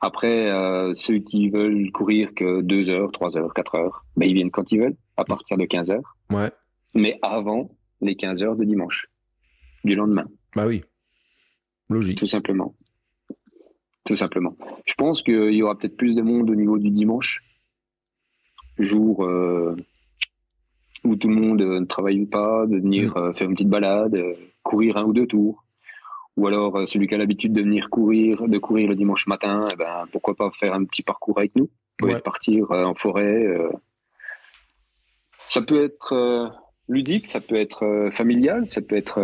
Après, 0.00 0.50
euh, 0.50 0.94
ceux 0.94 1.18
qui 1.18 1.48
veulent 1.50 1.90
courir 1.92 2.32
que 2.34 2.60
2 2.62 2.88
heures, 2.88 3.10
3 3.12 3.36
heures, 3.36 3.52
4 3.52 3.74
heures, 3.74 4.04
ben, 4.16 4.28
ils 4.28 4.34
viennent 4.34 4.50
quand 4.50 4.70
ils 4.72 4.80
veulent, 4.80 4.96
à 5.16 5.24
partir 5.24 5.56
de 5.58 5.64
15 5.64 5.90
heures. 5.90 6.16
Ouais. 6.30 6.50
Mais 6.94 7.18
avant 7.22 7.70
les 8.00 8.14
15 8.16 8.42
heures 8.42 8.56
de 8.56 8.64
dimanche, 8.64 9.08
du 9.84 9.94
lendemain, 9.94 10.26
Bah 10.54 10.66
oui. 10.66 10.84
Logique. 11.90 12.18
tout 12.18 12.26
simplement. 12.26 12.74
Tout 14.08 14.16
simplement. 14.16 14.56
Je 14.86 14.94
pense 14.94 15.22
qu'il 15.22 15.52
y 15.52 15.62
aura 15.62 15.76
peut-être 15.76 15.98
plus 15.98 16.14
de 16.14 16.22
monde 16.22 16.48
au 16.48 16.54
niveau 16.54 16.78
du 16.78 16.88
dimanche, 16.88 17.44
jour 18.78 19.22
euh, 19.22 19.76
où 21.04 21.14
tout 21.16 21.28
le 21.28 21.34
monde 21.34 21.60
euh, 21.60 21.80
ne 21.80 21.84
travaille 21.84 22.24
pas, 22.24 22.64
de 22.64 22.76
venir 22.76 23.14
euh, 23.18 23.34
faire 23.34 23.50
une 23.50 23.54
petite 23.54 23.68
balade, 23.68 24.14
euh, 24.14 24.32
courir 24.62 24.96
un 24.96 25.04
ou 25.04 25.12
deux 25.12 25.26
tours. 25.26 25.62
Ou 26.38 26.46
alors 26.46 26.88
celui 26.88 27.06
qui 27.06 27.14
a 27.14 27.18
l'habitude 27.18 27.52
de 27.52 27.60
venir 27.60 27.90
courir, 27.90 28.48
de 28.48 28.56
courir 28.56 28.88
le 28.88 28.94
dimanche 28.94 29.26
matin, 29.26 29.68
eh 29.70 29.76
ben, 29.76 30.06
pourquoi 30.10 30.34
pas 30.34 30.50
faire 30.52 30.72
un 30.72 30.86
petit 30.86 31.02
parcours 31.02 31.38
avec 31.38 31.54
nous 31.54 31.68
Ouais. 32.00 32.18
partir 32.20 32.70
en 32.70 32.94
forêt. 32.94 33.44
Ça 35.48 35.60
peut 35.60 35.82
être 35.82 36.52
ludique, 36.88 37.26
ça 37.26 37.40
peut 37.40 37.56
être 37.56 38.10
familial, 38.12 38.70
ça 38.70 38.80
peut 38.80 38.96
être... 38.96 39.18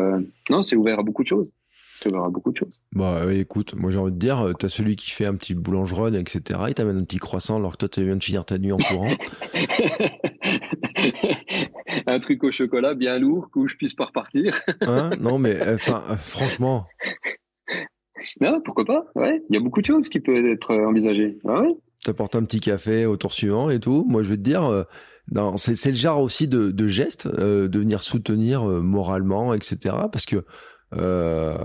Non, 0.51 0.65
c'est 0.65 0.75
ouvert 0.75 0.99
à 0.99 1.03
beaucoup 1.05 1.23
de 1.23 1.29
choses. 1.29 1.53
Beaucoup 2.11 2.53
de 2.53 2.57
choses. 2.57 2.73
Bah 2.93 3.23
écoute, 3.33 3.75
moi 3.75 3.91
j'ai 3.91 3.99
envie 3.99 4.13
de 4.13 4.19
dire, 4.19 4.53
tu 4.59 4.67
as 4.67 4.69
celui 4.69 4.97
qui 4.97 5.11
fait 5.11 5.27
un 5.27 5.35
petit 5.35 5.55
boulangeron, 5.55 6.13
etc. 6.15 6.61
Il 6.69 6.75
t'amène 6.75 6.99
un 6.99 7.05
petit 7.05 7.19
croissant 7.19 7.57
alors 7.57 7.73
que 7.73 7.79
toi 7.79 7.89
tu 7.89 8.05
viens 8.05 8.17
de 8.17 8.23
finir 8.23 8.45
ta 8.45 8.59
nuit 8.59 8.73
en 8.73 8.79
courant. 8.79 9.11
un 12.07 12.19
truc 12.19 12.43
au 12.45 12.51
chocolat 12.51 12.95
bien 12.95 13.19
lourd 13.19 13.51
que 13.53 13.67
je 13.67 13.77
puisse 13.77 13.95
pas 13.95 14.07
repartir. 14.07 14.61
hein? 14.83 15.11
Non 15.21 15.39
mais 15.39 15.61
enfin 15.75 16.17
franchement. 16.21 16.87
Non, 18.41 18.61
pourquoi 18.65 18.85
pas 18.85 19.05
Ouais, 19.15 19.43
il 19.51 19.55
y 19.55 19.59
a 19.59 19.61
beaucoup 19.61 19.81
de 19.81 19.87
choses 19.87 20.09
qui 20.09 20.21
peuvent 20.21 20.47
être 20.47 20.75
envisagées. 20.75 21.39
Ah 21.47 21.61
ouais. 21.61 21.75
T'apportes 22.05 22.37
un 22.37 22.45
petit 22.45 22.61
café 22.61 23.07
au 23.07 23.17
tour 23.17 23.33
suivant 23.33 23.71
et 23.71 23.81
tout. 23.81 24.05
Moi 24.09 24.23
je 24.23 24.29
vais 24.31 24.37
te 24.37 24.43
dire 24.43 24.87
c'est 25.57 25.91
le 25.91 25.97
genre 25.97 26.21
aussi 26.21 26.49
de, 26.49 26.71
de 26.71 26.87
geste 26.87 27.27
euh, 27.27 27.69
de 27.69 27.79
venir 27.79 28.03
soutenir 28.03 28.69
euh, 28.69 28.81
moralement, 28.81 29.55
etc. 29.55 29.97
Parce 30.13 30.27
que 30.27 30.45
euh, 30.97 31.57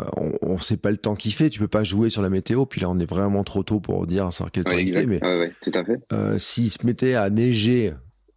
on, 0.41 0.53
ne 0.53 0.59
sait 0.59 0.77
pas 0.77 0.91
le 0.91 0.97
temps 0.97 1.15
qu'il 1.15 1.34
fait. 1.34 1.49
Tu 1.49 1.59
peux 1.59 1.67
pas 1.67 1.84
jouer 1.84 2.09
sur 2.09 2.21
la 2.21 2.30
météo. 2.30 2.65
Puis 2.65 2.82
là, 2.82 2.89
on 2.89 2.99
est 2.99 3.09
vraiment 3.09 3.43
trop 3.43 3.63
tôt 3.63 3.80
pour 3.80 4.07
dire 4.07 4.32
savoir 4.34 4.51
quel 4.51 4.63
temps 4.63 4.77
il 4.77 4.91
fait. 4.91 5.05
Mais 5.05 5.23
ouais, 5.23 5.53
tout 5.61 5.71
à 5.73 5.84
fait. 5.84 5.99
s'il 6.39 6.69
se 6.69 6.86
mettait 6.86 7.15
à 7.15 7.30
neiger 7.30 7.93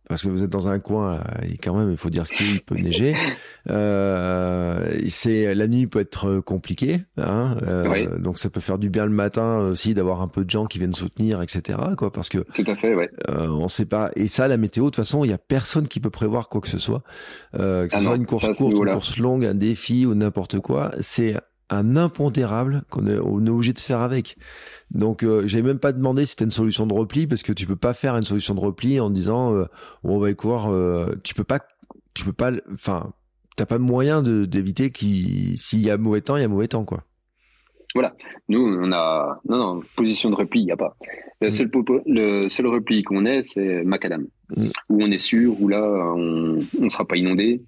parce 0.08 0.22
que 0.22 0.28
vous 0.28 0.42
êtes 0.42 0.50
dans 0.50 0.68
un 0.68 0.78
coin 0.78 1.20
et 1.42 1.56
quand 1.56 1.74
même 1.74 1.90
il 1.90 1.96
faut 1.96 2.10
dire 2.10 2.26
ce 2.26 2.32
qu'il 2.32 2.60
peut 2.62 2.76
neiger. 2.76 3.14
Euh, 3.70 4.98
c'est 5.06 5.54
la 5.54 5.68
nuit 5.68 5.86
peut 5.86 6.00
être 6.00 6.40
compliquée, 6.40 7.02
hein, 7.16 7.56
euh, 7.62 8.18
donc 8.18 8.38
ça 8.38 8.50
peut 8.50 8.58
faire 8.58 8.76
du 8.76 8.90
bien 8.90 9.04
le 9.04 9.12
matin 9.12 9.58
aussi 9.58 9.94
d'avoir 9.94 10.20
un 10.20 10.26
peu 10.26 10.44
de 10.44 10.50
gens 10.50 10.66
qui 10.66 10.78
viennent 10.78 10.92
soutenir, 10.92 11.40
etc. 11.42 11.78
Quoi, 11.96 12.12
parce 12.12 12.28
que 12.28 12.38
tout 12.38 12.64
à 12.66 12.74
fait, 12.74 12.94
ouais. 12.94 13.10
Euh, 13.28 13.48
on 13.48 13.68
sait 13.68 13.84
pas. 13.84 14.10
Et 14.16 14.28
ça, 14.28 14.48
la 14.48 14.56
météo, 14.56 14.84
de 14.84 14.88
toute 14.88 14.96
façon, 14.96 15.24
il 15.24 15.30
y 15.30 15.34
a 15.34 15.38
personne 15.38 15.88
qui 15.88 16.00
peut 16.00 16.10
prévoir 16.10 16.48
quoi 16.48 16.60
que 16.60 16.68
ce 16.68 16.78
soit, 16.78 17.02
euh, 17.58 17.86
que 17.86 17.92
ce 17.92 17.98
ah 17.98 18.02
soit 18.02 18.16
une 18.16 18.26
course 18.26 18.52
courte, 18.56 18.76
une 18.76 18.92
course 18.92 19.18
longue, 19.18 19.44
un 19.44 19.54
défi 19.54 20.06
ou 20.06 20.14
n'importe 20.14 20.60
quoi. 20.60 20.92
C'est 21.00 21.36
un 21.72 21.96
impondérable 21.96 22.82
qu'on 22.90 23.06
est, 23.06 23.18
on 23.18 23.44
est 23.46 23.50
obligé 23.50 23.72
de 23.72 23.78
faire 23.78 24.00
avec. 24.00 24.36
Donc 24.90 25.24
euh, 25.24 25.46
j'ai 25.46 25.62
même 25.62 25.78
pas 25.78 25.92
demandé 25.92 26.26
si 26.26 26.32
c'était 26.32 26.44
une 26.44 26.50
solution 26.50 26.86
de 26.86 26.92
repli 26.92 27.26
parce 27.26 27.42
que 27.42 27.52
tu 27.52 27.66
peux 27.66 27.76
pas 27.76 27.94
faire 27.94 28.14
une 28.16 28.24
solution 28.24 28.54
de 28.54 28.60
repli 28.60 29.00
en 29.00 29.08
disant 29.08 29.54
euh, 29.54 29.64
on 30.04 30.18
va 30.18 30.30
y 30.30 30.36
courir. 30.36 30.70
Euh, 30.70 31.10
tu 31.24 31.34
peux 31.34 31.44
pas, 31.44 31.60
tu 32.14 32.24
peux 32.24 32.34
pas, 32.34 32.52
enfin 32.72 33.12
t'as 33.56 33.66
pas 33.66 33.78
moyen 33.78 34.22
d'éviter 34.22 34.90
qu'il 34.90 35.56
s'il 35.56 35.80
y 35.80 35.90
a 35.90 35.96
mauvais 35.96 36.20
temps, 36.20 36.36
il 36.36 36.42
y 36.42 36.44
a 36.44 36.48
mauvais 36.48 36.68
temps 36.68 36.84
quoi. 36.84 37.04
Voilà. 37.94 38.14
Nous 38.48 38.60
on 38.60 38.92
a 38.92 39.40
non 39.48 39.56
non 39.56 39.80
position 39.96 40.28
de 40.28 40.36
repli 40.36 40.60
il 40.60 40.66
y 40.66 40.72
a 40.72 40.76
pas. 40.76 40.94
Le 41.40 41.48
mm. 41.48 41.50
seul 41.50 41.70
le 42.06 42.48
seul 42.50 42.66
repli 42.66 43.02
qu'on 43.02 43.24
ait 43.24 43.42
c'est 43.42 43.82
macadam 43.84 44.26
mm. 44.54 44.68
où 44.90 45.02
on 45.02 45.10
est 45.10 45.18
sûr 45.18 45.58
où 45.58 45.68
là 45.68 45.82
on 45.82 46.58
on 46.80 46.90
sera 46.90 47.06
pas 47.06 47.16
inondé. 47.16 47.62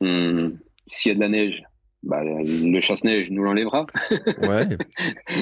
s'il 0.00 1.08
y 1.08 1.12
a 1.12 1.14
de 1.14 1.20
la 1.20 1.28
neige 1.28 1.62
bah, 2.04 2.22
le 2.22 2.80
chasse-neige 2.80 3.30
nous 3.30 3.42
l'enlèvera. 3.42 3.86
Ouais. 4.42 4.68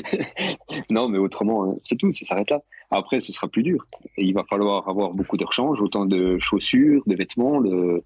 non, 0.90 1.08
mais 1.08 1.18
autrement, 1.18 1.64
hein, 1.64 1.76
c'est 1.82 1.96
tout, 1.96 2.12
ça 2.12 2.24
s'arrête 2.24 2.50
là. 2.50 2.62
Après, 2.90 3.20
ce 3.20 3.32
sera 3.32 3.48
plus 3.48 3.62
dur. 3.62 3.86
Et 4.16 4.24
il 4.24 4.34
va 4.34 4.44
falloir 4.48 4.88
avoir 4.88 5.12
beaucoup 5.12 5.36
de 5.36 5.44
rechange, 5.44 5.80
autant 5.80 6.06
de 6.06 6.38
chaussures, 6.38 7.02
de 7.06 7.16
vêtements, 7.16 7.60
de... 7.60 8.02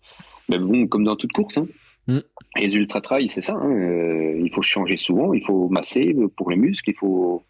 Mais 0.48 0.58
bon, 0.58 0.86
comme 0.86 1.04
dans 1.04 1.16
toute 1.16 1.32
course. 1.32 1.58
Hein. 1.58 1.66
Mm. 2.08 2.20
les 2.56 2.76
ultra-trail, 2.76 3.28
c'est 3.28 3.40
ça. 3.40 3.54
Hein. 3.54 3.70
Euh, 3.70 4.40
il 4.40 4.52
faut 4.52 4.62
changer 4.62 4.96
souvent, 4.96 5.32
il 5.32 5.44
faut 5.44 5.68
masser 5.68 6.14
pour 6.36 6.50
les 6.50 6.56
muscles, 6.56 6.90
il 6.90 6.96
faut. 6.96 7.42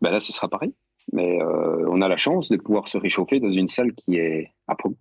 Ben 0.00 0.10
là, 0.10 0.20
ce 0.20 0.32
sera 0.32 0.48
pareil. 0.48 0.72
Mais 1.12 1.40
euh, 1.42 1.88
on 1.88 2.00
a 2.00 2.08
la 2.08 2.16
chance 2.16 2.50
de 2.50 2.56
pouvoir 2.56 2.86
se 2.86 2.98
réchauffer 2.98 3.40
dans 3.40 3.50
une 3.50 3.66
salle 3.66 3.92
qui 3.94 4.16
est 4.16 4.52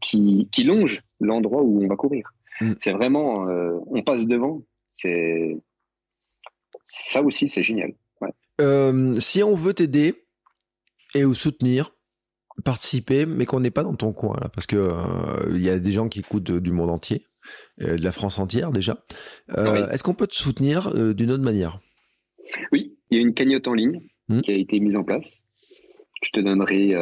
qui, 0.02 0.50
qui 0.52 0.64
longe 0.64 1.04
l'endroit 1.20 1.62
où 1.62 1.84
on 1.84 1.88
va 1.88 1.96
courir. 1.96 2.32
Mm. 2.62 2.74
C'est 2.80 2.94
vraiment, 2.94 3.48
euh, 3.48 3.78
on 3.88 4.02
passe 4.02 4.26
devant 4.26 4.64
c'est 5.02 5.58
ça 6.88 7.22
aussi, 7.22 7.50
c'est 7.50 7.64
génial. 7.64 7.94
Euh, 8.62 9.18
si 9.20 9.42
on 9.42 9.56
veut 9.56 9.74
t'aider 9.74 10.26
et 11.16 11.24
ou 11.24 11.34
soutenir, 11.34 11.96
participer, 12.66 13.26
mais 13.26 13.46
qu'on 13.46 13.62
n'est 13.62 13.72
pas 13.72 13.84
dans 13.84 13.96
ton 13.96 14.12
coin 14.12 14.38
là, 14.42 14.50
parce 14.50 14.68
que 14.68 14.76
euh, 14.76 15.56
il 15.56 15.62
y 15.62 15.70
a 15.70 15.80
des 15.80 15.92
gens 15.92 16.10
qui 16.10 16.20
écoutent 16.20 16.52
du 16.52 16.72
monde 16.72 16.90
entier, 16.90 17.26
euh, 17.82 17.96
de 17.96 18.04
la 18.04 18.12
France 18.12 18.38
entière 18.38 18.72
déjà. 18.72 19.02
Est-ce 19.56 20.04
qu'on 20.04 20.14
peut 20.14 20.28
te 20.28 20.36
soutenir 20.36 20.94
d'une 21.14 21.32
autre 21.32 21.44
manière? 21.44 21.80
Oui, 22.74 22.98
il 23.10 23.18
y 23.18 23.22
a 23.22 23.22
une 23.22 23.34
cagnotte 23.34 23.68
en 23.68 23.74
ligne 23.74 24.02
hmm. 24.28 24.42
qui 24.42 24.52
a 24.52 24.56
été 24.56 24.80
mise 24.80 24.98
en 24.98 25.04
place. 25.04 25.46
Je 26.22 26.32
te 26.32 26.42
donnerai 26.42 26.96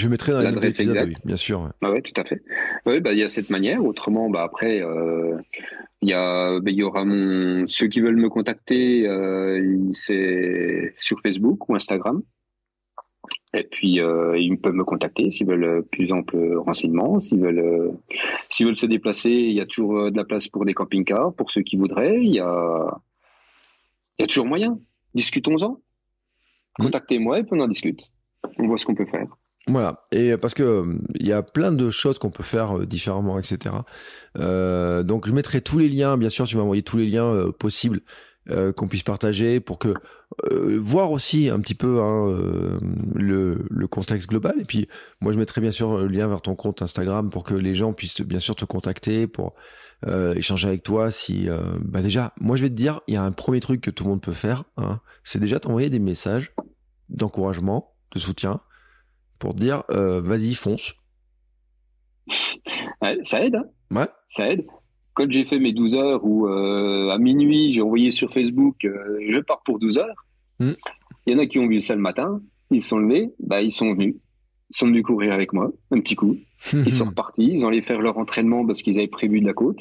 je 0.00 0.08
mettrai 0.08 0.32
dans 0.32 0.40
l'adresse 0.40 0.80
exacte. 0.80 1.08
Oui, 1.08 1.14
bien 1.24 1.36
sûr. 1.36 1.70
Ah 1.82 1.90
ouais, 1.90 2.00
tout 2.00 2.18
à 2.18 2.24
fait. 2.24 2.42
Oui, 2.86 3.00
bah 3.00 3.12
il 3.12 3.18
y 3.18 3.22
a 3.22 3.28
cette 3.28 3.50
manière. 3.50 3.84
Autrement, 3.84 4.30
bah 4.30 4.42
après, 4.42 4.80
euh, 4.82 5.36
il 6.00 6.08
y 6.08 6.14
a, 6.14 6.58
bah, 6.58 6.70
il 6.70 6.76
y 6.76 6.82
aura 6.82 7.04
mon 7.04 7.66
ceux 7.66 7.86
qui 7.88 8.00
veulent 8.00 8.16
me 8.16 8.30
contacter, 8.30 9.06
euh, 9.06 9.78
c'est 9.92 10.94
sur 10.96 11.20
Facebook 11.20 11.68
ou 11.68 11.74
Instagram. 11.74 12.22
Et 13.52 13.64
puis 13.64 14.00
euh, 14.00 14.38
ils 14.38 14.58
peuvent 14.58 14.74
me 14.74 14.84
contacter 14.84 15.30
s'ils 15.30 15.46
veulent 15.46 15.84
plus 15.92 16.12
ample 16.12 16.56
renseignements, 16.56 17.20
s'ils 17.20 17.40
veulent 17.40 17.92
s'ils 18.48 18.66
veulent 18.66 18.76
se 18.76 18.86
déplacer, 18.86 19.30
il 19.30 19.52
y 19.52 19.60
a 19.60 19.66
toujours 19.66 20.10
de 20.10 20.16
la 20.16 20.24
place 20.24 20.48
pour 20.48 20.64
des 20.64 20.72
camping-cars 20.72 21.34
pour 21.34 21.50
ceux 21.50 21.62
qui 21.62 21.76
voudraient. 21.76 22.20
Il 22.22 22.34
y 22.34 22.40
a 22.40 23.00
y 24.18 24.24
a 24.24 24.26
toujours 24.26 24.46
moyen. 24.46 24.78
Discutons-en. 25.14 25.72
Mmh. 26.78 26.84
Contactez-moi 26.84 27.40
et 27.40 27.42
puis 27.42 27.52
on 27.52 27.60
en 27.60 27.68
discute. 27.68 28.00
On 28.58 28.66
voit 28.66 28.78
ce 28.78 28.86
qu'on 28.86 28.94
peut 28.94 29.06
faire. 29.06 29.26
Voilà, 29.68 30.02
et 30.10 30.36
parce 30.36 30.54
que 30.54 30.98
il 31.14 31.26
y 31.26 31.32
a 31.32 31.42
plein 31.42 31.70
de 31.70 31.90
choses 31.90 32.18
qu'on 32.18 32.30
peut 32.30 32.42
faire 32.42 32.78
euh, 32.78 32.86
différemment, 32.86 33.38
etc. 33.38 33.74
Euh, 34.38 35.02
donc 35.02 35.28
je 35.28 35.32
mettrai 35.32 35.60
tous 35.60 35.78
les 35.78 35.88
liens, 35.88 36.16
bien 36.16 36.30
sûr, 36.30 36.46
tu 36.46 36.56
vas 36.56 36.62
envoyer 36.62 36.82
tous 36.82 36.96
les 36.96 37.06
liens 37.06 37.26
euh, 37.26 37.52
possibles 37.52 38.00
qu'on 38.76 38.88
puisse 38.88 39.04
partager 39.04 39.60
pour 39.60 39.78
que 39.78 39.94
voir 40.48 41.12
aussi 41.12 41.50
un 41.50 41.60
petit 41.60 41.76
peu 41.76 42.00
hein, 42.00 42.80
le, 43.14 43.64
le, 43.70 43.86
contexte 43.86 44.28
global. 44.28 44.56
Et 44.58 44.64
puis 44.64 44.88
moi 45.20 45.32
je 45.32 45.38
mettrai 45.38 45.60
bien 45.60 45.70
sûr 45.70 45.98
le 45.98 46.08
lien 46.08 46.26
vers 46.26 46.40
ton 46.40 46.56
compte 46.56 46.82
Instagram 46.82 47.30
pour 47.30 47.44
que 47.44 47.54
les 47.54 47.76
gens 47.76 47.92
puissent 47.92 48.22
bien 48.22 48.40
sûr 48.40 48.56
te 48.56 48.64
contacter 48.64 49.28
pour 49.28 49.54
échanger 50.34 50.66
avec 50.66 50.82
toi. 50.82 51.12
Si 51.12 51.48
bah 51.80 52.02
déjà, 52.02 52.32
moi 52.40 52.56
je 52.56 52.62
vais 52.62 52.70
te 52.70 52.74
dire, 52.74 53.02
il 53.06 53.14
y 53.14 53.18
a 53.18 53.22
un 53.22 53.30
premier 53.30 53.60
truc 53.60 53.82
que 53.82 53.90
tout 53.92 54.02
le 54.02 54.10
monde 54.10 54.22
peut 54.22 54.32
faire, 54.32 54.64
hein, 54.78 54.98
c'est 55.22 55.38
déjà 55.38 55.60
t'envoyer 55.60 55.90
des 55.90 56.00
messages 56.00 56.52
d'encouragement, 57.08 57.94
de 58.12 58.18
soutien 58.18 58.60
pour 59.40 59.54
dire 59.54 59.82
euh, 59.90 60.20
vas-y, 60.20 60.54
fonce. 60.54 60.94
ça 63.24 63.44
aide, 63.44 63.56
hein 63.56 63.64
Ouais. 63.90 64.06
Ça 64.28 64.48
aide. 64.48 64.64
Quand 65.14 65.28
j'ai 65.28 65.44
fait 65.44 65.58
mes 65.58 65.72
12 65.72 65.96
heures 65.96 66.24
ou 66.24 66.46
euh, 66.46 67.10
à 67.10 67.18
minuit, 67.18 67.72
j'ai 67.72 67.82
envoyé 67.82 68.12
sur 68.12 68.30
Facebook 68.30 68.84
euh, 68.84 69.18
je 69.28 69.40
pars 69.40 69.62
pour 69.64 69.80
12 69.80 69.98
heures. 69.98 70.26
Hmm. 70.60 70.74
Il 71.26 71.32
y 71.32 71.36
en 71.36 71.40
a 71.40 71.46
qui 71.46 71.58
ont 71.58 71.66
vu 71.66 71.80
ça 71.80 71.96
le 71.96 72.00
matin, 72.00 72.40
ils 72.70 72.82
sont 72.82 72.98
levés, 72.98 73.32
bah, 73.40 73.60
ils 73.60 73.72
sont 73.72 73.92
venus. 73.92 74.14
Ils 74.70 74.76
sont 74.76 74.86
venus 74.86 75.02
courir 75.02 75.32
avec 75.32 75.52
moi, 75.52 75.72
un 75.90 76.00
petit 76.00 76.14
coup. 76.14 76.36
Ils 76.72 76.92
sont 76.92 77.06
repartis, 77.06 77.48
ils 77.54 77.64
ont 77.64 77.68
allé 77.68 77.80
faire 77.80 78.02
leur 78.02 78.18
entraînement 78.18 78.66
parce 78.66 78.82
qu'ils 78.82 78.98
avaient 78.98 79.08
prévu 79.08 79.40
de 79.40 79.46
la 79.46 79.54
côte. 79.54 79.80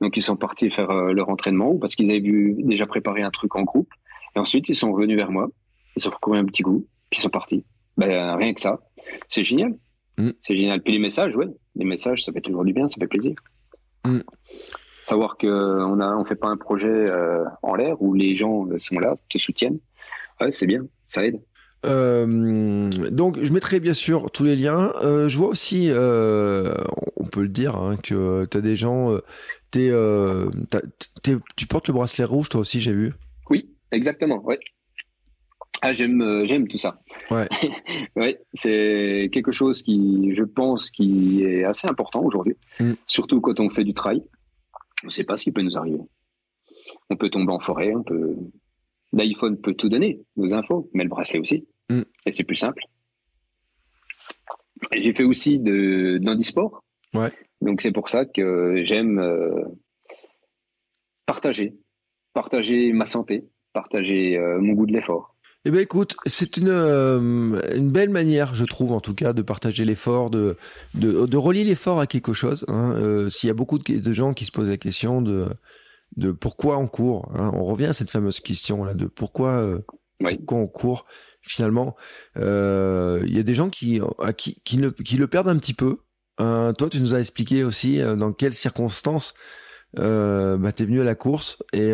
Donc 0.00 0.16
ils 0.16 0.22
sont 0.22 0.36
partis 0.36 0.70
faire 0.70 0.92
leur 0.92 1.28
entraînement 1.30 1.72
ou 1.72 1.80
parce 1.80 1.96
qu'ils 1.96 2.08
avaient 2.10 2.20
vu, 2.20 2.54
déjà 2.60 2.86
préparé 2.86 3.22
un 3.22 3.32
truc 3.32 3.56
en 3.56 3.62
groupe. 3.62 3.90
Et 4.36 4.38
ensuite, 4.38 4.68
ils 4.68 4.76
sont 4.76 4.92
revenus 4.92 5.16
vers 5.16 5.32
moi. 5.32 5.48
Ils 5.96 6.06
ont 6.06 6.12
couru 6.22 6.38
un 6.38 6.44
petit 6.44 6.62
coup, 6.62 6.86
puis 7.10 7.18
ils 7.18 7.22
sont 7.22 7.28
partis. 7.28 7.64
Ben, 7.96 8.36
rien 8.36 8.54
que 8.54 8.60
ça. 8.60 8.80
C'est 9.28 9.44
génial. 9.44 9.74
Mm. 10.18 10.30
C'est 10.40 10.56
génial. 10.56 10.82
Puis 10.82 10.92
les 10.92 10.98
messages, 10.98 11.34
ouais. 11.36 11.48
Les 11.74 11.84
messages, 11.84 12.24
ça 12.24 12.32
fait 12.32 12.40
toujours 12.40 12.64
du 12.64 12.72
bien, 12.72 12.88
ça 12.88 12.96
fait 13.00 13.06
plaisir. 13.06 13.34
Mm. 14.04 14.20
Savoir 15.04 15.36
qu'on 15.36 16.00
a, 16.00 16.16
on 16.16 16.24
fait 16.24 16.36
pas 16.36 16.48
un 16.48 16.56
projet 16.56 16.86
euh, 16.86 17.44
en 17.62 17.74
l'air 17.74 18.00
où 18.00 18.14
les 18.14 18.36
gens 18.36 18.66
sont 18.78 18.98
là, 18.98 19.16
te 19.28 19.38
soutiennent. 19.38 19.78
Ouais, 20.40 20.52
c'est 20.52 20.66
bien, 20.66 20.86
ça 21.06 21.26
aide. 21.26 21.40
Euh, 21.84 22.88
donc, 23.10 23.42
je 23.42 23.52
mettrai 23.52 23.80
bien 23.80 23.94
sûr 23.94 24.30
tous 24.30 24.44
les 24.44 24.54
liens. 24.54 24.92
Euh, 25.02 25.28
je 25.28 25.36
vois 25.36 25.48
aussi, 25.48 25.90
on 25.90 27.24
peut 27.24 27.42
le 27.42 27.48
dire, 27.48 27.76
hein, 27.76 27.96
que 27.96 28.44
tu 28.44 28.56
as 28.56 28.60
des 28.60 28.76
gens. 28.76 29.18
tu 29.72 29.90
portes 31.68 31.88
le 31.88 31.94
bracelet 31.94 32.24
rouge, 32.24 32.48
toi 32.48 32.60
aussi, 32.60 32.80
j'ai 32.80 32.92
vu? 32.92 33.12
Oui, 33.50 33.74
exactement. 33.90 34.40
Ouais. 34.44 34.60
Ah, 35.80 35.92
j'aime, 35.92 36.20
euh, 36.20 36.46
j'aime 36.46 36.68
tout 36.68 36.76
ça. 36.76 37.00
Ouais. 37.30 37.48
ouais, 38.16 38.40
c'est 38.52 39.30
quelque 39.32 39.52
chose 39.52 39.82
qui, 39.82 40.34
je 40.34 40.44
pense, 40.44 40.90
qui 40.90 41.42
est 41.42 41.64
assez 41.64 41.88
important 41.88 42.22
aujourd'hui. 42.22 42.56
Mm. 42.78 42.92
Surtout 43.06 43.40
quand 43.40 43.58
on 43.58 43.70
fait 43.70 43.84
du 43.84 43.94
trail. 43.94 44.22
On 45.02 45.06
ne 45.06 45.10
sait 45.10 45.24
pas 45.24 45.36
ce 45.36 45.44
qui 45.44 45.52
peut 45.52 45.62
nous 45.62 45.76
arriver. 45.76 45.98
On 47.10 47.16
peut 47.16 47.30
tomber 47.30 47.52
en 47.52 47.58
forêt, 47.58 47.92
on 47.94 48.02
peut. 48.04 48.36
L'iPhone 49.12 49.60
peut 49.60 49.74
tout 49.74 49.88
donner, 49.88 50.20
nos 50.36 50.54
infos, 50.54 50.88
mais 50.94 51.02
le 51.02 51.08
bracelet 51.08 51.40
aussi. 51.40 51.66
Mm. 51.90 52.02
Et 52.26 52.32
c'est 52.32 52.44
plus 52.44 52.56
simple. 52.56 52.82
J'ai 54.94 55.12
fait 55.14 55.24
aussi 55.24 55.58
de 55.58 56.18
d'handisport. 56.18 56.84
Ouais. 57.14 57.32
Donc 57.60 57.80
c'est 57.80 57.92
pour 57.92 58.08
ça 58.08 58.24
que 58.24 58.82
j'aime 58.84 59.18
euh, 59.18 59.64
partager, 61.26 61.74
partager 62.34 62.92
ma 62.92 63.04
santé, 63.04 63.44
partager 63.72 64.36
euh, 64.36 64.60
mon 64.60 64.72
goût 64.72 64.86
de 64.86 64.92
l'effort. 64.92 65.31
Eh 65.64 65.70
ben 65.70 65.78
écoute, 65.78 66.16
c'est 66.26 66.56
une, 66.56 66.70
euh, 66.70 67.60
une 67.76 67.92
belle 67.92 68.10
manière, 68.10 68.52
je 68.54 68.64
trouve 68.64 68.90
en 68.92 69.00
tout 69.00 69.14
cas, 69.14 69.32
de 69.32 69.42
partager 69.42 69.84
l'effort, 69.84 70.28
de, 70.28 70.56
de, 70.94 71.24
de 71.26 71.36
relier 71.36 71.62
l'effort 71.62 72.00
à 72.00 72.08
quelque 72.08 72.32
chose. 72.32 72.64
Hein. 72.66 72.96
Euh, 72.96 73.28
S'il 73.28 73.46
y 73.46 73.50
a 73.50 73.54
beaucoup 73.54 73.78
de, 73.78 74.00
de, 74.00 74.12
gens 74.12 74.34
qui 74.34 74.44
se 74.44 74.50
posent 74.50 74.68
la 74.68 74.76
question 74.76 75.22
de 75.22 75.46
de 76.16 76.30
pourquoi 76.30 76.78
on 76.78 76.88
court. 76.88 77.30
Hein. 77.34 77.50
On 77.54 77.62
revient 77.62 77.86
à 77.86 77.92
cette 77.92 78.10
fameuse 78.10 78.40
question 78.40 78.84
là 78.84 78.94
de 78.94 79.06
pourquoi, 79.06 79.52
euh, 79.52 79.78
pourquoi 80.18 80.58
on 80.58 80.66
court. 80.66 81.06
Finalement, 81.44 81.96
euh, 82.36 83.20
il 83.26 83.36
y 83.36 83.40
a 83.40 83.42
des 83.42 83.54
gens 83.54 83.68
qui, 83.68 84.00
qui, 84.36 84.60
qui, 84.62 84.76
le, 84.76 84.92
qui 84.92 85.16
le 85.16 85.26
perdent 85.26 85.48
un 85.48 85.58
petit 85.58 85.74
peu. 85.74 85.98
Hein. 86.38 86.72
toi, 86.78 86.88
tu 86.88 87.00
nous 87.00 87.14
as 87.14 87.18
expliqué 87.18 87.64
aussi 87.64 87.98
dans 87.98 88.32
quelles 88.32 88.54
circonstances 88.54 89.34
euh, 89.98 90.56
bah, 90.56 90.70
t'es 90.70 90.84
venu 90.84 91.00
à 91.00 91.04
la 91.04 91.16
course 91.16 91.60
et 91.72 91.92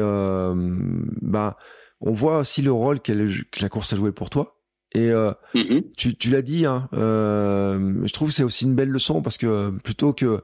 bah 1.23 1.57
on 2.01 2.13
voit 2.13 2.39
aussi 2.39 2.63
le 2.63 2.73
rôle 2.73 3.01
que 3.01 3.13
la 3.61 3.69
course 3.69 3.93
a 3.93 3.97
joué 3.97 4.13
pour 4.13 4.31
toi. 4.31 4.57
Et 4.95 5.09
mm-hmm. 5.09 5.93
tu, 5.97 6.17
tu 6.17 6.31
l'as 6.31 6.43
dit, 6.43 6.65
hein, 6.65 6.89
je 6.93 8.13
trouve 8.13 8.29
que 8.29 8.35
c'est 8.35 8.45
aussi 8.45 8.65
une 8.65 8.75
belle 8.75 8.89
leçon 8.89 9.21
parce 9.23 9.37
que 9.37 9.71
plutôt 9.71 10.13
que 10.13 10.43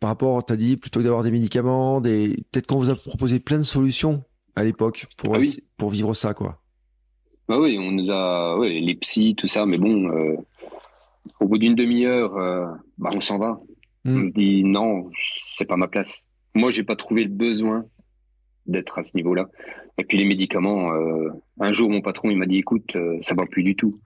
par 0.00 0.08
rapport, 0.08 0.44
t'as 0.44 0.56
dit, 0.56 0.76
plutôt 0.76 1.00
que 1.00 1.04
d'avoir 1.04 1.22
des 1.22 1.30
médicaments, 1.30 2.00
des... 2.00 2.44
peut-être 2.50 2.66
qu'on 2.66 2.78
vous 2.78 2.90
a 2.90 2.96
proposé 2.96 3.40
plein 3.40 3.58
de 3.58 3.62
solutions 3.62 4.24
à 4.56 4.64
l'époque 4.64 5.06
pour, 5.16 5.36
ah 5.36 5.40
pour 5.76 5.90
vivre 5.90 6.14
ça, 6.14 6.34
quoi. 6.34 6.60
Bah 7.48 7.58
oui, 7.58 7.78
on 7.78 7.90
nous 7.90 8.10
a, 8.10 8.58
ouais, 8.58 8.80
les 8.80 8.94
psys, 8.96 9.34
tout 9.36 9.48
ça, 9.48 9.66
mais 9.66 9.78
bon, 9.78 10.08
euh, 10.08 10.36
au 11.40 11.46
bout 11.46 11.58
d'une 11.58 11.74
demi-heure, 11.74 12.36
euh, 12.36 12.66
bah 12.98 13.10
on 13.14 13.20
s'en 13.20 13.38
va. 13.38 13.60
Hmm. 14.04 14.16
On 14.16 14.28
se 14.28 14.32
dit 14.32 14.64
non, 14.64 15.10
c'est 15.22 15.64
pas 15.64 15.76
ma 15.76 15.88
place. 15.88 16.24
Moi, 16.54 16.70
j'ai 16.70 16.82
pas 16.82 16.96
trouvé 16.96 17.24
le 17.24 17.30
besoin 17.30 17.84
d'être 18.66 18.98
à 18.98 19.02
ce 19.02 19.16
niveau-là. 19.16 19.48
Et 19.98 20.04
puis 20.04 20.18
les 20.18 20.24
médicaments, 20.24 20.92
euh, 20.92 21.30
un 21.60 21.72
jour, 21.72 21.90
mon 21.90 22.00
patron, 22.00 22.30
il 22.30 22.36
m'a 22.36 22.46
dit, 22.46 22.58
écoute, 22.58 22.96
ça 23.20 23.34
va 23.34 23.46
plus 23.46 23.62
du 23.62 23.76
tout. 23.76 24.00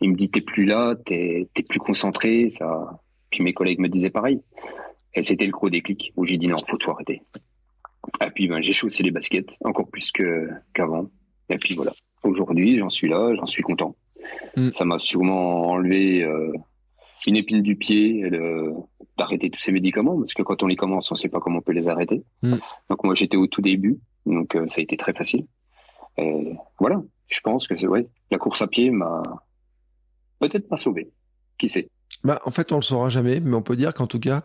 Il 0.00 0.10
me 0.10 0.16
dit, 0.16 0.30
t'es 0.30 0.40
plus 0.40 0.64
là, 0.64 0.94
t'es 1.04 1.48
es 1.54 1.62
plus 1.62 1.78
concentré, 1.78 2.50
ça. 2.50 3.00
Puis 3.30 3.42
mes 3.42 3.54
collègues 3.54 3.78
me 3.78 3.88
disaient 3.88 4.10
pareil. 4.10 4.40
Et 5.14 5.22
c'était 5.22 5.46
le 5.46 5.52
gros 5.52 5.70
déclic 5.70 6.12
où 6.16 6.24
j'ai 6.24 6.38
dit 6.38 6.48
non, 6.48 6.56
faut 6.58 6.76
tout 6.76 6.90
arrêter. 6.90 7.22
Et 8.24 8.30
puis 8.34 8.48
ben, 8.48 8.62
j'ai 8.62 8.72
chaussé 8.72 9.02
les 9.02 9.10
baskets 9.10 9.56
encore 9.64 9.88
plus 9.88 10.10
que 10.12 10.48
qu'avant. 10.74 11.10
Et 11.48 11.58
puis 11.58 11.74
voilà. 11.74 11.92
Aujourd'hui, 12.22 12.76
j'en 12.76 12.88
suis 12.88 13.08
là, 13.08 13.34
j'en 13.34 13.46
suis 13.46 13.62
content. 13.62 13.96
Mm. 14.56 14.72
Ça 14.72 14.84
m'a 14.84 14.98
sûrement 14.98 15.68
enlevé 15.70 16.22
euh, 16.22 16.52
une 17.26 17.36
épine 17.36 17.62
du 17.62 17.76
pied 17.76 18.28
d'arrêter 19.18 19.50
tous 19.50 19.60
ces 19.60 19.72
médicaments 19.72 20.18
parce 20.18 20.34
que 20.34 20.42
quand 20.42 20.62
on 20.62 20.66
les 20.66 20.76
commence, 20.76 21.10
on 21.10 21.14
ne 21.14 21.18
sait 21.18 21.28
pas 21.28 21.40
comment 21.40 21.58
on 21.58 21.62
peut 21.62 21.72
les 21.72 21.88
arrêter. 21.88 22.24
Mm. 22.42 22.56
Donc 22.90 23.04
moi, 23.04 23.14
j'étais 23.14 23.36
au 23.36 23.46
tout 23.46 23.62
début, 23.62 24.00
donc 24.26 24.54
euh, 24.54 24.66
ça 24.68 24.80
a 24.80 24.82
été 24.82 24.96
très 24.96 25.12
facile. 25.12 25.46
Et 26.18 26.54
voilà, 26.78 27.02
je 27.28 27.40
pense 27.40 27.66
que 27.66 27.76
c'est 27.76 27.86
vrai. 27.86 28.06
La 28.30 28.38
course 28.38 28.62
à 28.62 28.66
pied 28.66 28.90
m'a 28.90 29.22
peut-être 30.40 30.68
pas 30.68 30.76
sauvé. 30.76 31.10
Qui 31.58 31.68
sait? 31.68 31.88
Bah, 32.24 32.40
en 32.44 32.50
fait, 32.50 32.72
on 32.72 32.76
le 32.76 32.82
saura 32.82 33.08
jamais, 33.08 33.40
mais 33.40 33.56
on 33.56 33.62
peut 33.62 33.76
dire 33.76 33.94
qu'en 33.94 34.06
tout 34.06 34.20
cas, 34.20 34.44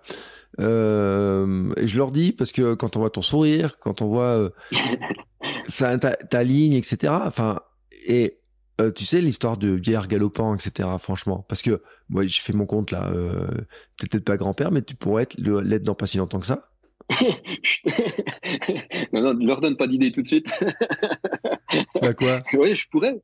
euh, 0.60 1.74
et 1.78 1.88
je 1.88 1.98
leur 1.98 2.12
dis 2.12 2.32
parce 2.32 2.52
que 2.52 2.74
quand 2.74 2.96
on 2.96 3.00
voit 3.00 3.10
ton 3.10 3.22
sourire, 3.22 3.80
quand 3.80 4.02
on 4.02 4.08
voit 4.08 4.38
euh, 4.38 4.50
ta, 5.78 5.98
ta, 5.98 6.44
ligne, 6.44 6.74
etc. 6.74 7.14
Enfin, 7.26 7.60
et 8.08 8.40
euh, 8.80 8.92
tu 8.92 9.06
sais 9.06 9.22
l'histoire 9.22 9.58
de 9.58 9.70
vieillard 9.70 10.08
galopant, 10.08 10.54
etc. 10.56 10.90
Franchement, 11.00 11.46
parce 11.48 11.62
que 11.62 11.82
moi, 12.10 12.26
j'ai 12.26 12.42
fait 12.42 12.54
mon 12.54 12.66
compte 12.66 12.92
là. 12.92 13.12
Euh, 13.12 13.48
peut-être 14.00 14.24
pas 14.24 14.38
grand-père, 14.38 14.72
mais 14.72 14.82
tu 14.82 14.96
pourrais 14.96 15.24
être 15.24 15.36
l'être 15.38 15.84
dans 15.84 15.96
pas 15.96 16.08
si 16.08 16.18
longtemps 16.18 16.40
que 16.40 16.46
ça. 16.46 16.70
non, 19.14 19.22
non, 19.22 19.34
ne 19.34 19.48
leur 19.48 19.62
donne 19.62 19.78
pas 19.78 19.88
d'idée 19.88 20.12
tout 20.12 20.22
de 20.22 20.28
suite. 20.28 20.52
bah 22.02 22.14
quoi? 22.14 22.42
Oui, 22.54 22.76
je 22.76 22.88
pourrais. 22.90 23.16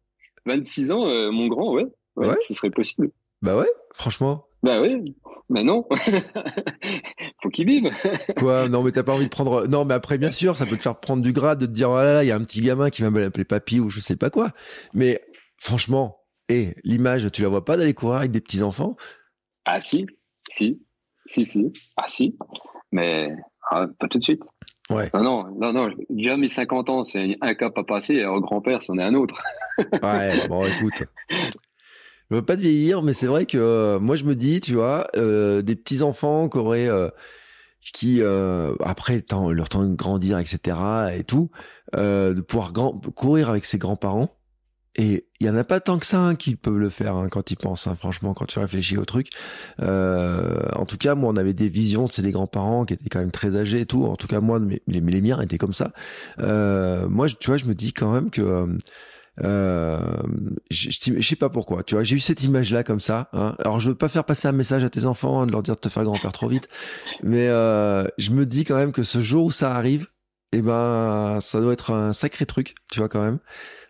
26 0.45 0.91
ans, 0.91 1.07
euh, 1.07 1.31
mon 1.31 1.47
grand, 1.47 1.73
ouais, 1.73 1.85
ouais, 2.15 2.27
ouais? 2.27 2.37
ce 2.39 2.53
serait 2.53 2.71
possible. 2.71 3.11
Bah 3.41 3.57
ouais, 3.57 3.69
franchement. 3.93 4.45
Bah 4.61 4.81
oui, 4.81 5.15
mais 5.49 5.63
non. 5.63 5.85
Faut 7.43 7.49
qu'ils 7.49 7.67
vivent. 7.67 7.91
Quoi? 8.37 8.69
Non, 8.69 8.83
mais 8.83 8.91
t'as 8.91 9.03
pas 9.03 9.13
envie 9.13 9.25
de 9.25 9.29
prendre. 9.29 9.67
Non, 9.67 9.85
mais 9.85 9.93
après, 9.93 10.17
bien 10.17 10.31
sûr, 10.31 10.57
ça 10.57 10.65
peut 10.65 10.77
te 10.77 10.81
faire 10.81 10.99
prendre 10.99 11.21
du 11.21 11.33
grade 11.33 11.59
de 11.59 11.65
te 11.65 11.71
dire, 11.71 11.89
oh 11.89 11.97
là 11.97 12.13
là, 12.13 12.23
il 12.23 12.27
y 12.27 12.31
a 12.31 12.35
un 12.35 12.43
petit 12.43 12.61
gamin 12.61 12.89
qui 12.89 13.01
va 13.01 13.09
m'appeler 13.09 13.43
papy 13.43 13.79
ou 13.79 13.89
je 13.89 13.99
sais 13.99 14.15
pas 14.15 14.29
quoi. 14.29 14.51
Mais 14.93 15.21
franchement, 15.63 16.17
et 16.49 16.75
l'image, 16.83 17.31
tu 17.31 17.41
la 17.41 17.47
vois 17.47 17.63
pas 17.63 17.77
d'aller 17.77 17.93
courir 17.93 18.17
avec 18.17 18.31
des 18.31 18.41
petits 18.41 18.61
enfants 18.61 18.95
Ah 19.65 19.79
si, 19.81 20.05
si, 20.49 20.81
si, 21.25 21.45
si. 21.45 21.71
Ah 21.95 22.05
si, 22.07 22.37
mais 22.91 23.31
ah, 23.71 23.87
pas 23.99 24.07
tout 24.07 24.19
de 24.19 24.23
suite. 24.23 24.41
Ouais. 24.89 25.09
Non, 25.13 25.23
non, 25.23 25.55
non, 25.55 25.73
non. 25.73 25.95
Déjà 26.09 26.35
mes 26.35 26.49
50 26.49 26.89
ans, 26.89 27.03
c'est 27.03 27.37
un 27.39 27.55
cap 27.55 27.77
à 27.77 27.83
passer. 27.83 28.19
Alors 28.19 28.41
grand-père, 28.41 28.83
c'en 28.83 28.97
est 28.97 29.03
un 29.03 29.13
autre. 29.13 29.41
ouais. 30.03 30.47
Bon, 30.49 30.65
écoute. 30.65 31.05
Je 31.29 32.35
veux 32.35 32.45
pas 32.45 32.57
te 32.57 32.61
vieillir, 32.61 33.01
mais 33.01 33.13
c'est 33.13 33.27
vrai 33.27 33.45
que 33.45 33.57
euh, 33.57 33.99
moi 33.99 34.17
je 34.17 34.25
me 34.25 34.35
dis, 34.35 34.59
tu 34.59 34.73
vois, 34.73 35.07
euh, 35.15 35.61
des 35.61 35.77
petits 35.77 36.01
enfants 36.01 36.49
qui 36.49 36.57
auraient, 36.57 36.89
euh, 36.89 37.09
qui 37.93 38.21
après 38.81 39.15
le 39.15 39.21
temps, 39.21 39.49
leur 39.49 39.69
temps 39.69 39.83
de 39.83 39.95
grandir, 39.95 40.39
etc. 40.39 40.77
et 41.15 41.23
tout, 41.23 41.51
de 41.93 42.41
pouvoir 42.41 42.73
grand, 42.73 42.99
courir 43.15 43.49
avec 43.49 43.63
ses 43.63 43.77
grands-parents. 43.77 44.35
Et 44.95 45.25
il 45.39 45.47
y 45.47 45.49
en 45.49 45.55
a 45.55 45.63
pas 45.63 45.79
tant 45.79 45.97
que 45.97 46.05
ça 46.05 46.19
hein, 46.19 46.35
qui 46.35 46.55
peuvent 46.55 46.77
le 46.77 46.89
faire 46.89 47.15
hein, 47.15 47.27
quand 47.29 47.49
ils 47.51 47.55
pensent. 47.55 47.87
Hein, 47.87 47.95
franchement, 47.95 48.33
quand 48.33 48.45
tu 48.45 48.59
réfléchis 48.59 48.97
au 48.97 49.05
truc. 49.05 49.29
en 49.79 50.85
tout 50.87 50.97
cas, 50.97 51.15
moi, 51.15 51.31
on 51.33 51.37
avait 51.37 51.53
des 51.53 51.69
visions, 51.69 52.07
c'est 52.07 52.21
des 52.21 52.31
grands-parents 52.31 52.85
qui 52.85 52.93
étaient 52.93 53.09
quand 53.09 53.19
même 53.19 53.31
très 53.31 53.55
âgés 53.55 53.81
et 53.81 53.85
tout. 53.85 54.05
En 54.05 54.15
tout 54.15 54.27
cas, 54.27 54.39
moi, 54.39 54.59
mes, 54.59 54.81
les 54.87 55.21
miens 55.21 55.41
étaient 55.41 55.57
comme 55.57 55.73
ça. 55.73 55.93
moi, 56.37 57.27
tu 57.27 57.47
vois, 57.47 57.57
je 57.57 57.65
me 57.65 57.73
dis 57.73 57.93
quand 57.93 58.11
même 58.11 58.29
que 58.29 58.77
euh, 59.41 59.99
je, 60.69 60.89
je, 60.91 61.27
sais 61.27 61.35
pas 61.35 61.49
pourquoi. 61.49 61.83
Tu 61.83 61.95
vois, 61.95 62.03
j'ai 62.03 62.15
eu 62.15 62.19
cette 62.19 62.43
image-là 62.43 62.83
comme 62.83 62.99
ça. 62.99 63.29
Hein. 63.33 63.55
Alors, 63.59 63.79
je 63.79 63.89
veux 63.89 63.95
pas 63.95 64.09
faire 64.09 64.25
passer 64.25 64.47
un 64.47 64.51
message 64.51 64.83
à 64.83 64.89
tes 64.89 65.05
enfants, 65.05 65.41
hein, 65.41 65.47
de 65.47 65.51
leur 65.51 65.63
dire 65.63 65.75
de 65.75 65.79
te 65.79 65.89
faire 65.89 66.03
grand-père 66.03 66.33
trop 66.33 66.47
vite, 66.47 66.69
mais 67.23 67.47
euh, 67.47 68.05
je 68.17 68.31
me 68.31 68.45
dis 68.45 68.63
quand 68.65 68.75
même 68.75 68.91
que 68.91 69.03
ce 69.03 69.21
jour 69.21 69.45
où 69.45 69.51
ça 69.51 69.75
arrive, 69.75 70.07
eh 70.51 70.61
ben, 70.61 71.39
ça 71.41 71.59
doit 71.61 71.73
être 71.73 71.91
un 71.91 72.13
sacré 72.13 72.45
truc, 72.45 72.75
tu 72.91 72.99
vois 72.99 73.09
quand 73.09 73.23
même. 73.23 73.39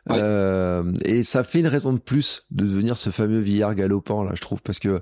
Euh, 0.10 0.92
et 1.06 1.24
ça 1.24 1.44
fait 1.44 1.60
une 1.60 1.68
raison 1.68 1.94
de 1.94 2.00
plus 2.00 2.46
de 2.52 2.66
devenir 2.66 2.98
ce 2.98 3.10
fameux 3.10 3.40
vieillard 3.40 3.74
galopant 3.74 4.24
là, 4.24 4.32
je 4.36 4.42
trouve, 4.42 4.62
parce 4.62 4.80
que 4.80 5.02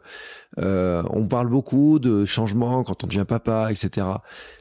euh, 0.59 1.03
on 1.09 1.27
parle 1.27 1.49
beaucoup 1.49 1.99
de 1.99 2.25
changements 2.25 2.83
quand 2.83 3.03
on 3.03 3.07
devient 3.07 3.25
papa, 3.27 3.71
etc., 3.71 4.07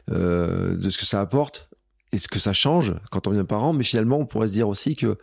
euh, 0.09 0.75
de 0.77 0.89
ce 0.89 0.97
que 0.97 1.05
ça 1.05 1.21
apporte 1.21 1.69
et 2.11 2.17
ce 2.17 2.27
que 2.27 2.39
ça 2.39 2.53
change 2.53 2.95
quand 3.11 3.27
on 3.27 3.31
devient 3.31 3.45
parent, 3.45 3.73
mais 3.73 3.83
finalement, 3.83 4.17
on 4.17 4.25
pourrait 4.25 4.47
se 4.47 4.53
dire 4.53 4.67
aussi 4.67 4.95
que 4.95 5.17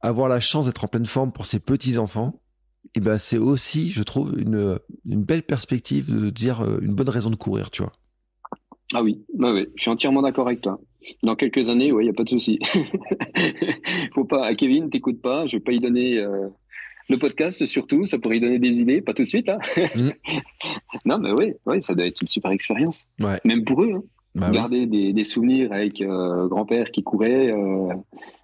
avoir 0.00 0.28
la 0.28 0.40
chance 0.40 0.66
d'être 0.66 0.84
en 0.84 0.88
pleine 0.88 1.06
forme 1.06 1.32
pour 1.32 1.46
ses 1.46 1.60
petits 1.60 1.98
enfants, 1.98 2.40
et 2.86 2.88
eh 2.96 3.00
ben 3.00 3.18
c'est 3.18 3.38
aussi, 3.38 3.92
je 3.92 4.02
trouve, 4.02 4.34
une, 4.38 4.78
une 5.04 5.22
belle 5.22 5.42
perspective 5.42 6.12
de 6.12 6.30
dire 6.30 6.62
euh, 6.62 6.78
une 6.80 6.94
bonne 6.94 7.10
raison 7.10 7.30
de 7.30 7.36
courir, 7.36 7.70
tu 7.70 7.82
vois. 7.82 7.92
Ah 8.94 9.02
oui, 9.02 9.24
bah 9.34 9.52
oui, 9.52 9.68
je 9.76 9.82
suis 9.82 9.90
entièrement 9.90 10.22
d'accord 10.22 10.46
avec 10.46 10.62
toi. 10.62 10.80
Dans 11.22 11.36
quelques 11.36 11.70
années, 11.70 11.92
oui, 11.92 12.04
il 12.04 12.06
y 12.06 12.10
a 12.10 12.14
pas 12.14 12.24
de 12.24 12.28
souci. 12.28 12.58
Faut 14.14 14.24
pas, 14.24 14.46
à 14.46 14.54
Kevin, 14.54 14.90
t'écoutes 14.90 15.20
pas, 15.20 15.46
je 15.46 15.56
vais 15.56 15.60
pas 15.60 15.72
y 15.72 15.78
donner 15.78 16.18
euh, 16.18 16.48
le 17.08 17.18
podcast 17.18 17.64
surtout, 17.66 18.04
ça 18.04 18.18
pourrait 18.18 18.38
y 18.38 18.40
donner 18.40 18.58
des 18.58 18.68
idées, 18.68 19.00
pas 19.00 19.14
tout 19.14 19.24
de 19.24 19.28
suite. 19.28 19.48
Hein. 19.48 19.58
Mm. 19.94 20.10
non, 21.04 21.18
mais 21.18 21.34
oui, 21.34 21.54
oui, 21.66 21.82
ça 21.82 21.94
doit 21.94 22.06
être 22.06 22.20
une 22.20 22.28
super 22.28 22.50
expérience. 22.50 23.06
Ouais. 23.18 23.40
Même 23.44 23.64
pour 23.64 23.82
eux, 23.82 23.92
hein. 23.94 24.02
bah 24.34 24.50
garder 24.50 24.86
des, 24.86 25.12
des, 25.12 25.24
souvenirs 25.24 25.72
avec 25.72 26.00
euh, 26.00 26.46
grand-père 26.48 26.90
qui 26.90 27.02
courait 27.02 27.52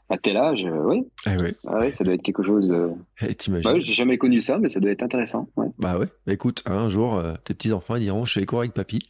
à 0.08 0.18
tel 0.18 0.36
âge, 0.36 0.64
euh, 0.64 0.84
oui. 0.84 1.06
Eh 1.26 1.36
oui. 1.36 1.54
Ah 1.66 1.78
oui, 1.80 1.92
ça 1.92 2.04
doit 2.04 2.14
être 2.14 2.22
quelque 2.22 2.44
chose 2.44 2.68
de. 2.68 2.90
Eh. 3.22 3.34
Bah 3.62 3.74
j'ai 3.80 3.92
jamais 3.92 4.18
connu 4.18 4.40
ça, 4.40 4.58
mais 4.58 4.68
ça 4.68 4.78
doit 4.78 4.90
être 4.90 5.02
intéressant. 5.02 5.48
Ouais. 5.56 5.66
Bah 5.78 5.98
ouais. 5.98 6.06
Écoute, 6.28 6.62
un 6.66 6.88
jour, 6.88 7.16
euh, 7.16 7.34
tes 7.44 7.54
petits 7.54 7.72
enfants 7.72 7.98
diront, 7.98 8.24
je 8.24 8.30
suis 8.32 8.46
avec 8.52 8.72
papy. 8.72 9.00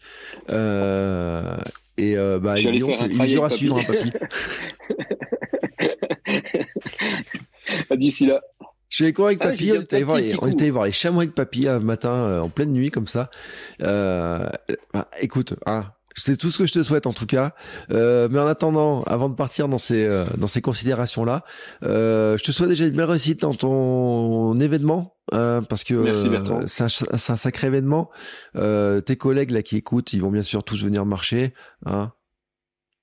Euh, 0.51 1.57
et 1.99 2.17
euh, 2.17 2.39
bah 2.39 2.59
ils 2.59 2.73
diront, 2.73 2.95
il 3.09 3.19
dur 3.27 3.45
à 3.45 3.51
suivre, 3.51 3.79
un 3.79 3.81
hein, 3.81 3.85
papy. 3.87 4.11
D'ici 7.97 8.27
là. 8.27 8.41
Je 8.89 8.97
suis 8.97 9.05
allé 9.05 9.13
courir 9.13 9.27
avec 9.29 9.39
ah, 9.43 9.51
papy, 9.51 9.73
on, 9.73 9.81
était 9.81 10.03
voir 10.03 10.19
les, 10.19 10.35
on 10.41 10.47
était 10.47 10.71
voir 10.71 10.85
les 10.85 10.93
chamois 10.93 11.25
avec 11.25 11.35
papy 11.35 11.67
un 11.67 11.81
matin 11.81 12.41
en 12.41 12.49
pleine 12.49 12.73
nuit 12.73 12.91
comme 12.91 13.09
ça. 13.09 13.31
bah, 13.81 14.53
écoute, 15.21 15.55
hein, 15.67 15.87
c'est 16.17 16.37
tout 16.37 16.51
ce 16.51 16.59
que 16.59 16.67
je 16.67 16.73
te 16.73 16.83
souhaite 16.83 17.07
en 17.07 17.13
tout 17.13 17.27
cas. 17.27 17.55
Euh, 17.91 18.29
mais 18.31 18.41
en 18.41 18.47
attendant, 18.47 19.03
avant 19.05 19.29
de 19.29 19.35
partir 19.35 19.69
dans 19.69 19.79
ces 19.79 20.05
euh, 20.05 20.27
dans 20.37 20.47
ces 20.47 20.61
considérations 20.61 21.25
là, 21.25 21.45
euh, 21.83 22.37
je 22.37 22.45
te 22.45 22.53
souhaite 22.53 22.71
déjà 22.71 22.87
une 22.87 22.97
belle 22.97 23.05
réussite 23.05 23.43
dans 23.43 23.55
ton 23.55 24.59
événement. 24.59 25.13
Euh, 25.35 25.61
parce 25.61 25.83
que 25.83 26.15
c'est 26.67 26.85
un, 26.85 27.07
un, 27.11 27.19
sacré 27.19 27.67
événement. 27.67 28.11
tes 28.55 29.17
collègues 29.17 29.51
là 29.51 29.63
qui 29.63 29.77
écoutent, 29.77 30.13
ils 30.13 30.23
vont 30.23 30.31
bien 30.31 30.45
sûr 30.45 30.63
tous 30.63 30.85
venir 30.85 31.05
marcher. 31.05 31.53
Hein 31.85 32.13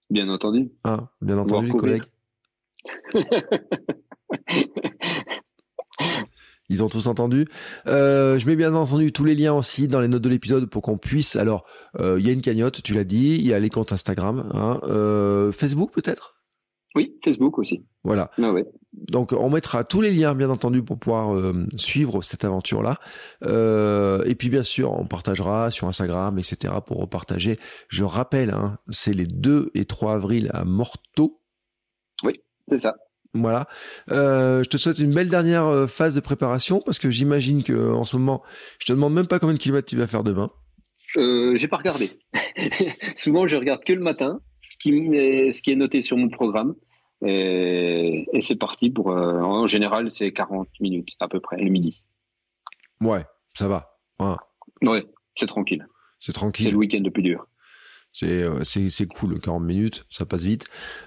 bien 0.09 0.29
entendu. 0.29 0.71
Hein, 0.85 1.09
bien 1.21 1.37
entendu, 1.37 1.67
les 1.67 1.73
collègues. 1.73 2.03
Ils 6.73 6.81
ont 6.81 6.89
tous 6.89 7.05
entendu. 7.05 7.45
Euh, 7.85 8.39
je 8.39 8.47
mets 8.47 8.55
bien 8.55 8.73
entendu 8.73 9.11
tous 9.11 9.25
les 9.25 9.35
liens 9.35 9.53
aussi 9.53 9.87
dans 9.87 10.01
les 10.01 10.07
notes 10.07 10.23
de 10.23 10.29
l'épisode 10.29 10.65
pour 10.65 10.81
qu'on 10.81 10.97
puisse. 10.97 11.35
Alors, 11.35 11.65
euh, 11.99 12.19
il 12.19 12.25
y 12.25 12.29
a 12.31 12.33
une 12.33 12.41
cagnotte, 12.41 12.81
tu 12.81 12.95
l'as 12.95 13.03
dit. 13.03 13.35
Il 13.35 13.45
y 13.45 13.53
a 13.53 13.59
les 13.59 13.69
comptes 13.69 13.93
Instagram, 13.93 14.49
hein, 14.55 14.79
euh, 14.85 15.51
Facebook 15.51 15.91
peut-être? 15.93 16.35
Oui, 16.95 17.15
Facebook 17.23 17.59
aussi. 17.59 17.85
Voilà. 18.03 18.31
Ah 18.41 18.51
ouais. 18.51 18.65
Donc 18.93 19.33
on 19.33 19.49
mettra 19.49 19.83
tous 19.83 20.01
les 20.01 20.11
liens 20.11 20.33
bien 20.33 20.49
entendu 20.49 20.83
pour 20.83 20.97
pouvoir 20.99 21.35
suivre 21.75 22.21
cette 22.21 22.45
aventure 22.45 22.83
là. 22.83 22.99
Euh, 23.43 24.23
et 24.25 24.35
puis 24.35 24.49
bien 24.49 24.61
sûr 24.61 24.91
on 24.91 25.07
partagera 25.07 25.71
sur 25.71 25.87
Instagram 25.87 26.37
etc 26.37 26.75
pour 26.85 26.99
repartager. 26.99 27.57
Je 27.87 28.03
rappelle, 28.03 28.51
hein, 28.51 28.77
c'est 28.89 29.13
les 29.13 29.25
2 29.25 29.71
et 29.73 29.85
3 29.85 30.13
avril 30.13 30.51
à 30.53 30.65
Morteau. 30.65 31.41
Oui, 32.23 32.41
c'est 32.69 32.81
ça. 32.81 32.95
Voilà. 33.33 33.67
Euh, 34.11 34.63
je 34.63 34.69
te 34.69 34.77
souhaite 34.77 34.99
une 34.99 35.13
belle 35.13 35.29
dernière 35.29 35.65
euh, 35.65 35.87
phase 35.87 36.13
de 36.15 36.19
préparation 36.19 36.81
parce 36.85 36.99
que 36.99 37.09
j'imagine 37.09 37.63
que 37.63 37.91
en 37.93 38.05
ce 38.05 38.15
moment, 38.15 38.43
je 38.79 38.85
te 38.85 38.93
demande 38.93 39.13
même 39.13 39.27
pas 39.27 39.39
combien 39.39 39.53
de 39.55 39.59
kilomètres 39.59 39.87
tu 39.89 39.97
vas 39.97 40.07
faire 40.07 40.23
demain. 40.23 40.51
Euh, 41.17 41.55
j'ai 41.57 41.67
pas 41.67 41.77
regardé. 41.77 42.11
Souvent, 43.15 43.47
je 43.47 43.55
regarde 43.55 43.83
que 43.83 43.93
le 43.93 44.01
matin, 44.01 44.39
ce 44.59 44.77
qui, 44.77 44.91
est, 45.15 45.51
ce 45.53 45.61
qui 45.61 45.71
est 45.71 45.75
noté 45.75 46.01
sur 46.01 46.17
mon 46.17 46.29
programme. 46.29 46.75
Et, 47.25 48.27
et 48.33 48.41
c'est 48.41 48.57
parti 48.57 48.89
pour. 48.89 49.11
Euh, 49.11 49.39
en 49.39 49.65
général, 49.67 50.11
c'est 50.11 50.31
40 50.31 50.67
minutes 50.81 51.09
à 51.19 51.27
peu 51.27 51.39
près, 51.39 51.57
le 51.57 51.69
midi. 51.69 52.03
Ouais, 53.01 53.25
ça 53.53 53.67
va. 53.67 53.97
Ouais, 54.19 54.35
Ouais, 54.89 55.05
c'est 55.35 55.45
tranquille. 55.45 55.85
c'est 56.19 56.27
C'est 56.27 56.33
tranquille. 56.33 56.69
le 56.71 56.77
week-end 56.77 57.01
le 57.03 57.11
plus 57.11 57.23
dur. 57.23 57.47
C'est 58.13 58.43
euh, 58.43 58.63
c'est 58.63 58.89
c'est 58.91 59.07
cool, 59.07 59.39
40 59.39 59.63
minutes, 59.63 60.05
ça 60.11 60.25
passe 60.25 60.43
vite. 60.43 60.65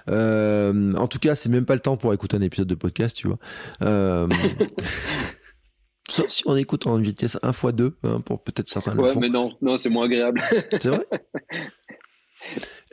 Euh, 0.09 0.93
en 0.95 1.07
tout 1.07 1.19
cas, 1.19 1.35
c'est 1.35 1.47
même 1.49 1.65
pas 1.65 1.75
le 1.75 1.79
temps 1.79 1.95
pour 1.95 2.13
écouter 2.13 2.35
un 2.35 2.41
épisode 2.41 2.67
de 2.67 2.75
podcast, 2.75 3.15
tu 3.15 3.27
vois. 3.27 3.39
Euh, 3.81 4.27
sauf 6.09 6.27
si 6.29 6.43
on 6.45 6.55
écoute 6.55 6.85
en 6.85 6.97
vitesse 6.97 7.37
1 7.41 7.49
x 7.51 7.65
2 7.73 7.97
hein, 8.03 8.21
pour 8.21 8.43
peut-être 8.43 8.67
certains 8.67 8.93
le 8.93 9.01
Ouais, 9.03 9.13
font. 9.13 9.19
mais 9.21 9.29
non, 9.29 9.53
non, 9.61 9.77
c'est 9.77 9.89
moins 9.89 10.05
agréable. 10.05 10.41
C'est 10.81 10.89
vrai? 10.89 11.05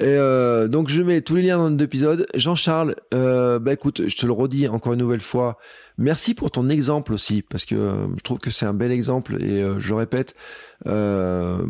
Et 0.01 0.07
euh, 0.07 0.67
donc 0.67 0.89
je 0.89 1.01
mets 1.03 1.21
tous 1.21 1.37
les 1.37 1.43
liens 1.43 1.59
dans 1.59 1.71
le 1.71 1.81
épisode. 1.81 2.27
Jean-Charles, 2.35 2.97
euh, 3.13 3.61
bah 3.61 3.73
écoute, 3.73 4.09
je 4.09 4.17
te 4.17 4.27
le 4.27 4.33
redis 4.33 4.67
encore 4.67 4.95
une 4.95 4.99
nouvelle 4.99 5.21
fois. 5.21 5.59
Merci 5.97 6.35
pour 6.35 6.51
ton 6.51 6.67
exemple 6.67 7.13
aussi, 7.13 7.43
parce 7.43 7.65
que 7.65 7.77
euh, 7.77 8.09
je 8.17 8.23
trouve 8.23 8.39
que 8.39 8.51
c'est 8.51 8.67
un 8.67 8.75
bel 8.75 8.91
exemple 8.91 9.41
et 9.41 9.63
euh, 9.63 9.79
je 9.79 9.95
répète, 9.95 10.35
euh, 10.87 11.65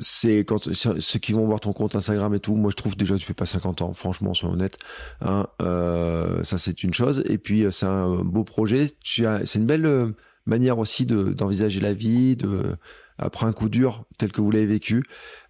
c'est 0.00 0.38
quand 0.38 0.72
ceux 0.72 1.18
qui 1.18 1.32
vont 1.34 1.44
voir 1.44 1.60
ton 1.60 1.74
compte 1.74 1.94
Instagram 1.94 2.32
et 2.34 2.40
tout, 2.40 2.54
moi 2.56 2.70
je 2.70 2.76
trouve 2.76 2.96
déjà 2.96 3.16
tu 3.18 3.26
fais 3.26 3.34
pas 3.34 3.44
50 3.44 3.82
ans, 3.82 3.92
franchement, 3.92 4.32
sois 4.32 4.48
honnête. 4.48 4.78
Hein, 5.20 5.48
euh, 5.60 6.42
ça 6.44 6.56
c'est 6.56 6.82
une 6.82 6.94
chose. 6.94 7.22
Et 7.26 7.36
puis 7.36 7.66
euh, 7.66 7.70
c'est 7.70 7.84
un 7.84 8.16
beau 8.24 8.42
projet. 8.42 8.86
Tu 9.04 9.26
as, 9.26 9.44
c'est 9.44 9.58
une 9.58 9.66
belle 9.66 10.14
manière 10.46 10.78
aussi 10.78 11.04
de 11.04 11.24
d'envisager 11.24 11.80
la 11.80 11.92
vie, 11.92 12.36
de 12.36 12.74
après 13.18 13.46
un 13.46 13.52
coup 13.52 13.68
dur 13.68 14.04
tel 14.16 14.32
que 14.32 14.40
vous 14.40 14.50
l'avez 14.50 14.64
vécu. 14.66 15.02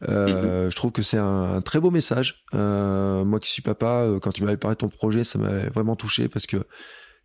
Euh, 0.08 0.70
Je 0.70 0.74
trouve 0.76 0.90
que 0.90 1.02
c'est 1.02 1.18
un, 1.18 1.54
un 1.56 1.60
très 1.60 1.78
beau 1.78 1.92
message. 1.92 2.42
Euh, 2.54 3.24
moi 3.24 3.38
qui 3.38 3.50
suis 3.50 3.62
papa, 3.62 4.08
quand 4.22 4.32
tu 4.32 4.42
m'avais 4.42 4.56
parlé 4.56 4.74
de 4.74 4.78
ton 4.78 4.88
projet, 4.88 5.22
ça 5.22 5.38
m'avait 5.38 5.68
vraiment 5.68 5.94
touché 5.94 6.28
parce 6.28 6.46
que 6.46 6.56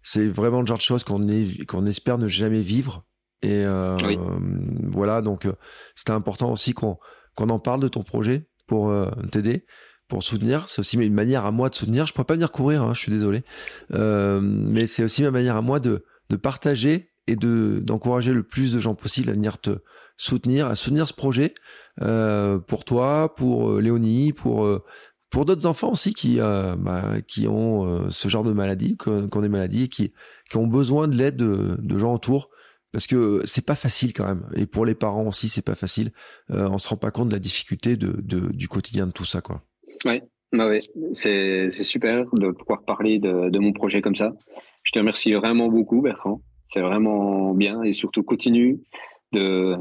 c'est 0.03 0.27
vraiment 0.27 0.61
le 0.61 0.67
genre 0.67 0.77
de 0.77 0.81
choses 0.84 1.03
qu'on 1.03 1.85
espère 1.85 2.17
ne 2.17 2.27
jamais 2.27 2.61
vivre. 2.61 3.03
Et 3.41 3.63
euh, 3.65 3.97
Oui. 4.05 4.17
voilà, 4.84 5.21
donc 5.21 5.45
euh, 5.45 5.53
c'était 5.95 6.11
important 6.11 6.51
aussi 6.51 6.73
qu'on 6.73 6.97
qu'on 7.35 7.49
en 7.49 7.59
parle 7.59 7.80
de 7.80 7.88
ton 7.88 8.03
projet 8.03 8.47
pour 8.67 8.89
euh, 8.91 9.09
t'aider, 9.31 9.65
pour 10.07 10.21
soutenir. 10.23 10.69
C'est 10.69 10.80
aussi 10.80 10.97
une 10.97 11.13
manière 11.13 11.45
à 11.45 11.51
moi 11.51 11.69
de 11.69 11.75
soutenir. 11.75 12.05
Je 12.05 12.13
pourrais 12.13 12.25
pas 12.25 12.35
venir 12.35 12.51
courir, 12.51 12.84
hein, 12.84 12.93
je 12.93 12.99
suis 12.99 13.11
désolé, 13.11 13.43
Euh, 13.93 14.39
mais 14.41 14.85
c'est 14.88 15.03
aussi 15.03 15.23
ma 15.23 15.31
manière 15.31 15.55
à 15.55 15.61
moi 15.61 15.80
de 15.80 16.05
de 16.30 16.35
partager 16.38 17.09
et 17.27 17.35
de 17.35 17.81
d'encourager 17.84 18.34
le 18.34 18.43
plus 18.43 18.71
de 18.73 18.80
gens 18.80 18.95
possible 18.95 19.30
à 19.30 19.34
venir 19.34 19.57
te 19.59 19.80
soutenir, 20.15 20.67
à 20.67 20.75
soutenir 20.75 21.07
ce 21.07 21.13
projet 21.13 21.53
euh, 22.01 22.59
pour 22.59 22.85
toi, 22.85 23.34
pour 23.35 23.71
euh, 23.71 23.81
Léonie, 23.81 24.31
pour 24.31 24.65
euh, 24.65 24.84
pour 25.34 25.45
d'autres 25.45 25.65
enfants 25.65 25.91
aussi 25.91 26.14
qui 26.14 26.39
euh, 26.39 26.76
bah, 26.77 27.15
qui 27.27 27.47
ont 27.47 27.85
euh, 27.88 28.10
ce 28.11 28.27
genre 28.30 28.43
de 28.43 28.53
maladie, 28.53 28.95
qui 28.97 29.10
ont 29.10 29.41
des 29.41 29.89
qui 29.89 30.14
qui 30.49 30.57
ont 30.57 30.68
besoin 30.68 31.07
de 31.07 31.15
l'aide 31.15 31.38
de, 31.38 31.97
gens 31.97 32.14
autour 32.14 32.51
parce 32.91 33.07
que 33.07 33.41
c'est 33.43 33.65
pas 33.65 33.73
facile 33.73 34.14
quand 34.14 34.26
même 34.26 34.47
et 34.55 34.68
pour 34.68 34.85
les 34.85 34.93
parents 34.93 35.26
aussi 35.26 35.49
c'est 35.49 35.65
pas 35.65 35.73
facile. 35.73 36.11
Euh, 36.51 36.69
on 36.69 36.77
se 36.77 36.88
rend 36.88 36.97
pas 36.97 37.10
compte 37.10 37.30
de 37.30 37.34
la 37.34 37.39
difficulté 37.39 37.97
de, 37.97 38.11
du 38.22 38.68
quotidien 38.68 39.07
de 39.07 39.11
tout 39.11 39.26
ça 39.26 39.41
quoi. 39.41 39.64
Bah 40.05 40.68
ouais, 40.68 40.84
c'est 41.14 41.72
super 41.72 42.26
de 42.34 42.51
pouvoir 42.51 42.84
parler 42.85 43.18
de, 43.18 43.49
de 43.49 43.60
mon 43.60 43.73
projet 43.73 44.03
comme 44.03 44.15
ça. 44.15 44.34
Je 44.84 44.91
te 44.91 44.99
remercie 44.99 45.34
vraiment 45.34 45.68
beaucoup, 45.68 46.03
Bertrand. 46.03 46.43
C'est 46.68 46.81
vraiment 46.81 47.55
bien 47.55 47.81
et 47.81 47.93
surtout 47.93 48.22
continue 48.22 48.81
de 49.31 49.76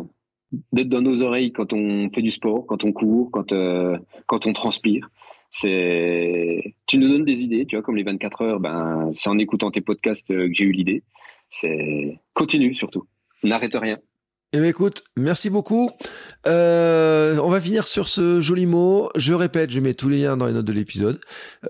d'être 0.73 0.89
dans 0.89 1.03
nos 1.03 1.23
oreilles 1.23 1.53
quand 1.53 1.75
on 1.75 2.11
fait 2.11 2.23
du 2.23 2.31
sport, 2.31 2.65
quand 2.67 2.85
on 2.85 2.93
court, 2.93 3.31
quand 3.33 3.53
euh, 3.53 3.99
quand 4.27 4.47
on 4.47 4.55
transpire. 4.55 5.11
C'est 5.53 6.75
tu 6.87 6.99
nous 6.99 7.09
donnes 7.09 7.25
des 7.25 7.43
idées, 7.43 7.67
tu 7.67 7.77
vois, 7.77 7.83
comme 7.83 7.97
les 7.97 8.03
24 8.03 8.43
heures. 8.43 8.61
Ben 8.61 9.13
c'est 9.15 9.29
en 9.29 9.39
écoutant 9.39 9.71
tes 9.71 9.83
podcasts 9.83 10.31
euh, 10.31 10.49
que 10.49 10.55
j'ai 10.55 10.65
eu 10.65 10.73
l'idée. 10.73 11.03
C'est 11.51 12.19
continue 12.35 12.75
surtout. 12.75 13.05
N'arrête 13.45 13.75
rien. 13.75 13.99
Eh 14.55 14.59
bien, 14.61 14.69
écoute, 14.69 15.05
merci 15.17 15.49
beaucoup. 15.49 15.89
Euh, 16.47 17.39
on 17.43 17.49
va 17.49 17.59
finir 17.59 17.85
sur 17.87 18.07
ce 18.07 18.43
joli 18.43 18.67
mot. 18.67 19.09
Je 19.15 19.33
répète, 19.33 19.71
je 19.71 19.81
mets 19.81 19.95
tous 19.95 20.11
les 20.11 20.19
liens 20.21 20.37
dans 20.37 20.45
les 20.45 20.53
notes 20.53 20.67
de 20.67 20.75
l'épisode. 20.75 21.19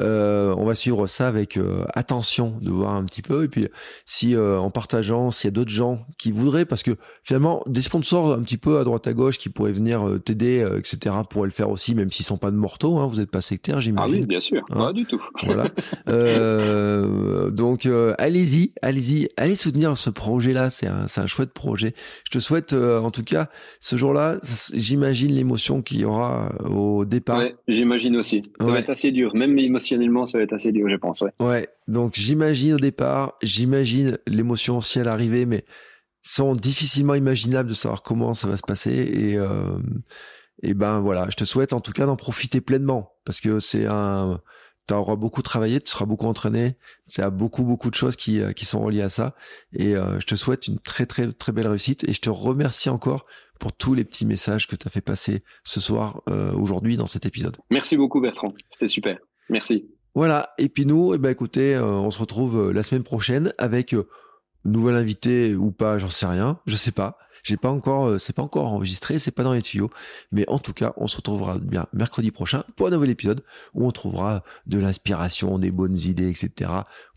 Euh, 0.01 0.53
on 0.59 0.65
va 0.65 0.75
suivre 0.75 1.07
ça 1.07 1.29
avec 1.29 1.57
euh, 1.57 1.85
attention, 1.95 2.57
de 2.61 2.71
voir 2.71 2.97
un 2.97 3.05
petit 3.05 3.23
peu. 3.23 3.45
Et 3.45 3.49
puis, 3.49 3.69
si 4.05 4.35
euh, 4.35 4.59
en 4.59 4.73
partageant, 4.73 5.31
s'il 5.31 5.47
y 5.47 5.53
a 5.53 5.53
d'autres 5.53 5.71
gens 5.71 6.05
qui 6.19 6.33
voudraient, 6.33 6.65
parce 6.65 6.83
que 6.83 6.97
finalement, 7.23 7.63
des 7.67 7.83
sponsors 7.83 8.33
un 8.33 8.43
petit 8.43 8.59
peu 8.59 8.79
à 8.81 8.85
droite 8.85 9.07
à 9.07 9.13
gauche 9.13 9.39
qui 9.39 9.49
pourraient 9.49 9.71
venir 9.71 10.05
euh, 10.09 10.19
t'aider, 10.19 10.67
etc., 10.77 11.15
pourraient 11.31 11.47
le 11.47 11.53
faire 11.53 11.71
aussi, 11.71 11.95
même 11.95 12.11
s'ils 12.11 12.27
sont 12.27 12.37
pas 12.39 12.51
de 12.51 12.57
mortaux. 12.57 12.99
Hein, 12.99 13.07
vous 13.07 13.21
n'êtes 13.21 13.31
pas 13.31 13.43
sectaire, 13.43 13.77
Ah 13.77 13.81
j'imagine. 13.81 14.21
oui, 14.23 14.27
bien 14.27 14.41
sûr. 14.41 14.61
Hein 14.71 14.87
Pas 14.87 14.93
du 14.93 15.07
tout. 15.07 15.23
Voilà. 15.45 15.71
Euh, 16.09 17.51
donc 17.51 17.87
euh, 17.87 18.15
allez-y, 18.19 18.73
allez-y, 18.83 19.29
allez 19.37 19.55
soutenir 19.55 19.97
ce 19.97 20.11
projet-là. 20.11 20.71
C'est 20.71 20.89
un, 20.89 21.07
c'est 21.07 21.21
un 21.21 21.27
chouette 21.29 21.53
projet. 21.53 21.95
Je 22.25 22.31
te 22.31 22.39
souhaite, 22.41 22.72
euh, 22.73 23.01
en 23.01 23.11
tout 23.11 23.23
cas, 23.23 23.49
ce 23.81 23.97
jour-là, 23.97 24.39
j'imagine 24.75 25.33
l'émotion 25.33 25.83
qu'il 25.83 26.01
y 26.01 26.05
aura 26.05 26.53
euh, 26.63 26.69
au 26.69 27.05
départ. 27.05 27.39
Ouais, 27.39 27.55
j'imagine 27.69 28.17
aussi. 28.17 28.43
Ça 28.61 28.67
Ouais. 28.67 28.73
va 28.73 28.79
être 28.81 28.91
assez 28.91 29.11
dur, 29.13 29.35
même 29.35 29.59
émotionnellement, 29.59 30.27
ça 30.27 30.39
va 30.39 30.45
être 30.45 30.53
assez 30.53 30.73
dur, 30.73 30.89
je 30.89 30.97
pense. 30.97 31.21
Ouais. 31.21 31.31
Ouais. 31.41 31.69
Donc 31.89 32.15
j'imagine 32.17 32.75
au 32.75 32.79
départ, 32.79 33.35
j'imagine 33.43 34.19
l'émotion 34.27 34.79
aussi 34.79 34.99
à 35.01 35.05
l'arrivée, 35.05 35.47
mais 35.47 35.65
sont 36.23 36.55
difficilement 36.55 37.15
imaginables 37.15 37.69
de 37.69 37.75
savoir 37.75 38.03
comment 38.03 38.35
ça 38.35 38.49
va 38.49 38.57
se 38.57 38.63
passer. 38.63 38.93
Et 38.93 39.37
euh, 39.37 39.79
et 40.63 40.75
ben 40.75 41.01
voilà, 41.01 41.27
je 41.31 41.37
te 41.37 41.45
souhaite 41.45 41.73
en 41.73 41.81
tout 41.81 41.91
cas 41.93 42.07
d'en 42.07 42.15
profiter 42.15 42.61
pleinement 42.61 43.15
parce 43.25 43.41
que 43.41 43.59
c'est 43.59 43.87
un 43.87 44.41
tu 44.89 44.95
auras 44.95 45.17
beaucoup 45.17 45.43
travaillé, 45.43 45.81
tu 45.81 45.91
seras 45.91 46.07
beaucoup 46.07 46.27
entraîné, 46.27 46.77
c'est 47.07 47.23
à 47.23 47.31
beaucoup 47.31 47.63
beaucoup 47.63 47.91
de 47.91 47.95
choses 47.95 48.17
qui 48.17 48.41
euh, 48.41 48.53
qui 48.53 48.65
sont 48.65 48.81
reliées 48.81 49.03
à 49.03 49.11
ça 49.11 49.35
et 49.73 49.95
euh, 49.95 50.19
je 50.21 50.27
te 50.27 50.35
souhaite 50.35 50.67
une 50.67 50.79
très 50.79 51.07
très 51.07 51.33
très 51.33 51.53
belle 51.53 51.69
réussite 51.69 52.09
et 52.09 52.13
je 52.13 52.21
te 52.21 52.31
remercie 52.31 52.91
encore 52.91 53.27
pour 53.63 53.73
tous 53.73 53.95
les 53.95 54.05
petits 54.05 54.27
messages 54.27 54.67
que 54.67 54.75
tu 54.75 54.89
as 54.89 54.91
fait 54.91 55.01
passer 55.01 55.45
ce 55.63 55.79
soir 55.79 56.21
euh, 56.29 56.53
aujourd'hui 56.53 56.97
dans 56.97 57.07
cet 57.07 57.27
épisode. 57.27 57.57
Merci 57.71 57.97
beaucoup, 57.97 58.21
Bertrand. 58.21 58.53
C'était 58.69 58.89
super. 58.89 59.19
Merci. 59.51 59.87
Voilà, 60.17 60.53
et 60.59 60.69
puis 60.69 60.85
nous, 60.85 61.15
eh 61.15 61.19
ben 61.19 61.31
écoutez, 61.31 61.77
euh, 61.77 61.85
on 61.85 62.11
se 62.11 62.19
retrouve 62.19 62.73
la 62.73 62.83
semaine 62.83 63.05
prochaine 63.05 63.53
avec 63.59 63.95
euh, 63.95 64.09
nouvelle 64.65 64.97
invité 64.97 65.55
ou 65.55 65.71
pas, 65.71 65.97
j'en 65.97 66.11
sais 66.11 66.27
rien, 66.27 66.59
je 66.67 66.75
sais 66.75 66.91
pas. 66.91 67.19
J'ai 67.43 67.57
pas 67.57 67.71
encore, 67.71 68.07
euh, 68.07 68.19
c'est 68.19 68.33
pas 68.33 68.43
encore 68.43 68.67
enregistré, 68.73 69.19
c'est 69.19 69.31
pas 69.33 69.43
dans 69.43 69.53
les 69.53 69.63
tuyaux, 69.63 69.91
mais 70.31 70.45
en 70.49 70.59
tout 70.59 70.73
cas, 70.73 70.93
on 70.97 71.07
se 71.07 71.17
retrouvera 71.17 71.59
bien 71.59 71.87
mercredi 71.93 72.31
prochain 72.31 72.65
pour 72.77 72.87
un 72.87 72.91
nouvel 72.91 73.11
épisode 73.11 73.43
où 73.75 73.87
on 73.87 73.91
trouvera 73.91 74.45
de 74.67 74.79
l'inspiration, 74.79 75.59
des 75.59 75.71
bonnes 75.73 75.99
idées, 75.99 76.29
etc. 76.31 76.71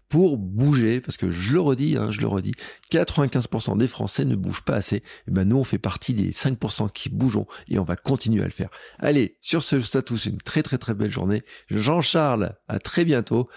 pour 0.10 0.38
bouger, 0.38 1.02
parce 1.02 1.18
que 1.18 1.32
je 1.32 1.54
le 1.54 1.60
redis, 1.60 1.98
hein, 1.98 2.10
je 2.12 2.22
le 2.22 2.28
redis, 2.28 2.54
95% 2.92 3.78
des 3.78 3.88
Français 3.88 4.24
ne 4.26 4.36
bougent 4.36 4.64
pas 4.64 4.76
assez. 4.76 4.98
Et 5.28 5.32
ben 5.32 5.48
nous, 5.48 5.58
on 5.58 5.64
fait 5.64 5.78
partie 5.80 6.14
des 6.14 6.32
5% 6.32 6.92
qui 6.92 7.10
bougeons 7.10 7.48
et 7.70 7.80
on 7.80 7.84
va 7.84 7.96
continuer 7.96 8.42
à 8.42 8.46
le 8.46 8.52
faire. 8.52 8.70
Allez, 9.00 9.36
sur 9.42 9.62
ce, 9.64 9.76
je 9.76 9.82
vous 9.82 9.88
souhaite 9.88 10.04
à 10.04 10.08
tous 10.08 10.26
une 10.28 10.38
très 10.38 10.64
très 10.64 10.78
très 10.78 10.94
belle 10.94 11.12
journée. 11.12 11.42
Jean-Charles, 11.70 12.56
à 12.68 12.80
très 12.80 13.04
bientôt. 13.06 13.50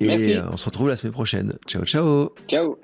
Et 0.00 0.08
Merci. 0.08 0.32
euh, 0.34 0.48
on 0.50 0.56
se 0.56 0.64
retrouve 0.66 0.88
la 0.88 0.96
semaine 0.96 1.12
prochaine. 1.12 1.52
Ciao, 1.66 1.84
ciao 1.84 2.34
Ciao. 2.48 2.83